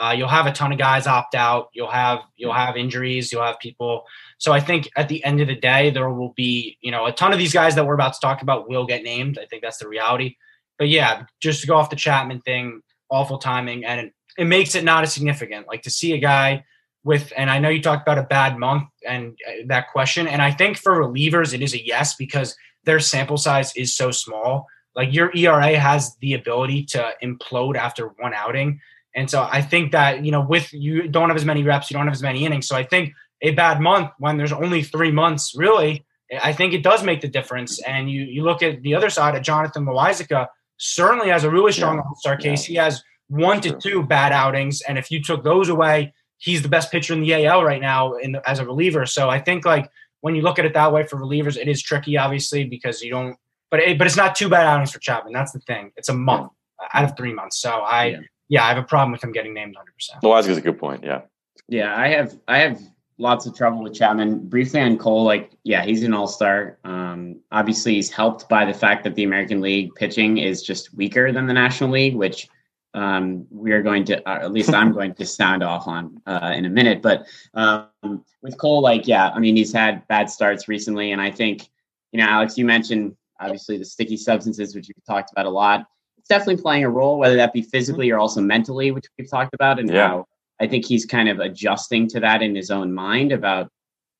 Uh, 0.00 0.12
you'll 0.12 0.28
have 0.28 0.46
a 0.46 0.52
ton 0.52 0.72
of 0.72 0.78
guys 0.78 1.06
opt 1.06 1.34
out. 1.34 1.68
You'll 1.74 1.90
have 1.90 2.20
you'll 2.36 2.54
have 2.54 2.76
injuries. 2.76 3.30
You'll 3.30 3.44
have 3.44 3.58
people. 3.58 4.04
So 4.38 4.50
I 4.50 4.58
think 4.58 4.88
at 4.96 5.08
the 5.08 5.22
end 5.24 5.42
of 5.42 5.48
the 5.48 5.54
day, 5.54 5.90
there 5.90 6.08
will 6.08 6.32
be 6.32 6.78
you 6.80 6.90
know 6.90 7.04
a 7.04 7.12
ton 7.12 7.32
of 7.32 7.38
these 7.38 7.52
guys 7.52 7.74
that 7.74 7.86
we're 7.86 7.94
about 7.94 8.14
to 8.14 8.20
talk 8.20 8.40
about 8.40 8.66
will 8.66 8.86
get 8.86 9.02
named. 9.02 9.38
I 9.38 9.44
think 9.44 9.62
that's 9.62 9.76
the 9.76 9.88
reality. 9.88 10.36
But 10.78 10.88
yeah, 10.88 11.24
just 11.40 11.60
to 11.60 11.66
go 11.66 11.76
off 11.76 11.90
the 11.90 11.96
Chapman 11.96 12.40
thing, 12.40 12.80
awful 13.10 13.36
timing, 13.36 13.84
and 13.84 14.00
it, 14.00 14.14
it 14.38 14.46
makes 14.46 14.74
it 14.74 14.84
not 14.84 15.02
as 15.04 15.12
significant. 15.12 15.68
Like 15.68 15.82
to 15.82 15.90
see 15.90 16.14
a 16.14 16.18
guy 16.18 16.64
with, 17.04 17.30
and 17.36 17.50
I 17.50 17.58
know 17.58 17.68
you 17.68 17.82
talked 17.82 18.02
about 18.02 18.16
a 18.16 18.22
bad 18.22 18.58
month 18.58 18.84
and 19.06 19.36
uh, 19.46 19.66
that 19.66 19.88
question, 19.92 20.26
and 20.26 20.40
I 20.40 20.50
think 20.50 20.78
for 20.78 20.92
relievers 20.96 21.52
it 21.52 21.60
is 21.60 21.74
a 21.74 21.84
yes 21.84 22.16
because 22.16 22.56
their 22.84 23.00
sample 23.00 23.36
size 23.36 23.76
is 23.76 23.94
so 23.94 24.10
small. 24.10 24.66
Like 24.96 25.12
your 25.12 25.30
ERA 25.36 25.78
has 25.78 26.16
the 26.22 26.32
ability 26.32 26.84
to 26.86 27.12
implode 27.22 27.76
after 27.76 28.08
one 28.16 28.32
outing 28.32 28.80
and 29.14 29.28
so 29.28 29.42
I 29.42 29.60
think 29.62 29.92
that, 29.92 30.24
you 30.24 30.30
know, 30.30 30.40
with 30.40 30.72
you 30.72 31.08
don't 31.08 31.28
have 31.28 31.36
as 31.36 31.44
many 31.44 31.62
reps, 31.62 31.90
you 31.90 31.96
don't 31.96 32.06
have 32.06 32.14
as 32.14 32.22
many 32.22 32.44
innings. 32.44 32.68
So 32.68 32.76
I 32.76 32.84
think 32.84 33.12
a 33.42 33.52
bad 33.52 33.80
month 33.80 34.10
when 34.18 34.36
there's 34.36 34.52
only 34.52 34.82
three 34.82 35.10
months, 35.10 35.54
really, 35.56 36.04
I 36.42 36.52
think 36.52 36.74
it 36.74 36.82
does 36.82 37.02
make 37.02 37.20
the 37.20 37.28
difference. 37.28 37.82
And 37.82 38.10
you 38.10 38.22
you 38.22 38.44
look 38.44 38.62
at 38.62 38.82
the 38.82 38.94
other 38.94 39.10
side 39.10 39.34
of 39.34 39.42
Jonathan 39.42 39.84
Loáisiga, 39.84 40.46
certainly 40.76 41.28
has 41.30 41.44
a 41.44 41.50
really 41.50 41.72
strong 41.72 41.96
yeah. 41.96 42.02
all-star 42.02 42.36
case. 42.36 42.68
Yeah. 42.68 42.72
He 42.72 42.84
has 42.84 43.02
one 43.28 43.60
to 43.62 43.76
two 43.78 44.02
bad 44.04 44.32
outings. 44.32 44.80
And 44.82 44.96
if 44.96 45.10
you 45.10 45.22
took 45.22 45.42
those 45.42 45.68
away, 45.68 46.14
he's 46.38 46.62
the 46.62 46.68
best 46.68 46.92
pitcher 46.92 47.12
in 47.12 47.20
the 47.20 47.46
AL 47.46 47.64
right 47.64 47.80
now 47.80 48.14
in 48.14 48.32
the, 48.32 48.48
as 48.48 48.60
a 48.60 48.64
reliever. 48.64 49.06
So 49.06 49.28
I 49.28 49.40
think 49.40 49.64
like 49.64 49.90
when 50.20 50.34
you 50.34 50.42
look 50.42 50.58
at 50.58 50.64
it 50.64 50.74
that 50.74 50.92
way 50.92 51.04
for 51.04 51.18
relievers, 51.18 51.56
it 51.56 51.68
is 51.68 51.82
tricky, 51.82 52.16
obviously, 52.16 52.64
because 52.64 53.02
you 53.02 53.10
don't. 53.10 53.36
But 53.70 53.80
it, 53.80 53.98
but 53.98 54.06
it's 54.06 54.16
not 54.16 54.34
two 54.36 54.48
bad 54.48 54.66
outings 54.66 54.92
for 54.92 54.98
Chapman. 55.00 55.32
That's 55.32 55.52
the 55.52 55.60
thing. 55.60 55.92
It's 55.96 56.08
a 56.08 56.14
month 56.14 56.52
out 56.92 57.04
of 57.04 57.16
three 57.16 57.32
months. 57.32 57.60
So 57.60 57.70
I 57.70 58.06
yeah 58.06 58.18
yeah, 58.50 58.64
I 58.64 58.68
have 58.68 58.78
a 58.78 58.82
problem 58.82 59.12
with 59.12 59.22
him 59.22 59.32
getting 59.32 59.54
named 59.54 59.76
100%. 59.76 60.20
Loáisiga 60.22 60.48
is 60.48 60.58
a 60.58 60.60
good 60.60 60.78
point. 60.78 61.04
Yeah. 61.04 61.22
Yeah, 61.68 61.96
I 61.96 62.08
have 62.08 62.36
I 62.48 62.58
have 62.58 62.80
lots 63.16 63.46
of 63.46 63.56
trouble 63.56 63.82
with 63.82 63.94
Chapman. 63.94 64.48
Briefly 64.48 64.80
on 64.80 64.98
Cole, 64.98 65.22
like 65.22 65.52
yeah, 65.62 65.84
he's 65.84 66.02
an 66.02 66.12
all 66.12 66.26
star. 66.26 66.78
Um, 66.84 67.38
obviously, 67.52 67.94
he's 67.94 68.10
helped 68.10 68.48
by 68.48 68.64
the 68.64 68.74
fact 68.74 69.04
that 69.04 69.14
the 69.14 69.22
American 69.22 69.60
League 69.60 69.94
pitching 69.94 70.38
is 70.38 70.62
just 70.62 70.92
weaker 70.94 71.30
than 71.30 71.46
the 71.46 71.52
National 71.52 71.90
League, 71.90 72.16
which 72.16 72.48
um, 72.94 73.46
we 73.50 73.70
are 73.70 73.82
going 73.82 74.04
to, 74.06 74.28
uh, 74.28 74.44
at 74.44 74.52
least 74.52 74.74
I'm 74.74 74.92
going 74.92 75.14
to 75.14 75.24
sound 75.24 75.62
off 75.62 75.86
on 75.86 76.20
uh, 76.26 76.52
in 76.52 76.64
a 76.64 76.70
minute. 76.70 77.02
But 77.02 77.24
um, 77.54 78.24
with 78.42 78.58
Cole, 78.58 78.82
like 78.82 79.06
yeah, 79.06 79.30
I 79.30 79.38
mean 79.38 79.54
he's 79.54 79.72
had 79.72 80.04
bad 80.08 80.28
starts 80.28 80.66
recently, 80.66 81.12
and 81.12 81.22
I 81.22 81.30
think 81.30 81.68
you 82.10 82.18
know 82.18 82.26
Alex, 82.26 82.58
you 82.58 82.64
mentioned 82.64 83.14
obviously 83.38 83.78
the 83.78 83.84
sticky 83.84 84.16
substances, 84.16 84.74
which 84.74 84.88
you've 84.88 85.04
talked 85.06 85.30
about 85.30 85.46
a 85.46 85.50
lot 85.50 85.86
it's 86.20 86.28
definitely 86.28 86.60
playing 86.62 86.84
a 86.84 86.90
role, 86.90 87.18
whether 87.18 87.36
that 87.36 87.52
be 87.52 87.62
physically 87.62 88.10
or 88.10 88.18
also 88.18 88.42
mentally, 88.42 88.90
which 88.90 89.06
we've 89.18 89.30
talked 89.30 89.54
about, 89.54 89.78
and 89.78 89.88
yeah. 89.88 90.08
how 90.08 90.26
I 90.60 90.66
think 90.66 90.84
he's 90.84 91.06
kind 91.06 91.30
of 91.30 91.40
adjusting 91.40 92.08
to 92.08 92.20
that 92.20 92.42
in 92.42 92.54
his 92.54 92.70
own 92.70 92.92
mind 92.92 93.32
about 93.32 93.70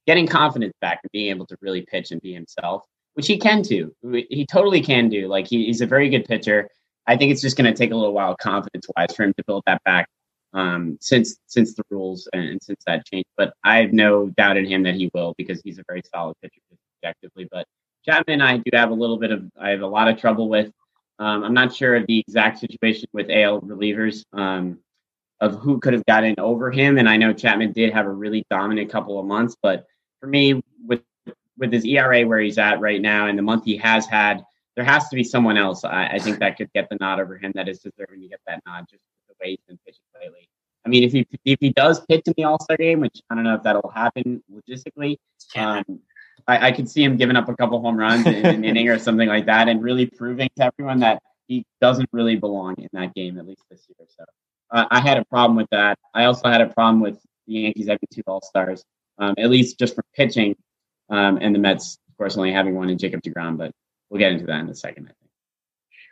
getting 0.06 0.26
confidence 0.26 0.72
back 0.80 1.00
and 1.02 1.10
being 1.12 1.28
able 1.28 1.46
to 1.46 1.56
really 1.60 1.82
pitch 1.82 2.10
and 2.10 2.20
be 2.22 2.32
himself, 2.32 2.84
which 3.14 3.26
he 3.26 3.36
can 3.36 3.60
do. 3.60 3.94
He 4.30 4.46
totally 4.50 4.80
can 4.80 5.10
do. 5.10 5.28
Like 5.28 5.46
he, 5.46 5.66
he's 5.66 5.82
a 5.82 5.86
very 5.86 6.08
good 6.08 6.24
pitcher. 6.24 6.70
I 7.06 7.16
think 7.16 7.32
it's 7.32 7.42
just 7.42 7.58
going 7.58 7.70
to 7.70 7.76
take 7.76 7.90
a 7.90 7.94
little 7.94 8.14
while, 8.14 8.34
confidence 8.34 8.86
wise, 8.96 9.14
for 9.14 9.24
him 9.24 9.34
to 9.36 9.44
build 9.44 9.62
that 9.66 9.84
back 9.84 10.08
um, 10.54 10.96
since 11.00 11.36
since 11.46 11.74
the 11.74 11.82
rules 11.90 12.28
and, 12.32 12.42
and, 12.42 12.62
since 12.62 12.82
that 12.86 13.04
change. 13.06 13.26
But 13.36 13.52
I 13.62 13.78
have 13.78 13.92
no 13.92 14.30
doubt 14.30 14.56
in 14.56 14.64
him 14.64 14.82
that 14.84 14.94
he 14.94 15.10
will 15.12 15.34
because 15.36 15.60
he's 15.62 15.78
a 15.78 15.84
very 15.86 16.02
solid 16.14 16.36
pitcher 16.40 16.60
objectively. 17.02 17.46
But 17.50 17.66
Chapman, 18.06 18.40
I 18.40 18.56
do 18.56 18.70
have 18.72 18.90
a 18.90 18.94
little 18.94 19.18
bit 19.18 19.32
of 19.32 19.44
I 19.60 19.70
have 19.70 19.82
a 19.82 19.86
lot 19.86 20.08
of 20.08 20.18
trouble 20.18 20.48
with. 20.48 20.72
Um, 21.20 21.44
I'm 21.44 21.54
not 21.54 21.74
sure 21.74 21.94
of 21.96 22.06
the 22.06 22.18
exact 22.18 22.58
situation 22.58 23.06
with 23.12 23.30
AL 23.30 23.60
relievers 23.60 24.24
um, 24.32 24.78
of 25.40 25.56
who 25.56 25.78
could 25.78 25.92
have 25.92 26.04
gotten 26.06 26.34
over 26.38 26.70
him, 26.70 26.96
and 26.96 27.08
I 27.08 27.18
know 27.18 27.34
Chapman 27.34 27.72
did 27.72 27.92
have 27.92 28.06
a 28.06 28.10
really 28.10 28.44
dominant 28.50 28.90
couple 28.90 29.20
of 29.20 29.26
months. 29.26 29.54
But 29.62 29.86
for 30.18 30.26
me, 30.26 30.62
with 30.84 31.02
with 31.58 31.72
his 31.72 31.84
ERA 31.84 32.26
where 32.26 32.40
he's 32.40 32.56
at 32.56 32.80
right 32.80 33.02
now 33.02 33.26
and 33.26 33.38
the 33.38 33.42
month 33.42 33.66
he 33.66 33.76
has 33.76 34.06
had, 34.06 34.42
there 34.76 34.84
has 34.84 35.10
to 35.10 35.16
be 35.16 35.22
someone 35.22 35.58
else. 35.58 35.84
I, 35.84 36.06
I 36.06 36.18
think 36.18 36.38
that 36.38 36.56
could 36.56 36.72
get 36.72 36.88
the 36.88 36.96
nod 37.00 37.20
over 37.20 37.36
him. 37.36 37.52
That 37.54 37.68
is 37.68 37.80
deserving 37.80 38.22
to 38.22 38.28
get 38.28 38.40
that 38.46 38.62
nod 38.66 38.86
just 38.90 39.02
the 39.28 39.34
way 39.40 39.50
he's 39.50 39.60
been 39.68 39.78
pitching 39.84 40.00
lately. 40.18 40.48
I 40.86 40.88
mean, 40.88 41.04
if 41.04 41.12
he 41.12 41.26
if 41.44 41.58
he 41.60 41.70
does 41.70 42.00
pitch 42.06 42.22
in 42.26 42.34
the 42.36 42.44
All 42.44 42.58
Star 42.58 42.78
game, 42.78 43.00
which 43.00 43.20
I 43.28 43.34
don't 43.34 43.44
know 43.44 43.54
if 43.54 43.62
that'll 43.62 43.90
happen 43.90 44.42
logistically, 44.50 45.18
um, 45.54 45.84
I, 46.46 46.68
I, 46.68 46.72
could 46.72 46.88
see 46.88 47.02
him 47.02 47.16
giving 47.16 47.36
up 47.36 47.48
a 47.48 47.56
couple 47.56 47.80
home 47.80 47.96
runs 47.96 48.26
in 48.26 48.46
an 48.46 48.64
inning 48.70 48.88
or 48.88 48.98
something 48.98 49.28
like 49.28 49.46
that, 49.46 49.68
and 49.68 49.82
really 49.82 50.06
proving 50.06 50.48
to 50.56 50.64
everyone 50.64 51.00
that 51.00 51.22
he 51.46 51.64
doesn't 51.80 52.08
really 52.12 52.36
belong 52.36 52.76
in 52.78 52.88
that 52.92 53.14
game, 53.14 53.38
at 53.38 53.46
least 53.46 53.62
this 53.70 53.86
year. 53.88 54.06
So 54.08 54.24
uh, 54.70 54.86
I 54.90 55.00
had 55.00 55.18
a 55.18 55.24
problem 55.24 55.56
with 55.56 55.68
that. 55.70 55.98
I 56.14 56.24
also 56.24 56.48
had 56.48 56.60
a 56.60 56.68
problem 56.68 57.00
with 57.00 57.18
the 57.46 57.54
Yankees 57.54 57.88
having 57.88 58.00
two 58.12 58.22
All 58.26 58.40
Stars, 58.42 58.84
um, 59.18 59.34
at 59.38 59.50
least 59.50 59.78
just 59.78 59.94
for 59.94 60.04
pitching, 60.14 60.56
um, 61.08 61.38
and 61.40 61.54
the 61.54 61.58
Mets, 61.58 61.98
of 62.08 62.16
course, 62.16 62.36
only 62.36 62.52
having 62.52 62.74
one 62.74 62.88
in 62.88 62.98
Jacob 62.98 63.22
Degrom. 63.22 63.56
But 63.56 63.72
we'll 64.08 64.18
get 64.18 64.32
into 64.32 64.46
that 64.46 64.60
in 64.60 64.68
a 64.68 64.74
second. 64.74 65.04
I 65.04 65.08
think 65.08 65.30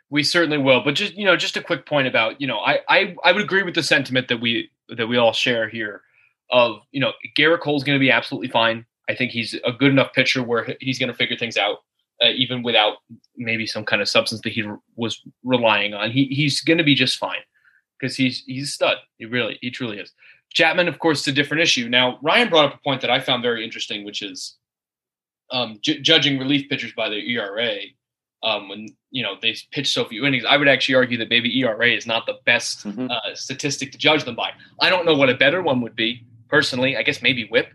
we 0.09 0.23
certainly 0.23 0.57
will. 0.57 0.81
But 0.83 0.95
just 0.95 1.15
you 1.15 1.25
know, 1.25 1.35
just 1.35 1.57
a 1.57 1.61
quick 1.61 1.85
point 1.85 2.07
about 2.07 2.41
you 2.41 2.47
know, 2.47 2.59
I 2.59 2.79
I, 2.87 3.15
I 3.23 3.31
would 3.31 3.43
agree 3.43 3.63
with 3.63 3.75
the 3.75 3.83
sentiment 3.83 4.27
that 4.27 4.41
we 4.41 4.69
that 4.89 5.07
we 5.07 5.17
all 5.17 5.33
share 5.33 5.69
here. 5.69 6.01
Of 6.51 6.81
you 6.91 6.99
know, 6.99 7.11
Gerrit 7.37 7.59
Cole's 7.59 7.83
going 7.83 7.97
to 7.97 8.03
be 8.03 8.11
absolutely 8.11 8.49
fine. 8.49 8.85
I 9.09 9.15
think 9.15 9.31
he's 9.31 9.55
a 9.65 9.71
good 9.71 9.91
enough 9.91 10.13
pitcher 10.13 10.43
where 10.43 10.75
he's 10.79 10.99
going 10.99 11.09
to 11.09 11.15
figure 11.15 11.35
things 11.35 11.57
out, 11.57 11.79
uh, 12.23 12.29
even 12.29 12.61
without 12.61 12.97
maybe 13.35 13.65
some 13.65 13.83
kind 13.83 14.01
of 14.01 14.07
substance 14.07 14.41
that 14.41 14.53
he 14.53 14.63
was 14.95 15.21
relying 15.43 15.93
on. 15.93 16.11
He 16.11 16.25
he's 16.25 16.61
going 16.61 16.77
to 16.77 16.83
be 16.83 16.95
just 16.95 17.17
fine 17.17 17.41
because 17.99 18.15
he's 18.15 18.43
he's 18.45 18.69
a 18.69 18.71
stud. 18.71 18.97
He 19.17 19.25
really 19.25 19.57
he 19.61 19.71
truly 19.71 19.97
is. 19.97 20.13
Chapman, 20.53 20.87
of 20.87 20.99
course, 20.99 21.21
is 21.21 21.27
a 21.27 21.31
different 21.31 21.61
issue. 21.61 21.89
Now, 21.89 22.17
Ryan 22.21 22.49
brought 22.49 22.65
up 22.65 22.75
a 22.75 22.83
point 22.83 23.01
that 23.01 23.11
I 23.11 23.19
found 23.19 23.43
very 23.43 23.63
interesting, 23.63 24.03
which 24.03 24.21
is 24.21 24.57
um, 25.51 25.77
j- 25.81 26.01
judging 26.01 26.39
relief 26.39 26.69
pitchers 26.69 26.93
by 26.93 27.09
their 27.09 27.19
ERA 27.19 27.77
um, 28.43 28.69
when 28.69 28.87
you 29.11 29.23
know 29.23 29.35
they 29.41 29.55
pitch 29.71 29.91
so 29.91 30.05
few 30.05 30.25
innings. 30.25 30.45
I 30.47 30.57
would 30.57 30.67
actually 30.67 30.95
argue 30.95 31.17
that 31.17 31.29
maybe 31.29 31.59
ERA 31.59 31.89
is 31.89 32.05
not 32.05 32.25
the 32.25 32.35
best 32.45 32.85
mm-hmm. 32.85 33.09
uh, 33.09 33.35
statistic 33.35 33.91
to 33.91 33.97
judge 33.97 34.23
them 34.23 34.35
by. 34.35 34.51
I 34.81 34.89
don't 34.89 35.05
know 35.05 35.15
what 35.15 35.29
a 35.29 35.35
better 35.35 35.61
one 35.61 35.81
would 35.81 35.95
be 35.95 36.25
personally. 36.47 36.95
I 36.95 37.03
guess 37.03 37.21
maybe 37.21 37.47
WHIP. 37.49 37.73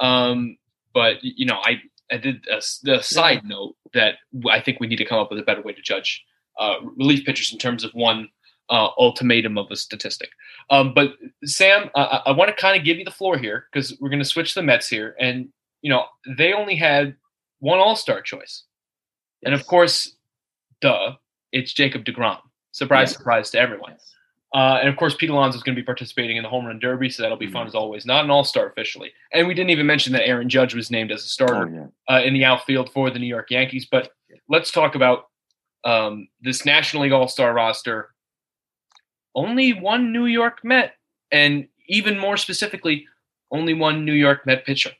Um, 0.00 0.56
but 0.92 1.16
you 1.22 1.46
know, 1.46 1.60
I 1.64 1.80
I 2.10 2.18
did 2.18 2.46
a, 2.50 2.58
a 2.58 3.02
side 3.02 3.40
yeah. 3.42 3.48
note 3.48 3.76
that 3.92 4.16
I 4.50 4.60
think 4.60 4.80
we 4.80 4.86
need 4.86 4.96
to 4.96 5.04
come 5.04 5.18
up 5.18 5.30
with 5.30 5.38
a 5.38 5.44
better 5.44 5.62
way 5.62 5.72
to 5.72 5.82
judge 5.82 6.24
uh, 6.58 6.76
relief 6.96 7.24
pitchers 7.24 7.52
in 7.52 7.58
terms 7.58 7.84
of 7.84 7.92
one 7.92 8.28
uh, 8.70 8.88
ultimatum 8.98 9.58
of 9.58 9.70
a 9.70 9.76
statistic. 9.76 10.30
Um, 10.70 10.94
but 10.94 11.14
Sam, 11.44 11.90
I, 11.94 12.22
I 12.26 12.30
want 12.32 12.54
to 12.54 12.60
kind 12.60 12.78
of 12.78 12.84
give 12.84 12.98
you 12.98 13.04
the 13.04 13.10
floor 13.10 13.36
here 13.38 13.66
because 13.72 13.96
we're 14.00 14.08
going 14.08 14.22
to 14.22 14.24
switch 14.24 14.54
the 14.54 14.62
Mets 14.62 14.88
here, 14.88 15.14
and 15.18 15.48
you 15.82 15.90
know 15.90 16.04
they 16.36 16.52
only 16.52 16.76
had 16.76 17.16
one 17.58 17.78
All 17.78 17.96
Star 17.96 18.20
choice. 18.20 18.64
And 19.44 19.54
of 19.54 19.66
course, 19.66 20.16
duh, 20.80 21.14
it's 21.52 21.72
Jacob 21.72 22.04
DeGrom. 22.04 22.38
Surprise, 22.72 23.10
yes. 23.10 23.18
surprise 23.18 23.50
to 23.50 23.58
everyone. 23.58 23.96
Uh, 24.54 24.78
and 24.80 24.88
of 24.88 24.96
course, 24.96 25.16
Pete 25.16 25.30
Alonso 25.30 25.56
is 25.56 25.64
going 25.64 25.74
to 25.74 25.82
be 25.82 25.84
participating 25.84 26.36
in 26.36 26.44
the 26.44 26.48
home 26.48 26.64
run 26.64 26.78
derby, 26.78 27.10
so 27.10 27.22
that'll 27.22 27.36
be 27.36 27.46
mm-hmm. 27.46 27.54
fun 27.54 27.66
as 27.66 27.74
always. 27.74 28.06
Not 28.06 28.24
an 28.24 28.30
all 28.30 28.44
star 28.44 28.68
officially. 28.68 29.12
And 29.32 29.48
we 29.48 29.54
didn't 29.54 29.70
even 29.70 29.84
mention 29.84 30.12
that 30.12 30.26
Aaron 30.28 30.48
Judge 30.48 30.74
was 30.74 30.92
named 30.92 31.10
as 31.10 31.24
a 31.24 31.28
starter 31.28 31.68
oh, 31.68 31.90
yeah. 32.08 32.16
uh, 32.16 32.22
in 32.22 32.34
the 32.34 32.44
outfield 32.44 32.92
for 32.92 33.10
the 33.10 33.18
New 33.18 33.26
York 33.26 33.50
Yankees. 33.50 33.86
But 33.90 34.12
let's 34.48 34.70
talk 34.70 34.94
about 34.94 35.24
um, 35.84 36.28
this 36.40 36.64
National 36.64 37.02
League 37.02 37.12
All 37.12 37.26
Star 37.26 37.52
roster. 37.52 38.10
Only 39.34 39.72
one 39.72 40.12
New 40.12 40.26
York 40.26 40.64
Met, 40.64 40.94
and 41.32 41.66
even 41.88 42.16
more 42.16 42.36
specifically, 42.36 43.06
only 43.50 43.74
one 43.74 44.04
New 44.04 44.12
York 44.12 44.46
Met 44.46 44.64
pitcher. 44.64 44.92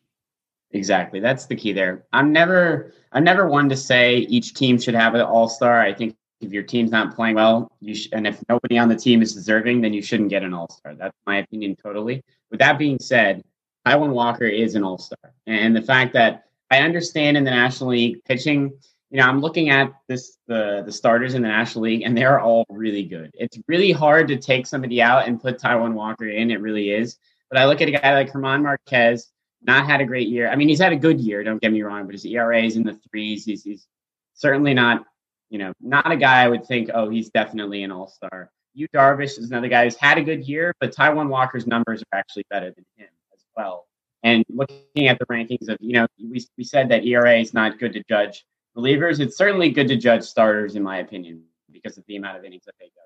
Exactly. 0.72 1.20
That's 1.20 1.46
the 1.46 1.54
key 1.54 1.72
there. 1.72 2.04
I'm 2.12 2.32
never 2.32 2.92
I'm 3.12 3.22
never 3.22 3.48
one 3.48 3.68
to 3.68 3.76
say 3.76 4.16
each 4.16 4.54
team 4.54 4.80
should 4.80 4.96
have 4.96 5.14
an 5.14 5.20
all-star. 5.20 5.80
I 5.80 5.94
think 5.94 6.16
if 6.44 6.52
your 6.52 6.62
team's 6.62 6.90
not 6.90 7.14
playing 7.14 7.34
well, 7.34 7.70
you 7.80 7.94
sh- 7.94 8.08
and 8.12 8.26
if 8.26 8.42
nobody 8.48 8.78
on 8.78 8.88
the 8.88 8.96
team 8.96 9.22
is 9.22 9.34
deserving, 9.34 9.80
then 9.80 9.92
you 9.92 10.02
shouldn't 10.02 10.30
get 10.30 10.42
an 10.42 10.54
all-star. 10.54 10.94
That's 10.94 11.16
my 11.26 11.38
opinion 11.38 11.76
totally. 11.76 12.22
With 12.50 12.60
that 12.60 12.78
being 12.78 12.98
said, 12.98 13.44
Taijuan 13.86 14.12
Walker 14.12 14.46
is 14.46 14.74
an 14.74 14.84
all-star. 14.84 15.32
And 15.46 15.74
the 15.76 15.82
fact 15.82 16.12
that 16.14 16.44
I 16.70 16.78
understand 16.78 17.36
in 17.36 17.44
the 17.44 17.50
National 17.50 17.90
League 17.90 18.24
pitching, 18.24 18.72
you 19.10 19.20
know, 19.20 19.24
I'm 19.24 19.40
looking 19.40 19.70
at 19.70 19.92
this 20.08 20.38
the 20.48 20.82
the 20.84 20.92
starters 20.92 21.34
in 21.34 21.42
the 21.42 21.48
National 21.48 21.84
League 21.84 22.02
and 22.02 22.16
they're 22.16 22.40
all 22.40 22.64
really 22.68 23.04
good. 23.04 23.30
It's 23.34 23.58
really 23.68 23.92
hard 23.92 24.28
to 24.28 24.36
take 24.36 24.66
somebody 24.66 25.00
out 25.00 25.28
and 25.28 25.40
put 25.40 25.60
Taijuan 25.60 25.92
Walker 25.92 26.26
in. 26.26 26.50
It 26.50 26.60
really 26.60 26.90
is. 26.90 27.18
But 27.50 27.58
I 27.58 27.66
look 27.66 27.80
at 27.80 27.88
a 27.88 27.92
guy 27.92 28.14
like 28.14 28.32
Germán 28.32 28.62
Márquez 28.62 29.26
not 29.62 29.86
had 29.86 30.00
a 30.00 30.04
great 30.04 30.28
year. 30.28 30.50
I 30.50 30.56
mean, 30.56 30.68
he's 30.68 30.80
had 30.80 30.92
a 30.92 30.96
good 30.96 31.20
year. 31.20 31.42
Don't 31.42 31.60
get 31.60 31.72
me 31.72 31.82
wrong, 31.82 32.06
but 32.06 32.14
his 32.14 32.24
ERA 32.26 32.62
is 32.62 32.76
in 32.76 32.82
the 32.82 32.98
threes. 33.10 33.44
He's, 33.44 33.62
he's 33.62 33.86
certainly 34.34 34.74
not, 34.74 35.04
you 35.50 35.58
know, 35.58 35.72
not 35.80 36.10
a 36.10 36.16
guy 36.16 36.42
I 36.42 36.48
would 36.48 36.66
think, 36.66 36.90
oh, 36.94 37.08
he's 37.08 37.30
definitely 37.30 37.82
an 37.82 37.92
all 37.92 38.08
star. 38.08 38.50
Yu 38.74 38.88
Darvish 38.88 39.38
is 39.38 39.50
another 39.50 39.68
guy 39.68 39.84
who's 39.84 39.96
had 39.96 40.18
a 40.18 40.22
good 40.22 40.48
year, 40.48 40.74
but 40.80 40.92
Taijuan 40.94 41.28
Walker's 41.28 41.66
numbers 41.66 42.02
are 42.02 42.18
actually 42.18 42.44
better 42.50 42.72
than 42.72 42.84
him 42.96 43.08
as 43.32 43.44
well. 43.56 43.86
And 44.24 44.44
looking 44.48 45.08
at 45.08 45.18
the 45.18 45.26
rankings 45.26 45.68
of, 45.68 45.78
you 45.80 45.92
know, 45.92 46.06
we, 46.18 46.44
we 46.58 46.64
said 46.64 46.88
that 46.88 47.04
ERA 47.04 47.38
is 47.38 47.54
not 47.54 47.78
good 47.78 47.92
to 47.92 48.02
judge 48.08 48.44
relievers. 48.76 49.20
It's 49.20 49.36
certainly 49.36 49.70
good 49.70 49.88
to 49.88 49.96
judge 49.96 50.24
starters, 50.24 50.76
in 50.76 50.82
my 50.82 50.98
opinion, 50.98 51.44
because 51.70 51.98
of 51.98 52.04
the 52.08 52.16
amount 52.16 52.38
of 52.38 52.44
innings 52.44 52.64
that 52.64 52.74
they 52.80 52.86
go. 52.86 53.04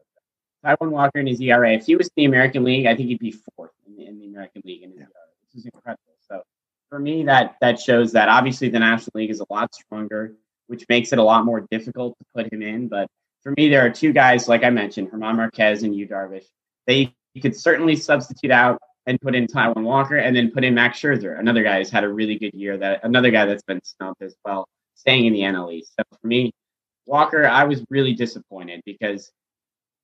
Taijuan 0.64 0.90
Walker 0.90 1.18
in 1.18 1.26
his 1.26 1.40
ERA, 1.40 1.72
if 1.72 1.86
he 1.86 1.96
was 1.96 2.08
in 2.08 2.12
the 2.16 2.24
American 2.24 2.64
League, 2.64 2.86
I 2.86 2.94
think 2.94 3.08
he'd 3.08 3.18
be 3.18 3.34
fourth 3.56 3.70
in 3.86 3.96
the, 3.96 4.06
in 4.06 4.18
the 4.18 4.26
American 4.26 4.62
League 4.64 4.82
in 4.82 4.90
his 4.90 5.00
ERA. 5.00 5.08
This 5.44 5.60
is 5.60 5.66
incredible 5.66 6.02
So 6.28 6.42
for 6.88 6.98
me, 6.98 7.24
that 7.24 7.56
that 7.60 7.80
shows 7.80 8.12
that 8.12 8.28
obviously 8.28 8.68
the 8.68 8.78
National 8.78 9.12
League 9.14 9.30
is 9.30 9.40
a 9.40 9.46
lot 9.50 9.74
stronger, 9.74 10.34
which 10.68 10.84
makes 10.88 11.12
it 11.12 11.18
a 11.18 11.22
lot 11.22 11.44
more 11.44 11.66
difficult 11.70 12.16
to 12.18 12.24
put 12.34 12.52
him 12.52 12.62
in. 12.62 12.88
But 12.88 13.08
for 13.42 13.52
me, 13.56 13.68
there 13.68 13.84
are 13.84 13.90
two 13.90 14.12
guys, 14.12 14.48
like 14.48 14.64
I 14.64 14.70
mentioned, 14.70 15.10
Germán 15.10 15.36
Márquez 15.36 15.82
and 15.82 15.94
Yu 15.94 16.06
Darvish. 16.06 16.46
They 16.86 17.12
could 17.40 17.56
certainly 17.56 17.96
substitute 17.96 18.50
out 18.50 18.80
and 19.06 19.20
put 19.20 19.34
in 19.34 19.46
Taijuan 19.46 19.82
Walker 19.82 20.16
and 20.16 20.36
then 20.36 20.50
put 20.50 20.64
in 20.64 20.74
Max 20.74 21.00
Scherzer, 21.00 21.38
another 21.38 21.62
guy 21.62 21.78
who's 21.78 21.90
had 21.90 22.04
a 22.04 22.08
really 22.08 22.38
good 22.38 22.54
year. 22.54 22.76
That 22.76 23.00
another 23.04 23.30
guy 23.30 23.46
that's 23.46 23.62
been 23.62 23.80
snubbed 23.82 24.22
as 24.22 24.36
well, 24.44 24.68
staying 24.94 25.26
in 25.26 25.32
the 25.32 25.40
NL 25.40 25.72
East. 25.72 25.92
So 25.98 26.04
for 26.20 26.26
me, 26.26 26.52
Walker, 27.06 27.46
I 27.46 27.64
was 27.64 27.84
really 27.88 28.12
disappointed 28.12 28.82
because 28.84 29.30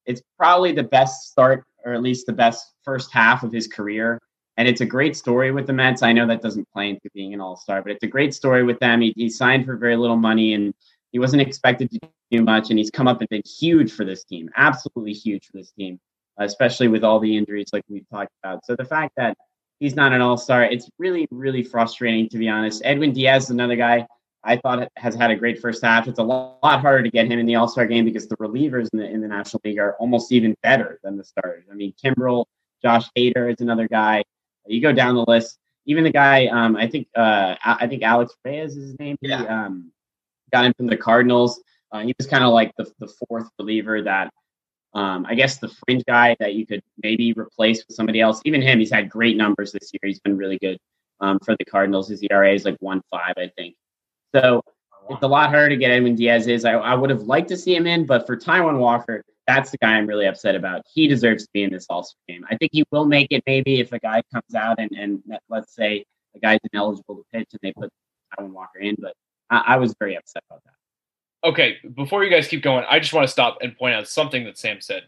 it's 0.06 0.22
probably 0.38 0.72
the 0.72 0.82
best 0.82 1.30
start, 1.30 1.64
or 1.84 1.92
at 1.92 2.02
least 2.02 2.26
the 2.26 2.32
best 2.32 2.72
first 2.82 3.12
half 3.12 3.42
of 3.42 3.52
his 3.52 3.66
career 3.66 4.18
and 4.57 4.68
it's 4.68 4.80
a 4.80 4.86
great 4.86 5.16
story 5.16 5.50
with 5.50 5.66
the 5.66 5.72
Mets. 5.72 6.02
I 6.02 6.12
know 6.12 6.26
that 6.26 6.42
doesn't 6.42 6.70
play 6.72 6.90
into 6.90 7.09
being 7.12 7.34
an 7.34 7.40
all 7.40 7.57
star, 7.57 7.82
but 7.82 7.92
it's 7.92 8.05
a 8.05 8.09
great 8.09 8.34
story 8.34 8.62
with 8.62 8.78
them. 8.78 9.00
He, 9.00 9.12
he 9.16 9.28
signed 9.28 9.66
for 9.66 9.76
very 9.76 9.96
little 9.96 10.16
money 10.16 10.55
and 10.55 10.72
he 11.11 11.18
wasn't 11.18 11.42
expected 11.42 11.90
to 11.90 12.00
do 12.30 12.42
much. 12.42 12.70
And 12.70 12.78
he's 12.78 12.90
come 12.90 13.09
up 13.09 13.20
and 13.20 13.28
been 13.28 13.42
huge 13.44 13.92
for 13.92 14.05
this 14.05 14.24
team, 14.24 14.48
absolutely 14.57 15.12
huge 15.12 15.46
for 15.46 15.52
this 15.55 15.72
team, 15.72 15.98
especially 16.38 16.88
with 16.88 17.02
all 17.02 17.18
the 17.18 17.36
injuries 17.36 17.70
like 17.72 17.82
we've 17.88 18.09
talked 18.11 18.30
about. 18.42 18.64
So 18.64 18.76
the 18.76 18.84
fact 18.84 19.14
that 19.16 19.36
he's 19.80 19.96
not 19.96 20.12
an 20.12 20.20
all 20.20 20.36
star, 20.36 20.62
it's 20.62 20.88
really, 20.98 21.26
really 21.30 21.64
frustrating, 21.64 22.28
to 22.28 22.38
be 22.38 22.48
honest. 22.48 22.82
Edwin 22.84 23.12
Diaz 23.12 23.44
is 23.44 23.50
another 23.50 23.76
guy 23.76 24.07
I 24.44 24.57
thought 24.59 24.88
has 24.96 25.16
had 25.16 25.30
a 25.30 25.36
great 25.36 25.61
first 25.61 25.82
half. 25.82 26.07
It's 26.07 26.18
a 26.18 26.22
lot, 26.22 26.59
harder 26.62 27.02
to 27.02 27.11
get 27.11 27.26
him 27.26 27.38
in 27.38 27.46
the 27.46 27.57
all 27.57 27.66
star 27.66 27.86
game 27.86 28.05
because 28.05 28.28
the 28.28 28.36
relievers 28.36 28.88
in 28.92 29.00
the, 29.00 29.09
in 29.09 29.20
the 29.20 29.28
National 29.28 29.61
League 29.64 29.78
are 29.78 29.94
almost 29.94 30.30
even 30.30 30.55
better 30.62 31.00
than 31.02 31.16
the 31.16 31.24
starters. 31.24 31.64
I 31.70 31.74
mean, 31.74 31.92
Kimbrel, 32.02 32.44
Josh 32.82 33.09
Hader 33.16 33.52
is 33.52 33.61
another 33.61 33.88
guy. 33.88 34.22
You 34.66 34.80
go 34.80 34.92
down 34.92 35.14
the 35.14 35.24
list. 35.26 35.58
Even 35.86 36.04
the 36.04 36.10
guy, 36.10 36.46
um, 36.46 36.76
I 36.76 36.88
think, 36.88 37.08
uh, 37.14 37.56
I 37.62 37.86
think 37.86 38.02
Alex 38.02 38.34
Reyes 38.44 38.76
is 38.76 38.90
his 38.90 38.98
name. 38.98 39.18
He, 39.20 39.28
yeah. 39.28 39.66
um, 39.66 39.92
got 40.50 40.64
him 40.64 40.72
from 40.74 40.86
the 40.86 40.96
Cardinals. 40.96 41.60
Uh, 41.92 42.00
he 42.00 42.14
was 42.18 42.26
kind 42.26 42.42
of 42.42 42.52
like 42.52 42.72
the, 42.78 42.90
the 42.98 43.08
fourth 43.28 43.48
reliever 43.58 44.02
that, 44.02 44.32
um, 44.94 45.26
I 45.28 45.34
guess, 45.34 45.58
the 45.58 45.68
fringe 45.68 46.04
guy 46.06 46.36
that 46.40 46.54
you 46.54 46.66
could 46.66 46.82
maybe 47.02 47.32
replace 47.34 47.84
with 47.86 47.96
somebody 47.96 48.20
else. 48.20 48.40
Even 48.44 48.62
him, 48.62 48.78
he's 48.78 48.90
had 48.90 49.10
great 49.10 49.36
numbers 49.36 49.72
this 49.72 49.90
year. 49.92 50.00
He's 50.08 50.20
been 50.20 50.38
really 50.38 50.58
good 50.58 50.78
um, 51.20 51.38
for 51.44 51.54
the 51.56 51.64
Cardinals. 51.64 52.08
His 52.08 52.22
ERA 52.22 52.54
is 52.54 52.64
like 52.64 52.76
one 52.80 53.02
five, 53.10 53.34
I 53.36 53.50
think. 53.56 53.74
So 54.34 54.62
it's 55.10 55.22
a 55.22 55.28
lot 55.28 55.50
harder 55.50 55.68
to 55.68 55.76
get 55.76 55.90
Edwin 55.90 56.14
Diaz 56.14 56.46
is. 56.46 56.64
I, 56.64 56.72
I 56.72 56.94
would 56.94 57.10
have 57.10 57.22
liked 57.22 57.48
to 57.48 57.56
see 57.56 57.74
him 57.74 57.86
in, 57.86 58.06
but 58.06 58.26
for 58.26 58.36
Taijuan 58.36 58.78
Walker, 58.78 59.22
that's 59.47 59.70
the 59.70 59.78
guy 59.78 59.92
I'm 59.97 60.07
really 60.07 60.26
upset 60.26 60.55
about. 60.55 60.82
He 60.92 61.07
deserves 61.07 61.45
to 61.45 61.51
be 61.53 61.62
in 61.62 61.72
this 61.72 61.86
All 61.90 62.03
Star 62.03 62.16
game. 62.28 62.45
I 62.51 62.57
think 62.57 62.70
he 62.72 62.84
will 62.90 63.05
make 63.05 63.28
it 63.30 63.42
maybe 63.47 63.80
if 63.80 63.92
a 63.92 63.99
guy 63.99 64.22
comes 64.32 64.55
out 64.55 64.78
and, 64.78 64.90
and 64.92 65.22
let's 65.49 65.74
say 65.74 66.05
a 66.34 66.38
guy's 66.38 66.59
ineligible 66.72 67.16
to 67.16 67.24
pitch 67.32 67.49
and 67.53 67.61
they 67.62 67.72
put 67.72 67.90
Taijuan 68.38 68.51
Walker 68.51 68.78
in, 68.78 68.97
but 68.99 69.14
I, 69.51 69.62
I 69.68 69.76
was 69.76 69.95
very 69.99 70.16
upset 70.16 70.42
about 70.51 70.62
that. 70.64 71.49
Okay, 71.49 71.76
before 71.95 72.24
you 72.24 72.30
guys 72.30 72.49
keep 72.49 72.62
going, 72.62 72.84
I 72.88 72.99
just 72.99 73.12
want 73.12 73.26
to 73.26 73.32
stop 73.32 73.59
and 73.61 73.76
point 73.76 73.95
out 73.95 74.09
something 74.09 74.45
that 74.45 74.57
Sam 74.57 74.80
said. 74.80 75.03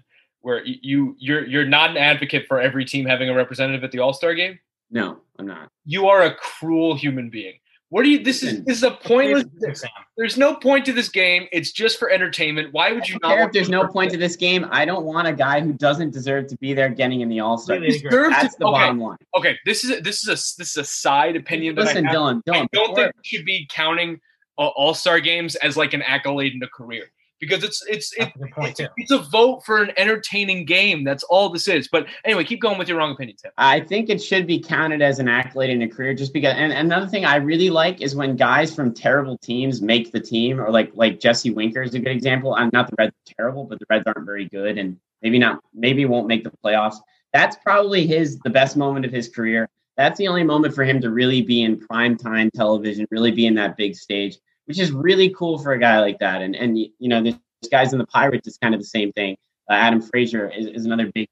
where 0.47 0.65
you 0.65 1.17
you're 1.19 1.45
you're 1.45 1.67
not 1.67 1.91
an 1.91 1.97
advocate 1.97 2.47
for 2.47 2.61
every 2.61 2.85
team 2.85 3.05
having 3.05 3.29
a 3.29 3.35
representative 3.35 3.83
at 3.83 3.91
the 3.91 3.99
All 3.99 4.13
Star 4.13 4.33
game. 4.33 4.59
No, 4.91 5.19
I'm 5.41 5.47
not. 5.47 5.69
You 5.85 6.07
are 6.07 6.23
a 6.23 6.35
cruel 6.37 6.95
human 6.95 7.31
being. 7.31 7.55
What 7.91 8.03
do 8.03 8.09
you? 8.09 8.23
This 8.25 8.43
is 8.43 8.65
this 8.65 8.79
is 8.79 8.83
a 8.83 8.91
pointless. 8.91 9.45
Sam. 9.81 9.91
There's 10.17 10.37
no 10.37 10.57
point 10.57 10.85
to 10.87 10.93
this 10.93 11.09
game. 11.09 11.47
It's 11.53 11.71
just 11.71 11.99
for 11.99 12.11
entertainment. 12.11 12.73
Why 12.73 12.91
would 12.91 13.05
I 13.05 13.07
you 13.07 13.13
don't 13.21 13.29
not? 13.31 13.37
care 13.37 13.47
if 13.47 13.53
there's 13.53 13.69
no 13.69 13.87
point 13.87 14.11
to 14.11 14.17
this 14.17 14.35
game. 14.35 14.67
I 14.71 14.85
don't 14.85 15.05
want 15.05 15.29
a 15.29 15.33
guy 15.33 15.61
who 15.61 15.73
doesn't 15.73 16.11
deserve 16.11 16.49
to 16.49 16.57
be 16.57 16.75
there 16.75 16.89
getting 16.89 17.21
in 17.21 17.29
the 17.29 17.41
All 17.41 17.59
Star. 17.59 17.77
Completely 17.77 18.09
agree. 18.09 18.25
To- 18.25 18.31
That's 18.31 18.57
the 18.57 18.67
okay. 18.67 18.73
bottom 18.73 19.01
line. 19.01 19.19
Okay, 19.37 19.57
this 19.65 19.85
is 19.85 19.91
a, 19.99 20.01
this 20.01 20.25
is 20.25 20.29
a 20.29 20.33
this 20.59 20.71
is 20.71 20.77
a 20.79 20.85
side 20.85 21.37
opinion 21.37 21.77
that 21.77 21.85
Listen, 21.85 22.07
I 22.07 22.11
have. 22.11 22.17
Dylan, 22.19 22.43
I 22.49 22.51
Dylan, 22.51 22.69
don't 22.73 22.95
think 22.97 23.13
we 23.15 23.23
should 23.23 23.45
be 23.45 23.69
counting 23.71 24.21
uh, 24.59 24.67
All 24.67 24.93
Star 24.95 25.21
games 25.21 25.55
as 25.57 25.77
like 25.77 25.95
an 25.95 26.03
accolade 26.03 26.55
in 26.55 26.63
a 26.65 26.69
career 26.69 27.11
because 27.41 27.63
it's 27.63 27.85
it's 27.87 28.13
it, 28.15 28.21
That's 28.21 28.37
a 28.37 28.39
good 28.39 28.51
point 28.53 28.77
too. 28.77 28.87
it's 28.97 29.11
a 29.11 29.19
vote 29.19 29.65
for 29.65 29.83
an 29.83 29.91
entertaining 29.97 30.65
game. 30.65 31.05
That's 31.05 31.23
all 31.25 31.49
this 31.49 31.69
is. 31.69 31.89
But 31.89 32.07
anyway, 32.25 32.45
keep 32.45 32.61
going 32.61 32.79
with 32.79 32.89
your 32.89 32.99
wrong 32.99 33.13
opinion, 33.13 33.37
Tim. 33.43 33.53
I 33.57 33.81
think 33.81 34.09
it 34.09 34.23
should 34.23 34.47
be 34.47 34.61
counted 34.61 35.03
as 35.03 35.19
an 35.19 35.29
accolade 35.29 35.71
in 35.71 35.83
a 35.83 35.89
career 35.89 36.15
just 36.15 36.33
because 36.33 36.55
and 36.57 36.73
another 36.73 37.07
thing 37.07 37.25
I 37.25 37.37
really 37.37 37.71
like 37.71 38.01
is 38.01 38.15
when 38.15 38.37
guys 38.37 38.75
from 38.75 38.93
terrible 38.95 39.39
teams 39.39 39.83
make 39.83 40.13
the 40.13 40.21
team 40.21 40.61
or 40.61 40.71
like 40.71 40.91
like 40.95 41.21
Jesse 41.21 41.51
Winker 41.51 41.83
is 41.83 41.95
a 41.95 41.99
good 41.99 42.13
example. 42.13 42.55
I'm 42.55 42.71
not 42.73 42.89
the 42.89 42.97
Reds 42.99 43.13
are 43.13 43.35
terrible, 43.37 43.65
but 43.65 43.79
the 43.79 43.87
Reds 43.91 44.05
aren't 44.07 44.27
very 44.27 44.47
good 44.49 44.79
and 44.79 44.99
maybe 45.23 45.39
not 45.39 45.61
maybe 45.75 46.05
won't 46.05 46.27
make 46.27 46.45
the 46.45 46.53
playoffs. 46.65 46.97
That's 47.33 47.57
probably 47.63 48.07
his 48.07 48.39
the 48.41 48.51
best 48.51 48.77
moment 48.77 49.05
of 49.05 49.13
his 49.13 49.29
career. 49.29 49.69
That's 49.97 50.19
the 50.19 50.29
only 50.29 50.45
moment 50.45 50.75
for 50.75 50.85
him 50.85 51.01
to 51.01 51.11
really 51.11 51.41
be 51.43 51.63
in 51.63 51.79
prime 51.79 52.17
time 52.17 52.51
television, 52.55 53.07
really 53.11 53.31
be 53.31 53.47
in 53.47 53.55
that 53.55 53.77
big 53.77 53.97
stage, 53.97 54.37
which 54.67 54.79
is 54.79 54.93
really 54.93 55.31
cool 55.31 55.59
for 55.59 55.73
a 55.73 55.79
guy 55.79 56.01
like 56.01 56.19
that. 56.21 56.43
And 56.43 56.55
and 56.55 56.79
you 56.79 57.09
know, 57.09 57.23
this 57.23 57.37
guys 57.71 57.93
in 57.93 57.99
the 57.99 58.07
Pirates 58.07 58.47
is 58.47 58.59
kind 58.59 58.75
of 58.75 58.81
the 58.81 58.87
same 58.87 59.13
thing. 59.13 59.37
Uh, 59.69 59.75
Adam 59.75 60.01
Frazier 60.01 60.49
is, 60.51 60.67
is 60.67 60.85
another 60.85 61.11
big 61.13 61.29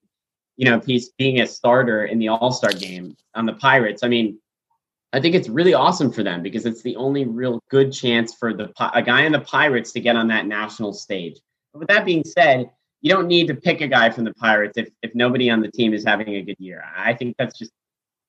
you 0.57 0.65
know, 0.65 0.79
piece 0.79 1.11
being 1.19 1.41
a 1.41 1.47
starter 1.47 2.05
in 2.05 2.19
the 2.19 2.29
All 2.29 2.53
Star 2.53 2.73
game 2.73 3.17
on 3.35 3.47
the 3.47 3.55
Pirates. 3.55 4.03
I 4.03 4.09
mean, 4.09 4.39
I 5.13 5.21
think 5.21 5.35
it's 5.35 5.49
really 5.49 5.75
awesome 5.75 6.13
for 6.13 6.23
them 6.23 6.43
because 6.43 6.67
it's 6.67 6.83
the 6.83 6.97
only 6.97 7.25
real 7.25 7.61
good 7.71 7.93
chance 7.93 8.35
for 8.35 8.53
the 8.53 8.73
a 8.95 9.03
guy 9.03 9.23
in 9.23 9.33
the 9.33 9.41
Pirates 9.41 9.93
to 9.93 10.01
get 10.01 10.17
on 10.17 10.29
that 10.29 10.47
national 10.47 10.93
stage. 10.93 11.41
But 11.73 11.81
with 11.81 11.89
that 11.89 12.05
being 12.05 12.25
said, 12.25 12.71
you 13.01 13.11
don't 13.11 13.27
need 13.27 13.49
to 13.49 13.55
pick 13.55 13.81
a 13.81 13.89
guy 13.89 14.11
from 14.11 14.25
the 14.25 14.35
Pirates 14.35 14.79
if, 14.79 14.89
if 15.03 15.15
nobody 15.15 15.51
on 15.51 15.61
the 15.61 15.71
team 15.71 15.93
is 15.93 16.05
having 16.05 16.29
a 16.29 16.43
good 16.43 16.57
year. 16.59 16.85
I 16.97 17.15
think 17.15 17.37
that's 17.39 17.59
just, 17.59 17.71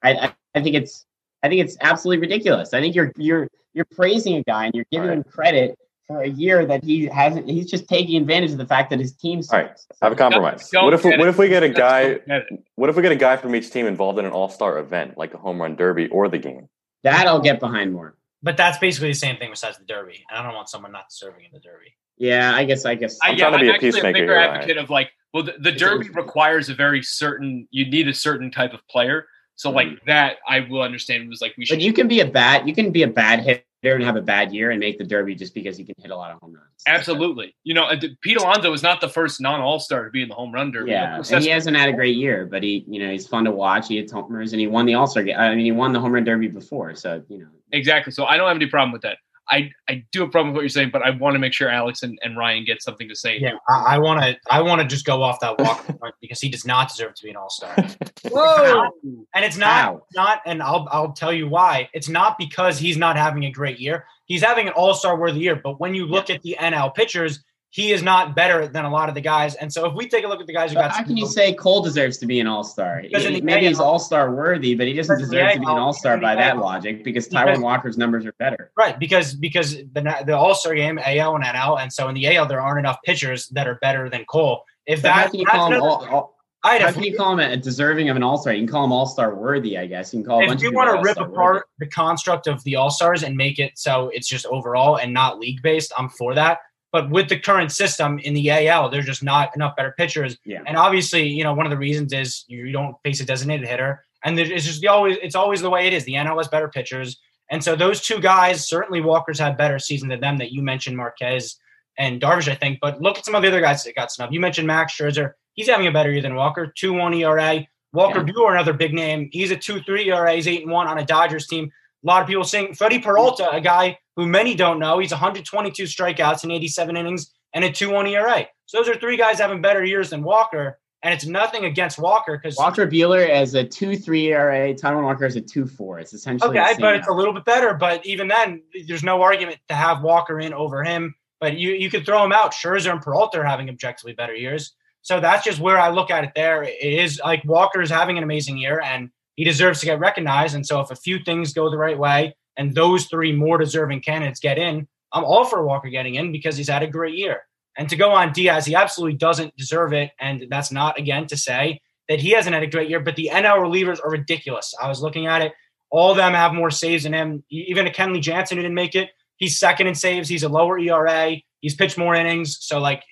I, 0.03 0.13
I, 0.13 0.33
I 0.55 0.61
think 0.61 0.75
it's, 0.75 1.05
I 1.43 1.49
think 1.49 1.61
it's 1.61 1.77
absolutely 1.81 2.21
ridiculous. 2.21 2.73
I 2.73 2.81
think 2.81 2.95
you're 2.95 3.11
you're 3.17 3.47
you're 3.75 3.85
praising 3.85 4.35
a 4.35 4.43
guy 4.43 4.65
and 4.65 4.73
you're 4.73 4.85
giving 4.91 5.09
All 5.09 5.15
him 5.17 5.23
credit 5.23 5.77
for 6.07 6.21
a 6.21 6.27
year 6.27 6.65
that 6.65 6.83
he 6.83 7.05
hasn't. 7.05 7.49
He's 7.49 7.69
just 7.69 7.87
taking 7.87 8.19
advantage 8.21 8.51
of 8.51 8.57
the 8.57 8.65
fact 8.65 8.89
that 8.89 8.99
his 8.99 9.13
team 9.13 9.41
All 9.51 9.59
right, 9.59 9.71
have 10.01 10.13
a 10.13 10.15
compromise. 10.15 10.69
Don't 10.69 10.85
What 10.85 10.93
if 10.93 11.03
we, 11.03 11.11
get 11.11 11.19
what 11.19 11.27
if 11.27 11.37
we 11.37 11.49
get 11.49 11.63
a 11.63 11.69
guy? 11.69 12.15
get. 12.15 12.47
What 12.75 12.89
if 12.89 12.95
we 12.95 13.01
get 13.01 13.11
a 13.11 13.17
guy 13.17 13.37
from 13.37 13.53
each 13.55 13.69
team 13.69 13.85
involved 13.85 14.17
in 14.17 14.25
an 14.25 14.31
all 14.31 14.49
star 14.49 14.79
event, 14.79 15.17
like 15.17 15.33
a 15.33 15.37
home 15.37 15.61
run 15.61 15.75
derby 15.75 16.07
or 16.07 16.29
the 16.29 16.37
game? 16.37 16.69
That 17.03 17.27
I'll 17.27 17.41
get 17.41 17.59
behind 17.59 17.93
more. 17.93 18.15
But 18.41 18.57
that's 18.57 18.77
basically 18.77 19.09
the 19.09 19.15
same 19.15 19.37
thing 19.37 19.49
besides 19.49 19.77
the 19.77 19.85
Derby. 19.85 20.23
And 20.29 20.39
I 20.39 20.43
don't 20.43 20.53
want 20.53 20.69
someone 20.69 20.91
not 20.91 21.11
serving 21.11 21.45
in 21.45 21.51
the 21.51 21.59
Derby. 21.59 21.95
Yeah, 22.17 22.53
I 22.55 22.63
guess. 22.63 22.85
I 22.85 22.95
guess. 22.95 23.17
I, 23.23 23.29
I'm 23.29 23.37
yeah, 23.37 23.49
trying 23.49 23.53
to 23.53 23.59
be 23.59 23.65
I'm 23.65 23.71
a 23.71 23.73
actually 23.73 23.91
peacemaker 23.91 24.09
a 24.09 24.21
bigger 24.21 24.33
here, 24.33 24.41
advocate 24.41 24.77
of 24.77 24.89
like, 24.91 25.11
well, 25.33 25.43
the, 25.43 25.55
the 25.59 25.71
Derby 25.71 26.09
requires 26.09 26.69
a 26.69 26.75
very 26.75 27.01
certain. 27.01 27.67
You 27.71 27.89
need 27.89 28.07
a 28.07 28.13
certain 28.13 28.51
type 28.51 28.73
of 28.73 28.87
player. 28.87 29.27
So 29.55 29.71
like 29.71 29.87
Mm-hmm. 29.87 30.07
that, 30.07 30.37
I 30.47 30.61
will 30.61 30.81
understand. 30.81 31.29
Was 31.29 31.41
like 31.41 31.53
we 31.57 31.65
should 31.65 31.75
But 31.75 31.81
you 31.81 31.93
can 31.93 32.07
be 32.07 32.19
a 32.19 32.25
bad. 32.25 32.67
You 32.67 32.73
can 32.75 32.91
be 32.91 33.03
a 33.03 33.07
bad 33.07 33.39
hitter 33.41 33.63
and 33.83 34.03
have 34.03 34.15
a 34.15 34.21
bad 34.21 34.51
year 34.53 34.71
and 34.71 34.79
make 34.79 34.97
the 34.97 35.03
Derby 35.03 35.35
just 35.35 35.53
because 35.53 35.79
you 35.79 35.85
can 35.85 35.93
hit 35.99 36.09
a 36.11 36.15
lot 36.15 36.31
of 36.31 36.39
home 36.41 36.53
runs. 36.53 36.65
absolutely. 36.87 37.55
You 37.63 37.75
know, 37.75 37.83
uh, 37.83 37.99
Pete 38.21 38.37
Alonso 38.37 38.71
was 38.71 38.81
not 38.81 38.99
the 38.99 39.07
first 39.09 39.39
non 39.39 39.61
All 39.61 39.79
Star 39.79 40.05
to 40.05 40.09
be 40.09 40.23
in 40.23 40.29
the 40.29 40.33
home 40.35 40.51
run 40.51 40.71
derby. 40.71 40.91
Yeah, 40.91 41.21
and 41.31 41.43
he 41.43 41.49
hasn't 41.49 41.77
had 41.77 41.87
a 41.89 41.93
great 41.93 42.15
year, 42.17 42.47
but 42.47 42.63
he, 42.63 42.83
you 42.87 42.99
know, 42.99 43.11
he's 43.11 43.27
fun 43.27 43.43
to 43.45 43.51
watch. 43.51 43.87
He 43.87 43.97
hits 43.97 44.11
homers, 44.11 44.53
and 44.53 44.59
he 44.59 44.67
won 44.67 44.85
the 44.85 44.95
All 44.95 45.07
Star. 45.07 45.23
I 45.37 45.55
mean, 45.55 45.65
he 45.65 45.71
won 45.71 45.93
the 45.93 45.99
home 45.99 46.11
run 46.11 46.23
derby 46.23 46.47
before, 46.47 46.95
so 46.95 47.23
you 47.29 47.37
know. 47.37 47.47
Exactly. 47.71 48.11
So 48.11 48.25
I 48.25 48.37
don't 48.37 48.47
have 48.47 48.57
any 48.57 48.67
problem 48.67 48.91
with 48.91 49.01
that. 49.03 49.17
I, 49.49 49.71
I 49.87 50.03
do 50.11 50.21
have 50.21 50.29
a 50.29 50.31
problem 50.31 50.53
with 50.53 50.57
what 50.57 50.61
you're 50.61 50.69
saying, 50.69 50.89
but 50.91 51.03
I 51.03 51.11
want 51.11 51.35
to 51.35 51.39
make 51.39 51.53
sure 51.53 51.69
Alex 51.69 52.01
and, 52.03 52.17
and 52.23 52.37
Ryan 52.37 52.65
get 52.65 52.81
something 52.81 53.07
to 53.07 53.15
say. 53.15 53.37
Yeah, 53.39 53.57
I 53.69 53.99
want 53.99 54.21
to. 54.21 54.37
I 54.49 54.61
want 54.61 54.81
to 54.81 54.87
just 54.87 55.05
go 55.05 55.21
off 55.21 55.39
that 55.41 55.59
walk 55.59 55.85
point 55.99 56.15
because 56.19 56.41
he 56.41 56.49
does 56.49 56.65
not 56.65 56.89
deserve 56.89 57.13
to 57.15 57.23
be 57.23 57.29
an 57.29 57.35
All 57.35 57.49
Star. 57.49 57.75
Whoa! 58.25 58.89
And 59.35 59.45
it's 59.45 59.57
not 59.57 59.69
How? 59.69 60.03
not, 60.15 60.41
and 60.45 60.63
I'll 60.63 60.87
I'll 60.91 61.11
tell 61.11 61.31
you 61.31 61.47
why. 61.47 61.89
It's 61.93 62.09
not 62.09 62.37
because 62.37 62.79
he's 62.79 62.97
not 62.97 63.17
having 63.17 63.45
a 63.45 63.51
great 63.51 63.79
year. 63.79 64.05
He's 64.25 64.43
having 64.43 64.67
an 64.67 64.73
All 64.73 64.93
Star 64.93 65.17
worthy 65.17 65.39
year. 65.39 65.55
But 65.55 65.79
when 65.79 65.93
you 65.93 66.05
look 66.07 66.29
at 66.29 66.41
the 66.41 66.57
NL 66.59 66.93
pitchers, 66.95 67.43
he 67.75 67.91
is 67.91 68.01
not 68.01 68.37
better 68.37 68.69
than 68.69 68.85
a 68.85 68.89
lot 68.89 69.09
of 69.09 69.15
the 69.15 69.21
guys. 69.21 69.55
And 69.55 69.71
so 69.71 69.85
if 69.85 69.93
we 69.93 70.07
take 70.07 70.23
a 70.23 70.29
look 70.29 70.39
at 70.39 70.47
the 70.47 70.53
guys 70.53 70.71
who 70.71 70.75
got, 70.75 70.91
how 70.91 71.03
can 71.03 71.17
you 71.17 71.27
say 71.27 71.53
Cole 71.53 71.83
deserves 71.83 72.17
to 72.19 72.25
be 72.25 72.39
an 72.39 72.47
All 72.47 72.63
Star? 72.63 73.01
Because 73.01 73.25
in 73.25 73.33
the 73.33 73.41
Maybe 73.41 73.67
he's 73.67 73.81
All 73.81 73.99
Star 73.99 74.33
worthy, 74.33 74.75
but 74.75 74.87
he 74.87 74.93
doesn't 74.93 75.19
deserve 75.19 75.51
to 75.51 75.59
be 75.59 75.65
an 75.65 75.77
All 75.77 75.91
Star 75.91 76.17
by 76.17 76.35
that 76.35 76.57
logic 76.57 77.03
because 77.03 77.27
Taijuan 77.27 77.61
Walker's 77.61 77.97
numbers 77.97 78.25
are 78.25 78.31
better. 78.39 78.71
right? 78.77 78.97
Because 78.97 79.33
because 79.33 79.75
the 79.91 80.23
the 80.25 80.37
All 80.37 80.55
Star 80.55 80.73
game 80.73 80.97
AL 80.99 81.35
and 81.35 81.43
NL, 81.43 81.81
and 81.81 81.91
so 81.91 82.07
in 82.07 82.15
the 82.15 82.33
AL 82.33 82.45
there 82.45 82.61
aren't 82.61 82.79
enough 82.79 82.99
pitchers 83.03 83.49
that 83.49 83.67
are 83.67 83.75
better 83.81 84.09
than 84.09 84.23
Cole. 84.23 84.63
If 84.85 85.01
But 85.01 85.11
how 85.11 85.27
can 85.27 85.41
you 85.41 85.45
that's 85.45 85.57
call 85.57 85.73
him 85.73 85.81
all, 85.81 86.05
all, 86.05 86.37
I'd 86.63 86.81
how 86.81 86.93
can 86.93 87.03
you 87.03 87.17
call 87.17 87.37
him 87.37 87.39
a, 87.39 87.57
deserving 87.57 88.07
of 88.07 88.15
an 88.15 88.23
All 88.23 88.37
Star? 88.37 88.53
You 88.53 88.61
can 88.61 88.69
call 88.69 88.85
him 88.85 88.93
All 88.93 89.05
Star 89.05 89.35
worthy, 89.35 89.77
I 89.77 89.85
guess. 89.85 90.13
You 90.13 90.21
can 90.21 90.29
call 90.29 90.49
a 90.49 90.53
if 90.53 90.61
you 90.61 90.71
want 90.71 90.95
to 90.95 91.01
rip 91.01 91.17
apart 91.17 91.65
the 91.79 91.87
construct 91.87 92.47
of 92.47 92.63
the 92.63 92.77
All 92.77 92.89
Stars 92.89 93.23
and 93.23 93.35
make 93.35 93.59
it 93.59 93.77
so 93.77 94.09
it's 94.13 94.29
just 94.29 94.45
overall 94.45 94.95
and 94.95 95.13
not 95.13 95.39
league 95.39 95.61
based, 95.61 95.91
I'm 95.97 96.07
for 96.07 96.33
that. 96.35 96.59
But 96.95 97.09
with 97.09 97.27
the 97.27 97.37
current 97.37 97.73
system 97.73 98.19
in 98.19 98.33
the 98.33 98.49
AL, 98.49 98.87
there's 98.87 99.05
just 99.05 99.21
not 99.21 99.53
enough 99.53 99.75
better 99.75 99.93
pitchers. 99.97 100.37
Yeah. 100.45 100.61
And 100.65 100.77
obviously, 100.77 101.27
you 101.27 101.43
know, 101.43 101.53
one 101.53 101.65
of 101.65 101.69
the 101.69 101.77
reasons 101.77 102.13
is 102.13 102.45
you 102.47 102.71
don't 102.71 102.95
face 103.03 103.19
a 103.19 103.25
designated 103.25 103.67
hitter, 103.67 104.05
and 104.23 104.39
it's 104.39 104.63
just 104.63 104.79
the 104.79 104.87
always 104.87 105.17
it's 105.21 105.35
always 105.35 105.59
the 105.59 105.69
way 105.69 105.87
it 105.87 105.91
is. 105.93 106.05
The 106.05 106.13
NL 106.13 106.37
has 106.37 106.47
better 106.47 106.69
pitchers, 106.69 107.19
and 107.51 107.61
so 107.61 107.75
those 107.75 107.99
two 107.99 108.21
guys 108.21 108.65
certainly 108.65 109.01
Walker's 109.01 109.37
had 109.37 109.57
better 109.57 109.77
season 109.77 110.07
than 110.07 110.21
them 110.21 110.37
that 110.37 110.53
you 110.53 110.61
mentioned, 110.61 110.95
Marquez 110.95 111.57
and 111.97 112.21
Darvish, 112.21 112.49
I 112.49 112.55
think. 112.55 112.79
But 112.81 113.01
look 113.01 113.17
at 113.17 113.25
some 113.25 113.35
of 113.35 113.41
the 113.41 113.49
other 113.49 113.59
guys 113.59 113.83
that 113.83 113.93
got 113.93 114.09
snubbed. 114.09 114.33
You 114.33 114.39
mentioned 114.39 114.65
Max 114.65 114.95
Scherzer. 114.95 115.33
He's 115.55 115.67
having 115.67 115.87
a 115.87 115.91
better 115.91 116.13
year 116.13 116.21
than 116.21 116.35
Walker. 116.35 116.71
Two 116.77 116.93
one 116.93 117.13
ERA. 117.13 117.67
Walker 117.91 118.19
Yeah. 118.19 118.33
Buehler, 118.33 118.53
another 118.53 118.71
big 118.71 118.93
name. 118.93 119.27
He's 119.33 119.51
a 119.51 119.57
two 119.57 119.81
three 119.81 120.09
ERA. 120.09 120.31
He's 120.31 120.47
eight 120.47 120.61
and 120.61 120.71
one 120.71 120.87
on 120.87 120.97
a 120.97 121.05
Dodgers 121.05 121.45
team. 121.45 121.69
A 122.05 122.07
lot 122.07 122.21
of 122.21 122.27
people 122.29 122.45
saying 122.45 122.75
Freddie 122.75 122.99
Peralta, 122.99 123.51
a 123.51 123.59
guy 123.59 123.97
who 124.15 124.25
many 124.25 124.55
don't 124.55 124.79
know. 124.79 124.99
He's 124.99 125.11
122 125.11 125.83
strikeouts 125.83 126.43
in 126.43 126.51
87 126.51 126.97
innings 126.97 127.33
and 127.53 127.63
a 127.63 127.71
2 127.71 127.89
1 127.89 128.07
ERA. 128.07 128.47
So 128.65 128.77
those 128.77 128.89
are 128.89 128.95
three 128.95 129.17
guys 129.17 129.39
having 129.39 129.61
better 129.61 129.83
years 129.83 130.09
than 130.09 130.23
Walker. 130.23 130.79
And 131.03 131.13
it's 131.13 131.27
nothing 131.27 131.65
against 131.65 131.99
Walker 131.99 132.35
because 132.35 132.57
Walker 132.57 132.87
Buehler 132.87 133.29
as 133.29 133.53
a 133.53 133.63
two 133.63 133.95
three 133.95 134.33
ERA. 134.33 134.73
Taijuan 134.73 135.03
Walker 135.03 135.25
as 135.25 135.35
a 135.35 135.41
two 135.41 135.67
four. 135.67 135.99
It's 135.99 136.13
essentially 136.13 136.57
okay, 136.57 136.73
but 136.79 136.95
it's 136.95 137.07
a 137.07 137.11
little 137.11 137.31
bit 137.31 137.45
better. 137.45 137.75
But 137.75 138.03
even 138.07 138.27
then, 138.27 138.63
there's 138.87 139.03
no 139.03 139.21
argument 139.21 139.59
to 139.69 139.75
have 139.75 140.01
Walker 140.01 140.39
in 140.39 140.51
over 140.51 140.83
him. 140.83 141.13
But 141.39 141.57
you 141.57 141.73
you 141.73 141.91
could 141.91 142.07
throw 142.07 142.25
him 142.25 142.31
out. 142.31 142.53
Scherzer 142.53 142.91
and 142.91 142.99
Peralta 142.99 143.37
are 143.37 143.43
having 143.43 143.69
objectively 143.69 144.13
better 144.13 144.33
years. 144.33 144.73
So 145.03 145.19
that's 145.19 145.45
just 145.45 145.59
where 145.59 145.77
I 145.77 145.89
look 145.89 146.09
at 146.09 146.23
it. 146.23 146.31
There, 146.35 146.63
it 146.63 146.75
is 146.81 147.21
like 147.23 147.45
Walker 147.45 147.83
is 147.83 147.91
having 147.91 148.17
an 148.17 148.23
amazing 148.23 148.57
year, 148.57 148.81
and 148.81 149.11
he 149.35 149.43
deserves 149.43 149.81
to 149.81 149.85
get 149.85 149.99
recognized. 149.99 150.55
And 150.55 150.65
so 150.65 150.79
if 150.79 150.89
a 150.89 150.95
few 150.95 151.19
things 151.19 151.53
go 151.53 151.69
the 151.69 151.77
right 151.77 151.99
way, 151.99 152.35
and 152.57 152.73
those 152.73 153.05
three 153.05 153.31
more 153.31 153.57
deserving 153.57 154.01
candidates 154.01 154.39
get 154.39 154.57
in, 154.57 154.87
I'm 155.13 155.23
all 155.23 155.45
for 155.45 155.65
Walker 155.65 155.89
getting 155.89 156.15
in 156.15 156.31
because 156.31 156.57
he's 156.57 156.69
had 156.69 156.83
a 156.83 156.87
great 156.87 157.15
year. 157.15 157.41
And 157.77 157.89
to 157.89 157.95
go 157.95 158.11
on 158.11 158.31
Diaz, 158.31 158.65
he 158.65 158.75
absolutely 158.75 159.17
doesn't 159.17 159.55
deserve 159.57 159.93
it. 159.93 160.11
And 160.19 160.45
that's 160.49 160.71
not 160.71 160.97
again 160.97 161.27
to 161.27 161.37
say 161.37 161.81
that 162.07 162.19
he 162.19 162.31
hasn't 162.31 162.53
had 162.53 162.63
a 162.63 162.67
great 162.67 162.89
year, 162.89 162.99
but 162.99 163.15
the 163.15 163.29
NL 163.33 163.57
relievers 163.57 163.99
are 164.03 164.09
ridiculous. 164.09 164.73
I 164.81 164.87
was 164.87 165.01
looking 165.01 165.27
at 165.27 165.41
it. 165.41 165.53
All 165.89 166.11
of 166.11 166.17
them 166.17 166.33
have 166.33 166.53
more 166.53 166.71
saves 166.71 167.03
than 167.03 167.13
him. 167.13 167.43
Even 167.49 167.87
a 167.87 167.89
Kenley 167.89 168.21
Jansen 168.21 168.57
who 168.57 168.63
didn't 168.63 168.75
make 168.75 168.95
it. 168.95 169.09
He's 169.37 169.59
second 169.59 169.87
in 169.87 169.95
saves. 169.95 170.29
He's 170.29 170.43
a 170.43 170.49
lower 170.49 170.79
ERA. 170.79 171.35
He's 171.61 171.75
pitched 171.75 171.97
more 171.97 172.15
innings. 172.15 172.57
So 172.61 172.79
like 172.79 173.03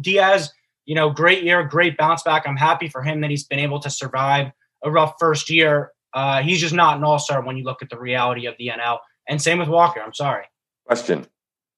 Diaz, 0.00 0.50
you 0.86 0.94
know, 0.94 1.10
great 1.10 1.44
year, 1.44 1.62
great 1.64 1.96
bounce 1.96 2.22
back. 2.22 2.46
I'm 2.46 2.56
happy 2.56 2.88
for 2.88 3.02
him 3.02 3.20
that 3.20 3.30
he's 3.30 3.44
been 3.44 3.58
able 3.58 3.80
to 3.80 3.90
survive 3.90 4.50
a 4.82 4.90
rough 4.90 5.14
first 5.20 5.50
year. 5.50 5.92
Uh, 6.14 6.42
he's 6.42 6.60
just 6.60 6.74
not 6.74 6.96
an 6.96 7.04
all 7.04 7.18
star 7.18 7.42
when 7.42 7.56
you 7.56 7.64
look 7.64 7.82
at 7.82 7.90
the 7.90 7.98
reality 7.98 8.46
of 8.46 8.54
the 8.58 8.68
NL. 8.68 8.98
And 9.28 9.40
same 9.40 9.58
with 9.58 9.68
Walker. 9.68 10.00
I'm 10.00 10.14
sorry. 10.14 10.44
Question. 10.86 11.26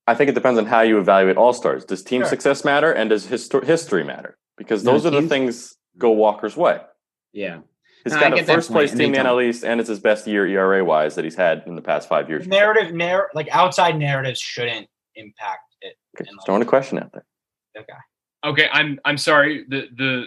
I 0.07 0.14
think 0.14 0.30
it 0.30 0.35
depends 0.35 0.59
on 0.59 0.66
how 0.66 0.80
you 0.80 0.99
evaluate 0.99 1.37
all 1.37 1.53
stars. 1.53 1.85
Does 1.85 2.03
team 2.03 2.22
Sure. 2.22 2.28
success 2.30 2.64
matter 2.64 2.93
and 2.93 3.11
does 3.11 3.26
histo- 3.26 3.62
history 3.64 4.03
matter? 4.05 4.37
Because 4.57 4.85
No, 4.85 4.93
those 4.93 5.07
are 5.07 5.11
the 5.11 5.22
things 5.28 5.76
go 5.99 6.11
Walker's 6.11 6.57
way. 6.57 6.80
Yeah. 7.33 7.61
He's 8.05 8.14
No, 8.14 8.18
I 8.18 8.30
got 8.30 8.41
a 8.41 8.45
first 8.45 8.70
place 8.72 8.91
point, 8.91 8.99
team 9.01 9.14
in 9.14 9.22
the 9.24 9.30
NL. 9.30 9.41
East, 9.49 9.64
and 9.64 9.78
it's 9.80 9.89
his 9.89 10.01
best 10.01 10.26
year 10.26 10.47
ERA 10.47 10.85
wise 10.85 11.14
that 11.14 11.24
he's 11.24 11.37
had 11.37 11.62
in 11.66 11.76
the 11.76 11.83
past 11.83 12.09
five 12.09 12.28
years. 12.28 12.49
Narrative, 12.49 12.93
narr- 12.93 13.30
like 13.35 13.49
outside 13.53 13.97
narratives 13.97 14.41
shouldn't 14.41 14.89
impact 15.14 15.61
it. 15.83 15.95
Okay, 16.16 16.28
And, 16.28 16.37
just 16.37 16.47
throwing 16.47 16.62
a 16.62 16.66
question 16.66 16.99
out 16.99 17.12
there. 17.12 17.24
Okay. 17.78 17.93
Okay, 18.45 18.68
I'm 18.72 18.99
I'm 19.05 19.16
sorry. 19.18 19.64
The 19.68 19.89
the 19.97 20.26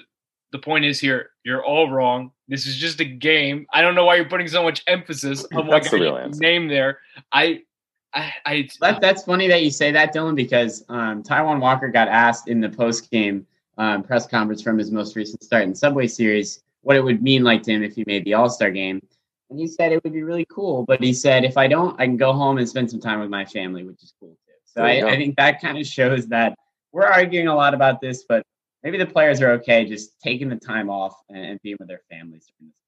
the 0.55 0.61
point 0.61 0.85
is 0.85 1.01
here, 1.01 1.31
you're 1.43 1.63
all 1.65 1.91
wrong. 1.91 2.31
This 2.47 2.65
is 2.65 2.77
just 2.77 3.01
a 3.01 3.05
game. 3.05 3.67
I 3.73 3.81
don't 3.81 3.93
know 3.93 4.05
why 4.05 4.15
you're 4.15 4.29
putting 4.29 4.47
so 4.47 4.63
much 4.63 4.83
emphasis 4.87 5.45
on 5.53 5.67
what 5.67 5.83
That's 5.83 5.91
the 5.91 5.97
guy 5.97 6.03
real 6.03 6.13
you 6.13 6.19
answer. 6.19 6.39
name 6.39 6.69
there. 6.69 6.99
I 7.33 7.63
I, 8.13 8.33
I 8.45 8.69
That, 8.79 9.01
that's 9.01 9.23
funny 9.23 9.49
that 9.49 9.63
you 9.63 9.69
say 9.69 9.91
that, 9.91 10.13
Dylan, 10.13 10.35
because 10.35 10.85
um, 10.87 11.23
Taijuan 11.23 11.59
Walker 11.59 11.89
got 11.89 12.07
asked 12.07 12.47
in 12.47 12.61
the 12.61 12.69
post 12.69 13.11
game 13.11 13.45
um, 13.77 14.01
press 14.03 14.25
conference 14.25 14.61
from 14.61 14.77
his 14.77 14.91
most 14.91 15.17
recent 15.17 15.43
start 15.43 15.63
in 15.63 15.75
Subway 15.75 16.07
Series, 16.07 16.63
what 16.83 16.95
it 16.95 17.03
would 17.03 17.21
mean 17.21 17.43
like 17.43 17.61
to 17.63 17.71
him 17.71 17.83
if 17.83 17.95
he 17.95 18.05
made 18.07 18.23
the 18.23 18.33
All 18.33 18.49
Star 18.49 18.71
game. 18.71 19.05
And 19.49 19.59
he 19.59 19.67
said 19.67 19.91
it 19.91 20.01
would 20.05 20.13
be 20.13 20.23
really 20.23 20.47
cool, 20.49 20.85
but 20.85 21.03
he 21.03 21.11
said 21.11 21.43
if 21.43 21.57
I 21.57 21.67
don't, 21.67 21.99
I 21.99 22.05
can 22.05 22.15
go 22.15 22.31
home 22.31 22.57
and 22.57 22.67
spend 22.69 22.89
some 22.89 23.01
time 23.01 23.19
with 23.19 23.29
my 23.29 23.43
family, 23.43 23.83
which 23.83 24.01
is 24.01 24.13
cool 24.21 24.29
too. 24.29 24.53
So 24.63 24.83
I, 24.83 25.11
I 25.11 25.17
think 25.17 25.35
that 25.35 25.59
kind 25.59 25.77
of 25.77 25.85
shows 25.85 26.27
that 26.27 26.57
we're 26.93 27.05
arguing 27.05 27.49
a 27.49 27.55
lot 27.55 27.73
about 27.73 27.99
this, 27.99 28.23
but 28.27 28.43
maybe 28.85 28.99
the 28.99 29.05
players 29.05 29.41
are 29.41 29.51
okay 29.53 29.83
just 29.83 30.17
taking 30.21 30.47
the 30.47 30.55
time 30.55 30.89
off 30.89 31.15
and, 31.27 31.43
and 31.43 31.61
being 31.61 31.75
with 31.79 31.89
their 31.89 32.01
families. 32.09 32.45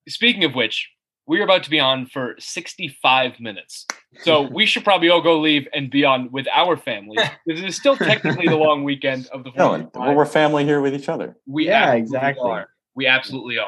Speaking 0.08 0.46
of 0.46 0.56
which, 0.56 0.90
we're 1.26 1.44
about 1.44 1.64
to 1.64 1.70
be 1.70 1.80
on 1.80 2.06
for 2.06 2.36
65 2.40 3.40
minutes. 3.42 3.86
So 4.22 4.44
we 4.44 4.66
should 4.66 4.86
probably 4.86 5.10
all 5.10 5.22
go 5.22 5.40
leave 5.40 5.68
and 5.74 5.92
be 5.92 6.06
on 6.06 6.32
with 6.32 6.48
our 6.56 6.78
families. 6.78 7.20
This 7.46 7.62
is 7.62 7.76
still 7.76 7.98
technically 7.98 8.48
the 8.48 8.56
long 8.56 8.84
weekend 8.84 9.28
of 9.28 9.44
the 9.44 9.52
no, 9.58 9.90
well, 9.96 10.14
we're 10.14 10.26
family 10.26 10.64
here 10.66 10.82
with 10.82 10.94
each 10.94 11.10
other. 11.10 11.36
We 11.46 11.68
yeah, 11.68 11.94
exactly. 11.94 12.50
Are. 12.50 12.70
We 12.96 13.08
absolutely 13.08 13.58
are. 13.58 13.68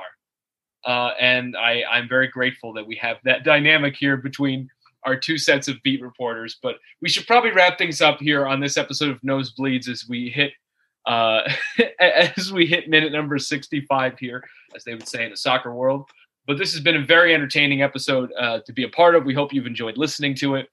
Uh, 0.86 1.14
and 1.20 1.58
I, 1.58 1.84
I'm 1.90 2.08
very 2.08 2.28
grateful 2.28 2.74
that 2.74 2.86
we 2.86 2.96
have 2.98 3.18
that 3.26 3.44
dynamic 3.44 3.96
here 3.96 4.18
between 4.18 4.70
our 5.06 5.18
two 5.18 5.38
sets 5.38 5.68
of 5.68 5.78
beat 5.84 6.02
reporters. 6.02 6.58
But 6.62 6.76
we 7.02 7.10
should 7.10 7.28
probably 7.28 7.52
wrap 7.52 7.78
things 7.78 8.02
up 8.02 8.20
here 8.20 8.46
on 8.46 8.60
this 8.60 8.78
episode 8.78 9.10
of 9.10 9.22
Nosebleeds 9.22 9.88
as 9.88 10.06
we 10.08 10.30
hit 10.30 10.52
uh, 11.06 11.42
as 12.00 12.52
we 12.52 12.66
hit 12.66 12.90
minute 12.90 13.12
number 13.12 13.38
65 13.38 14.18
here, 14.20 14.44
as 14.76 14.84
they 14.84 14.94
would 14.94 15.08
say 15.08 15.26
in 15.26 15.32
the 15.32 15.38
soccer 15.38 15.74
world. 15.74 16.10
But 16.48 16.58
this 16.58 16.72
has 16.74 16.82
been 16.82 16.96
a 16.96 17.06
very 17.06 17.34
entertaining 17.34 17.82
episode 17.84 18.32
uh, 18.40 18.60
to 18.66 18.74
be 18.74 18.84
a 18.84 18.90
part 18.90 19.16
of. 19.16 19.24
We 19.24 19.34
hope 19.34 19.54
you've 19.54 19.68
enjoyed 19.68 19.98
listening 19.98 20.34
to 20.36 20.56
it, 20.56 20.70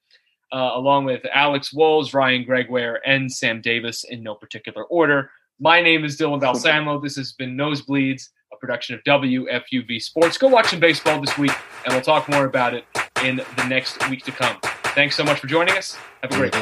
uh, 0.53 0.71
along 0.75 1.05
with 1.05 1.23
Alex 1.33 1.73
Wolves, 1.73 2.15
Ryan 2.15 2.45
Gregware, 2.45 2.97
and 3.05 3.31
Sam 3.31 3.61
Davis 3.61 4.05
in 4.05 4.23
no 4.23 4.35
particular 4.35 4.85
order. 4.85 5.31
My 5.61 5.81
name 5.83 6.05
is 6.05 6.19
Dylan 6.19 6.41
Balsamo. 6.41 7.01
This 7.01 7.17
has 7.17 7.33
been 7.33 7.57
Nosebleeds, 7.57 8.29
a 8.53 8.57
production 8.57 8.95
of 8.95 9.03
WFUV 9.05 10.01
Sports. 10.03 10.39
Go 10.39 10.49
watch 10.49 10.69
some 10.69 10.81
baseball 10.81 11.21
this 11.21 11.37
week, 11.37 11.53
and 11.85 11.93
we'll 11.95 12.03
talk 12.03 12.29
more 12.29 12.45
about 12.45 12.75
it 12.75 12.85
in 13.23 13.37
the 13.37 13.65
next 13.67 14.09
week 14.09 14.25
to 14.25 14.33
come. 14.33 14.59
Thanks 14.95 15.17
so 15.17 15.25
much 15.25 15.41
for 15.41 15.47
joining 15.47 15.77
us. 15.77 15.97
Have 16.23 16.33
a 16.33 16.37
great. 16.37 16.55